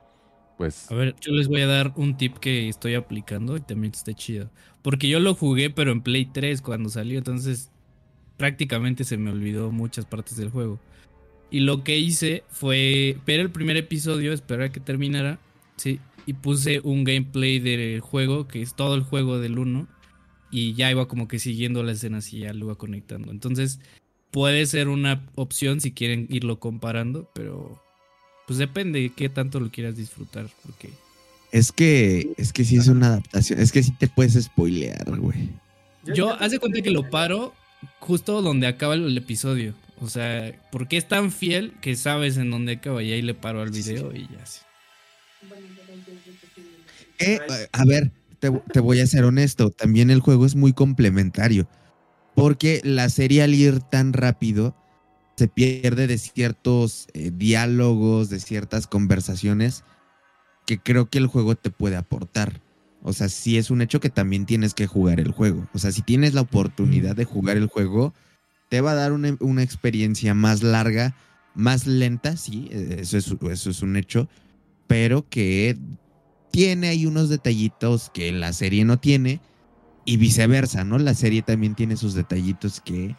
pues... 0.56 0.90
A 0.90 0.94
ver, 0.94 1.14
yo 1.20 1.32
les 1.32 1.48
voy 1.48 1.60
a 1.60 1.66
dar 1.66 1.92
un 1.96 2.16
tip 2.16 2.38
que 2.38 2.68
estoy 2.68 2.94
aplicando 2.94 3.56
y 3.56 3.60
también 3.60 3.92
está 3.92 4.14
chido. 4.14 4.50
Porque 4.82 5.08
yo 5.08 5.20
lo 5.20 5.34
jugué, 5.34 5.70
pero 5.70 5.92
en 5.92 6.02
Play 6.02 6.26
3 6.26 6.62
cuando 6.62 6.88
salió, 6.88 7.18
entonces 7.18 7.70
prácticamente 8.36 9.04
se 9.04 9.16
me 9.16 9.30
olvidó 9.30 9.70
muchas 9.70 10.04
partes 10.04 10.36
del 10.36 10.50
juego. 10.50 10.80
Y 11.50 11.60
lo 11.60 11.84
que 11.84 11.98
hice 11.98 12.44
fue 12.48 13.18
ver 13.26 13.40
el 13.40 13.50
primer 13.50 13.76
episodio, 13.76 14.32
esperar 14.32 14.68
a 14.68 14.72
que 14.72 14.80
terminara, 14.80 15.38
sí, 15.76 16.00
y 16.26 16.32
puse 16.32 16.80
un 16.80 17.04
gameplay 17.04 17.60
del 17.60 18.00
juego, 18.00 18.48
que 18.48 18.62
es 18.62 18.74
todo 18.74 18.94
el 18.94 19.02
juego 19.02 19.38
del 19.38 19.58
1, 19.58 19.86
y 20.50 20.74
ya 20.74 20.90
iba 20.90 21.06
como 21.06 21.28
que 21.28 21.38
siguiendo 21.38 21.82
las 21.82 21.98
escenas 21.98 22.32
y 22.32 22.40
ya 22.40 22.52
lo 22.52 22.66
iba 22.66 22.74
conectando. 22.76 23.30
Entonces, 23.30 23.80
puede 24.30 24.66
ser 24.66 24.88
una 24.88 25.26
opción 25.36 25.80
si 25.80 25.92
quieren 25.92 26.26
irlo 26.28 26.58
comparando, 26.58 27.30
pero 27.34 27.83
pues 28.46 28.58
depende 28.58 29.00
de 29.00 29.10
qué 29.10 29.28
tanto 29.28 29.60
lo 29.60 29.70
quieras 29.70 29.96
disfrutar, 29.96 30.48
porque 30.62 30.90
Es 31.52 31.72
que, 31.72 32.32
es 32.36 32.52
que 32.52 32.64
sí 32.64 32.76
es 32.76 32.88
una 32.88 33.08
adaptación. 33.08 33.60
Es 33.60 33.72
que 33.72 33.82
sí 33.82 33.92
te 33.92 34.08
puedes 34.08 34.34
spoilear, 34.42 35.18
güey. 35.18 35.50
yo 36.14 36.32
haz 36.34 36.52
de 36.52 36.58
cuenta 36.58 36.82
que 36.82 36.90
lo 36.90 37.08
paro 37.10 37.54
justo 38.00 38.42
donde 38.42 38.66
acaba 38.66 38.94
el 38.94 39.16
episodio. 39.16 39.74
O 40.00 40.08
sea, 40.08 40.52
porque 40.72 40.96
es 40.96 41.06
tan 41.08 41.30
fiel 41.32 41.72
que 41.80 41.96
sabes 41.96 42.36
en 42.36 42.50
dónde 42.50 42.72
acaba 42.72 43.02
y 43.02 43.12
ahí 43.12 43.22
le 43.22 43.34
paro 43.34 43.62
al 43.62 43.70
video 43.70 44.14
y 44.14 44.28
ya 44.28 44.44
sí. 44.44 44.60
Eh, 47.20 47.38
a 47.72 47.84
ver, 47.84 48.10
te, 48.40 48.50
te 48.72 48.80
voy 48.80 49.00
a 49.00 49.06
ser 49.06 49.24
honesto. 49.24 49.70
También 49.70 50.10
el 50.10 50.20
juego 50.20 50.46
es 50.46 50.56
muy 50.56 50.72
complementario. 50.72 51.68
Porque 52.34 52.80
la 52.84 53.08
serie 53.08 53.42
al 53.42 53.54
ir 53.54 53.78
tan 53.80 54.12
rápido 54.12 54.76
se 55.36 55.48
pierde 55.48 56.06
de 56.06 56.18
ciertos 56.18 57.08
eh, 57.12 57.30
diálogos, 57.34 58.30
de 58.30 58.40
ciertas 58.40 58.86
conversaciones 58.86 59.84
que 60.66 60.78
creo 60.78 61.10
que 61.10 61.18
el 61.18 61.26
juego 61.26 61.54
te 61.56 61.70
puede 61.70 61.96
aportar. 61.96 62.60
O 63.02 63.12
sea, 63.12 63.28
sí 63.28 63.58
es 63.58 63.70
un 63.70 63.82
hecho 63.82 64.00
que 64.00 64.08
también 64.08 64.46
tienes 64.46 64.72
que 64.72 64.86
jugar 64.86 65.20
el 65.20 65.32
juego. 65.32 65.68
O 65.74 65.78
sea, 65.78 65.92
si 65.92 66.02
tienes 66.02 66.32
la 66.32 66.40
oportunidad 66.40 67.14
de 67.14 67.24
jugar 67.24 67.56
el 67.56 67.66
juego, 67.66 68.14
te 68.70 68.80
va 68.80 68.92
a 68.92 68.94
dar 68.94 69.12
una, 69.12 69.36
una 69.40 69.62
experiencia 69.62 70.32
más 70.32 70.62
larga, 70.62 71.14
más 71.54 71.86
lenta, 71.86 72.36
sí, 72.36 72.68
eh, 72.70 72.96
eso 73.00 73.18
es, 73.18 73.34
eso 73.50 73.70
es 73.70 73.82
un 73.82 73.96
hecho, 73.96 74.28
pero 74.86 75.28
que 75.28 75.76
tiene 76.50 76.88
ahí 76.88 77.04
unos 77.04 77.28
detallitos 77.28 78.10
que 78.14 78.32
la 78.32 78.52
serie 78.52 78.84
no 78.84 78.98
tiene 78.98 79.40
y 80.06 80.16
viceversa, 80.16 80.84
¿no? 80.84 80.98
La 80.98 81.14
serie 81.14 81.42
también 81.42 81.74
tiene 81.74 81.96
sus 81.96 82.14
detallitos 82.14 82.80
que 82.80 83.16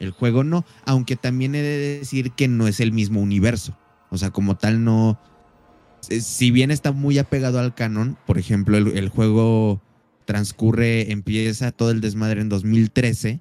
el 0.00 0.10
juego 0.10 0.44
no, 0.44 0.64
aunque 0.84 1.16
también 1.16 1.54
he 1.54 1.62
de 1.62 1.98
decir 1.98 2.32
que 2.32 2.48
no 2.48 2.66
es 2.68 2.80
el 2.80 2.92
mismo 2.92 3.20
universo. 3.20 3.76
O 4.10 4.18
sea, 4.18 4.30
como 4.30 4.56
tal 4.56 4.84
no... 4.84 5.18
eh, 6.08 6.20
Si 6.20 6.50
bien 6.50 6.70
está 6.70 6.92
muy 6.92 7.18
apegado 7.18 7.58
al 7.58 7.74
canon, 7.74 8.16
por 8.26 8.38
ejemplo, 8.38 8.76
el, 8.76 8.96
el 8.96 9.08
juego 9.08 9.80
transcurre, 10.24 11.12
empieza 11.12 11.70
todo 11.72 11.90
el 11.90 12.00
desmadre 12.00 12.40
en 12.40 12.48
2013 12.48 13.40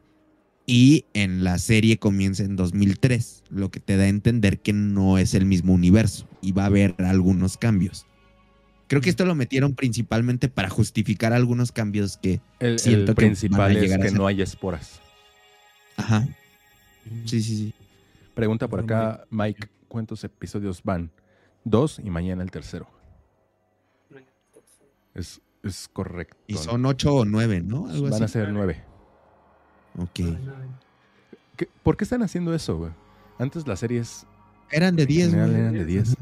y 0.66 1.06
en 1.14 1.44
la 1.44 1.58
serie 1.58 1.98
comienza 1.98 2.44
en 2.44 2.56
2003, 2.56 3.44
lo 3.50 3.70
que 3.70 3.80
te 3.80 3.98
da 3.98 4.04
a 4.04 4.08
entender 4.08 4.60
que 4.60 4.74
no 4.74 5.18
es 5.18 5.34
el 5.34 5.46
mismo 5.46 5.74
universo 5.74 6.28
y 6.42 6.52
va 6.54 6.64
a 6.64 6.68
haber 6.68 6.96
algunos 7.00 7.58
cambios. 7.58 8.06
Creo 8.88 9.02
que 9.02 9.10
esto 9.10 9.26
lo 9.26 9.34
metieron 9.36 9.76
principalmente 9.76 10.50
para 10.50 10.70
justificar 10.70 11.34
algunos 11.34 11.72
cambios 11.72 12.18
que 12.18 12.42
El, 12.60 12.80
siento 12.80 13.12
el 13.12 13.16
que 13.18 13.26
van 13.26 13.26
a 13.26 13.28
principal 13.28 13.78
es 13.78 13.92
a 13.94 13.98
que 13.98 14.12
no 14.12 14.28
hay 14.28 14.42
esporas. 14.42 15.00
Ajá. 15.98 16.28
Sí, 17.26 17.42
sí, 17.42 17.58
sí. 17.58 17.74
Pregunta 18.34 18.68
por 18.68 18.80
acá, 18.80 19.26
Mike, 19.30 19.68
¿cuántos 19.88 20.24
episodios 20.24 20.82
van? 20.84 21.12
Dos 21.64 22.00
y 22.00 22.10
mañana 22.10 22.44
el 22.44 22.52
tercero. 22.52 22.88
Es, 25.14 25.42
es 25.62 25.88
correcto. 25.92 26.38
Y 26.48 26.56
son 26.56 26.86
ocho 26.86 27.14
o 27.16 27.26
nueve, 27.26 27.62
¿no? 27.62 27.88
Algo 27.88 28.10
Van 28.10 28.24
a 28.24 28.28
ser 28.28 28.50
nueve. 28.52 28.84
Ok. 29.98 30.20
¿Qué- 31.56 31.70
¿Por 31.84 31.96
qué 31.98 32.04
están 32.04 32.24
haciendo 32.24 32.54
eso, 32.54 32.78
güey? 32.78 32.92
Antes 33.38 33.68
las 33.68 33.80
series 33.80 34.26
Eran 34.72 34.96
de 34.96 35.04
en 35.04 35.08
10, 35.08 35.26
general 35.30 35.50
güey. 35.52 35.62
eran 35.62 35.74
de 35.74 35.86
10. 35.86 36.08
Sí, 36.10 36.16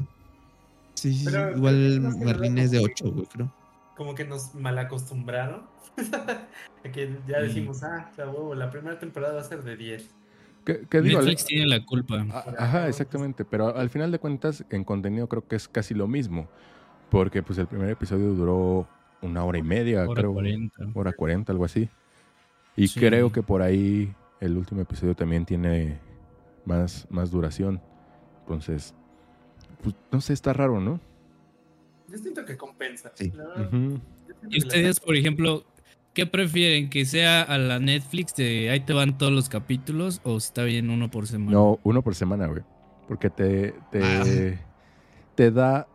sí, 0.94 1.14
sí. 1.14 1.24
Pero- 1.24 1.56
Igual 1.56 2.02
no 2.02 2.18
¿verdad? 2.26 2.58
es 2.58 2.70
de 2.70 2.78
8, 2.80 3.10
güey, 3.10 3.26
creo. 3.26 3.54
Como 3.96 4.14
que 4.14 4.24
nos 4.26 4.54
malacostumbraron. 4.54 5.62
a 6.84 6.90
que 6.92 7.18
ya 7.26 7.40
Sí. 7.40 7.46
dijimos, 7.48 7.82
ah, 7.82 8.10
la 8.16 8.28
huevo, 8.28 8.54
la 8.54 8.70
primera 8.70 8.98
temporada 8.98 9.34
va 9.34 9.40
a 9.40 9.44
ser 9.44 9.62
de 9.62 9.76
10. 9.76 10.10
¿Qué, 10.64 10.86
qué 10.88 11.00
digo? 11.00 11.18
Netflix 11.20 11.44
tiene 11.44 11.66
la 11.66 11.84
culpa. 11.84 12.24
A- 12.32 12.54
Ajá, 12.58 12.88
exactamente. 12.88 13.44
Pero 13.44 13.76
al 13.76 13.90
final 13.90 14.10
de 14.12 14.18
cuentas, 14.18 14.64
en 14.70 14.84
contenido 14.84 15.28
creo 15.28 15.46
que 15.46 15.56
es 15.56 15.68
casi 15.68 15.94
lo 15.94 16.06
mismo. 16.06 16.48
Porque 17.10 17.42
pues 17.42 17.58
el 17.58 17.66
primer 17.66 17.90
episodio 17.90 18.32
duró 18.34 18.88
una 19.20 19.44
hora 19.44 19.58
y 19.58 19.62
media, 19.62 20.02
Hora 20.08 20.20
creo. 20.22 20.32
40. 20.32 20.84
Hora 20.94 21.12
40, 21.12 21.52
algo 21.52 21.64
así. 21.64 21.88
Y 22.76 22.88
Sí. 22.88 23.00
creo 23.00 23.30
que 23.32 23.42
por 23.42 23.60
ahí 23.62 24.14
el 24.40 24.56
último 24.56 24.80
episodio 24.80 25.14
también 25.14 25.44
tiene 25.44 25.98
más, 26.64 27.06
más 27.10 27.30
duración. 27.30 27.80
Entonces, 28.40 28.94
pues 29.82 29.94
no 30.10 30.20
sé, 30.20 30.32
está 30.32 30.52
raro, 30.52 30.80
¿no? 30.80 31.00
Yo 32.08 32.18
siento 32.18 32.44
que 32.44 32.56
compensa. 32.56 33.12
Sí. 33.14 33.32
¿Y 34.50 34.58
ustedes, 34.58 34.98
por 35.00 35.16
ejemplo, 35.16 35.64
qué 36.14 36.26
prefieren? 36.26 36.90
¿Que 36.90 37.04
sea 37.04 37.42
a 37.42 37.58
la 37.58 37.78
Netflix 37.78 38.34
de 38.36 38.70
ahí 38.70 38.80
te 38.80 38.92
van 38.92 39.16
todos 39.18 39.32
los 39.32 39.48
capítulos 39.48 40.20
o 40.24 40.36
está 40.36 40.62
bien 40.64 40.90
uno 40.90 41.10
por 41.10 41.26
semana? 41.26 41.52
No, 41.52 41.78
uno 41.82 42.02
por 42.02 42.14
semana, 42.14 42.46
güey. 42.46 42.62
Porque 43.08 43.30
te, 43.30 43.74
te, 43.90 44.02
Ah. 44.02 44.60
te 45.34 45.50
da 45.50 45.86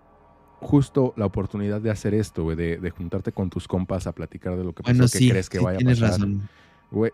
justo 0.60 1.14
la 1.18 1.26
oportunidad 1.26 1.80
de 1.82 1.92
hacer 1.92 2.14
esto, 2.14 2.44
güey, 2.44 2.56
de, 2.58 2.78
de 2.78 2.90
juntarte 2.90 3.32
con 3.32 3.50
tus 3.50 3.68
compas 3.68 4.08
a 4.08 4.12
platicar 4.14 4.58
de 4.58 4.64
lo 4.64 4.74
que 4.74 4.84
pasó, 4.84 4.94
Bueno, 4.94 5.04
que 5.04 5.18
sí, 5.18 5.30
crees 5.30 5.50
que 5.50 5.60
sí, 5.60 5.64
vaya 5.64 5.76
a 5.76 5.80
tienes 5.80 6.00
pasar. 6.00 6.20
razón. 6.20 6.50
Güey, 6.92 7.12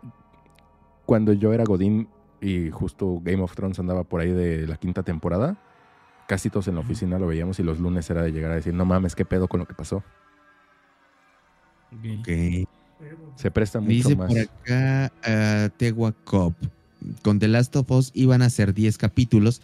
cuando 1.06 1.34
yo 1.34 1.52
era 1.54 1.64
Godín 1.66 2.08
y 2.42 2.70
justo 2.72 3.20
Game 3.22 3.42
of 3.44 3.54
Thrones 3.56 3.80
andaba 3.80 4.04
por 4.06 4.22
ahí 4.22 4.32
de 4.32 4.66
la 4.68 4.78
quinta 4.78 5.04
temporada, 5.04 5.58
casi 6.28 6.50
todos 6.50 6.68
en 6.70 6.76
la 6.76 6.82
oficina 6.82 7.20
lo 7.20 7.28
veíamos 7.28 7.60
y 7.60 7.64
los 7.64 7.80
lunes 7.80 8.10
era 8.10 8.22
de 8.24 8.32
llegar 8.32 8.52
a 8.52 8.56
decir, 8.56 8.74
no 8.74 8.86
mames, 8.86 9.14
qué 9.16 9.26
pedo 9.26 9.48
con 9.50 9.60
lo 9.60 9.66
que 9.68 9.74
pasó. 9.74 9.98
Ok. 11.92 12.20
Ok. 12.20 12.30
Se 13.36 13.52
presta 13.52 13.80
mucho 13.80 13.92
Dice 13.92 14.16
más. 14.16 14.28
por 14.28 14.38
acá 14.40 15.12
uh, 15.28 15.70
Tegua 15.78 16.14
Cop. 16.24 16.54
Con 17.22 17.40
The 17.40 17.48
Last 17.48 17.76
of 17.76 17.92
Us 17.92 18.12
iban 18.14 18.42
a 18.42 18.50
ser 18.50 18.74
10 18.74 18.98
capítulos, 18.98 19.62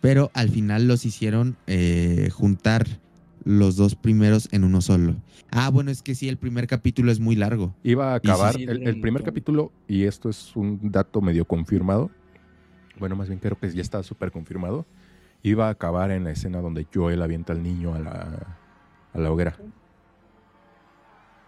pero 0.00 0.30
al 0.34 0.50
final 0.50 0.86
los 0.86 1.06
hicieron 1.06 1.56
eh, 1.66 2.28
juntar 2.32 2.86
los 3.44 3.76
dos 3.76 3.94
primeros 3.94 4.48
en 4.52 4.64
uno 4.64 4.80
solo. 4.80 5.16
Ah, 5.50 5.70
bueno, 5.70 5.90
es 5.90 6.02
que 6.02 6.14
sí, 6.14 6.28
el 6.28 6.36
primer 6.36 6.66
capítulo 6.66 7.10
es 7.10 7.20
muy 7.20 7.36
largo. 7.36 7.74
Iba 7.82 8.14
a 8.14 8.20
sí, 8.20 8.28
acabar 8.28 8.54
sí, 8.54 8.64
el, 8.64 9.00
primer 9.00 9.22
capítulo, 9.22 9.72
y 9.88 10.04
esto 10.04 10.28
es 10.28 10.54
un 10.56 10.90
dato 10.90 11.20
medio 11.20 11.44
confirmado. 11.44 12.10
Bueno, 12.98 13.16
más 13.16 13.28
bien 13.28 13.40
creo 13.40 13.58
que 13.58 13.70
ya 13.70 13.82
está 13.82 14.02
súper 14.02 14.30
confirmado. 14.30 14.86
Iba 15.42 15.68
a 15.68 15.70
acabar 15.70 16.10
en 16.10 16.24
la 16.24 16.30
escena 16.30 16.60
donde 16.60 16.86
Joel 16.92 17.22
avienta 17.22 17.52
al 17.52 17.62
niño 17.62 17.94
a 17.94 17.98
la, 17.98 18.58
a 19.12 19.18
la 19.18 19.30
hoguera. 19.30 19.56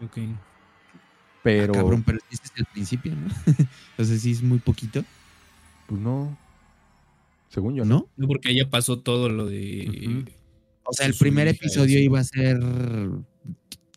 Ok. 0.02 0.18
Pero, 1.44 1.74
Ah, 1.74 1.76
cabrón, 1.76 2.02
pero 2.04 2.18
este 2.30 2.46
es 2.46 2.52
el 2.56 2.64
principio, 2.64 3.12
¿no? 3.14 3.26
o 3.98 4.04
sea, 4.04 4.16
sí 4.16 4.32
es 4.32 4.42
muy 4.42 4.58
poquito, 4.58 5.04
pues 5.86 6.00
no. 6.00 6.36
Según 7.50 7.74
yo, 7.74 7.84
¿no? 7.84 7.96
¿no? 7.96 8.08
No, 8.16 8.26
porque 8.26 8.54
ya 8.54 8.68
pasó 8.70 8.98
todo 9.00 9.28
lo 9.28 9.46
de. 9.46 10.24
O 10.84 10.92
sea, 10.94 11.06
el 11.06 11.14
primer 11.14 11.46
episodio 11.46 11.98
iba 11.98 12.18
a 12.18 12.24
ser 12.24 12.58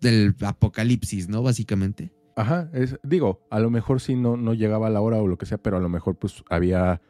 del 0.02 0.36
apocalipsis, 0.42 1.30
¿no? 1.30 1.42
Básicamente. 1.42 2.12
Ajá, 2.36 2.70
es, 2.74 3.00
digo, 3.02 3.48
a 3.50 3.62
lo 3.62 3.70
mejor 3.70 4.02
sí 4.02 4.16
no, 4.16 4.36
no 4.36 4.54
llegaba 4.54 4.88
a 4.88 4.90
la 4.90 5.00
hora 5.00 5.18
o 5.18 5.28
lo 5.28 5.38
que 5.38 5.46
sea, 5.46 5.58
pero 5.58 5.78
a 5.78 5.80
lo 5.80 5.90
mejor 5.90 6.18
pues 6.18 6.44
había 6.50 7.02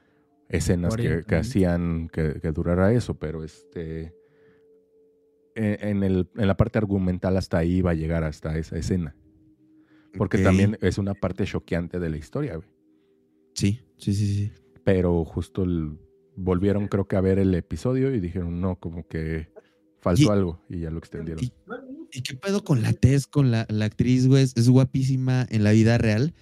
escenas 0.50 0.96
que, 0.96 1.02
40 1.02 1.28
que 1.28 1.36
hacían 1.36 2.10
que, 2.10 2.40
que 2.40 2.52
durara 2.52 2.94
eso, 2.94 3.16
pero 3.16 3.44
este 3.44 4.14
en, 5.56 5.78
en 5.82 6.04
el, 6.04 6.30
en 6.38 6.48
la 6.48 6.56
parte 6.56 6.78
argumental 6.78 7.36
hasta 7.38 7.58
ahí 7.58 7.78
iba 7.78 7.92
a 7.92 7.96
llegar 7.96 8.24
hasta 8.24 8.56
esa 8.58 8.78
escena. 8.78 9.16
Porque 10.18 10.40
también 10.40 10.78
es 10.82 10.98
una 10.98 11.14
parte 11.14 11.46
choqueante 11.46 12.00
de 12.00 12.10
la 12.10 12.18
historia, 12.18 12.56
güey. 12.56 12.68
Sí, 13.54 13.80
sí, 13.98 14.14
sí, 14.14 14.28
sí. 14.34 14.52
Pero 14.84 15.24
justo 15.26 15.64
el- 15.64 15.98
volvieron 16.36 16.88
creo 16.88 17.08
que 17.08 17.16
a 17.16 17.22
ver 17.22 17.40
el 17.40 17.54
episodio 17.56 18.14
y 18.14 18.20
dijeron, 18.20 18.62
no, 18.62 18.80
como 18.80 19.08
que 19.08 19.50
faltó 20.02 20.22
Y- 20.24 20.28
algo 20.28 20.62
y 20.70 20.80
ya 20.82 20.92
lo 20.92 21.00
extendieron. 21.00 21.44
y- 21.44 21.52
¿Y 22.14 22.22
qué 22.22 22.36
pedo 22.36 22.64
con 22.64 22.82
la 22.82 22.94
Tess, 22.94 23.28
con 23.28 23.52
la, 23.52 23.66
la 23.70 23.86
actriz, 23.86 24.28
güey? 24.28 24.44
Es, 24.44 24.54
es 24.56 24.70
guapísima 24.70 25.46
en 25.50 25.64
la 25.66 25.72
vida 25.72 25.98
real, 25.98 26.34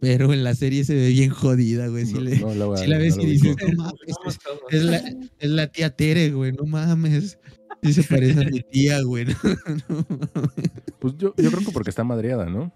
pero 0.00 0.32
en 0.32 0.42
la 0.42 0.54
serie 0.54 0.82
se 0.84 0.94
ve 0.96 1.08
bien 1.10 1.30
jodida, 1.30 1.86
güey. 1.88 2.06
Si, 2.06 2.14
No- 2.14 2.20
le, 2.22 2.38
no 2.40 2.54
la 2.54 2.76
si 2.76 2.86
la 2.88 2.98
ves 2.98 3.16
no 3.16 3.22
y 3.22 3.26
dices, 3.26 3.56
no 3.76 3.84
mames, 3.84 4.38
es, 4.70 4.82
la, 4.82 4.96
es 5.38 5.50
la 5.50 5.66
tía 5.68 5.90
Tere, 5.94 6.30
güey, 6.32 6.52
no 6.52 6.64
mames. 6.64 7.38
Sí 7.84 7.92
se 7.92 8.02
parece 8.04 8.40
a 8.40 8.48
mi 8.48 8.60
tía, 8.62 9.00
güey. 9.02 9.26
Pues 10.98 11.16
yo, 11.18 11.34
yo 11.36 11.50
creo 11.50 11.64
que 11.66 11.72
porque 11.72 11.90
está 11.90 12.04
madreada, 12.04 12.46
¿no? 12.46 12.72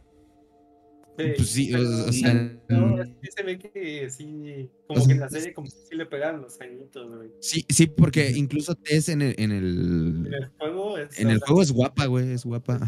Pues 1.17 1.49
sí, 1.49 1.73
o, 1.75 1.79
o 2.09 2.13
sea. 2.13 2.35
No, 2.69 2.89
mm, 2.89 3.03
sí 3.23 3.29
se 3.35 3.43
ve 3.43 3.59
que 3.59 4.11
sí, 4.11 4.71
O 4.87 4.95
como 4.95 5.07
que 5.07 5.13
en 5.15 5.21
la 5.21 5.29
serie 5.31 5.55
como 5.55 5.67
que 5.67 5.75
sí 5.89 5.97
le 5.97 6.07
pegaron 6.07 6.43
los 6.43 6.61
añitos, 6.61 7.09
güey. 7.17 7.31
Sí, 7.41 7.65
sí, 7.69 7.87
porque 7.87 8.33
incluso 8.37 8.75
Tess 8.75 9.09
en 9.09 9.23
el, 9.23 9.35
en 9.39 9.53
el, 9.53 10.27
En 10.27 10.35
el 10.35 10.49
juego 10.59 10.99
es 10.99 11.19
en 11.19 11.31
el 11.31 11.41
juego 11.41 11.63
es 11.63 11.73
guapa, 11.73 12.07
güey, 12.07 12.33
es 12.33 12.45
guapa. 12.45 12.79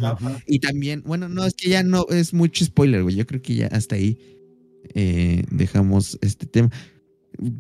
Y 0.46 0.59
también, 0.60 1.02
bueno, 1.06 1.28
no, 1.28 1.44
es 1.44 1.55
que 1.55 1.70
ya 1.70 1.82
no 1.82 2.06
es 2.10 2.34
mucho 2.34 2.64
spoiler, 2.64 3.02
güey. 3.02 3.16
Yo 3.16 3.26
creo 3.26 3.40
que 3.40 3.55
ya 3.55 3.66
hasta 3.68 3.96
ahí 3.96 4.18
eh, 4.94 5.42
dejamos 5.50 6.18
este 6.20 6.46
tema. 6.46 6.70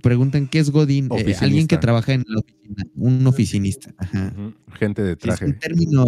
Preguntan 0.02 0.48
qué 0.48 0.58
es 0.58 0.70
Godín. 0.70 1.08
Eh, 1.16 1.34
alguien 1.40 1.66
que 1.66 1.78
trabaja 1.78 2.12
en 2.12 2.24
la 2.26 2.40
oficina, 2.40 2.84
un 2.94 3.26
oficinista. 3.26 3.94
Ajá. 3.98 4.34
Gente 4.74 5.02
de 5.02 5.12
Es 5.12 5.18
traje. 5.18 5.44
un 5.46 5.58
término, 5.58 6.06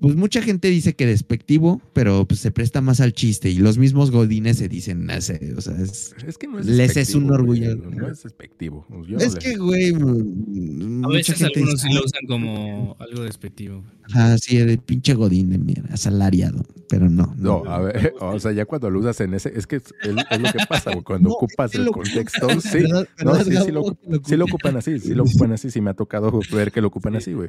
pues 0.00 0.14
mucha 0.16 0.40
gente 0.42 0.68
dice 0.68 0.94
que 0.94 1.06
despectivo, 1.06 1.82
pero 1.92 2.24
pues 2.26 2.40
se 2.40 2.50
presta 2.52 2.80
más 2.80 3.00
al 3.00 3.12
chiste 3.12 3.50
y 3.50 3.56
los 3.56 3.78
mismos 3.78 4.10
godines 4.10 4.58
se 4.58 4.68
dicen, 4.68 5.10
"Ah, 5.10 5.18
o 5.18 5.20
sea, 5.20 5.36
es, 5.76 6.14
Es 6.26 6.38
que 6.38 6.46
no 6.46 6.58
es 6.60 6.66
les 6.66 6.96
es 6.96 7.14
un 7.14 7.26
despectivo, 7.26 7.34
orgullo. 7.34 7.76
güey, 7.78 7.96
No 7.98 8.08
es 8.08 8.22
despectivo. 8.22 8.86
Yo 9.08 9.16
no 9.16 9.18
Es 9.18 9.34
le- 9.34 9.38
que, 9.40 9.56
güey, 9.56 9.90
A 9.94 9.98
mucha 9.98 11.08
veces 11.08 11.36
gente 11.38 11.52
algunos 11.58 11.74
dice, 11.74 11.88
sí 11.88 11.94
lo 11.94 12.00
usan 12.04 12.26
como 12.28 12.96
algo 13.00 13.22
despectivo. 13.22 13.84
ah, 14.14 14.36
sí, 14.40 14.56
de 14.58 14.78
pinche 14.78 15.14
godín 15.14 15.50
de 15.50 15.58
mierda, 15.58 15.94
asalariado, 15.94 16.64
pero 16.88 17.08
no. 17.10 17.34
No, 17.36 17.64
a 17.66 17.80
ver, 17.80 18.14
o 18.20 18.38
sea, 18.38 18.52
ya 18.52 18.64
cuando 18.66 18.90
lo 18.90 19.00
usas 19.00 19.20
en 19.20 19.34
ese, 19.34 19.52
es 19.56 19.66
que 19.66 19.76
es, 19.76 19.82
es- 20.02 20.16
es 20.30 20.40
lo 20.40 20.52
que 20.52 20.58
pasa, 20.68 20.92
güey, 20.92 21.02
cuando 21.02 21.30
ocupas 21.30 21.74
el 21.74 21.88
contexto, 21.90 22.48
sí, 22.60 22.78
¿Verdad- 22.82 23.08
no, 23.24 23.32
verdad, 23.32 23.44
sí, 23.44 23.56
sí 23.66 23.72
lo 23.72 23.98
sí 24.24 24.36
lo 24.36 24.44
ocupan 24.44 24.76
así, 24.76 24.98
sí 25.00 25.14
lo 25.14 25.24
ocupan 25.24 25.52
así, 25.52 25.70
sí 25.70 25.80
me 25.80 25.90
ha 25.90 25.94
tocado 25.94 26.40
ver 26.52 26.70
que 26.72 26.80
lo 26.80 26.86
ocupan 26.88 27.16
así, 27.16 27.32
güey. 27.32 27.48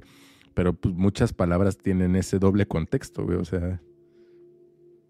Pero 0.55 0.73
pues 0.73 0.95
muchas 0.95 1.31
palabras 1.31 1.77
tienen 1.77 2.15
ese 2.15 2.38
doble 2.39 2.65
contexto, 2.67 3.25
güey, 3.25 3.37
o 3.37 3.45
sea. 3.45 3.81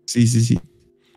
Sí, 0.05 0.27
sí, 0.27 0.41
sí. 0.41 0.59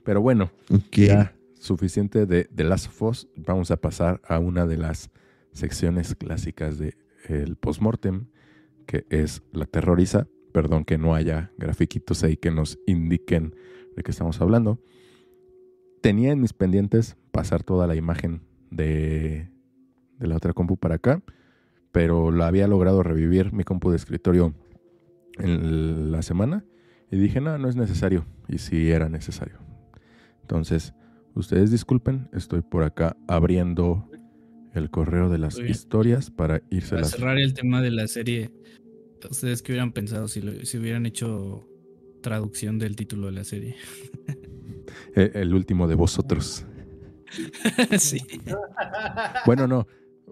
Pero 0.04 0.20
bueno, 0.20 0.50
Ok. 0.70 0.96
ya 0.96 1.34
suficiente 1.54 2.26
de, 2.26 2.48
de 2.50 2.64
Last 2.64 2.88
of 2.88 3.02
Us, 3.02 3.28
vamos 3.36 3.70
a 3.70 3.76
pasar 3.76 4.20
a 4.26 4.38
una 4.38 4.66
de 4.66 4.76
las 4.76 5.10
secciones 5.52 6.14
clásicas 6.16 6.76
de 6.78 6.96
el 7.28 7.56
postmortem, 7.56 8.26
que 8.86 9.06
es 9.10 9.42
la 9.52 9.66
terroriza. 9.66 10.26
Perdón 10.52 10.84
que 10.84 10.98
no 10.98 11.14
haya 11.14 11.52
grafiquitos 11.56 12.24
ahí 12.24 12.36
que 12.36 12.50
nos 12.50 12.78
indiquen 12.86 13.54
de 13.96 14.02
qué 14.02 14.10
estamos 14.10 14.40
hablando. 14.40 14.80
Tenía 16.02 16.32
en 16.32 16.40
mis 16.40 16.52
pendientes 16.52 17.16
pasar 17.30 17.62
toda 17.62 17.86
la 17.86 17.94
imagen 17.94 18.42
de, 18.70 19.48
de 20.18 20.26
la 20.26 20.36
otra 20.36 20.52
compu 20.52 20.76
para 20.76 20.96
acá, 20.96 21.22
pero 21.92 22.32
la 22.32 22.48
había 22.48 22.66
logrado 22.66 23.02
revivir 23.02 23.52
mi 23.52 23.62
compu 23.64 23.90
de 23.90 23.96
escritorio 23.96 24.52
en 25.38 26.12
la 26.12 26.22
semana 26.22 26.64
y 27.10 27.16
dije, 27.18 27.40
no, 27.40 27.56
no 27.58 27.68
es 27.68 27.76
necesario. 27.76 28.26
Y 28.48 28.58
sí 28.58 28.90
era 28.90 29.08
necesario. 29.08 29.58
Entonces, 30.42 30.94
ustedes 31.34 31.70
disculpen, 31.70 32.28
estoy 32.32 32.62
por 32.62 32.82
acá 32.84 33.16
abriendo 33.28 34.08
el 34.74 34.90
correo 34.90 35.28
de 35.28 35.38
las 35.38 35.58
historias 35.58 36.30
para 36.30 36.62
irse 36.70 36.94
Para 36.96 37.04
cerrar 37.06 37.38
el 37.38 37.52
tema 37.54 37.82
de 37.82 37.90
la 37.90 38.06
serie, 38.08 38.50
¿ustedes 39.30 39.62
qué 39.62 39.72
hubieran 39.72 39.92
pensado 39.92 40.28
si, 40.28 40.40
lo- 40.40 40.64
si 40.64 40.78
hubieran 40.78 41.04
hecho 41.06 41.66
traducción 42.22 42.78
del 42.78 42.96
título 42.96 43.26
de 43.26 43.32
la 43.32 43.44
serie? 43.44 43.76
Eh, 45.14 45.30
el 45.34 45.54
último 45.54 45.86
de 45.88 45.94
vosotros. 45.94 46.66
sí. 47.98 48.18
Bueno, 49.46 49.66
no. 49.68 49.86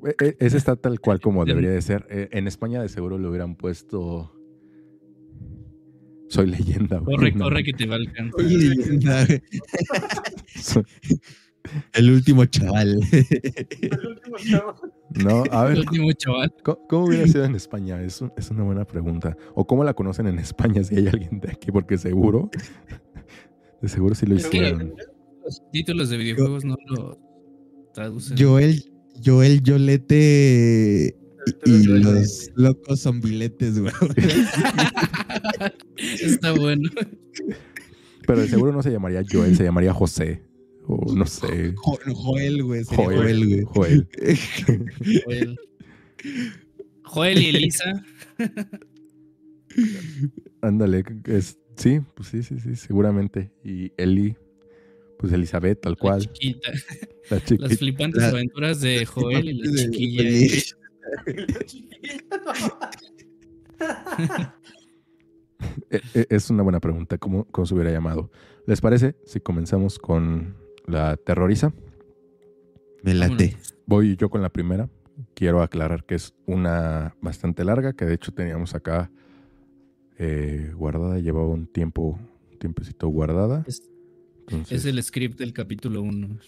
e- 0.06 0.24
e- 0.24 0.36
Ese 0.40 0.56
está 0.56 0.76
tal 0.76 1.00
cual 1.00 1.20
como 1.20 1.44
debería 1.46 1.70
de 1.70 1.80
ser. 1.82 2.06
En 2.32 2.46
España 2.48 2.82
de 2.82 2.88
seguro 2.88 3.16
le 3.18 3.28
hubieran 3.28 3.54
puesto... 3.56 4.34
Soy 6.30 6.46
leyenda. 6.46 6.98
güey. 6.98 7.16
Corre, 7.16 7.32
No, 7.36 7.44
corre 7.44 7.62
que 7.64 7.72
te 7.74 7.86
va. 7.86 7.96
Oye, 8.38 8.56
leyenda, 8.56 9.26
güey. 9.26 9.42
soy- 10.56 10.84
El 11.92 12.10
último 12.10 12.46
chaval. 12.46 12.98
No, 15.22 15.42
a 15.50 15.64
ver. 15.64 15.72
El 15.72 15.80
último 15.80 16.12
chaval. 16.12 16.54
¿Cómo, 16.64 16.86
cómo 16.88 17.04
hubiera 17.06 17.26
sido 17.26 17.44
en 17.44 17.54
España? 17.54 18.00
Es, 18.02 18.20
un- 18.22 18.32
es 18.36 18.50
una 18.50 18.62
buena 18.62 18.84
pregunta. 18.84 19.36
¿O 19.54 19.66
cómo 19.66 19.84
la 19.84 19.92
conocen 19.94 20.26
en 20.28 20.38
España 20.38 20.82
si 20.84 20.96
hay 20.96 21.08
alguien 21.08 21.40
de 21.40 21.50
aquí? 21.50 21.70
Porque 21.72 21.98
seguro, 21.98 22.50
de 23.82 23.88
seguro 23.88 24.14
sí 24.14 24.26
lo 24.26 24.36
hicieron. 24.36 24.94
Los 25.44 25.62
títulos 25.72 26.08
de 26.10 26.16
videojuegos 26.16 26.64
no 26.64 26.76
lo 26.88 27.18
traducen. 27.92 28.36
Joel, 28.38 28.84
Joel 29.24 29.62
Yolete 29.62 31.16
y 31.64 31.84
los 31.86 32.50
locos 32.54 33.00
zombiletes, 33.00 33.78
güey. 33.78 33.92
Está 35.96 36.52
bueno. 36.52 36.88
Pero 38.26 38.40
de 38.40 38.48
seguro 38.48 38.72
no 38.72 38.82
se 38.82 38.90
llamaría 38.90 39.22
Joel, 39.28 39.56
se 39.56 39.64
llamaría 39.64 39.92
José. 39.92 40.42
O 40.86 41.14
no 41.14 41.26
sé. 41.26 41.72
Jo- 41.76 41.98
Joel, 42.14 42.62
güey. 42.62 42.84
Joel, 42.84 43.16
Joel, 43.18 43.46
güey. 43.46 43.64
Joel. 43.64 44.08
Joel. 45.24 45.58
Joel 47.04 47.42
y 47.42 47.46
Elisa. 47.48 48.04
Ándale, 50.62 51.04
es, 51.26 51.58
sí, 51.76 52.00
pues 52.14 52.28
sí, 52.28 52.42
sí, 52.42 52.58
sí, 52.60 52.76
seguramente. 52.76 53.52
Y 53.64 53.92
Eli, 53.96 54.36
pues 55.18 55.32
Elizabeth, 55.32 55.80
tal 55.80 55.96
cual. 55.96 56.20
Chiquita. 56.32 56.72
La 57.30 57.40
chiquita. 57.40 57.68
Las 57.68 57.78
flipantes 57.78 58.22
La- 58.22 58.28
aventuras 58.30 58.80
de 58.80 59.06
Joel 59.06 59.48
y 59.48 59.54
la 59.62 59.82
chiquilla. 59.84 60.22
de- 60.24 60.62
Es 66.12 66.48
una 66.50 66.62
buena 66.62 66.80
pregunta, 66.80 67.18
¿cómo, 67.18 67.44
cómo 67.46 67.66
se 67.66 67.74
hubiera 67.74 67.90
llamado? 67.90 68.30
¿Les 68.66 68.80
parece 68.80 69.16
si 69.24 69.40
comenzamos 69.40 69.98
con 69.98 70.56
la 70.86 71.16
terroriza? 71.16 71.72
Me 73.02 73.14
late. 73.14 73.56
Voy 73.86 74.16
yo 74.16 74.30
con 74.30 74.42
la 74.42 74.50
primera. 74.50 74.88
Quiero 75.34 75.62
aclarar 75.62 76.04
que 76.04 76.14
es 76.14 76.34
una 76.46 77.14
bastante 77.20 77.64
larga, 77.64 77.92
que 77.92 78.04
de 78.04 78.14
hecho 78.14 78.32
teníamos 78.32 78.74
acá 78.74 79.10
eh, 80.18 80.72
guardada, 80.74 81.18
llevaba 81.18 81.48
un 81.48 81.66
tiempo, 81.66 82.18
un 82.50 82.58
tiempecito 82.58 83.08
guardada. 83.08 83.64
Es, 83.66 83.82
Entonces, 84.48 84.80
es 84.80 84.86
el 84.86 85.02
script 85.02 85.38
del 85.38 85.52
capítulo 85.52 86.02
1. 86.02 86.38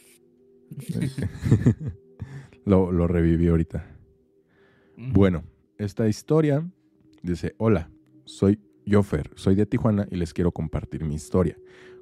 lo, 2.65 2.93
lo 2.93 3.07
reviví 3.07 3.49
ahorita. 3.49 4.02
Bueno, 5.11 5.43
esta 5.79 6.07
historia 6.07 6.65
dice, 7.25 7.57
hola, 7.59 7.91
soy 8.25 8.61
Jofer, 8.89 9.31
soy 9.35 9.57
de 9.57 9.67
Tijuana 9.67 10.07
y 10.13 10.15
les 10.15 10.33
quiero 10.33 10.53
compartir 10.53 11.05
mi 11.05 11.17
historia. 11.17 11.57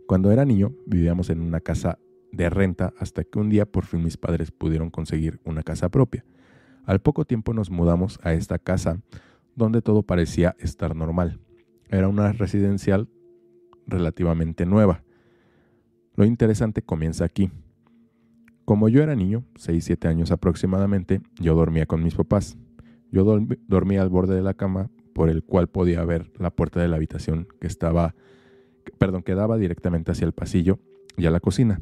Cuando 0.07 0.31
era 0.31 0.45
niño 0.45 0.75
vivíamos 0.85 1.31
en 1.31 1.41
una 1.41 1.61
casa 1.61 1.99
de 2.31 2.51
renta 2.51 2.93
hasta 2.99 3.25
que 3.25 3.39
un 3.39 3.49
día 3.49 3.65
por 3.65 3.87
fin 3.87 4.05
mis 4.05 4.19
padres 4.19 4.51
pudieron 4.51 4.91
conseguir 4.91 5.41
una 5.45 5.63
casa 5.63 5.89
propia. 5.89 6.27
Al 6.85 7.01
poco 7.01 7.25
tiempo 7.25 7.55
nos 7.55 7.71
mudamos 7.71 8.21
a 8.23 8.35
esta 8.35 8.59
casa 8.59 9.01
donde 9.57 9.81
todo 9.81 10.03
parecía 10.03 10.55
estar 10.59 10.95
normal. 10.95 11.41
Era 11.89 12.07
una 12.07 12.33
residencial 12.33 13.09
relativamente 13.87 14.67
nueva. 14.67 15.05
Lo 16.17 16.27
interesante 16.27 16.83
comienza 16.83 17.25
aquí. 17.25 17.51
Como 18.67 18.91
yo 18.91 19.03
era 19.03 19.17
niño, 19.17 19.47
6-7 19.55 20.07
años 20.07 20.31
aproximadamente, 20.33 21.23
yo 21.41 21.55
dormía 21.55 21.87
con 21.87 22.05
mis 22.05 22.15
papás. 22.15 22.59
Yo 23.13 23.25
dorm- 23.25 23.59
dormía 23.67 24.03
al 24.03 24.09
borde 24.09 24.35
de 24.35 24.43
la 24.43 24.55
cama 24.55 24.91
por 25.15 25.29
el 25.29 25.43
cual 25.43 25.69
podía 25.69 26.05
ver 26.05 26.31
la 26.39 26.51
puerta 26.51 26.81
de 26.81 26.89
la 26.89 26.97
habitación 26.97 27.49
que 27.61 27.67
estaba, 27.67 28.15
perdón, 28.99 29.23
que 29.23 29.35
daba 29.35 29.57
directamente 29.59 30.13
hacia 30.13 30.25
el 30.25 30.33
pasillo 30.33 30.79
y 31.17 31.27
a 31.27 31.31
la 31.31 31.41
cocina. 31.41 31.81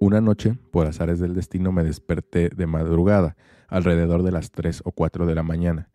Una 0.00 0.20
noche, 0.20 0.58
por 0.70 0.86
azares 0.86 1.20
del 1.20 1.34
destino, 1.34 1.70
me 1.72 1.84
desperté 1.84 2.48
de 2.48 2.66
madrugada, 2.66 3.36
alrededor 3.68 4.22
de 4.22 4.32
las 4.32 4.50
3 4.50 4.82
o 4.84 4.92
4 4.92 5.26
de 5.26 5.34
la 5.34 5.42
mañana. 5.42 5.88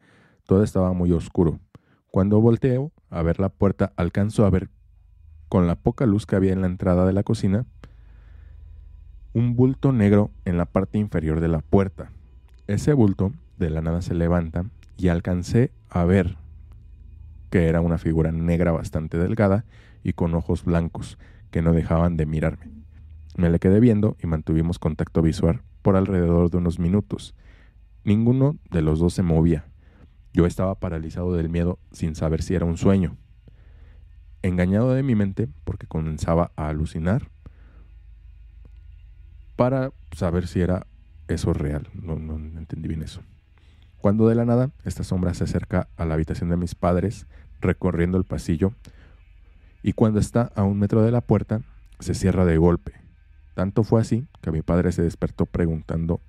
Todo 0.45 0.64
estaba 0.64 0.93
muy 0.93 1.11
oscuro. 1.11 1.60
Cuando 2.11 2.39
volteo 2.39 2.91
a 3.10 3.22
ver 3.23 3.39
la 3.39 3.49
puerta, 3.49 3.93
alcanzo 3.97 4.45
a 4.45 4.49
ver, 4.49 4.69
con 5.49 5.68
la 5.68 5.76
poca 5.76 6.06
luz 6.06 6.26
que 6.26 6.35
había 6.35 6.53
en 6.53 6.61
la 6.61 6.68
entrada 6.68 7.06
de 7.06 7.14
la 7.14 7.23
cocina, 7.23 7.65
un 9.34 9.56
bulto 9.56 9.91
negro 9.91 10.31
en 10.45 10.57
la 10.57 10.65
parte 10.65 10.97
inferior 10.97 11.39
de 11.39 11.47
la 11.47 11.60
puerta. 11.60 12.11
Ese 12.68 12.93
bulto 12.93 13.34
de 13.60 13.69
la 13.69 13.81
nada 13.81 14.02
se 14.02 14.15
levanta 14.15 14.65
y 14.98 15.10
alcancé 15.10 15.72
a 15.90 16.06
ver 16.06 16.38
que 17.49 17.68
era 17.68 17.81
una 17.81 17.98
figura 17.98 18.31
negra 18.31 18.72
bastante 18.72 19.18
delgada 19.18 19.65
y 20.03 20.14
con 20.14 20.34
ojos 20.34 20.64
blancos 20.64 21.18
que 21.52 21.61
no 21.61 21.73
dejaban 21.73 22.15
de 22.15 22.26
mirarme. 22.26 22.72
Me 23.36 23.49
le 23.49 23.60
quedé 23.60 23.80
viendo 23.80 24.18
y 24.22 24.27
mantuvimos 24.27 24.80
contacto 24.80 25.22
visual 25.22 25.61
por 25.81 25.95
alrededor 25.95 26.49
de 26.49 26.57
unos 26.57 26.80
minutos. 26.80 27.36
Ninguno 28.03 28.57
de 28.72 28.81
los 28.81 28.99
dos 28.99 29.14
se 29.14 29.23
movía. 29.23 29.65
Yo 30.34 30.45
estaba 30.45 30.76
paralizado 30.76 31.34
del 31.34 31.49
miedo 31.49 31.80
sin 31.91 32.15
saber 32.15 32.41
si 32.41 32.56
era 32.56 32.65
un 32.65 32.77
sueño. 32.77 33.18
Engañado 34.41 34.94
de 34.94 35.03
mi 35.03 35.15
mente 35.15 35.48
porque 35.64 35.88
comenzaba 35.88 36.52
a 36.56 36.69
alucinar 36.69 37.30
para 39.56 39.91
saber 40.15 40.48
si 40.48 40.61
era 40.61 40.88
eso 41.27 41.53
real. 41.53 41.90
No, 41.94 42.15
no 42.15 42.36
entendí 42.57 42.88
bien 42.88 43.02
eso. 43.02 43.22
Cuando 44.01 44.27
de 44.30 44.35
la 44.35 44.45
nada 44.45 44.71
esta 44.85 45.03
sombra 45.03 45.34
se 45.34 45.43
acerca 45.43 45.89
a 45.97 46.05
la 46.05 46.13
habitación 46.13 46.49
de 46.49 46.57
mis 46.57 46.76
padres, 46.76 47.27
recorriendo 47.59 48.17
el 48.17 48.23
pasillo, 48.23 48.73
y 49.84 49.93
cuando 49.93 50.19
está 50.19 50.51
a 50.55 50.63
un 50.63 50.80
metro 50.80 51.01
de 51.03 51.11
la 51.11 51.21
puerta, 51.21 51.61
se 51.99 52.13
cierra 52.13 52.45
de 52.45 52.57
golpe. 52.57 52.93
Tanto 53.55 53.84
fue 53.84 54.01
así 54.01 54.27
que 54.41 54.51
mi 54.51 54.61
padre 54.61 54.91
se 54.91 55.01
despertó 55.01 55.45
preguntando 55.45 56.21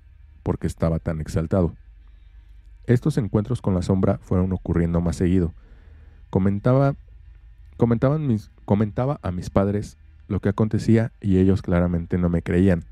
por 0.43 0.59
qué 0.59 0.67
estaba 0.67 0.99
tan 0.99 1.21
exaltado. 1.21 1.73
Estos 2.87 3.17
encuentros 3.17 3.61
con 3.61 3.73
la 3.73 3.81
sombra 3.81 4.19
fueron 4.21 4.51
ocurriendo 4.51 4.99
más 4.99 5.15
seguido. 5.15 5.53
Comentaba, 6.29 6.95
comentaban 7.77 8.27
mis, 8.27 8.51
comentaba 8.65 9.19
a 9.21 9.31
mis 9.31 9.49
padres 9.49 9.97
lo 10.27 10.39
que 10.39 10.49
acontecía 10.49 11.13
y 11.21 11.37
ellos 11.37 11.61
claramente 11.61 12.17
no 12.17 12.29
me 12.29 12.41
creían. 12.41 12.83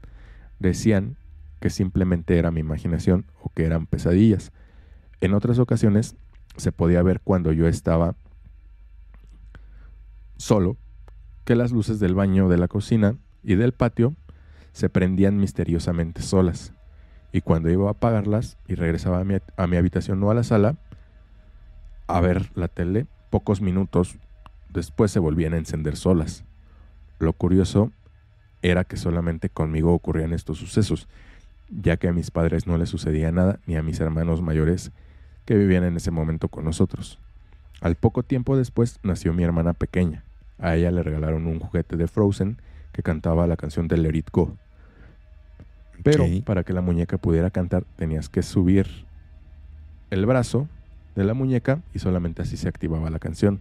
Decían 0.59 1.17
que 1.59 1.69
simplemente 1.69 2.37
era 2.37 2.51
mi 2.51 2.61
imaginación 2.61 3.25
o 3.41 3.49
que 3.49 3.65
eran 3.65 3.87
pesadillas. 3.87 4.53
En 5.21 5.33
otras 5.33 5.59
ocasiones 5.59 6.15
se 6.55 6.71
podía 6.71 7.03
ver 7.03 7.21
cuando 7.21 7.51
yo 7.51 7.67
estaba 7.67 8.15
solo 10.37 10.77
que 11.43 11.55
las 11.55 11.71
luces 11.71 11.99
del 11.99 12.15
baño, 12.15 12.47
de 12.47 12.57
la 12.57 12.67
cocina 12.67 13.15
y 13.43 13.55
del 13.55 13.73
patio 13.73 14.15
se 14.71 14.89
prendían 14.89 15.37
misteriosamente 15.37 16.21
solas. 16.21 16.73
Y 17.31 17.41
cuando 17.41 17.69
iba 17.69 17.87
a 17.87 17.91
apagarlas 17.91 18.57
y 18.67 18.75
regresaba 18.75 19.19
a 19.19 19.67
mi, 19.67 19.77
habitación 19.77 20.23
o 20.23 20.31
a 20.31 20.33
la 20.33 20.43
sala 20.43 20.77
a 22.07 22.21
ver 22.21 22.51
la 22.55 22.67
tele, 22.67 23.05
pocos 23.29 23.61
minutos 23.61 24.17
después 24.69 25.11
se 25.11 25.19
volvían 25.19 25.53
a 25.53 25.57
encender 25.57 25.95
solas. 25.95 26.43
Lo 27.19 27.33
curioso 27.33 27.91
era 28.61 28.83
que 28.83 28.97
solamente 28.97 29.49
conmigo 29.49 29.93
ocurrían 29.93 30.33
estos 30.33 30.57
sucesos, 30.57 31.07
ya 31.69 31.97
que 31.97 32.07
a 32.07 32.13
mis 32.13 32.31
padres 32.31 32.67
no 32.67 32.77
les 32.77 32.89
sucedía 32.89 33.31
nada 33.31 33.59
ni 33.67 33.75
a 33.75 33.83
mis 33.83 33.99
hermanos 33.99 34.41
mayores 34.41 34.91
que 35.49 35.57
vivían 35.57 35.83
en 35.83 35.97
ese 35.97 36.11
momento 36.11 36.47
con 36.47 36.63
nosotros. 36.63 37.17
Al 37.81 37.95
poco 37.95 38.21
tiempo 38.21 38.55
después 38.55 38.99
nació 39.01 39.33
mi 39.33 39.41
hermana 39.41 39.73
pequeña. 39.73 40.23
A 40.59 40.75
ella 40.75 40.91
le 40.91 41.01
regalaron 41.01 41.47
un 41.47 41.59
juguete 41.59 41.97
de 41.97 42.07
Frozen 42.07 42.61
que 42.91 43.01
cantaba 43.01 43.47
la 43.47 43.57
canción 43.57 43.87
de 43.87 43.97
Let 43.97 44.15
It 44.15 44.29
Go. 44.31 44.55
Pero 46.03 46.23
para 46.45 46.63
que 46.63 46.71
la 46.71 46.81
muñeca 46.81 47.17
pudiera 47.17 47.49
cantar 47.49 47.83
tenías 47.95 48.29
que 48.29 48.43
subir 48.43 49.07
el 50.11 50.27
brazo 50.27 50.67
de 51.15 51.23
la 51.23 51.33
muñeca 51.33 51.81
y 51.95 51.97
solamente 51.97 52.43
así 52.43 52.55
se 52.55 52.67
activaba 52.67 53.09
la 53.09 53.17
canción. 53.17 53.59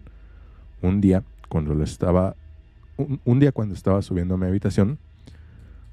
Un 0.83 1.01
día, 1.01 1.25
cuando 1.49 1.73
lo 1.73 1.85
estaba 1.85 2.37
un, 2.99 3.19
un, 3.25 3.41
día 3.41 3.51
cuando 3.51 3.75
estaba 3.75 4.03
subiendo 4.03 4.35
a 4.35 4.37
mi 4.37 4.45
habitación, 4.45 4.99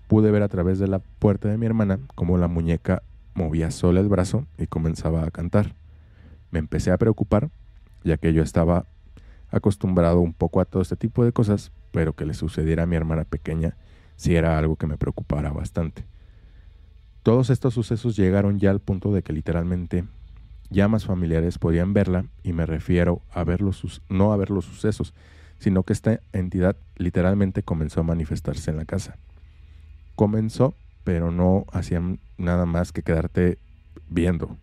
pude 0.10 0.30
ver 0.30 0.44
a 0.44 0.50
través 0.50 0.78
de 0.78 0.90
la 0.90 1.00
puerta 1.00 1.48
de 1.48 1.58
mi 1.58 1.68
hermana 1.68 2.00
cómo 2.16 2.38
la 2.38 2.50
muñeca 2.50 3.02
movía 3.34 3.72
sola 3.72 4.02
el 4.02 4.10
brazo 4.10 4.46
y 4.58 4.68
comenzaba 4.68 5.24
a 5.24 5.32
cantar. 5.32 5.74
Me 6.52 6.60
empecé 6.60 6.92
a 6.92 6.98
preocupar, 6.98 7.50
ya 8.04 8.18
que 8.18 8.34
yo 8.34 8.44
estaba 8.44 8.86
acostumbrado 9.50 10.20
un 10.20 10.34
poco 10.34 10.62
a 10.62 10.66
todo 10.66 10.82
este 10.82 10.96
tipo 10.96 11.24
de 11.24 11.32
cosas, 11.32 11.72
pero 11.92 12.14
que 12.14 12.26
le 12.26 12.34
sucediera 12.34 12.84
a 12.84 12.86
mi 12.86 12.96
hermana 12.96 13.24
pequeña 13.24 13.76
sí 14.16 14.36
era 14.36 14.58
algo 14.58 14.76
que 14.76 14.88
me 14.88 14.98
preocupara 14.98 15.52
bastante. 15.52 16.06
Todos 17.24 17.50
estos 17.50 17.74
sucesos 17.74 18.16
llegaron 18.16 18.60
ya 18.60 18.70
al 18.70 18.80
punto 18.80 19.12
de 19.12 19.24
que 19.24 19.34
literalmente 19.34 20.06
ya 20.70 20.88
más 20.88 21.06
familiares 21.06 21.58
podían 21.58 21.94
verla 21.94 22.26
y 22.44 22.54
me 22.54 22.66
refiero 22.66 23.22
a 23.32 23.44
ver 23.44 23.62
los, 23.62 24.02
no 24.10 24.32
a 24.32 24.38
ver 24.38 24.50
los 24.50 24.66
sucesos, 24.66 25.14
sino 25.58 25.84
que 25.84 25.94
esta 25.94 26.20
entidad 26.34 26.76
literalmente 26.98 27.64
comenzó 27.64 28.02
a 28.02 28.04
manifestarse 28.04 28.72
en 28.72 28.78
la 28.78 28.86
casa. 28.86 29.18
Comenzó, 30.16 30.76
pero 31.04 31.32
no 31.32 31.66
hacían 31.72 32.20
nada 32.38 32.66
más 32.66 32.92
que 32.92 33.04
quedarte 33.04 33.58
viendo. 34.10 34.58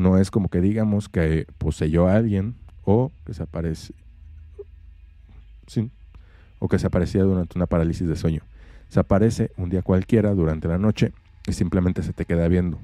No 0.00 0.16
es 0.16 0.30
como 0.30 0.48
que 0.48 0.62
digamos 0.62 1.10
que 1.10 1.46
poseyó 1.58 2.08
a 2.08 2.14
alguien 2.14 2.54
o 2.84 3.12
que 3.26 3.34
se 3.34 3.42
aparece 3.42 3.92
sí, 5.66 5.90
o 6.58 6.68
que 6.68 6.78
se 6.78 6.86
aparecía 6.86 7.22
durante 7.22 7.58
una 7.58 7.66
parálisis 7.66 8.08
de 8.08 8.16
sueño. 8.16 8.40
Se 8.88 8.98
aparece 8.98 9.52
un 9.58 9.68
día 9.68 9.82
cualquiera 9.82 10.32
durante 10.34 10.68
la 10.68 10.78
noche 10.78 11.12
y 11.46 11.52
simplemente 11.52 12.02
se 12.02 12.14
te 12.14 12.24
queda 12.24 12.48
viendo. 12.48 12.78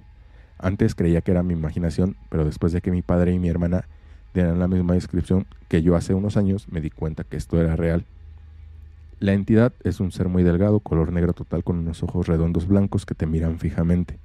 Antes 0.59 0.95
creía 0.95 1.23
que 1.23 1.31
era 1.31 1.43
mi 1.43 1.55
imaginación, 1.55 2.17
pero 2.29 2.45
después 2.45 2.75
de 2.75 2.83
que 2.83 2.91
mi 2.91 3.01
padre 3.01 3.33
y 3.33 3.39
mi 3.39 3.49
hermana 3.49 3.89
dieran 4.35 4.59
la 4.59 4.69
misma 4.69 4.93
descripción 4.93 5.47
que 5.69 5.81
yo 5.81 5.97
hace 5.97 6.13
unos 6.13 6.37
años, 6.37 6.69
me 6.69 6.83
di 6.83 6.91
cuenta 6.91 7.25
que 7.25 7.39
esto 7.39 7.59
era 7.59 7.77
real. 7.77 8.05
La 9.21 9.33
entidad 9.33 9.73
es 9.85 10.01
un 10.01 10.13
ser 10.13 10.29
muy 10.29 10.43
delgado, 10.43 10.81
color 10.81 11.13
negro 11.13 11.33
total, 11.33 11.65
con 11.65 11.79
unos 11.79 12.03
ojos 12.03 12.27
redondos 12.27 12.69
blancos 12.69 13.07
que 13.07 13.15
te 13.15 13.25
miran 13.25 13.59
fijamente. 13.59 14.19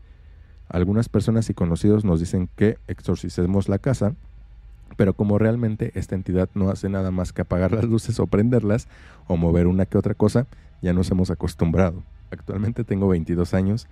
Algunas 0.71 1.09
personas 1.09 1.49
y 1.49 1.53
conocidos 1.53 2.05
nos 2.05 2.21
dicen 2.21 2.49
que 2.55 2.77
exorcicemos 2.87 3.67
la 3.67 3.77
casa, 3.77 4.15
pero 4.95 5.13
como 5.13 5.37
realmente 5.37 5.91
esta 5.95 6.15
entidad 6.15 6.49
no 6.53 6.69
hace 6.69 6.87
nada 6.87 7.11
más 7.11 7.33
que 7.33 7.41
apagar 7.41 7.73
las 7.73 7.83
luces 7.83 8.19
o 8.19 8.27
prenderlas 8.27 8.87
o 9.27 9.35
mover 9.35 9.67
una 9.67 9.85
que 9.85 9.97
otra 9.97 10.13
cosa, 10.13 10.47
ya 10.81 10.93
nos 10.93 11.11
hemos 11.11 11.29
acostumbrado. 11.29 12.03
Actualmente 12.31 12.85
tengo 12.85 13.09
22 13.09 13.53
años 13.53 13.87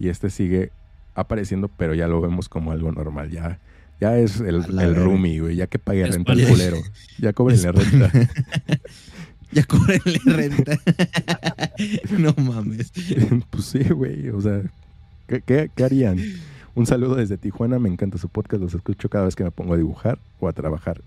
y 0.00 0.08
este 0.08 0.28
sigue 0.28 0.72
apareciendo, 1.14 1.68
pero 1.68 1.94
ya 1.94 2.08
lo 2.08 2.20
vemos 2.20 2.48
como 2.48 2.72
algo 2.72 2.90
normal. 2.90 3.30
Ya, 3.30 3.60
ya 4.00 4.18
es 4.18 4.40
el, 4.40 4.64
el 4.78 4.96
roomie, 4.96 5.40
güey. 5.40 5.54
Ya 5.54 5.68
que 5.68 5.78
pague 5.78 6.04
renta 6.04 6.32
el 6.32 6.48
culero. 6.48 6.78
Ya 7.18 7.32
cóbrenle 7.32 7.70
renta. 7.70 8.10
ya 9.52 9.64
cóbrenle 9.64 10.18
renta. 10.24 10.78
no 12.18 12.34
mames. 12.36 12.92
pues 13.50 13.64
sí, 13.64 13.84
güey. 13.84 14.30
O 14.30 14.40
sea, 14.40 14.62
¿qué, 15.26 15.40
qué, 15.40 15.70
qué 15.74 15.84
harían? 15.84 16.18
Un 16.74 16.86
saludo 16.86 17.14
desde 17.14 17.38
Tijuana, 17.38 17.78
me 17.78 17.88
encanta 17.88 18.18
su 18.18 18.28
podcast, 18.28 18.62
los 18.62 18.74
escucho 18.74 19.08
cada 19.08 19.26
vez 19.26 19.36
que 19.36 19.44
me 19.44 19.50
pongo 19.50 19.74
a 19.74 19.76
dibujar 19.76 20.18
o 20.40 20.48
a 20.48 20.52
trabajar. 20.52 21.00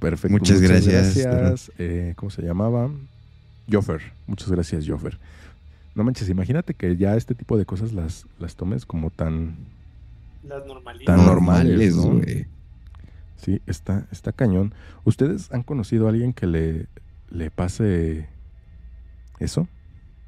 Perfecto. 0.00 0.32
Muchas, 0.32 0.60
muchas 0.60 0.70
gracias. 0.70 1.26
gracias. 1.26 1.72
Eh, 1.78 2.12
¿Cómo 2.16 2.30
se 2.30 2.42
llamaba? 2.42 2.90
Joffer. 3.70 4.00
Muchas 4.26 4.50
gracias, 4.50 4.86
Joffer. 4.86 5.18
No 5.94 6.04
manches, 6.04 6.28
imagínate 6.28 6.74
que 6.74 6.96
ya 6.96 7.16
este 7.16 7.34
tipo 7.34 7.56
de 7.56 7.64
cosas 7.64 7.92
las, 7.92 8.26
las 8.38 8.56
tomes 8.56 8.84
como 8.84 9.10
tan... 9.10 9.56
Las 10.42 10.66
normales. 10.66 11.04
Tan 11.04 11.24
normales, 11.24 11.96
¿no? 11.96 12.20
Sí, 13.36 13.60
está, 13.66 14.06
está 14.10 14.32
cañón. 14.32 14.74
¿Ustedes 15.04 15.52
han 15.52 15.62
conocido 15.62 16.06
a 16.06 16.10
alguien 16.10 16.32
que 16.32 16.46
le, 16.46 16.86
le 17.30 17.50
pase 17.50 18.26
eso? 19.38 19.68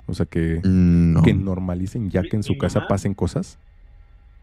O 0.06 0.14
sea, 0.14 0.26
que, 0.26 0.60
no. 0.64 1.22
que 1.22 1.34
normalicen 1.34 2.10
ya 2.10 2.22
que 2.22 2.36
en 2.36 2.42
su 2.42 2.58
casa 2.58 2.86
pasen 2.86 3.14
cosas. 3.14 3.58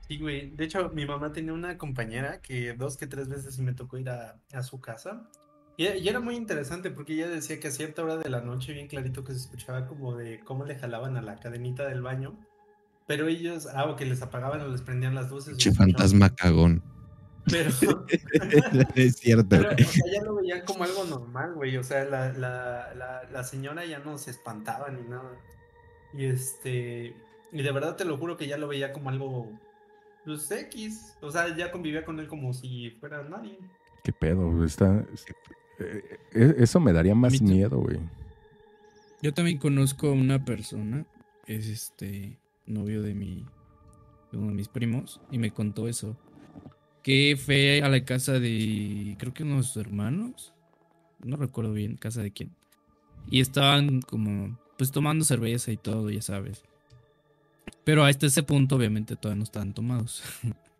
Sí, 0.07 0.17
güey. 0.17 0.49
De 0.51 0.65
hecho, 0.65 0.91
mi 0.93 1.05
mamá 1.05 1.31
tenía 1.31 1.53
una 1.53 1.77
compañera 1.77 2.41
que 2.41 2.73
dos 2.73 2.97
que 2.97 3.07
tres 3.07 3.29
veces 3.29 3.59
me 3.59 3.73
tocó 3.73 3.97
ir 3.97 4.09
a, 4.09 4.39
a 4.53 4.63
su 4.63 4.81
casa. 4.81 5.29
Y, 5.77 5.87
y, 5.87 6.09
era 6.09 6.19
muy 6.19 6.35
interesante 6.35 6.91
porque 6.91 7.13
ella 7.13 7.29
decía 7.29 7.59
que 7.59 7.69
a 7.69 7.71
cierta 7.71 8.03
hora 8.03 8.17
de 8.17 8.29
la 8.29 8.41
noche, 8.41 8.73
bien 8.73 8.87
clarito, 8.87 9.23
que 9.23 9.33
se 9.33 9.39
escuchaba 9.39 9.87
como 9.87 10.15
de 10.15 10.39
cómo 10.39 10.65
le 10.65 10.75
jalaban 10.75 11.15
a 11.15 11.21
la 11.21 11.37
cadenita 11.37 11.87
del 11.87 12.01
baño. 12.01 12.37
Pero 13.07 13.27
ellos, 13.27 13.67
ah, 13.73 13.85
o 13.85 13.95
que 13.95 14.05
les 14.05 14.21
apagaban 14.21 14.61
o 14.61 14.67
les 14.67 14.81
prendían 14.81 15.15
las 15.15 15.29
luces. 15.29 15.57
Che, 15.57 15.71
fantasma 15.71 16.33
cagón. 16.35 16.83
Pero. 17.49 18.05
es 18.95 19.15
cierto. 19.17 19.47
Pero, 19.49 19.69
o 19.71 19.77
sea, 19.77 20.03
ya 20.13 20.21
lo 20.23 20.35
veían 20.35 20.65
como 20.65 20.83
algo 20.83 21.03
normal, 21.05 21.53
güey. 21.53 21.77
O 21.77 21.83
sea, 21.83 22.05
la, 22.05 22.33
la, 22.33 22.93
la, 22.95 23.23
la 23.31 23.43
señora 23.43 23.85
ya 23.85 23.99
no 23.99 24.17
se 24.17 24.31
espantaba 24.31 24.89
ni 24.89 25.01
nada. 25.07 25.37
Y 26.13 26.25
este. 26.25 27.15
Y 27.51 27.61
de 27.61 27.71
verdad 27.71 27.95
te 27.95 28.05
lo 28.05 28.17
juro 28.17 28.37
que 28.37 28.47
ya 28.47 28.57
lo 28.57 28.67
veía 28.67 28.93
como 28.93 29.09
algo 29.09 29.51
pues 30.25 30.51
X. 30.51 31.15
O 31.21 31.31
sea, 31.31 31.55
ya 31.55 31.71
convivía 31.71 32.05
con 32.05 32.19
él 32.19 32.27
como 32.27 32.53
si 32.53 32.91
fuera 32.99 33.23
nadie. 33.23 33.57
¿Qué 34.03 34.11
pedo? 34.11 34.63
Está, 34.63 35.05
eh, 35.79 36.19
eso 36.57 36.79
me 36.79 36.93
daría 36.93 37.15
más 37.15 37.41
miedo, 37.41 37.79
güey. 37.79 37.99
Yo 39.21 39.33
también 39.33 39.57
conozco 39.57 40.07
a 40.07 40.13
una 40.13 40.43
persona, 40.43 41.05
es 41.45 41.67
este 41.67 42.39
novio 42.65 43.03
de 43.03 43.13
mi 43.13 43.45
de 44.31 44.37
uno 44.37 44.47
de 44.47 44.53
mis 44.53 44.69
primos, 44.69 45.21
y 45.29 45.37
me 45.37 45.51
contó 45.51 45.87
eso. 45.87 46.17
Que 47.03 47.37
fue 47.43 47.81
a 47.81 47.89
la 47.89 48.05
casa 48.05 48.39
de, 48.39 49.15
creo 49.17 49.33
que 49.33 49.43
unos 49.43 49.75
hermanos, 49.77 50.53
no 51.23 51.35
recuerdo 51.35 51.73
bien, 51.73 51.97
casa 51.97 52.21
de 52.21 52.31
quién. 52.31 52.55
Y 53.29 53.41
estaban 53.41 54.01
como, 54.01 54.59
pues 54.77 54.91
tomando 54.91 55.25
cerveza 55.25 55.71
y 55.71 55.77
todo, 55.77 56.09
ya 56.09 56.21
sabes. 56.21 56.63
Pero 57.83 58.05
hasta 58.05 58.27
ese 58.27 58.43
punto, 58.43 58.75
obviamente, 58.75 59.15
todavía 59.15 59.39
no 59.39 59.43
estaban 59.43 59.73
tomados. 59.73 60.21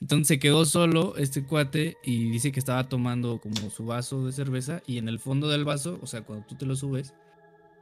Entonces 0.00 0.28
se 0.28 0.38
quedó 0.38 0.64
solo 0.64 1.16
este 1.16 1.44
cuate 1.44 1.96
y 2.04 2.30
dice 2.30 2.52
que 2.52 2.60
estaba 2.60 2.88
tomando 2.88 3.40
como 3.40 3.70
su 3.70 3.84
vaso 3.86 4.26
de 4.26 4.32
cerveza 4.32 4.82
y 4.86 4.98
en 4.98 5.08
el 5.08 5.18
fondo 5.18 5.48
del 5.48 5.64
vaso, 5.64 5.98
o 6.02 6.06
sea, 6.06 6.22
cuando 6.22 6.46
tú 6.46 6.56
te 6.56 6.66
lo 6.66 6.76
subes, 6.76 7.14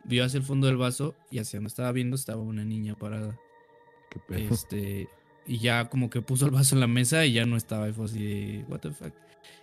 vio 0.05 0.24
hacia 0.24 0.39
el 0.39 0.44
fondo 0.44 0.66
del 0.66 0.77
vaso 0.77 1.14
y 1.31 1.39
hacia 1.39 1.59
donde 1.59 1.68
estaba 1.68 1.93
viendo 1.93 2.16
estaba 2.16 2.40
una 2.40 2.64
niña 2.64 2.94
parada. 2.94 3.39
¿Qué 4.10 4.20
pedo? 4.20 4.55
Este, 4.55 5.09
y 5.47 5.59
ya 5.59 5.89
como 5.89 6.10
que 6.10 6.23
puso 6.23 6.47
el 6.47 6.52
vaso 6.52 6.74
en 6.74 6.81
la 6.81 6.86
mesa 6.86 7.24
y 7.24 7.35
ya 7.35 7.47
no 7.47 7.56
estaba, 7.56 7.89
y 7.89 7.93
fue 7.93 8.06
así 8.06 8.23
de, 8.23 8.64
what 8.68 8.81
the 8.81 8.90
fuck. 8.90 9.12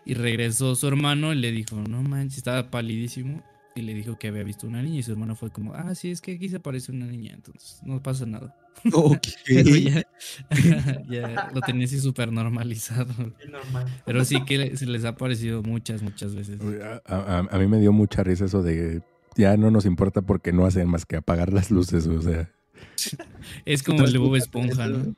Y 0.05 0.13
regresó 0.13 0.75
su 0.75 0.87
hermano 0.87 1.33
y 1.33 1.37
le 1.37 1.51
dijo, 1.51 1.75
no 1.75 2.01
manches, 2.03 2.37
estaba 2.37 2.69
palidísimo. 2.69 3.43
Y 3.75 3.81
le 3.81 3.95
dijo 3.95 4.19
que 4.19 4.27
había 4.27 4.43
visto 4.43 4.67
una 4.67 4.83
niña 4.83 4.99
y 4.99 5.03
su 5.03 5.13
hermano 5.13 5.35
fue 5.35 5.49
como, 5.49 5.73
ah, 5.73 5.95
sí, 5.95 6.11
es 6.11 6.21
que 6.21 6.33
aquí 6.33 6.47
se 6.47 6.57
aparece 6.57 6.91
una 6.91 7.07
niña, 7.07 7.33
entonces 7.33 7.79
no 7.83 8.03
pasa 8.03 8.25
nada. 8.27 8.55
Ok. 8.91 9.27
Pero 9.47 9.75
ya, 9.75 10.05
ya 11.09 11.51
lo 11.53 11.61
tenía 11.61 11.85
así 11.85 11.99
súper 11.99 12.31
normalizado. 12.31 13.11
Normal. 13.49 13.87
Pero 14.05 14.25
sí 14.25 14.43
que 14.45 14.77
se 14.77 14.85
les 14.85 15.05
ha 15.05 15.09
aparecido 15.09 15.63
muchas, 15.63 16.03
muchas 16.03 16.35
veces. 16.35 16.59
A, 16.83 17.15
a, 17.15 17.39
a, 17.39 17.57
mí 17.57 17.65
me 17.65 17.79
dio 17.79 17.91
mucha 17.91 18.23
risa 18.23 18.45
eso 18.45 18.61
de 18.61 19.01
ya 19.35 19.57
no 19.57 19.71
nos 19.71 19.85
importa 19.85 20.21
porque 20.21 20.53
no 20.53 20.65
hacen 20.65 20.87
más 20.87 21.05
que 21.05 21.15
apagar 21.15 21.51
las 21.51 21.71
luces, 21.71 22.05
o 22.07 22.21
sea. 22.21 22.51
Es 23.65 23.83
como 23.83 24.03
el 24.03 24.13
de 24.13 24.19
Bob 24.19 24.35
Esponja, 24.35 24.87
¿no? 24.87 25.15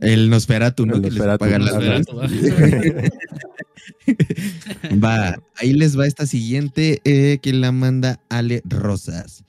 El 0.00 0.30
Nosferatu, 0.30 0.86
¿no? 0.86 0.96
El 0.96 1.02
Que 1.02 1.10
les 1.10 1.18
Nosferatu, 1.18 1.44
las 1.46 1.60
Nosferatu, 1.60 2.22
luces. 2.22 3.10
va, 5.02 5.36
ahí 5.56 5.72
les 5.72 5.98
va 5.98 6.06
esta 6.06 6.26
siguiente 6.26 7.00
eh, 7.04 7.38
que 7.40 7.52
la 7.52 7.72
manda 7.72 8.20
Ale 8.28 8.62
Rosas. 8.64 9.44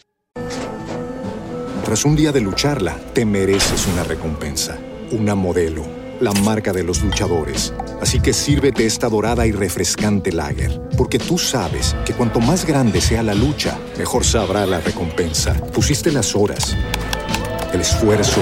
Tras 1.83 2.03
un 2.03 2.15
día 2.15 2.31
de 2.31 2.41
lucharla, 2.41 2.97
te 3.13 3.25
mereces 3.25 3.87
una 3.87 4.03
recompensa, 4.03 4.79
una 5.11 5.35
modelo, 5.35 5.85
la 6.19 6.31
marca 6.31 6.73
de 6.73 6.83
los 6.83 7.03
luchadores. 7.03 7.73
Así 8.01 8.19
que 8.19 8.33
sírvete 8.33 8.85
esta 8.85 9.07
dorada 9.07 9.45
y 9.45 9.51
refrescante 9.51 10.31
lager, 10.31 10.81
porque 10.97 11.19
tú 11.19 11.37
sabes 11.37 11.95
que 12.05 12.13
cuanto 12.13 12.39
más 12.39 12.65
grande 12.65 13.01
sea 13.01 13.21
la 13.21 13.35
lucha, 13.35 13.77
mejor 13.99 14.25
sabrá 14.25 14.65
la 14.65 14.79
recompensa. 14.79 15.53
Pusiste 15.73 16.11
las 16.11 16.35
horas, 16.35 16.75
el 17.71 17.81
esfuerzo, 17.81 18.41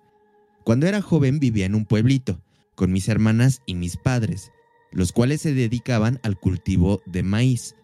Cuando 0.63 0.87
era 0.87 1.01
joven 1.01 1.39
vivía 1.39 1.65
en 1.65 1.75
un 1.75 1.85
pueblito, 1.85 2.39
con 2.75 2.91
mis 2.91 3.09
hermanas 3.09 3.61
y 3.65 3.75
mis 3.75 3.97
padres, 3.97 4.51
los 4.91 5.11
cuales 5.11 5.41
se 5.41 5.53
dedicaban 5.53 6.19
al 6.23 6.39
cultivo 6.39 7.01
de 7.05 7.23
maíz. 7.23 7.75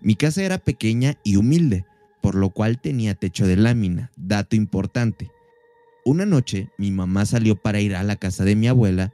Mi 0.00 0.16
casa 0.16 0.42
era 0.42 0.58
pequeña 0.58 1.18
y 1.22 1.36
humilde, 1.36 1.84
por 2.20 2.34
lo 2.34 2.50
cual 2.50 2.80
tenía 2.80 3.14
techo 3.14 3.46
de 3.46 3.56
lámina, 3.56 4.10
dato 4.16 4.56
importante. 4.56 5.30
Una 6.04 6.26
noche 6.26 6.70
mi 6.76 6.90
mamá 6.90 7.26
salió 7.26 7.56
para 7.56 7.80
ir 7.80 7.94
a 7.94 8.02
la 8.02 8.16
casa 8.16 8.44
de 8.44 8.56
mi 8.56 8.68
abuela, 8.68 9.12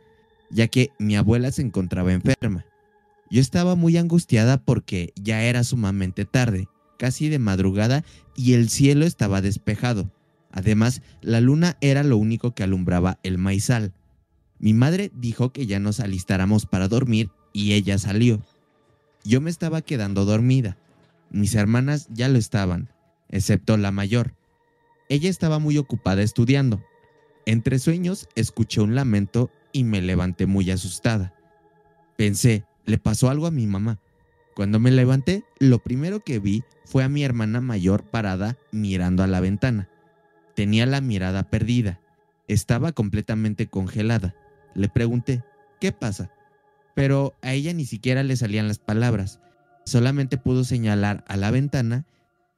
ya 0.51 0.69
que 0.69 0.91
mi 0.99 1.17
abuela 1.17 1.53
se 1.53 1.63
encontraba 1.63 2.13
enferma. 2.13 2.67
Yo 3.31 3.41
estaba 3.41 3.77
muy 3.77 3.97
angustiada 3.97 4.65
porque 4.65 5.13
ya 5.15 5.43
era 5.43 5.63
sumamente 5.63 6.25
tarde, 6.25 6.69
casi 6.99 7.29
de 7.29 7.39
madrugada, 7.39 8.05
y 8.35 8.55
el 8.55 8.69
cielo 8.69 9.07
estaba 9.07 9.41
despejado. 9.41 10.11
Además, 10.53 11.03
la 11.21 11.41
luna 11.41 11.77
era 11.81 12.03
lo 12.03 12.17
único 12.17 12.55
que 12.55 12.63
alumbraba 12.63 13.19
el 13.23 13.39
maizal. 13.39 13.93
Mi 14.59 14.75
madre 14.75 15.11
dijo 15.15 15.53
que 15.53 15.67
ya 15.67 15.79
nos 15.79 16.01
alistáramos 16.01 16.67
para 16.67 16.89
dormir 16.89 17.31
y 17.53 17.73
ella 17.73 17.99
salió. 17.99 18.43
Yo 19.25 19.41
me 19.41 19.51
estaba 19.51 19.83
quedando 19.83 20.25
dormida. 20.25 20.77
Mis 21.31 21.55
hermanas 21.55 22.09
ya 22.11 22.29
lo 22.29 22.39
estaban, 22.39 22.91
excepto 23.29 23.77
la 23.77 23.93
mayor. 23.93 24.35
Ella 25.09 25.31
estaba 25.31 25.59
muy 25.59 25.79
ocupada 25.79 26.23
estudiando. 26.23 26.83
Entre 27.47 27.79
sueños 27.79 28.29
escuché 28.35 28.81
un 28.81 28.95
lamento 28.95 29.51
y 29.73 29.85
me 29.85 30.03
levanté 30.03 30.47
muy 30.47 30.71
asustada. 30.71 31.35
Pensé, 32.17 32.65
le 32.85 32.99
pasó 32.99 33.31
algo 33.31 33.47
a 33.47 33.51
mi 33.51 33.67
mamá. 33.67 33.99
Cuando 34.55 34.79
me 34.79 34.91
levanté, 34.91 35.45
lo 35.59 35.79
primero 35.79 36.21
que 36.21 36.39
vi 36.39 36.65
fue 36.85 37.05
a 37.05 37.09
mi 37.09 37.23
hermana 37.23 37.61
mayor 37.61 38.05
parada 38.05 38.59
mirando 38.73 39.23
a 39.23 39.27
la 39.27 39.41
ventana. 39.41 39.89
Tenía 40.61 40.85
la 40.85 41.01
mirada 41.01 41.45
perdida. 41.45 42.03
Estaba 42.47 42.93
completamente 42.93 43.69
congelada. 43.69 44.35
Le 44.75 44.91
pregunté, 44.91 45.43
¿qué 45.81 45.91
pasa? 45.91 46.31
Pero 46.95 47.35
a 47.41 47.55
ella 47.55 47.73
ni 47.73 47.87
siquiera 47.87 48.23
le 48.25 48.37
salían 48.37 48.69
las 48.69 48.79
palabras. 48.79 49.41
Solamente 49.87 50.37
pudo 50.37 50.65
señalar 50.65 51.25
a 51.29 51.39
la 51.39 51.51
ventana 51.51 52.05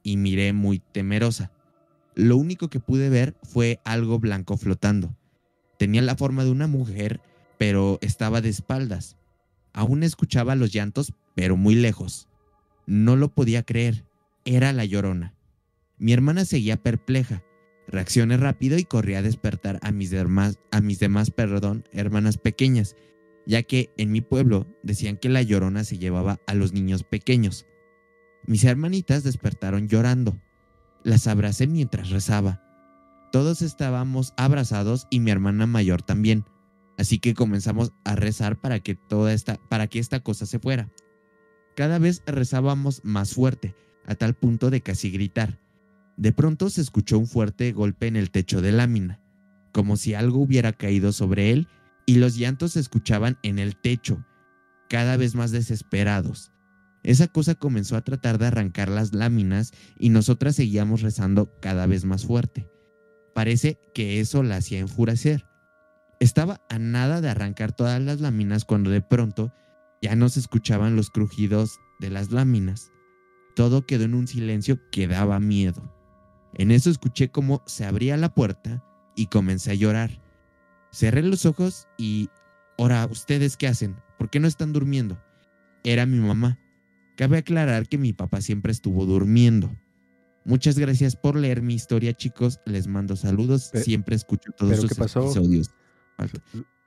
y 0.02 0.16
miré 0.16 0.52
muy 0.52 0.80
temerosa. 0.80 1.52
Lo 2.16 2.36
único 2.38 2.70
que 2.70 2.80
pude 2.80 3.08
ver 3.08 3.36
fue 3.44 3.78
algo 3.84 4.18
blanco 4.18 4.56
flotando. 4.56 5.16
Tenía 5.78 6.02
la 6.02 6.16
forma 6.16 6.42
de 6.42 6.50
una 6.50 6.66
mujer, 6.66 7.20
pero 7.56 7.98
estaba 8.00 8.40
de 8.40 8.48
espaldas. 8.48 9.16
Aún 9.72 10.02
escuchaba 10.02 10.56
los 10.56 10.72
llantos, 10.72 11.14
pero 11.36 11.56
muy 11.56 11.76
lejos. 11.76 12.26
No 12.84 13.14
lo 13.14 13.28
podía 13.28 13.62
creer. 13.62 14.04
Era 14.44 14.72
la 14.72 14.84
llorona. 14.84 15.36
Mi 15.98 16.12
hermana 16.12 16.44
seguía 16.44 16.82
perpleja. 16.82 17.44
Reaccioné 17.92 18.38
rápido 18.38 18.78
y 18.78 18.84
corrí 18.84 19.14
a 19.14 19.22
despertar 19.22 19.78
a 19.82 19.92
mis 19.92 20.10
demás, 20.10 20.58
a 20.70 20.80
mis 20.80 20.98
demás 20.98 21.30
perdón, 21.30 21.84
hermanas 21.92 22.38
pequeñas, 22.38 22.96
ya 23.46 23.62
que 23.62 23.90
en 23.98 24.10
mi 24.10 24.22
pueblo 24.22 24.66
decían 24.82 25.18
que 25.18 25.28
la 25.28 25.42
llorona 25.42 25.84
se 25.84 25.98
llevaba 25.98 26.40
a 26.46 26.54
los 26.54 26.72
niños 26.72 27.04
pequeños. 27.04 27.66
Mis 28.46 28.64
hermanitas 28.64 29.24
despertaron 29.24 29.88
llorando. 29.88 30.40
Las 31.04 31.26
abracé 31.26 31.66
mientras 31.66 32.08
rezaba. 32.08 32.62
Todos 33.30 33.60
estábamos 33.60 34.32
abrazados 34.38 35.06
y 35.10 35.20
mi 35.20 35.30
hermana 35.30 35.66
mayor 35.66 36.02
también. 36.02 36.44
Así 36.96 37.18
que 37.18 37.34
comenzamos 37.34 37.92
a 38.04 38.16
rezar 38.16 38.60
para 38.60 38.80
que 38.80 38.94
toda 38.94 39.32
esta 39.32 39.56
para 39.68 39.86
que 39.86 39.98
esta 39.98 40.20
cosa 40.20 40.46
se 40.46 40.58
fuera. 40.58 40.90
Cada 41.76 41.98
vez 41.98 42.22
rezábamos 42.26 43.02
más 43.04 43.34
fuerte, 43.34 43.74
a 44.06 44.14
tal 44.14 44.34
punto 44.34 44.70
de 44.70 44.82
casi 44.82 45.10
gritar. 45.10 45.61
De 46.16 46.32
pronto 46.32 46.70
se 46.70 46.80
escuchó 46.80 47.18
un 47.18 47.26
fuerte 47.26 47.72
golpe 47.72 48.06
en 48.06 48.16
el 48.16 48.30
techo 48.30 48.60
de 48.60 48.72
lámina, 48.72 49.20
como 49.72 49.96
si 49.96 50.14
algo 50.14 50.40
hubiera 50.40 50.72
caído 50.72 51.12
sobre 51.12 51.50
él, 51.50 51.68
y 52.06 52.16
los 52.16 52.36
llantos 52.36 52.72
se 52.72 52.80
escuchaban 52.80 53.38
en 53.42 53.58
el 53.58 53.76
techo, 53.76 54.24
cada 54.88 55.16
vez 55.16 55.34
más 55.34 55.50
desesperados. 55.50 56.52
Esa 57.02 57.26
cosa 57.26 57.54
comenzó 57.54 57.96
a 57.96 58.02
tratar 58.02 58.38
de 58.38 58.46
arrancar 58.46 58.88
las 58.88 59.12
láminas 59.12 59.72
y 59.98 60.10
nosotras 60.10 60.56
seguíamos 60.56 61.02
rezando 61.02 61.50
cada 61.60 61.86
vez 61.86 62.04
más 62.04 62.26
fuerte. 62.26 62.68
Parece 63.34 63.78
que 63.94 64.20
eso 64.20 64.42
la 64.42 64.56
hacía 64.56 64.78
enfurecer. 64.78 65.46
Estaba 66.20 66.60
a 66.68 66.78
nada 66.78 67.20
de 67.20 67.28
arrancar 67.28 67.72
todas 67.72 68.00
las 68.00 68.20
láminas 68.20 68.64
cuando 68.64 68.90
de 68.90 69.00
pronto 69.00 69.52
ya 70.00 70.14
no 70.14 70.28
se 70.28 70.40
escuchaban 70.40 70.94
los 70.94 71.10
crujidos 71.10 71.80
de 71.98 72.10
las 72.10 72.30
láminas. 72.30 72.92
Todo 73.56 73.86
quedó 73.86 74.04
en 74.04 74.14
un 74.14 74.28
silencio 74.28 74.78
que 74.90 75.08
daba 75.08 75.40
miedo. 75.40 76.01
En 76.54 76.70
eso 76.70 76.90
escuché 76.90 77.30
cómo 77.30 77.62
se 77.66 77.84
abría 77.84 78.16
la 78.16 78.34
puerta 78.34 78.84
y 79.16 79.26
comencé 79.26 79.70
a 79.70 79.74
llorar. 79.74 80.10
Cerré 80.92 81.22
los 81.22 81.46
ojos 81.46 81.88
y... 81.96 82.28
Ahora, 82.78 83.06
¿ustedes 83.10 83.56
qué 83.56 83.68
hacen? 83.68 83.96
¿Por 84.18 84.30
qué 84.30 84.40
no 84.40 84.48
están 84.48 84.72
durmiendo? 84.72 85.22
Era 85.84 86.06
mi 86.06 86.18
mamá. 86.18 86.58
Cabe 87.16 87.38
aclarar 87.38 87.88
que 87.88 87.98
mi 87.98 88.12
papá 88.12 88.40
siempre 88.40 88.72
estuvo 88.72 89.04
durmiendo. 89.06 89.70
Muchas 90.44 90.78
gracias 90.78 91.14
por 91.14 91.36
leer 91.36 91.62
mi 91.62 91.74
historia, 91.74 92.14
chicos. 92.14 92.60
Les 92.66 92.86
mando 92.86 93.14
saludos. 93.16 93.70
Siempre 93.74 94.16
escucho 94.16 94.50
todos 94.56 94.70
¿pero 94.72 94.82
sus 94.88 94.98
episodios. 94.98 95.70
Falta- 96.16 96.42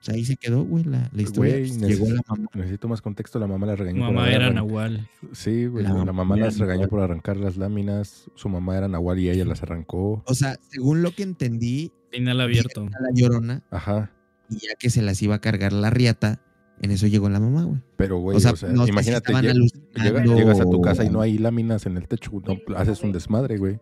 ahí 0.08 0.24
se 0.24 0.36
quedó, 0.36 0.64
güey, 0.64 0.84
la, 0.84 1.08
la 1.12 1.22
historia. 1.22 1.54
Güey, 1.54 1.66
Pues, 1.68 1.80
neces- 1.80 1.88
Llegó 1.88 2.10
la 2.12 2.22
mamá. 2.28 2.48
necesito 2.54 2.88
más 2.88 3.00
contexto. 3.02 3.38
La 3.38 3.46
mamá 3.46 3.66
la 3.66 3.76
regañó. 3.76 4.00
Mamá 4.00 4.30
era 4.30 4.50
Nahual. 4.50 5.08
Sí, 5.32 5.66
güey. 5.66 5.84
La 5.84 5.92
La, 5.94 6.12
mamá 6.12 6.36
las 6.36 6.58
regañó 6.58 6.80
Nahual. 6.82 6.88
por 6.90 7.00
arrancar 7.00 7.36
las 7.36 7.56
láminas. 7.56 8.30
Su 8.34 8.48
mamá 8.48 8.76
era 8.76 8.88
Nahual 8.88 9.18
y 9.18 9.30
ella 9.30 9.44
las 9.44 9.62
arrancó. 9.62 10.22
O 10.26 10.34
sea, 10.34 10.56
según 10.70 11.02
lo 11.02 11.10
que 11.12 11.22
entendí, 11.22 11.92
Final 12.10 12.40
abierto. 12.40 12.82
a 12.82 12.84
la 13.02 13.08
llorona 13.14 13.62
Ajá. 13.70 14.10
y 14.48 14.54
ya 14.66 14.74
que 14.78 14.90
se 14.90 15.02
las 15.02 15.20
iba 15.22 15.34
a 15.36 15.40
cargar 15.40 15.72
la 15.72 15.90
riata, 15.90 16.40
en 16.80 16.90
eso 16.90 17.06
llegó 17.06 17.28
la 17.28 17.40
mamá, 17.40 17.64
güey. 17.64 17.80
Pero, 17.96 18.18
güey, 18.18 18.34
O 18.34 18.38
o 18.38 18.40
sea, 18.40 18.68
no 18.70 18.86
imagínate, 18.86 19.32
lleg- 19.32 19.72
llega- 19.94 20.24
llegas 20.24 20.60
a 20.60 20.64
tu 20.64 20.80
casa 20.82 21.04
y 21.04 21.10
no 21.10 21.20
hay 21.20 21.38
láminas 21.38 21.86
en 21.86 21.96
el 21.96 22.06
techo. 22.06 22.30
No, 22.46 22.76
haces 22.76 23.02
un 23.02 23.12
desmadre, 23.12 23.56
güey. 23.58 23.80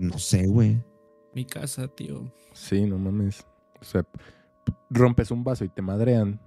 No 0.00 0.18
sé, 0.18 0.46
güey. 0.46 0.80
Mi 1.34 1.44
casa, 1.44 1.88
tío. 1.88 2.32
Sí, 2.52 2.82
no 2.86 2.98
mames. 2.98 3.44
O 3.80 3.84
sea, 3.84 4.04
rompes 4.90 5.30
un 5.30 5.44
vaso 5.44 5.64
y 5.64 5.68
te 5.68 5.82
madrean. 5.82 6.40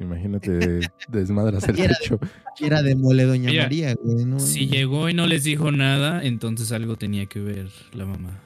Imagínate, 0.00 0.80
desmadras 1.08 1.68
el 1.68 1.76
techo. 1.76 2.18
Era 2.60 2.82
de 2.82 2.96
mole 2.96 3.24
Doña 3.24 3.50
Mira, 3.50 3.62
María, 3.64 3.94
güey. 3.94 4.24
No, 4.24 4.40
Si 4.40 4.66
llegó 4.66 5.08
y 5.08 5.14
no 5.14 5.26
les 5.26 5.44
dijo 5.44 5.70
nada, 5.70 6.24
entonces 6.24 6.72
algo 6.72 6.96
tenía 6.96 7.26
que 7.26 7.40
ver 7.40 7.68
la 7.92 8.04
mamá. 8.04 8.40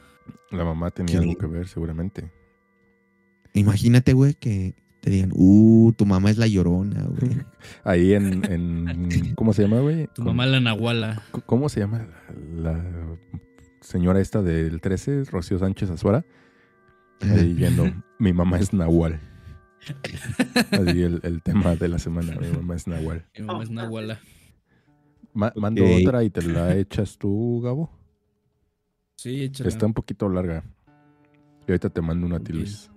La 0.51 0.65
mamá 0.65 0.91
tenía 0.91 1.19
¿Qué? 1.19 1.25
algo 1.25 1.39
que 1.39 1.47
ver, 1.47 1.69
seguramente. 1.69 2.31
Imagínate, 3.55 4.13
güey, 4.13 4.35
que 4.35 4.75
te 5.01 5.11
digan, 5.11 5.31
uh, 5.35 5.93
tu 5.97 6.05
mamá 6.07 6.31
es 6.31 6.39
la 6.39 6.47
llorona, 6.47 7.05
güey. 7.05 7.39
Ahí 7.85 8.13
en, 8.15 8.45
en- 8.45 9.35
¿Cómo 9.35 9.53
se 9.53 9.63
llama, 9.63 9.81
güey? 9.81 10.09
Tu 10.15 10.23
mamá 10.23 10.47
la 10.47 10.61
Nahuala. 10.61 11.23
¿Cómo 11.47 11.69
se 11.69 11.81
llama 11.81 12.07
la 12.55 12.85
señora 13.81 14.21
esta 14.21 14.43
del 14.43 14.81
13, 14.81 15.25
Rocío 15.25 15.59
Sánchez 15.59 15.91
Azuara? 15.91 16.25
Ahí 17.21 17.55
yendo, 17.55 17.85
mi 18.19 18.33
mamá 18.33 18.59
es 18.59 18.73
Nahual. 18.73 19.21
Así 20.71 21.03
el, 21.03 21.21
el 21.23 21.43
tema 21.43 21.77
de 21.77 21.89
la 21.89 21.99
semana, 21.99 22.35
mi 22.37 22.49
mamá 22.49 22.75
es 22.77 22.87
Nahual. 22.87 23.25
Mi 23.39 23.45
mamá 23.45 23.63
es 23.63 23.71
Nahuala. 23.71 24.21
Ma- 25.35 25.53
mando 25.57 25.85
otra 25.97 26.25
y 26.25 26.31
te 26.31 26.43
la 26.43 26.77
echas 26.77 27.17
tú, 27.19 27.61
Gabo. 27.63 27.91
Sí, 29.17 29.45
échala. 29.45 29.69
Está 29.69 29.87
un 29.87 29.95
poquito 29.95 30.29
larga. 30.29 30.65
Y 31.67 31.71
ahorita 31.71 31.91
te 31.91 32.01
mando 32.01 32.27
una 32.27 32.37
a 32.37 32.41
ti. 32.41 32.53
Luis. 32.53 32.91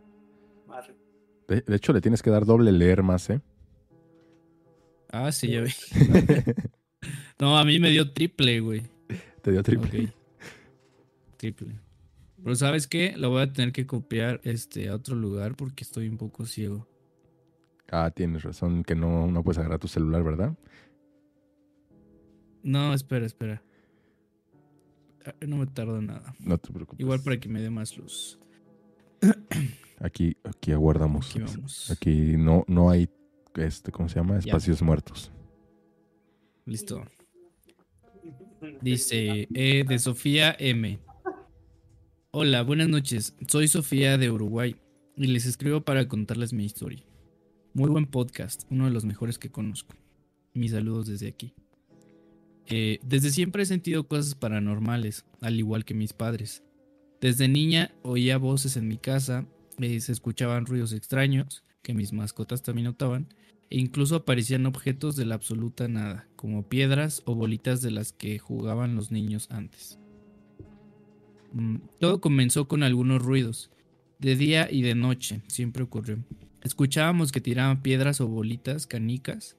De, 1.47 1.61
de 1.61 1.75
hecho, 1.75 1.91
le 1.93 2.01
tienes 2.01 2.21
que 2.21 2.29
dar 2.29 2.45
doble 2.45 2.71
leer 2.71 3.03
más, 3.03 3.29
¿eh? 3.29 3.41
Ah, 5.11 5.31
sí, 5.31 5.49
ya 5.49 5.61
vi. 5.61 5.71
no, 7.39 7.57
a 7.57 7.65
mí 7.65 7.79
me 7.79 7.89
dio 7.89 8.11
triple, 8.13 8.59
güey. 8.61 8.83
Te 9.41 9.51
dio 9.51 9.61
triple. 9.61 10.13
Triple. 11.37 11.75
Pero 12.43 12.55
¿sabes 12.55 12.87
qué? 12.87 13.13
Lo 13.17 13.29
voy 13.29 13.43
a 13.43 13.53
tener 13.53 13.71
que 13.71 13.85
copiar 13.85 14.41
este, 14.43 14.89
a 14.89 14.95
otro 14.95 15.15
lugar 15.15 15.55
porque 15.55 15.83
estoy 15.83 16.07
un 16.09 16.17
poco 16.17 16.45
ciego. 16.45 16.87
Ah, 17.91 18.09
tienes 18.09 18.43
razón, 18.43 18.83
que 18.83 18.95
no, 18.95 19.27
no 19.27 19.43
puedes 19.43 19.59
agarrar 19.59 19.79
tu 19.79 19.87
celular, 19.87 20.23
¿verdad? 20.23 20.57
No, 22.63 22.93
espera, 22.93 23.25
espera. 23.25 23.61
Ah, 25.25 25.33
No 25.45 25.57
me 25.57 25.67
tarda 25.67 26.01
nada. 26.01 26.33
No 26.39 26.57
te 26.57 26.71
preocupes. 26.71 26.99
Igual 26.99 27.21
para 27.21 27.39
que 27.39 27.49
me 27.49 27.61
dé 27.61 27.69
más 27.69 27.97
luz. 27.97 28.39
Aquí, 29.99 30.35
aquí 30.43 30.71
aguardamos. 30.71 31.29
Aquí 31.29 31.39
vamos. 31.41 31.91
Aquí 31.91 32.35
no, 32.35 32.65
no 32.67 32.89
hay, 32.89 33.07
este, 33.53 33.91
¿cómo 33.91 34.09
se 34.09 34.15
llama? 34.15 34.33
Ya. 34.39 34.39
Espacios 34.39 34.81
muertos. 34.81 35.31
Listo. 36.65 37.05
Dice 38.81 39.47
eh, 39.53 39.85
de 39.87 39.99
Sofía 39.99 40.55
M. 40.57 40.99
Hola, 42.33 42.63
buenas 42.63 42.87
noches. 42.87 43.35
Soy 43.49 43.67
Sofía 43.67 44.17
de 44.17 44.31
Uruguay 44.31 44.77
y 45.17 45.27
les 45.27 45.45
escribo 45.45 45.81
para 45.81 46.07
contarles 46.07 46.53
mi 46.53 46.63
historia. 46.63 47.03
Muy 47.73 47.89
buen 47.89 48.05
podcast, 48.05 48.63
uno 48.69 48.85
de 48.85 48.91
los 48.91 49.03
mejores 49.03 49.37
que 49.37 49.51
conozco. 49.51 49.97
Mis 50.53 50.71
saludos 50.71 51.07
desde 51.07 51.27
aquí. 51.27 51.53
Eh, 52.67 52.99
desde 53.03 53.31
siempre 53.31 53.63
he 53.63 53.65
sentido 53.65 54.07
cosas 54.07 54.35
paranormales, 54.35 55.25
al 55.41 55.59
igual 55.59 55.83
que 55.83 55.93
mis 55.93 56.13
padres. 56.13 56.63
Desde 57.19 57.49
niña 57.49 57.93
oía 58.01 58.37
voces 58.37 58.77
en 58.77 58.87
mi 58.87 58.97
casa, 58.97 59.45
eh, 59.79 59.99
se 59.99 60.13
escuchaban 60.13 60.65
ruidos 60.65 60.93
extraños, 60.93 61.65
que 61.83 61.93
mis 61.93 62.13
mascotas 62.13 62.63
también 62.63 62.85
notaban, 62.85 63.27
e 63.69 63.77
incluso 63.77 64.15
aparecían 64.15 64.65
objetos 64.67 65.17
de 65.17 65.25
la 65.25 65.35
absoluta 65.35 65.89
nada, 65.89 66.29
como 66.37 66.69
piedras 66.69 67.23
o 67.25 67.35
bolitas 67.35 67.81
de 67.81 67.91
las 67.91 68.13
que 68.13 68.39
jugaban 68.39 68.95
los 68.95 69.11
niños 69.11 69.47
antes. 69.51 70.00
Mm, 71.51 71.77
Todo 71.99 72.21
comenzó 72.21 72.67
con 72.67 72.83
algunos 72.83 73.21
ruidos, 73.21 73.71
de 74.19 74.35
día 74.35 74.67
y 74.71 74.81
de 74.83 74.95
noche, 74.95 75.41
siempre 75.47 75.83
ocurrió. 75.83 76.23
Escuchábamos 76.61 77.31
que 77.31 77.41
tiraban 77.41 77.81
piedras 77.81 78.21
o 78.21 78.27
bolitas, 78.27 78.85
canicas, 78.85 79.57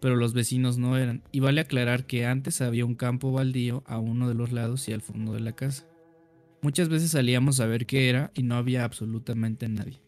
pero 0.00 0.16
los 0.16 0.34
vecinos 0.34 0.78
no 0.78 0.96
eran, 0.96 1.22
y 1.32 1.40
vale 1.40 1.60
aclarar 1.60 2.06
que 2.06 2.26
antes 2.26 2.60
había 2.60 2.84
un 2.84 2.94
campo 2.94 3.32
baldío 3.32 3.82
a 3.86 3.98
uno 3.98 4.28
de 4.28 4.34
los 4.34 4.52
lados 4.52 4.88
y 4.88 4.92
al 4.92 5.00
fondo 5.00 5.32
de 5.32 5.40
la 5.40 5.52
casa. 5.52 5.86
Muchas 6.62 6.88
veces 6.88 7.10
salíamos 7.10 7.60
a 7.60 7.66
ver 7.66 7.86
qué 7.86 8.08
era 8.08 8.30
y 8.34 8.42
no 8.42 8.54
había 8.54 8.84
absolutamente 8.84 9.68
nadie. 9.68 10.00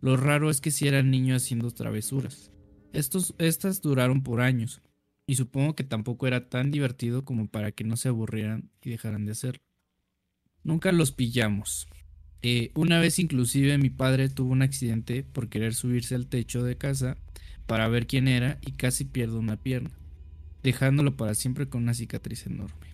Lo 0.00 0.16
raro 0.16 0.50
es 0.50 0.60
que 0.60 0.70
si 0.70 0.86
eran 0.86 1.10
niños 1.10 1.42
haciendo 1.42 1.70
travesuras. 1.70 2.52
Estos, 2.92 3.34
estas 3.38 3.80
duraron 3.80 4.22
por 4.22 4.40
años, 4.40 4.82
y 5.26 5.34
supongo 5.34 5.74
que 5.74 5.84
tampoco 5.84 6.26
era 6.26 6.48
tan 6.48 6.70
divertido 6.70 7.24
como 7.24 7.48
para 7.48 7.72
que 7.72 7.84
no 7.84 7.96
se 7.96 8.08
aburrieran 8.08 8.70
y 8.82 8.90
dejaran 8.90 9.24
de 9.24 9.32
hacerlo. 9.32 9.67
Nunca 10.64 10.92
los 10.92 11.12
pillamos. 11.12 11.88
Eh, 12.42 12.70
una 12.74 13.00
vez 13.00 13.18
inclusive 13.18 13.78
mi 13.78 13.90
padre 13.90 14.28
tuvo 14.28 14.52
un 14.52 14.62
accidente 14.62 15.24
por 15.24 15.48
querer 15.48 15.74
subirse 15.74 16.14
al 16.14 16.26
techo 16.26 16.62
de 16.62 16.76
casa 16.76 17.16
para 17.66 17.88
ver 17.88 18.06
quién 18.06 18.28
era 18.28 18.58
y 18.64 18.72
casi 18.72 19.04
pierde 19.04 19.36
una 19.36 19.56
pierna, 19.56 19.90
dejándolo 20.62 21.16
para 21.16 21.34
siempre 21.34 21.68
con 21.68 21.82
una 21.82 21.94
cicatriz 21.94 22.46
enorme. 22.46 22.88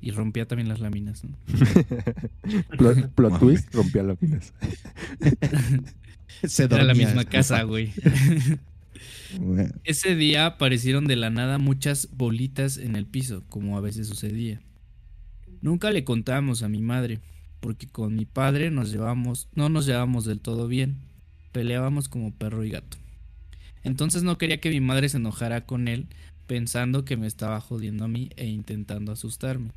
Y 0.00 0.10
rompía 0.10 0.46
también 0.46 0.68
las 0.68 0.80
láminas, 0.80 1.24
¿no? 1.24 1.36
plot 2.78 3.12
plot 3.14 3.38
twist, 3.38 3.74
rompía 3.74 4.02
láminas. 4.02 4.52
Se 6.44 6.64
Era 6.64 6.84
la 6.84 6.94
misma 6.94 7.24
casa, 7.24 7.62
güey. 7.62 7.92
Ese 9.84 10.14
día 10.14 10.46
aparecieron 10.46 11.06
de 11.06 11.16
la 11.16 11.30
nada 11.30 11.58
muchas 11.58 12.08
bolitas 12.12 12.76
en 12.76 12.96
el 12.96 13.06
piso, 13.06 13.44
como 13.48 13.78
a 13.78 13.80
veces 13.80 14.08
sucedía. 14.08 14.60
Nunca 15.62 15.90
le 15.90 16.04
contábamos 16.04 16.62
a 16.62 16.68
mi 16.68 16.80
madre, 16.80 17.20
porque 17.60 17.86
con 17.86 18.14
mi 18.14 18.24
padre 18.24 18.70
nos 18.70 18.90
llevamos, 18.90 19.48
no 19.54 19.68
nos 19.68 19.86
llevábamos 19.86 20.24
del 20.24 20.40
todo 20.40 20.68
bien. 20.68 20.96
Peleábamos 21.52 22.08
como 22.08 22.32
perro 22.32 22.64
y 22.64 22.70
gato. 22.70 22.96
Entonces 23.82 24.22
no 24.22 24.36
quería 24.36 24.60
que 24.60 24.70
mi 24.70 24.80
madre 24.80 25.08
se 25.08 25.16
enojara 25.16 25.64
con 25.64 25.88
él, 25.88 26.06
pensando 26.46 27.04
que 27.04 27.16
me 27.16 27.26
estaba 27.26 27.60
jodiendo 27.60 28.04
a 28.04 28.08
mí 28.08 28.30
e 28.36 28.46
intentando 28.46 29.12
asustarme. 29.12 29.70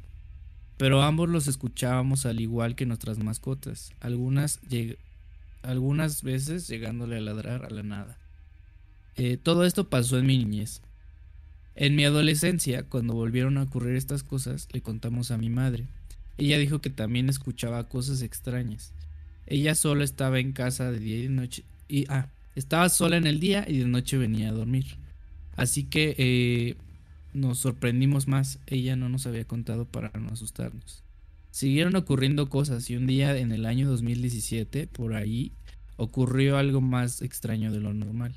Pero 0.78 1.04
ambos 1.04 1.30
los 1.30 1.48
escuchábamos 1.48 2.26
al 2.26 2.40
igual 2.40 2.76
que 2.76 2.86
nuestras 2.86 3.20
mascotas, 3.20 3.92
algunas, 4.00 4.60
algunas 5.62 6.24
veces 6.24 6.68
llegándole 6.68 7.18
a 7.18 7.22
ladrar 7.22 7.66
a 7.66 7.70
la 7.70 7.84
nada. 7.84 8.18
Eh, 9.16 9.38
todo 9.38 9.66
esto 9.66 9.90
pasó 9.90 10.18
en 10.18 10.26
mi 10.26 10.38
niñez. 10.38 10.82
En 11.80 11.96
mi 11.96 12.04
adolescencia, 12.04 12.84
cuando 12.84 13.14
volvieron 13.14 13.58
a 13.58 13.64
ocurrir 13.64 13.96
estas 13.96 14.22
cosas, 14.22 14.68
le 14.74 14.82
contamos 14.82 15.32
a 15.32 15.38
mi 15.38 15.50
madre. 15.50 15.86
Ella 16.38 16.58
dijo 16.58 16.82
que 16.82 16.90
también 16.90 17.30
escuchaba 17.30 17.88
cosas 17.88 18.22
extrañas. 18.22 18.92
Ella 19.48 19.74
sola 19.76 20.04
estaba 20.04 20.40
en 20.40 20.52
casa 20.52 20.92
de 20.92 21.00
día 21.00 21.16
y 21.16 21.22
de 21.22 21.30
noche. 21.30 21.64
Y, 21.88 22.06
ah, 22.10 22.28
estaba 22.58 22.90
sola 22.90 23.16
en 23.16 23.26
el 23.26 23.40
día 23.40 23.64
y 23.66 23.78
de 23.78 23.86
noche 23.86 24.18
venía 24.18 24.50
a 24.50 24.52
dormir. 24.52 24.98
Así 25.56 25.86
que 25.86 26.16
eh, 26.18 26.76
nos 27.34 27.60
sorprendimos 27.60 28.28
más. 28.28 28.60
Ella 28.68 28.98
no 28.98 29.08
nos 29.08 29.26
había 29.26 29.46
contado 29.46 29.86
para 29.86 30.12
no 30.20 30.34
asustarnos. 30.34 31.02
Siguieron 31.50 31.96
ocurriendo 31.96 32.50
cosas 32.50 32.90
y 32.90 32.98
un 32.98 33.08
día 33.08 33.38
en 33.38 33.54
el 33.54 33.66
año 33.66 33.90
2017, 33.90 34.88
por 34.88 35.14
ahí, 35.14 35.54
ocurrió 35.96 36.58
algo 36.58 36.82
más 36.82 37.22
extraño 37.22 37.72
de 37.72 37.80
lo 37.80 37.94
normal. 37.94 38.36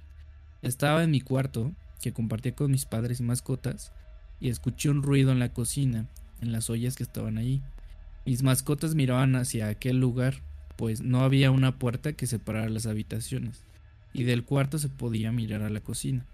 Estaba 0.62 1.02
en 1.02 1.10
mi 1.10 1.20
cuarto, 1.20 1.72
que 2.02 2.12
compartía 2.12 2.54
con 2.54 2.70
mis 2.70 2.84
padres 2.84 3.20
y 3.20 3.22
mascotas, 3.22 3.92
y 4.40 4.50
escuché 4.50 4.90
un 4.90 5.02
ruido 5.02 5.32
en 5.32 5.38
la 5.38 5.52
cocina, 5.52 6.06
en 6.42 6.52
las 6.52 6.68
ollas 6.68 6.96
que 6.96 7.04
estaban 7.04 7.38
allí. 7.38 7.62
Mis 8.26 8.42
mascotas 8.42 8.94
miraban 8.94 9.36
hacia 9.36 9.68
aquel 9.68 9.98
lugar, 9.98 10.42
pues 10.76 11.00
no 11.00 11.20
había 11.20 11.50
una 11.50 11.78
puerta 11.78 12.12
que 12.12 12.26
separara 12.26 12.68
las 12.68 12.86
habitaciones, 12.86 13.64
y 14.12 14.24
del 14.24 14.44
cuarto 14.44 14.78
se 14.78 14.88
podía 14.88 15.32
mirar 15.32 15.62
a 15.62 15.70
la 15.70 15.80
cocina. 15.80 16.26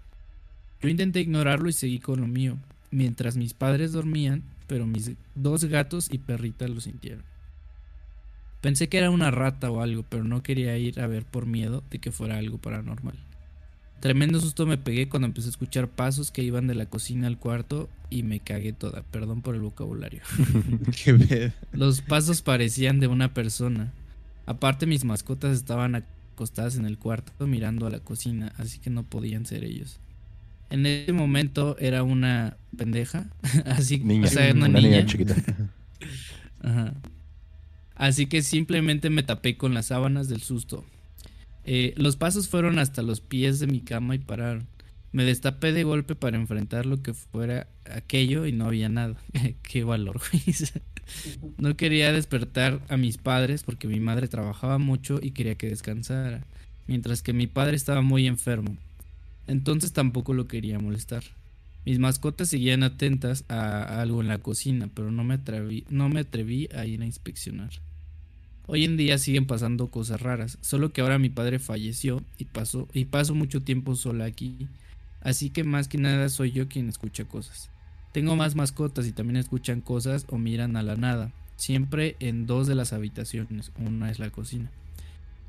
Yo 0.81 0.89
intenté 0.89 1.21
ignorarlo 1.21 1.69
y 1.69 1.73
seguí 1.73 1.99
con 1.99 2.19
lo 2.19 2.27
mío, 2.27 2.57
mientras 2.91 3.37
mis 3.37 3.53
padres 3.53 3.91
dormían, 3.91 4.43
pero 4.67 4.87
mis 4.87 5.11
dos 5.35 5.65
gatos 5.65 6.09
y 6.11 6.17
perrita 6.17 6.67
lo 6.67 6.81
sintieron. 6.81 7.23
Pensé 8.61 8.89
que 8.89 8.97
era 8.97 9.09
una 9.09 9.31
rata 9.31 9.71
o 9.71 9.81
algo, 9.81 10.03
pero 10.03 10.23
no 10.23 10.43
quería 10.43 10.77
ir 10.77 10.99
a 10.99 11.07
ver 11.07 11.25
por 11.25 11.45
miedo 11.45 11.83
de 11.89 11.99
que 11.99 12.11
fuera 12.11 12.37
algo 12.37 12.57
paranormal. 12.57 13.28
Tremendo 13.99 14.39
susto 14.39 14.65
me 14.65 14.77
pegué 14.77 15.09
cuando 15.09 15.27
empecé 15.27 15.47
a 15.47 15.51
escuchar 15.51 15.89
pasos 15.89 16.31
que 16.31 16.41
iban 16.41 16.67
de 16.67 16.75
la 16.75 16.85
cocina 16.85 17.27
al 17.27 17.37
cuarto 17.37 17.89
y 18.09 18.23
me 18.23 18.39
cagué 18.39 18.71
toda, 18.71 19.03
perdón 19.03 19.41
por 19.41 19.55
el 19.55 19.61
vocabulario. 19.61 20.21
qué 21.03 21.13
pedo. 21.13 21.51
Los 21.73 22.01
pasos 22.01 22.41
parecían 22.41 22.99
de 22.99 23.07
una 23.07 23.33
persona. 23.33 23.91
Aparte 24.45 24.85
mis 24.85 25.03
mascotas 25.03 25.57
estaban 25.57 25.95
acostadas 25.95 26.77
en 26.77 26.85
el 26.85 26.97
cuarto 26.97 27.45
mirando 27.45 27.87
a 27.87 27.89
la 27.89 27.99
cocina, 27.99 28.53
así 28.57 28.79
que 28.79 28.89
no 28.89 29.03
podían 29.03 29.45
ser 29.45 29.65
ellos. 29.65 29.99
En 30.69 30.85
ese 30.85 31.11
momento 31.11 31.77
era 31.79 32.03
una 32.03 32.55
pendeja, 32.77 33.27
así 33.65 33.97
Niña, 33.99 34.27
o 34.27 34.29
sea, 34.29 34.53
una, 34.53 34.67
una 34.67 34.79
niña. 34.79 34.97
niña 34.97 35.05
chiquita. 35.05 35.35
Ajá. 36.61 36.93
Así 37.95 38.27
que 38.27 38.41
simplemente 38.43 39.09
me 39.09 39.23
tapé 39.23 39.57
con 39.57 39.73
las 39.73 39.87
sábanas 39.87 40.29
del 40.29 40.41
susto. 40.41 40.85
Eh, 41.65 41.93
los 41.97 42.15
pasos 42.15 42.49
fueron 42.49 42.79
hasta 42.79 43.01
los 43.01 43.21
pies 43.21 43.59
de 43.59 43.67
mi 43.67 43.81
cama 43.81 44.15
y 44.15 44.19
pararon. 44.19 44.67
Me 45.11 45.23
destapé 45.23 45.71
de 45.73 45.83
golpe 45.83 46.15
para 46.15 46.37
enfrentar 46.37 46.85
lo 46.85 47.01
que 47.01 47.13
fuera 47.13 47.67
aquello 47.91 48.45
y 48.45 48.51
no 48.51 48.65
había 48.65 48.89
nada. 48.89 49.15
Qué 49.63 49.83
valor. 49.83 50.21
No 51.57 51.75
quería 51.75 52.13
despertar 52.13 52.81
a 52.87 52.95
mis 52.95 53.17
padres 53.17 53.63
porque 53.63 53.87
mi 53.87 53.99
madre 53.99 54.27
trabajaba 54.27 54.77
mucho 54.77 55.19
y 55.19 55.31
quería 55.31 55.55
que 55.55 55.67
descansara, 55.67 56.45
mientras 56.85 57.23
que 57.23 57.33
mi 57.33 57.47
padre 57.47 57.75
estaba 57.75 58.03
muy 58.03 58.27
enfermo. 58.27 58.77
Entonces 59.47 59.91
tampoco 59.91 60.35
lo 60.35 60.47
quería 60.47 60.77
molestar. 60.77 61.23
Mis 61.83 61.97
mascotas 61.97 62.49
seguían 62.49 62.83
atentas 62.83 63.43
a 63.49 63.99
algo 64.01 64.21
en 64.21 64.27
la 64.27 64.37
cocina, 64.37 64.87
pero 64.93 65.09
no 65.09 65.23
me 65.23 65.33
atreví 65.33 66.69
a 66.75 66.85
ir 66.85 67.01
a 67.01 67.05
inspeccionar. 67.05 67.71
Hoy 68.71 68.85
en 68.85 68.97
día 68.97 69.17
siguen 69.17 69.47
pasando 69.47 69.87
cosas 69.87 70.21
raras, 70.21 70.59
solo 70.61 70.93
que 70.93 71.01
ahora 71.01 71.17
mi 71.17 71.29
padre 71.29 71.57
falleció 71.57 72.23
y, 72.37 72.45
pasó, 72.45 72.87
y 72.93 73.05
paso 73.05 73.33
mucho 73.33 73.63
tiempo 73.63 73.95
sola 73.95 74.25
aquí. 74.25 74.67
Así 75.21 75.49
que 75.49 75.63
más 75.63 75.87
que 75.87 75.97
nada 75.97 76.29
soy 76.29 76.51
yo 76.51 76.67
quien 76.67 76.87
escucha 76.87 77.25
cosas. 77.25 77.71
Tengo 78.11 78.35
más 78.35 78.53
mascotas 78.53 79.07
y 79.07 79.11
también 79.11 79.37
escuchan 79.37 79.81
cosas 79.81 80.27
o 80.29 80.37
miran 80.37 80.75
a 80.75 80.83
la 80.83 80.95
nada, 80.95 81.31
siempre 81.55 82.15
en 82.19 82.45
dos 82.45 82.67
de 82.67 82.75
las 82.75 82.93
habitaciones, 82.93 83.71
una 83.83 84.11
es 84.11 84.19
la 84.19 84.29
cocina. 84.29 84.69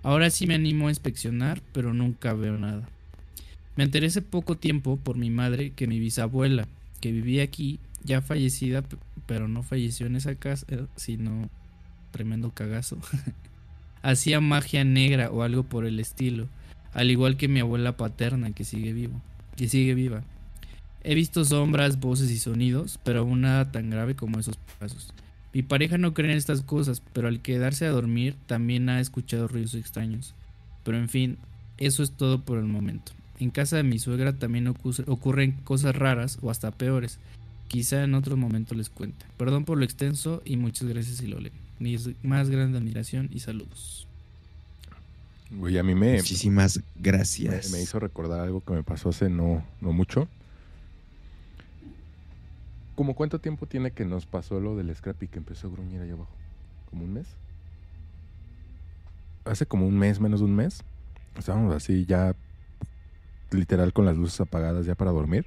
Ahora 0.02 0.30
sí 0.30 0.46
me 0.46 0.54
animo 0.54 0.88
a 0.88 0.90
inspeccionar, 0.90 1.60
pero 1.74 1.92
nunca 1.92 2.32
veo 2.32 2.56
nada. 2.56 2.88
Me 3.76 3.84
enteré 3.84 4.06
hace 4.06 4.22
poco 4.22 4.56
tiempo 4.56 4.96
por 4.96 5.18
mi 5.18 5.28
madre 5.28 5.72
que 5.72 5.86
mi 5.86 6.00
bisabuela, 6.00 6.68
que 7.02 7.12
vivía 7.12 7.42
aquí, 7.42 7.80
ya 8.02 8.22
fallecida, 8.22 8.82
pero 9.26 9.46
no 9.46 9.62
falleció 9.62 10.06
en 10.06 10.16
esa 10.16 10.36
casa, 10.36 10.64
eh, 10.70 10.86
sino 10.96 11.50
tremendo 12.10 12.50
cagazo. 12.50 12.98
Hacía 14.02 14.40
magia 14.40 14.84
negra 14.84 15.30
o 15.30 15.42
algo 15.42 15.62
por 15.64 15.84
el 15.84 16.00
estilo, 16.00 16.48
al 16.94 17.10
igual 17.10 17.36
que 17.36 17.48
mi 17.48 17.60
abuela 17.60 17.96
paterna 17.96 18.52
que 18.52 18.64
sigue 18.64 18.92
vivo, 18.92 19.20
que 19.56 19.68
sigue 19.68 19.94
viva. 19.94 20.22
He 21.02 21.14
visto 21.14 21.44
sombras, 21.44 22.00
voces 22.00 22.30
y 22.30 22.38
sonidos, 22.38 22.98
pero 23.04 23.20
aún 23.20 23.42
nada 23.42 23.70
tan 23.72 23.90
grave 23.90 24.14
como 24.14 24.38
esos 24.38 24.56
pasos. 24.78 25.12
Mi 25.52 25.62
pareja 25.62 25.98
no 25.98 26.14
cree 26.14 26.30
en 26.30 26.36
estas 26.36 26.62
cosas, 26.62 27.02
pero 27.12 27.28
al 27.28 27.40
quedarse 27.40 27.84
a 27.86 27.90
dormir 27.90 28.36
también 28.46 28.88
ha 28.88 29.00
escuchado 29.00 29.48
ruidos 29.48 29.74
extraños. 29.74 30.34
Pero 30.84 30.96
en 30.98 31.08
fin, 31.08 31.38
eso 31.78 32.02
es 32.02 32.12
todo 32.12 32.42
por 32.42 32.58
el 32.58 32.64
momento. 32.66 33.12
En 33.38 33.50
casa 33.50 33.76
de 33.76 33.82
mi 33.82 33.98
suegra 33.98 34.34
también 34.34 34.66
ocu- 34.66 35.04
ocurren 35.08 35.52
cosas 35.64 35.96
raras 35.96 36.38
o 36.42 36.50
hasta 36.50 36.70
peores. 36.70 37.18
Quizá 37.68 38.04
en 38.04 38.14
otro 38.14 38.36
momento 38.36 38.74
les 38.74 38.90
cuente. 38.90 39.24
Perdón 39.36 39.64
por 39.64 39.78
lo 39.78 39.84
extenso 39.84 40.42
y 40.44 40.56
muchas 40.56 40.88
gracias 40.88 41.16
si 41.16 41.26
lo 41.26 41.40
leen. 41.40 41.54
Mi 41.80 41.96
más 42.22 42.50
grande 42.50 42.78
admiración 42.78 43.28
y 43.32 43.40
saludos. 43.40 44.06
Güey, 45.50 45.78
a 45.78 45.82
mí 45.82 45.94
me, 45.94 46.18
Muchísimas 46.18 46.80
gracias. 46.94 47.72
me 47.72 47.80
hizo 47.80 47.98
recordar 47.98 48.40
algo 48.40 48.60
que 48.60 48.74
me 48.74 48.82
pasó 48.84 49.08
hace 49.08 49.28
no, 49.28 49.64
no 49.80 49.92
mucho. 49.92 50.28
¿Cómo 52.94 53.14
cuánto 53.14 53.38
tiempo 53.40 53.66
tiene 53.66 53.92
que 53.92 54.04
nos 54.04 54.26
pasó 54.26 54.60
lo 54.60 54.76
del 54.76 54.94
Scrappy 54.94 55.26
que 55.26 55.38
empezó 55.38 55.68
a 55.68 55.70
gruñir 55.70 56.02
ahí 56.02 56.10
abajo? 56.10 56.30
¿Como 56.90 57.04
un 57.04 57.14
mes? 57.14 57.26
Hace 59.46 59.64
como 59.64 59.86
un 59.86 59.98
mes, 59.98 60.20
menos 60.20 60.40
de 60.40 60.46
un 60.46 60.54
mes. 60.54 60.84
Estábamos 61.38 61.74
así 61.74 62.04
ya 62.04 62.36
literal 63.50 63.94
con 63.94 64.04
las 64.04 64.16
luces 64.16 64.40
apagadas 64.42 64.84
ya 64.84 64.94
para 64.94 65.12
dormir. 65.12 65.46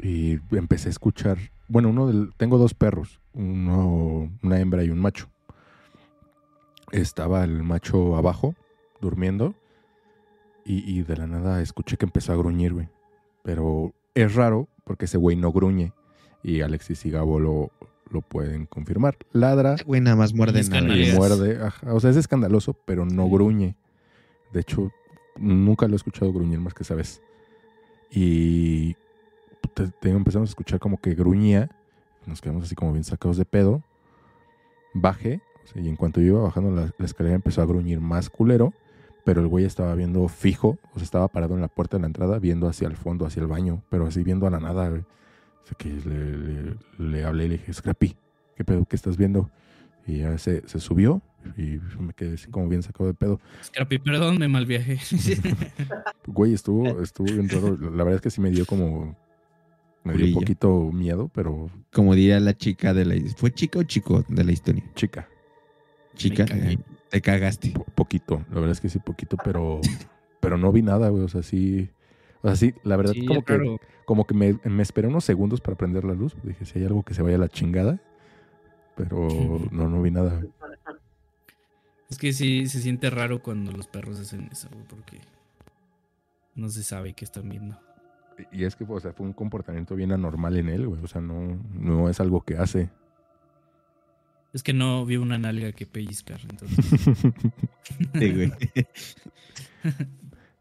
Y 0.00 0.38
empecé 0.56 0.88
a 0.88 0.92
escuchar, 0.92 1.38
bueno, 1.68 1.90
uno 1.90 2.06
del, 2.06 2.32
tengo 2.38 2.56
dos 2.56 2.72
perros, 2.72 3.20
uno, 3.38 4.30
una 4.42 4.60
hembra 4.60 4.84
y 4.84 4.90
un 4.90 4.98
macho. 4.98 5.28
Estaba 6.92 7.44
el 7.44 7.62
macho 7.62 8.16
abajo, 8.16 8.54
durmiendo, 9.00 9.54
y, 10.64 10.78
y 10.90 11.02
de 11.02 11.16
la 11.16 11.26
nada 11.26 11.60
escuché 11.62 11.96
que 11.96 12.06
empezó 12.06 12.32
a 12.32 12.36
gruñir, 12.36 12.72
güey. 12.74 12.88
Pero 13.42 13.92
es 14.14 14.34
raro 14.34 14.68
porque 14.84 15.04
ese 15.04 15.18
güey 15.18 15.36
no 15.36 15.52
gruñe, 15.52 15.92
y 16.42 16.62
Alexis 16.62 17.04
y 17.06 17.10
Gabo 17.10 17.38
lo, 17.40 17.70
lo 18.10 18.22
pueden 18.22 18.66
confirmar. 18.66 19.16
Ladra 19.32 19.76
Güey, 19.86 20.00
nada 20.00 20.16
más 20.16 20.32
muerde 20.32 20.60
y 20.60 20.62
muerde, 21.16 21.62
ajá, 21.64 21.92
o 21.94 22.00
sea, 22.00 22.10
es 22.10 22.16
escandaloso, 22.16 22.72
pero 22.86 23.04
no 23.04 23.28
gruñe. 23.28 23.76
De 24.52 24.60
hecho, 24.60 24.90
nunca 25.36 25.86
lo 25.88 25.92
he 25.92 25.96
escuchado 25.96 26.32
gruñir 26.32 26.58
más 26.58 26.72
que 26.72 26.82
esa 26.84 26.94
vez. 26.94 27.20
Y 28.10 28.94
te- 29.74 29.88
te- 30.00 30.08
empezamos 30.10 30.48
a 30.48 30.52
escuchar 30.52 30.80
como 30.80 30.98
que 30.98 31.14
gruñía. 31.14 31.70
Nos 32.28 32.40
quedamos 32.40 32.64
así 32.64 32.74
como 32.74 32.92
bien 32.92 33.04
sacados 33.04 33.36
de 33.36 33.44
pedo. 33.44 33.82
Bajé. 34.94 35.40
y 35.74 35.88
en 35.88 35.96
cuanto 35.96 36.20
yo 36.20 36.28
iba 36.28 36.42
bajando 36.42 36.70
la, 36.70 36.92
la 36.98 37.04
escalera 37.04 37.34
empezó 37.36 37.62
a 37.62 37.66
gruñir 37.66 38.00
más 38.00 38.30
culero. 38.30 38.72
Pero 39.24 39.40
el 39.42 39.46
güey 39.48 39.64
estaba 39.64 39.94
viendo 39.94 40.26
fijo. 40.28 40.78
O 40.94 40.98
sea, 40.98 41.04
estaba 41.04 41.28
parado 41.28 41.54
en 41.54 41.60
la 41.60 41.68
puerta 41.68 41.96
de 41.96 42.02
la 42.02 42.06
entrada 42.06 42.38
viendo 42.38 42.66
hacia 42.68 42.88
el 42.88 42.96
fondo, 42.96 43.26
hacia 43.26 43.40
el 43.42 43.46
baño. 43.46 43.82
Pero 43.90 44.06
así 44.06 44.22
viendo 44.22 44.46
a 44.46 44.50
la 44.50 44.60
nada, 44.60 44.88
güey. 44.88 45.02
O 45.02 45.66
sea, 45.66 45.76
que 45.76 45.88
le, 45.90 46.36
le- 46.38 46.76
le 46.98 47.24
hablé 47.24 47.44
y 47.44 47.48
le 47.48 47.58
dije, 47.58 47.72
Scrappy, 47.74 48.16
¿qué 48.56 48.64
pedo? 48.64 48.86
¿Qué 48.86 48.96
estás 48.96 49.16
viendo? 49.18 49.50
Y 50.06 50.20
ya 50.20 50.38
se, 50.38 50.66
se 50.66 50.80
subió 50.80 51.20
y 51.58 51.78
me 52.00 52.14
quedé 52.14 52.34
así 52.34 52.50
como 52.50 52.66
bien 52.68 52.82
sacado 52.82 53.06
de 53.08 53.14
pedo. 53.14 53.38
Scrappy, 53.62 53.98
perdón, 53.98 54.38
me 54.38 54.48
malviajé. 54.48 54.98
Güey, 56.26 56.54
estuvo, 56.54 57.02
estuvo 57.02 57.26
bien 57.26 57.48
raro. 57.50 57.76
La 57.76 58.04
verdad 58.04 58.14
es 58.14 58.20
que 58.22 58.30
sí 58.30 58.40
me 58.40 58.50
dio 58.50 58.64
como. 58.64 59.14
Me 60.12 60.18
dio 60.18 60.26
un 60.28 60.34
poquito 60.34 60.90
miedo, 60.92 61.30
pero 61.34 61.70
Como 61.92 62.14
diría 62.14 62.38
la 62.40 62.56
chica 62.56 62.92
de 62.94 63.04
la 63.04 63.14
¿Fue 63.36 63.52
chica 63.52 63.78
o 63.78 63.82
chico 63.84 64.24
de 64.28 64.44
la 64.44 64.52
historia? 64.52 64.84
chica. 64.94 65.28
Chica, 66.14 66.44
eh, 66.50 66.78
te 67.10 67.20
cagaste. 67.20 67.70
po- 67.70 67.84
poquito. 67.94 68.44
La 68.48 68.56
verdad 68.56 68.70
es 68.72 68.80
que 68.80 68.88
sí, 68.88 68.98
poquito, 68.98 69.36
pero. 69.44 69.80
Pero 70.40 70.56
no 70.58 70.72
vi 70.72 70.82
nada, 70.82 71.08
güey. 71.10 71.22
O 71.24 71.28
sea, 71.28 71.42
sí. 71.42 71.88
O 72.42 72.48
sea, 72.48 72.56
sí, 72.56 72.74
la 72.84 72.96
verdad, 72.96 73.12
Sí, 73.12 73.24
como 73.26 73.44
que, 73.44 73.76
como 74.04 74.26
que 74.26 74.34
me, 74.34 74.58
me 74.64 74.82
esperé 74.82 75.08
unos 75.08 75.24
segundos 75.24 75.60
para 75.60 75.76
prender 75.76 76.04
la 76.04 76.14
luz. 76.14 76.36
Dije, 76.42 76.64
si 76.64 76.78
hay 76.78 76.84
algo 76.86 77.02
que 77.02 77.14
se 77.14 77.22
vaya 77.22 77.36
a 77.36 77.40
la 77.40 77.48
chingada. 77.48 78.00
Pero 78.96 79.28
no, 79.72 79.88
no 79.88 80.02
vi 80.02 80.10
nada. 80.10 80.34
güey. 80.34 80.50
Es 82.10 82.16
que 82.18 82.32
sí 82.32 82.66
se 82.68 82.80
siente 82.80 83.10
raro 83.10 83.42
cuando 83.42 83.70
los 83.70 83.86
perros 83.86 84.18
hacen 84.18 84.48
eso, 84.50 84.68
güey, 84.72 84.84
porque 84.88 85.20
no 86.54 86.68
se 86.70 86.82
sabe 86.82 87.12
qué 87.12 87.24
están 87.24 87.48
viendo. 87.48 87.78
Y 88.52 88.64
es 88.64 88.76
que, 88.76 88.84
o 88.88 89.00
sea, 89.00 89.12
fue 89.12 89.26
un 89.26 89.32
comportamiento 89.32 89.94
bien 89.94 90.12
anormal 90.12 90.56
en 90.56 90.68
él, 90.68 90.86
güey. 90.86 91.02
O 91.02 91.06
sea, 91.08 91.20
no, 91.20 91.58
no 91.74 92.08
es 92.08 92.20
algo 92.20 92.42
que 92.42 92.56
hace. 92.56 92.90
Es 94.52 94.62
que 94.62 94.72
no 94.72 95.04
vi 95.04 95.16
una 95.16 95.38
nalga 95.38 95.72
que 95.72 95.86
pellizcar, 95.86 96.40
entonces. 96.48 96.98
Sí, 98.14 98.34
güey. 98.34 98.52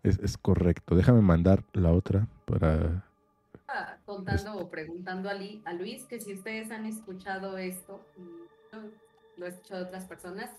Es, 0.04 0.20
es 0.20 0.38
correcto. 0.38 0.96
Déjame 0.96 1.22
mandar 1.22 1.64
la 1.74 1.92
otra 1.92 2.28
para. 2.46 3.04
Ah, 3.68 3.98
contando 4.06 4.56
o 4.56 4.70
preguntando 4.70 5.30
a, 5.30 5.34
Li- 5.34 5.62
a 5.66 5.74
Luis 5.74 6.06
que 6.06 6.22
si 6.22 6.34
ustedes 6.34 6.72
han 6.72 6.86
escuchado 6.86 7.58
esto, 7.58 8.06
lo 9.36 9.46
he 9.46 9.50
escuchado 9.50 9.82
de 9.82 9.88
otras 9.88 10.06
personas, 10.06 10.50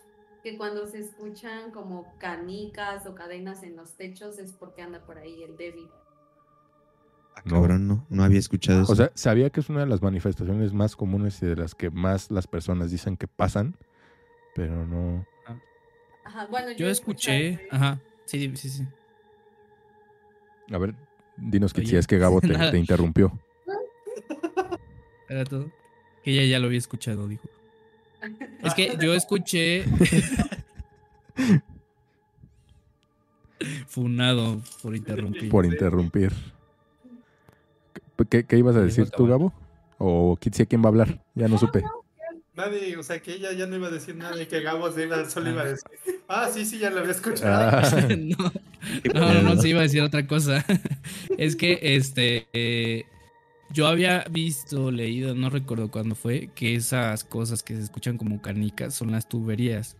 que 0.42 0.58
cuando 0.58 0.86
se 0.86 0.98
escuchan 0.98 1.70
como 1.70 2.12
canicas 2.18 3.06
o 3.06 3.14
cadenas 3.14 3.62
en 3.62 3.76
los 3.76 3.94
techos 3.96 4.38
es 4.38 4.52
porque 4.52 4.82
anda 4.82 5.00
por 5.06 5.16
ahí 5.18 5.42
el 5.42 5.56
débil. 5.56 5.88
Ah, 7.38 7.42
Cabrón, 7.48 7.86
no, 7.86 8.06
no 8.08 8.24
había 8.24 8.38
escuchado 8.38 8.82
eso. 8.82 8.92
O 8.92 8.96
sea, 8.96 9.12
sabía 9.14 9.50
que 9.50 9.60
es 9.60 9.68
una 9.68 9.80
de 9.80 9.86
las 9.86 10.02
manifestaciones 10.02 10.72
más 10.72 10.96
comunes 10.96 11.40
y 11.42 11.46
de 11.46 11.56
las 11.56 11.74
que 11.74 11.90
más 11.90 12.30
las 12.30 12.46
personas 12.46 12.90
dicen 12.90 13.16
que 13.16 13.28
pasan, 13.28 13.76
pero 14.54 14.86
no. 14.86 15.24
Ajá, 16.24 16.46
bueno, 16.46 16.72
Yo 16.72 16.88
escuché, 16.88 17.68
ajá, 17.70 18.00
sí, 18.26 18.52
sí, 18.56 18.68
sí. 18.68 18.86
A 20.70 20.78
ver, 20.78 20.94
dinos 21.36 21.72
que 21.72 21.86
si 21.86 21.96
es 21.96 22.06
que 22.06 22.18
Gabo 22.18 22.40
te, 22.40 22.48
te 22.48 22.78
interrumpió. 22.78 23.32
Era 25.28 25.44
todo. 25.44 25.70
Que 26.22 26.32
ella 26.32 26.44
ya 26.44 26.58
lo 26.58 26.66
había 26.66 26.78
escuchado, 26.78 27.28
dijo. 27.28 27.48
Es 28.64 28.74
que 28.74 28.96
yo 29.00 29.14
escuché. 29.14 29.84
Funado 33.86 34.60
por 34.82 34.96
interrumpir. 34.96 35.48
Por 35.48 35.64
interrumpir. 35.64 36.32
¿Qué, 38.26 38.44
ibas 38.56 38.76
a 38.76 38.82
decir 38.82 39.04
a 39.04 39.10
tú. 39.10 39.26
Gabo? 39.26 39.52
¿O 39.98 40.36
Kitsia 40.40 40.66
quién 40.66 40.82
va 40.82 40.86
a 40.86 40.88
hablar? 40.88 41.22
Ya 41.34 41.48
no 41.48 41.58
supe. 41.58 41.82
Nadie, 42.54 42.96
o 42.96 43.02
sea 43.04 43.20
que 43.20 43.34
ella 43.34 43.52
ya 43.52 43.66
no 43.66 43.76
iba 43.76 43.86
a 43.86 43.90
decir 43.90 44.16
nada 44.16 44.40
y 44.42 44.46
que 44.46 44.60
Gabo 44.60 44.90
se 44.90 45.04
iba- 45.04 45.28
solo 45.30 45.50
iba 45.50 45.62
a 45.62 45.66
decir, 45.66 45.84
ah, 46.26 46.48
sí, 46.52 46.64
sí, 46.64 46.78
ya 46.78 46.90
lo 46.90 47.00
había 47.00 47.12
escuchado. 47.12 47.78
Ah, 47.78 48.08
no, 48.18 48.52
no, 49.14 49.34
no, 49.34 49.42
no, 49.42 49.62
sí 49.62 49.68
iba 49.68 49.80
a 49.80 49.84
decir 49.84 50.02
otra 50.02 50.26
cosa. 50.26 50.64
es 51.38 51.54
que 51.54 51.78
este 51.82 52.48
eh, 52.52 53.04
yo 53.70 53.86
había 53.86 54.24
visto, 54.30 54.90
leído, 54.90 55.34
no 55.34 55.50
recuerdo 55.50 55.90
cuándo 55.90 56.14
fue, 56.14 56.50
que 56.54 56.74
esas 56.74 57.22
cosas 57.22 57.62
que 57.62 57.76
se 57.76 57.82
escuchan 57.82 58.16
como 58.18 58.42
canicas 58.42 58.94
son 58.94 59.12
las 59.12 59.28
tuberías. 59.28 59.96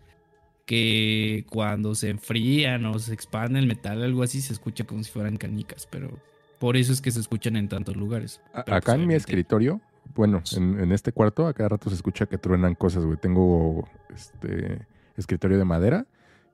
Que 0.66 1.46
cuando 1.48 1.94
se 1.94 2.10
enfrían 2.10 2.84
o 2.86 2.98
se 2.98 3.14
expande 3.14 3.58
el 3.58 3.66
metal, 3.66 4.02
algo 4.02 4.22
así, 4.22 4.42
se 4.42 4.52
escucha 4.52 4.84
como 4.84 5.02
si 5.02 5.10
fueran 5.10 5.38
canicas, 5.38 5.86
pero 5.90 6.10
por 6.58 6.76
eso 6.76 6.92
es 6.92 7.00
que 7.00 7.10
se 7.10 7.20
escuchan 7.20 7.56
en 7.56 7.68
tantos 7.68 7.96
lugares. 7.96 8.40
a- 8.52 8.64
Pero, 8.64 8.76
acá 8.76 8.84
pues, 8.86 8.94
en 8.94 9.00
mi 9.00 9.04
obviamente- 9.06 9.16
escritorio, 9.16 9.80
bueno, 10.14 10.42
en, 10.56 10.80
en 10.80 10.92
este 10.92 11.12
cuarto, 11.12 11.46
a 11.46 11.52
cada 11.54 11.70
rato 11.70 11.90
se 11.90 11.96
escucha 11.96 12.26
que 12.26 12.38
truenan 12.38 12.74
cosas, 12.74 13.04
güey. 13.04 13.16
Tengo 13.18 13.88
este 14.14 14.86
escritorio 15.16 15.58
de 15.58 15.64
madera 15.64 16.06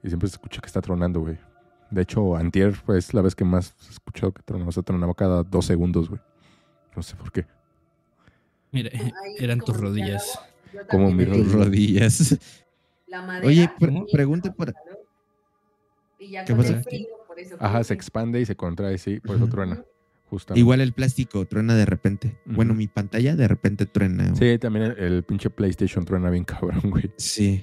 y 0.02 0.08
siempre 0.08 0.28
se 0.28 0.34
escucha 0.34 0.60
que 0.60 0.66
está 0.66 0.80
tronando, 0.80 1.20
güey. 1.20 1.38
De 1.90 2.02
hecho, 2.02 2.34
antier 2.36 2.74
fue 2.74 2.98
es 2.98 3.14
la 3.14 3.22
vez 3.22 3.34
que 3.34 3.44
más 3.44 3.74
he 3.88 3.90
escuchado 3.92 4.32
que 4.32 4.42
tronaba. 4.42 4.68
O 4.68 4.72
sea, 4.72 4.82
tronaba 4.82 5.14
cada 5.14 5.42
dos 5.44 5.64
segundos, 5.66 6.08
güey. 6.08 6.20
No 6.96 7.02
sé 7.02 7.14
por 7.16 7.30
qué. 7.30 7.46
Mira, 8.72 8.90
eran 9.38 9.60
tus 9.60 9.76
rodillas. 9.78 10.38
Como 10.90 11.10
mis 11.12 11.52
rodillas. 11.52 12.38
La 13.06 13.22
madera 13.22 13.46
Oye, 13.46 13.70
pre- 13.78 14.04
pregunta 14.10 14.52
calor, 14.52 14.74
Y 16.18 16.30
ya 16.30 16.44
¿Qué 16.44 16.52
pasa? 16.54 16.82
frío, 16.82 17.06
por 17.28 17.38
eso 17.38 17.56
Ajá, 17.60 17.84
se 17.84 17.94
expande 17.94 18.40
y 18.40 18.46
se 18.46 18.56
contrae, 18.56 18.98
sí, 18.98 19.20
por 19.20 19.36
eso 19.36 19.46
truena. 19.46 19.84
Justamente. 20.34 20.60
Igual 20.60 20.80
el 20.80 20.92
plástico 20.92 21.46
truena 21.46 21.76
de 21.76 21.86
repente. 21.86 22.36
Bueno, 22.44 22.74
mi 22.74 22.88
pantalla 22.88 23.36
de 23.36 23.46
repente 23.46 23.86
truena. 23.86 24.30
güey. 24.30 24.52
Sí, 24.54 24.58
también 24.58 24.86
el, 24.86 24.98
el 24.98 25.22
pinche 25.22 25.48
PlayStation 25.48 26.04
truena 26.04 26.28
bien 26.30 26.42
cabrón, 26.44 26.80
güey. 26.90 27.12
Sí. 27.16 27.62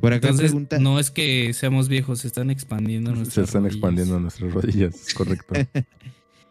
Por 0.00 0.12
acá 0.12 0.28
Entonces, 0.28 0.50
pregunta. 0.50 0.78
no 0.78 0.98
es 1.00 1.10
que 1.10 1.54
seamos 1.54 1.88
viejos, 1.88 2.18
se 2.20 2.26
están 2.26 2.50
expandiendo 2.50 3.12
Se 3.12 3.16
nuestras 3.16 3.46
están 3.46 3.62
rodillas. 3.62 3.76
expandiendo 3.76 4.20
nuestras 4.20 4.52
rodillas, 4.52 5.06
correcto. 5.16 5.54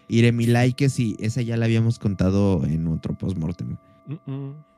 Iremilai, 0.08 0.74
que 0.74 0.90
sí, 0.90 1.16
esa 1.20 1.42
ya 1.44 1.56
la 1.58 1.66
habíamos 1.66 2.00
contado 2.00 2.64
en 2.66 2.88
otro 2.88 3.16
postmortem. 3.18 3.78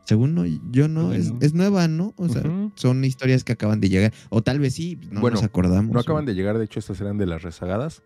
Según 0.06 0.36
no, 0.36 0.46
yo 0.46 0.88
no, 0.88 1.14
es, 1.14 1.30
Bueno. 1.32 1.46
es 1.46 1.54
nueva, 1.54 1.88
¿no? 1.90 2.14
O 2.18 2.30
sea, 2.30 2.44
son 2.76 3.04
historias 3.04 3.44
que 3.44 3.52
acaban 3.54 3.82
de 3.82 3.90
llegar. 3.90 4.14
O 4.30 4.42
tal 4.42 4.60
vez 4.60 4.74
sí, 4.76 4.98
no 5.12 5.20
bueno, 5.20 5.36
nos 5.36 5.44
acordamos. 5.44 5.92
no 5.94 6.00
acaban 6.00 6.26
de 6.26 6.34
llegar, 6.34 6.58
de 6.58 6.64
hecho 6.66 6.80
estas 6.80 7.02
eran 7.02 7.18
de 7.18 7.26
las 7.26 7.42
rezagadas. 7.44 8.04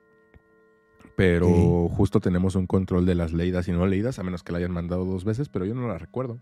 Pero 1.15 1.89
justo 1.89 2.19
tenemos 2.19 2.55
un 2.55 2.67
control 2.67 3.05
de 3.05 3.15
las 3.15 3.33
leídas 3.33 3.67
y 3.67 3.71
no 3.71 3.85
leídas, 3.85 4.19
a 4.19 4.23
menos 4.23 4.43
que 4.43 4.51
la 4.51 4.59
hayan 4.59 4.71
mandado 4.71 5.05
dos 5.05 5.23
veces, 5.23 5.49
pero 5.49 5.65
yo 5.65 5.75
no 5.75 5.87
la 5.87 5.97
recuerdo. 5.97 6.39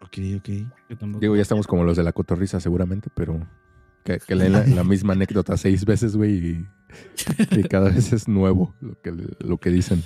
Ok, 0.00 0.18
ok. 0.38 0.48
Yo 0.88 0.98
tampoco. 0.98 1.20
Digo, 1.20 1.36
ya 1.36 1.42
estamos 1.42 1.66
como 1.66 1.84
los 1.84 1.96
de 1.96 2.02
la 2.02 2.12
cotorriza 2.12 2.60
seguramente, 2.60 3.08
pero 3.14 3.46
que, 4.04 4.18
que 4.18 4.34
leen 4.34 4.52
la, 4.52 4.66
la 4.66 4.84
misma 4.84 5.12
anécdota 5.12 5.56
seis 5.56 5.84
veces, 5.84 6.16
güey, 6.16 6.34
y, 6.34 6.66
y 7.50 7.62
cada 7.64 7.90
vez 7.90 8.12
es 8.12 8.26
nuevo 8.26 8.74
lo 8.80 9.00
que, 9.00 9.12
lo 9.38 9.58
que 9.58 9.70
dicen. 9.70 10.02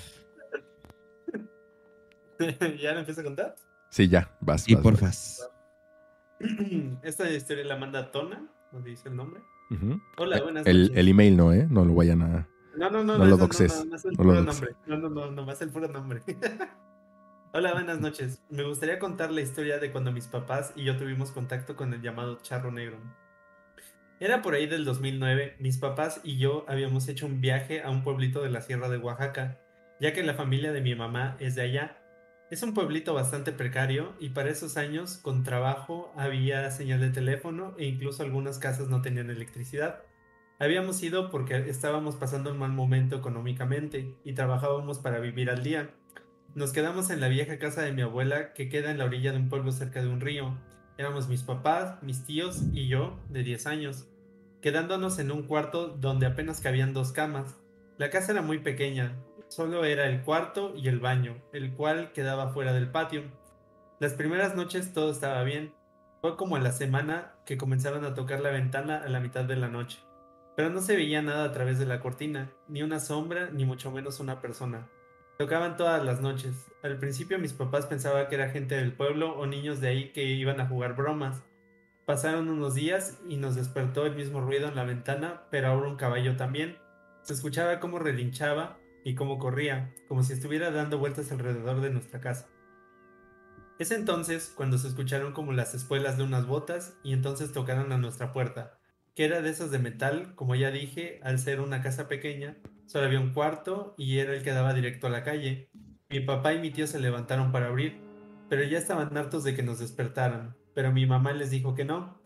¿Ya 2.81 2.93
lo 2.93 2.99
empiezo 3.01 3.23
a 3.23 3.25
contar? 3.25 3.55
Sí, 3.91 4.09
ya, 4.09 4.37
vas. 4.41 4.69
Y 4.69 4.75
vas, 4.75 4.83
porfas. 4.83 5.51
Esta 7.03 7.31
historia 7.31 7.65
la 7.65 7.77
manda 7.77 8.11
Tona, 8.11 8.47
no 8.73 8.81
dice 8.83 9.09
el 9.09 9.17
nombre. 9.17 9.41
Hola, 10.19 10.43
buenas 10.43 10.67
el, 10.67 10.83
noches. 10.83 10.97
el 10.97 11.09
email 11.09 11.37
no, 11.37 11.53
¿eh? 11.53 11.67
No 11.69 11.85
lo 11.85 11.95
vayan 11.95 12.23
a... 12.23 12.49
No, 12.77 12.91
no, 12.91 13.03
no, 13.03 13.17
No 13.17 13.25
lo 13.25 13.37
doxes, 13.39 13.87
No, 14.19 14.25
no, 14.25 14.35
no 14.35 14.43
nombre. 14.43 14.77
No, 14.87 14.99
no, 14.99 15.09
no, 15.09 15.31
nomás 15.31 15.63
el 15.63 15.71
puro 15.71 15.89
nombre. 15.89 16.21
Hola, 17.55 17.73
buenas 17.73 18.01
noches. 18.01 18.43
Me 18.51 18.65
gustaría 18.65 18.99
contar 18.99 19.33
la 19.33 19.41
historia 19.41 19.79
de 19.79 19.91
cuando 19.91 20.13
mis 20.13 20.27
papás 20.27 20.75
y 20.77 20.85
yo 20.85 20.99
tuvimos 20.99 21.31
contacto 21.31 21.75
con 21.75 21.95
el 21.95 22.03
llamado 22.03 22.37
charro 22.43 22.71
negro. 22.71 22.99
Era 24.21 24.43
por 24.43 24.53
ahí 24.53 24.67
del 24.67 24.85
2009. 24.85 25.57
Mis 25.59 25.79
papás 25.79 26.21
y 26.23 26.37
yo 26.37 26.67
habíamos 26.69 27.09
hecho 27.09 27.25
un 27.25 27.41
viaje 27.41 27.83
a 27.83 27.89
un 27.91 28.05
pueblito 28.05 28.43
de 28.43 28.51
la 28.51 28.61
sierra 28.61 28.91
de 28.91 28.99
Oaxaca, 28.99 29.59
ya 29.99 30.13
que 30.13 30.23
la 30.23 30.35
familia 30.35 30.73
de 30.73 30.83
mi 30.83 30.95
mamá 30.95 31.37
es 31.41 31.55
de 31.55 31.63
allá. 31.63 32.03
Es 32.51 32.63
un 32.63 32.75
pueblito 32.75 33.15
bastante 33.15 33.53
precario 33.53 34.15
y 34.21 34.31
para 34.31 34.51
esos 34.51 34.77
años, 34.77 35.17
con 35.17 35.45
trabajo, 35.45 36.13
había 36.15 36.71
señal 36.71 37.01
de 37.01 37.09
teléfono 37.09 37.75
e 37.79 37.87
incluso 37.87 38.23
algunas 38.23 38.59
casas 38.59 38.89
no 38.89 39.01
tenían 39.01 39.31
electricidad. 39.31 40.03
Habíamos 40.59 41.03
ido 41.03 41.31
porque 41.31 41.69
estábamos 41.69 42.17
pasando 42.17 42.51
un 42.51 42.59
mal 42.59 42.73
momento 42.73 43.17
económicamente 43.17 44.15
y 44.25 44.33
trabajábamos 44.33 44.99
para 44.99 45.19
vivir 45.19 45.51
al 45.51 45.63
día. 45.63 45.91
Nos 46.55 46.73
quedamos 46.73 47.11
en 47.11 47.21
la 47.21 47.29
vieja 47.29 47.59
casa 47.59 47.83
de 47.83 47.93
mi 47.93 48.01
abuela 48.01 48.55
que 48.55 48.71
queda 48.71 48.91
en 48.91 48.97
la 48.97 49.05
orilla 49.05 49.33
de 49.33 49.37
un 49.37 49.51
pueblo 49.51 49.71
cerca 49.71 50.01
de 50.01 50.09
un 50.09 50.23
río. 50.23 50.57
Éramos 50.97 51.29
mis 51.29 51.43
papás, 51.43 52.03
mis 52.03 52.25
tíos 52.25 52.63
y 52.73 52.89
yo, 52.89 53.21
de 53.29 53.43
10 53.43 53.67
años, 53.67 54.09
quedándonos 54.63 55.19
en 55.19 55.31
un 55.31 55.43
cuarto 55.43 55.89
donde 55.89 56.25
apenas 56.25 56.63
cabían 56.63 56.95
dos 56.95 57.13
camas. 57.13 57.59
La 57.99 58.09
casa 58.09 58.33
era 58.33 58.41
muy 58.41 58.61
pequeña, 58.61 59.15
solo 59.49 59.85
era 59.85 60.07
el 60.07 60.23
cuarto 60.23 60.73
y 60.75 60.89
el 60.89 61.01
baño, 61.01 61.37
el 61.53 61.75
cual 61.75 62.13
quedaba 62.13 62.49
fuera 62.49 62.73
del 62.73 62.91
patio. 62.91 63.25
Las 64.01 64.15
primeras 64.15 64.57
noches 64.57 64.95
todo 64.95 65.11
estaba 65.11 65.43
bien. 65.43 65.75
Fue 66.23 66.39
como 66.39 66.57
en 66.57 66.65
la 66.65 66.73
semana 66.73 67.35
que 67.45 67.59
comenzaron 67.59 68.07
a 68.07 68.15
tocar 68.15 68.41
la 68.41 68.51
ventana 68.51 69.03
a 69.05 69.09
la 69.11 69.21
mitad 69.21 69.45
de 69.45 69.57
la 69.57 69.69
noche. 69.69 70.06
Pero 70.57 70.71
no 70.71 70.81
se 70.81 70.97
veía 70.97 71.21
nada 71.21 71.45
a 71.45 71.53
través 71.53 71.79
de 71.79 71.85
la 71.87 72.01
cortina, 72.01 72.51
ni 72.67 72.83
una 72.83 72.99
sombra, 72.99 73.51
ni 73.53 73.67
mucho 73.67 73.91
menos 73.91 74.21
una 74.21 74.41
persona. 74.41 74.89
Tocaban 75.39 75.77
todas 75.77 76.03
las 76.03 76.23
noches. 76.23 76.73
Al 76.83 76.99
principio 76.99 77.39
mis 77.39 77.53
papás 77.53 77.85
pensaban 77.85 78.27
que 78.29 78.37
era 78.37 78.49
gente 78.49 78.75
del 78.75 78.95
pueblo 78.95 79.37
o 79.37 79.47
niños 79.47 79.83
de 79.83 79.89
ahí 79.89 80.13
que 80.13 80.25
iban 80.25 80.61
a 80.61 80.67
jugar 80.67 80.97
bromas. 80.97 81.43
Pasaron 82.07 82.49
unos 82.49 82.75
días 82.75 83.19
y 83.29 83.37
nos 83.37 83.55
despertó 83.55 84.07
el 84.07 84.15
mismo 84.15 84.41
ruido 84.41 84.69
en 84.69 84.77
la 84.77 84.85
ventana, 84.85 85.43
pero 85.51 85.69
ahora 85.69 85.89
un 85.89 85.97
caballo 85.97 86.37
también. 86.37 86.79
Se 87.21 87.35
escuchaba 87.35 87.79
cómo 87.81 87.99
relinchaba 87.99 88.79
y 89.05 89.15
cómo 89.15 89.39
corría, 89.39 89.93
como 90.09 90.23
si 90.23 90.33
estuviera 90.33 90.71
dando 90.71 90.99
vueltas 90.99 91.31
alrededor 91.33 91.83
de 91.83 91.91
nuestra 91.91 92.21
casa. 92.21 92.49
Es 93.79 93.91
entonces 93.91 94.55
cuando 94.57 94.79
se 94.79 94.89
escucharon 94.89 95.35
como 95.35 95.53
las 95.53 95.75
espuelas 95.75 96.17
de 96.17 96.25
unas 96.25 96.47
botas 96.47 96.97
y 97.03 97.13
entonces 97.13 97.53
tocaron 97.53 97.93
a 97.93 97.99
nuestra 97.99 98.33
puerta, 98.33 98.76
que 99.17 99.25
era 99.25 99.41
de 99.41 99.49
esas 99.49 99.71
de 99.71 99.79
metal, 99.79 100.35
como 100.35 100.55
ya 100.55 100.71
dije, 100.71 101.21
al 101.23 101.39
ser 101.39 101.61
una 101.61 101.81
casa 101.81 102.07
pequeña, 102.07 102.59
solo 102.85 103.07
había 103.07 103.19
un 103.19 103.33
cuarto 103.33 103.95
y 103.97 104.19
era 104.19 104.35
el 104.35 104.43
que 104.43 104.53
daba 104.53 104.75
directo 104.75 105.07
a 105.07 105.11
la 105.11 105.25
calle. 105.25 105.71
Mi 106.11 106.21
papá 106.21 106.53
y 106.53 106.61
mi 106.61 106.71
tío 106.71 106.87
se 106.87 107.01
levantaron 107.01 107.51
para 107.51 107.69
abrir, 107.69 107.97
pero 108.51 108.63
ya 108.63 108.77
estaban 108.77 109.17
hartos 109.17 109.43
de 109.43 109.57
que 109.57 109.63
nos 109.63 109.79
despertaran, 109.79 110.55
pero 110.75 110.93
mi 110.93 111.07
mamá 111.07 111.33
les 111.33 111.51
dijo 111.51 111.75
que 111.75 111.87
no, 111.87 112.21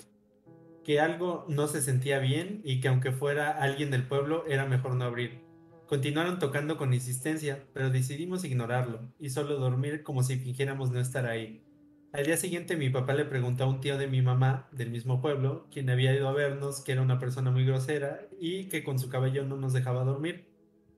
que 0.85 0.99
algo 0.99 1.47
no 1.49 1.69
se 1.69 1.81
sentía 1.81 2.19
bien 2.19 2.61
y 2.65 2.81
que 2.81 2.89
aunque 2.89 3.13
fuera 3.13 3.53
alguien 3.53 3.93
del 3.93 4.09
pueblo 4.09 4.45
era 4.49 4.67
mejor 4.67 4.97
no 4.97 5.05
abrir. 5.05 5.45
Continuaron 5.87 6.41
tocando 6.41 6.77
con 6.77 6.93
insistencia, 6.93 7.65
pero 7.73 7.91
decidimos 7.91 8.45
ignorarlo 8.45 9.13
y 9.21 9.31
solo 9.31 9.59
dormir 9.59 10.03
como 10.03 10.25
si 10.25 10.39
fingiéramos 10.39 10.91
no 10.91 10.99
estar 10.99 11.27
ahí. 11.27 11.65
Al 12.13 12.27
día 12.27 12.37
siguiente 12.37 12.77
mi 12.77 12.91
papá 12.91 13.15
le 13.15 13.25
preguntó 13.25 13.63
a 13.63 13.69
un 13.69 13.81
tío 13.81 13.97
de 13.97 14.09
mi 14.09 14.21
mamá, 14.21 14.69
del 14.73 14.91
mismo 14.91 15.21
pueblo, 15.21 15.69
quien 15.71 15.89
había 15.91 16.13
ido 16.13 16.29
a 16.29 16.33
vernos, 16.33 16.81
que 16.81 16.91
era 16.91 17.03
una 17.03 17.21
persona 17.21 17.53
muy 17.53 17.65
grosera 17.65 18.27
y 18.41 18.65
que 18.65 18.83
con 18.83 18.99
su 18.99 19.09
cabello 19.09 19.45
no 19.45 19.57
nos 19.57 19.73
dejaba 19.73 20.03
dormir. 20.03 20.49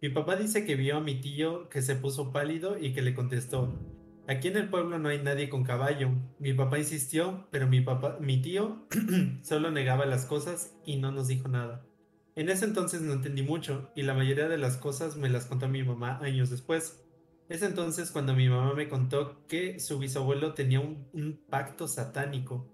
Mi 0.00 0.08
papá 0.08 0.36
dice 0.36 0.64
que 0.64 0.74
vio 0.74 0.96
a 0.96 1.00
mi 1.00 1.20
tío 1.20 1.68
que 1.68 1.82
se 1.82 1.96
puso 1.96 2.32
pálido 2.32 2.78
y 2.78 2.94
que 2.94 3.02
le 3.02 3.14
contestó, 3.14 3.78
aquí 4.26 4.48
en 4.48 4.56
el 4.56 4.70
pueblo 4.70 4.98
no 4.98 5.10
hay 5.10 5.22
nadie 5.22 5.50
con 5.50 5.64
caballo. 5.64 6.08
Mi 6.38 6.54
papá 6.54 6.78
insistió, 6.78 7.46
pero 7.50 7.68
mi 7.68 7.82
papá, 7.82 8.16
mi 8.18 8.40
tío 8.40 8.86
solo 9.42 9.70
negaba 9.70 10.06
las 10.06 10.24
cosas 10.24 10.74
y 10.86 10.96
no 10.96 11.12
nos 11.12 11.28
dijo 11.28 11.46
nada. 11.46 11.84
En 12.36 12.48
ese 12.48 12.64
entonces 12.64 13.02
no 13.02 13.12
entendí 13.12 13.42
mucho 13.42 13.90
y 13.94 14.02
la 14.02 14.14
mayoría 14.14 14.48
de 14.48 14.56
las 14.56 14.78
cosas 14.78 15.18
me 15.18 15.28
las 15.28 15.44
contó 15.44 15.68
mi 15.68 15.82
mamá 15.82 16.20
años 16.22 16.48
después. 16.48 17.04
Es 17.52 17.60
entonces 17.60 18.10
cuando 18.10 18.32
mi 18.32 18.48
mamá 18.48 18.72
me 18.72 18.88
contó 18.88 19.46
que 19.46 19.78
su 19.78 19.98
bisabuelo 19.98 20.54
tenía 20.54 20.80
un, 20.80 21.06
un 21.12 21.38
pacto 21.50 21.86
satánico 21.86 22.66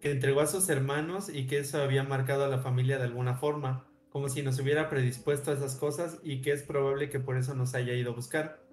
que 0.00 0.12
entregó 0.12 0.40
a 0.40 0.46
sus 0.46 0.66
hermanos 0.70 1.28
y 1.28 1.46
que 1.46 1.58
eso 1.58 1.82
había 1.82 2.04
marcado 2.04 2.42
a 2.42 2.48
la 2.48 2.56
familia 2.56 2.96
de 2.96 3.04
alguna 3.04 3.34
forma, 3.34 3.86
como 4.08 4.30
si 4.30 4.40
nos 4.40 4.58
hubiera 4.58 4.88
predispuesto 4.88 5.50
a 5.50 5.54
esas 5.54 5.76
cosas 5.76 6.20
y 6.22 6.40
que 6.40 6.52
es 6.52 6.62
probable 6.62 7.10
que 7.10 7.20
por 7.20 7.36
eso 7.36 7.54
nos 7.54 7.74
haya 7.74 7.92
ido 7.92 8.12
a 8.12 8.14
buscar. 8.14 8.64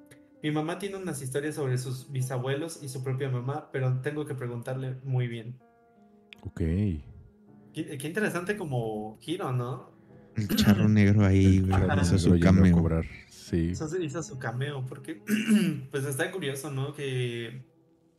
Mi 0.41 0.51
mamá 0.51 0.79
tiene 0.79 0.95
unas 0.95 1.21
historias 1.21 1.55
sobre 1.55 1.77
sus 1.77 2.09
bisabuelos 2.09 2.81
y 2.81 2.87
su 2.87 3.03
propia 3.03 3.29
mamá, 3.29 3.67
pero 3.73 3.99
tengo 3.99 4.23
que 4.25 4.35
preguntarle 4.35 4.95
muy 5.03 5.27
bien. 5.27 5.59
Ok. 6.43 6.61
Qué, 7.73 7.97
qué 7.99 8.07
interesante 8.07 8.55
como 8.55 9.17
giro, 9.19 9.51
¿no? 9.51 9.90
El 10.35 10.47
charro 10.55 10.87
negro 10.87 11.25
ahí, 11.25 11.59
güey. 11.59 11.81
Hizo 12.01 12.17
su 12.17 12.39
cameo. 12.39 12.75
cobrar. 12.75 13.05
Sí. 13.29 13.71
Hizo, 13.71 14.01
hizo 14.01 14.23
su 14.23 14.39
cameo, 14.39 14.85
porque 14.85 15.21
pues 15.91 16.05
está 16.05 16.31
curioso, 16.31 16.71
¿no? 16.71 16.93
Que 16.93 17.63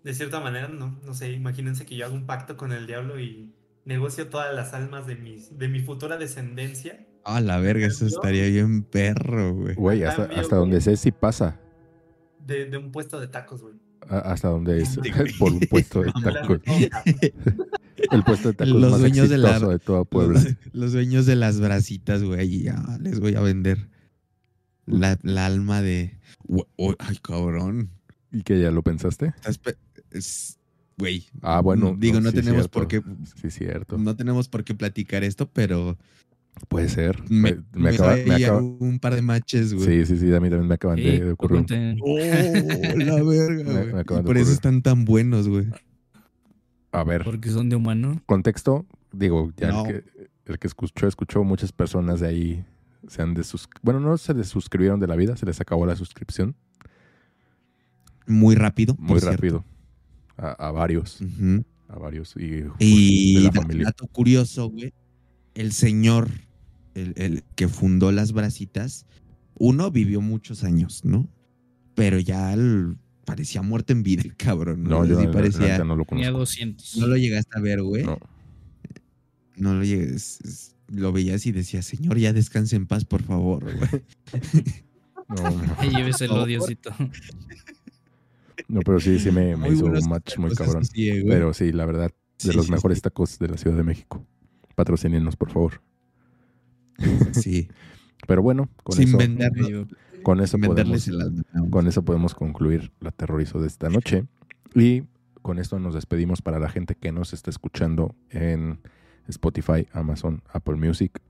de 0.05 0.15
cierta 0.15 0.41
manera, 0.41 0.69
no, 0.69 0.99
no 1.05 1.15
sé, 1.15 1.33
imagínense 1.33 1.87
que 1.87 1.97
yo 1.97 2.07
hago 2.07 2.15
un 2.15 2.27
pacto 2.27 2.57
con 2.57 2.73
el 2.73 2.87
diablo 2.87 3.21
y 3.21 3.53
negocio 3.85 4.29
todas 4.29 4.55
las 4.55 4.75
almas 4.75 5.07
de, 5.07 5.17
mis, 5.17 5.59
de 5.59 5.69
mi 5.69 5.81
futura 5.81 6.17
descendencia. 6.17 7.07
Ah, 7.25 7.41
la 7.41 7.59
verga, 7.59 7.87
eso 7.87 8.07
estaría 8.07 8.47
bien 8.47 8.83
perro, 8.83 9.55
güey. 9.55 9.75
Güey, 9.75 10.05
hasta, 10.05 10.27
Cambio, 10.27 10.41
hasta 10.41 10.57
donde 10.57 10.81
sé 10.81 10.97
si 10.97 11.13
pasa. 11.13 11.61
De, 12.45 12.67
de 12.67 12.77
un 12.77 12.91
puesto 12.91 13.21
de 13.21 13.29
tacos, 13.29 13.63
güey. 13.63 13.75
Hasta 14.09 14.49
donde 14.49 14.83
es 14.83 14.99
por 15.39 15.53
un 15.53 15.61
puesto 15.61 16.03
de 16.03 16.13
tacos. 16.13 16.61
El 18.11 18.25
puesto 18.25 18.49
de 18.49 18.55
tacos 18.55 18.75
Los 18.75 18.91
más 18.93 19.01
dueños 19.01 19.29
de 19.29 19.39
la- 19.39 19.59
de 19.59 19.79
toda 19.79 20.05
Puebla. 20.05 20.41
Los, 20.41 20.57
los 20.73 20.93
dueños 20.93 21.27
de 21.27 21.37
las 21.37 21.61
brasitas, 21.61 22.23
güey, 22.23 22.53
y 22.55 22.63
ya 22.65 22.83
les 23.01 23.21
voy 23.21 23.35
a 23.37 23.41
vender 23.41 23.89
la, 24.87 25.19
la 25.23 25.47
alma 25.47 25.83
de. 25.83 26.19
Oh, 26.77 26.95
ay, 26.99 27.17
cabrón. 27.23 27.91
¿Y 28.33 28.43
que 28.43 28.61
ya 28.61 28.71
lo 28.71 28.83
pensaste? 28.83 29.33
Güey. 30.99 31.27
Ah, 31.41 31.61
bueno. 31.61 31.97
Digo, 31.99 32.21
no 32.21 32.31
sí, 32.31 32.37
tenemos 32.37 32.63
cierto. 32.63 32.79
por 32.79 32.89
qué. 32.89 33.03
Sí, 33.41 33.51
cierto. 33.51 33.99
No 33.99 34.17
tenemos 34.17 34.49
por 34.49 34.65
qué 34.65 34.75
platicar 34.75 35.25
esto, 35.25 35.49
pero. 35.51 35.97
Puede 36.69 36.89
ser. 36.89 37.21
Me, 37.31 37.53
Me, 37.53 37.53
me 37.53 37.63
me 37.75 37.89
acaba, 37.91 38.13
trae 38.15 38.27
me 38.27 38.39
ya 38.41 38.47
acaba- 38.49 38.63
un 38.63 38.99
par 39.01 39.15
de 39.15 39.23
matches, 39.23 39.75
güey. 39.75 39.87
Sí, 40.05 40.07
sí, 40.07 40.19
sí, 40.21 40.35
a 40.35 40.41
mí 40.41 40.49
también 40.49 40.69
me 40.69 40.75
acaban 40.75 40.97
de, 40.97 41.03
Sí, 41.03 41.21
de 41.21 41.31
ocurrir. 41.33 41.65
Oh, 42.03 42.19
la 42.99 43.23
verga, 43.23 43.65
Me- 43.65 43.81
güey. 43.83 43.93
me 43.95 44.01
acaban 44.01 44.23
Y 44.23 44.25
de 44.25 44.27
por 44.27 44.37
eso 44.37 44.45
ocurrir. 44.45 44.49
están 44.49 44.83
tan 44.83 45.05
buenos, 45.05 45.49
güey. 45.49 45.67
A 46.93 47.05
ver, 47.05 47.25
Porque 47.25 47.49
son 47.51 47.69
de 47.69 47.77
humano. 47.77 48.21
contexto. 48.27 48.87
Digo, 49.13 49.51
ya 49.57 49.69
No. 49.69 49.87
el, 49.87 50.03
que, 50.05 50.11
el 50.47 50.59
que 50.59 50.67
escuchó, 50.67 51.07
escuchó, 51.07 51.43
muchas 51.43 51.73
personas 51.73 52.21
de 52.21 52.29
ahí 52.29 52.65
se 53.09 53.23
han 53.23 53.35
desus... 53.35 53.69
Bueno, 53.83 53.99
no 54.01 54.17
se 54.19 54.33
desuscribieron 54.35 55.01
de 55.01 55.07
la 55.07 55.17
vida, 55.17 55.37
se 55.37 55.47
les 55.47 55.61
acabó 55.61 55.87
la 55.87 55.97
suscripción. 55.97 56.55
Muy 58.27 58.55
rápido. 58.55 58.95
Muy 58.99 59.19
rápido. 59.21 59.65
A, 60.37 60.53
a 60.53 60.71
varios. 60.71 61.21
Ujú. 61.21 61.65
A 61.89 61.99
varios. 61.99 62.35
Y, 62.37 62.65
Y 62.79 63.49
dato 63.83 64.07
curioso, 64.09 64.69
güey. 64.71 64.93
El 65.55 65.73
señor, 65.73 66.31
el, 66.95 67.13
el 67.17 67.43
que 67.57 67.69
fundó 67.69 68.11
las 68.13 68.33
brasitas, 68.33 69.07
uno 69.55 69.91
vivió 69.91 70.21
muchos 70.21 70.65
años, 70.65 71.05
¿no? 71.05 71.29
Pero 71.95 72.19
ya 72.19 72.53
el- 72.55 72.97
parecía 73.25 73.63
muerto 73.63 73.93
en 73.93 74.03
vida 74.03 74.23
el 74.23 74.35
cabrón. 74.37 74.83
No, 74.83 74.91
No, 75.01 75.05
yo 75.07 75.21
Sí 75.21 75.27
la 75.27 75.33
parecía. 75.33 75.79
no 75.85 75.95
lo 75.97 76.05
Tenía 76.05 76.27
conozco. 76.27 76.39
200. 76.41 76.97
No 76.97 77.07
lo 77.07 77.17
llegaste 77.17 77.57
a 77.57 77.61
ver, 77.61 77.83
güey. 77.83 78.05
No. 78.05 78.19
no 79.57 79.75
lo 79.75 79.85
llegues. 79.85 80.41
es- 80.43 80.69
Lo 80.89 81.13
veías 81.13 81.47
y 81.47 81.53
decías, 81.53 81.87
señor, 81.87 82.19
ya 82.19 82.33
descanse 82.33 82.77
en 82.77 82.87
paz, 82.87 83.05
por 83.05 83.23
favor. 83.23 83.65
güey". 83.65 84.03
Ahí 85.79 85.91
lléveselo, 85.91 86.45
Diosito. 86.45 86.95
No, 88.69 88.81
pero 88.81 89.01
sí, 89.01 89.19
sí 89.19 89.31
me, 89.31 89.53
hizo 89.73 89.87
un 89.87 90.09
match 90.09 90.37
muy 90.39 90.55
cabrón. 90.55 90.85
sí, 90.85 91.09
güey. 91.11 91.25
pero 91.29 91.55
sí, 91.55 91.73
la 91.73 91.87
verdad, 91.87 92.11
de 92.11 92.51
Sí, 92.51 92.57
los 92.57 92.67
sí, 92.67 92.73
mejores 92.73 92.99
sí. 92.99 93.03
tacos 93.03 93.39
de 93.39 93.49
la 93.49 93.57
Ciudad 93.57 93.77
de 93.77 93.83
México. 93.85 94.27
Patrocínenos, 94.75 95.37
por 95.37 95.51
favor. 95.51 95.81
Sí. 97.33 97.69
Pero 98.27 98.43
bueno, 98.43 98.69
con 98.85 98.97
Sin 98.97 99.09
eso, 99.09 99.19
venderlo- 99.19 99.89
con 100.23 100.41
eso 100.41 100.57
sin 100.57 100.67
podemos, 100.67 101.09
el 101.09 101.71
con 101.71 101.89
eso 101.89 102.05
podemos 102.05 102.35
concluir 102.35 102.93
la 103.01 103.11
terrorizo 103.11 103.61
de 103.61 103.67
esta 103.67 103.89
noche. 103.89 104.27
Y 104.75 105.03
con 105.43 105.59
esto 105.59 105.81
nos 105.81 105.95
despedimos 105.95 106.41
para 106.43 106.61
la 106.61 106.69
gente 106.69 106.95
que 106.95 107.11
nos 107.11 107.33
está 107.33 107.51
escuchando 107.51 108.15
en 108.31 108.79
Spotify, 109.27 109.89
Amazon, 109.93 110.43
Apple 110.53 110.77
Music. 110.77 111.21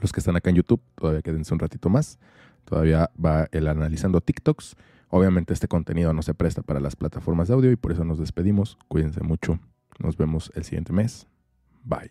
Los 0.00 0.12
que 0.12 0.20
están 0.20 0.36
acá 0.36 0.50
en 0.50 0.56
YouTube, 0.56 0.80
todavía 0.94 1.22
quédense 1.22 1.52
un 1.52 1.58
ratito 1.60 1.88
más. 1.88 2.18
Todavía 2.64 3.10
va 3.22 3.48
el 3.50 3.66
analizando 3.66 4.20
TikToks. 4.20 4.76
Obviamente 5.08 5.52
este 5.52 5.66
contenido 5.68 6.12
no 6.12 6.22
se 6.22 6.34
presta 6.34 6.62
para 6.62 6.78
las 6.80 6.94
plataformas 6.96 7.48
de 7.48 7.54
audio 7.54 7.72
y 7.72 7.76
por 7.76 7.90
eso 7.92 8.04
nos 8.04 8.18
despedimos. 8.20 8.78
Cuídense 8.88 9.20
mucho. 9.22 9.58
Nos 9.98 10.16
vemos 10.16 10.52
el 10.54 10.62
siguiente 10.64 10.92
mes. 10.92 11.26
Bye. 11.84 12.10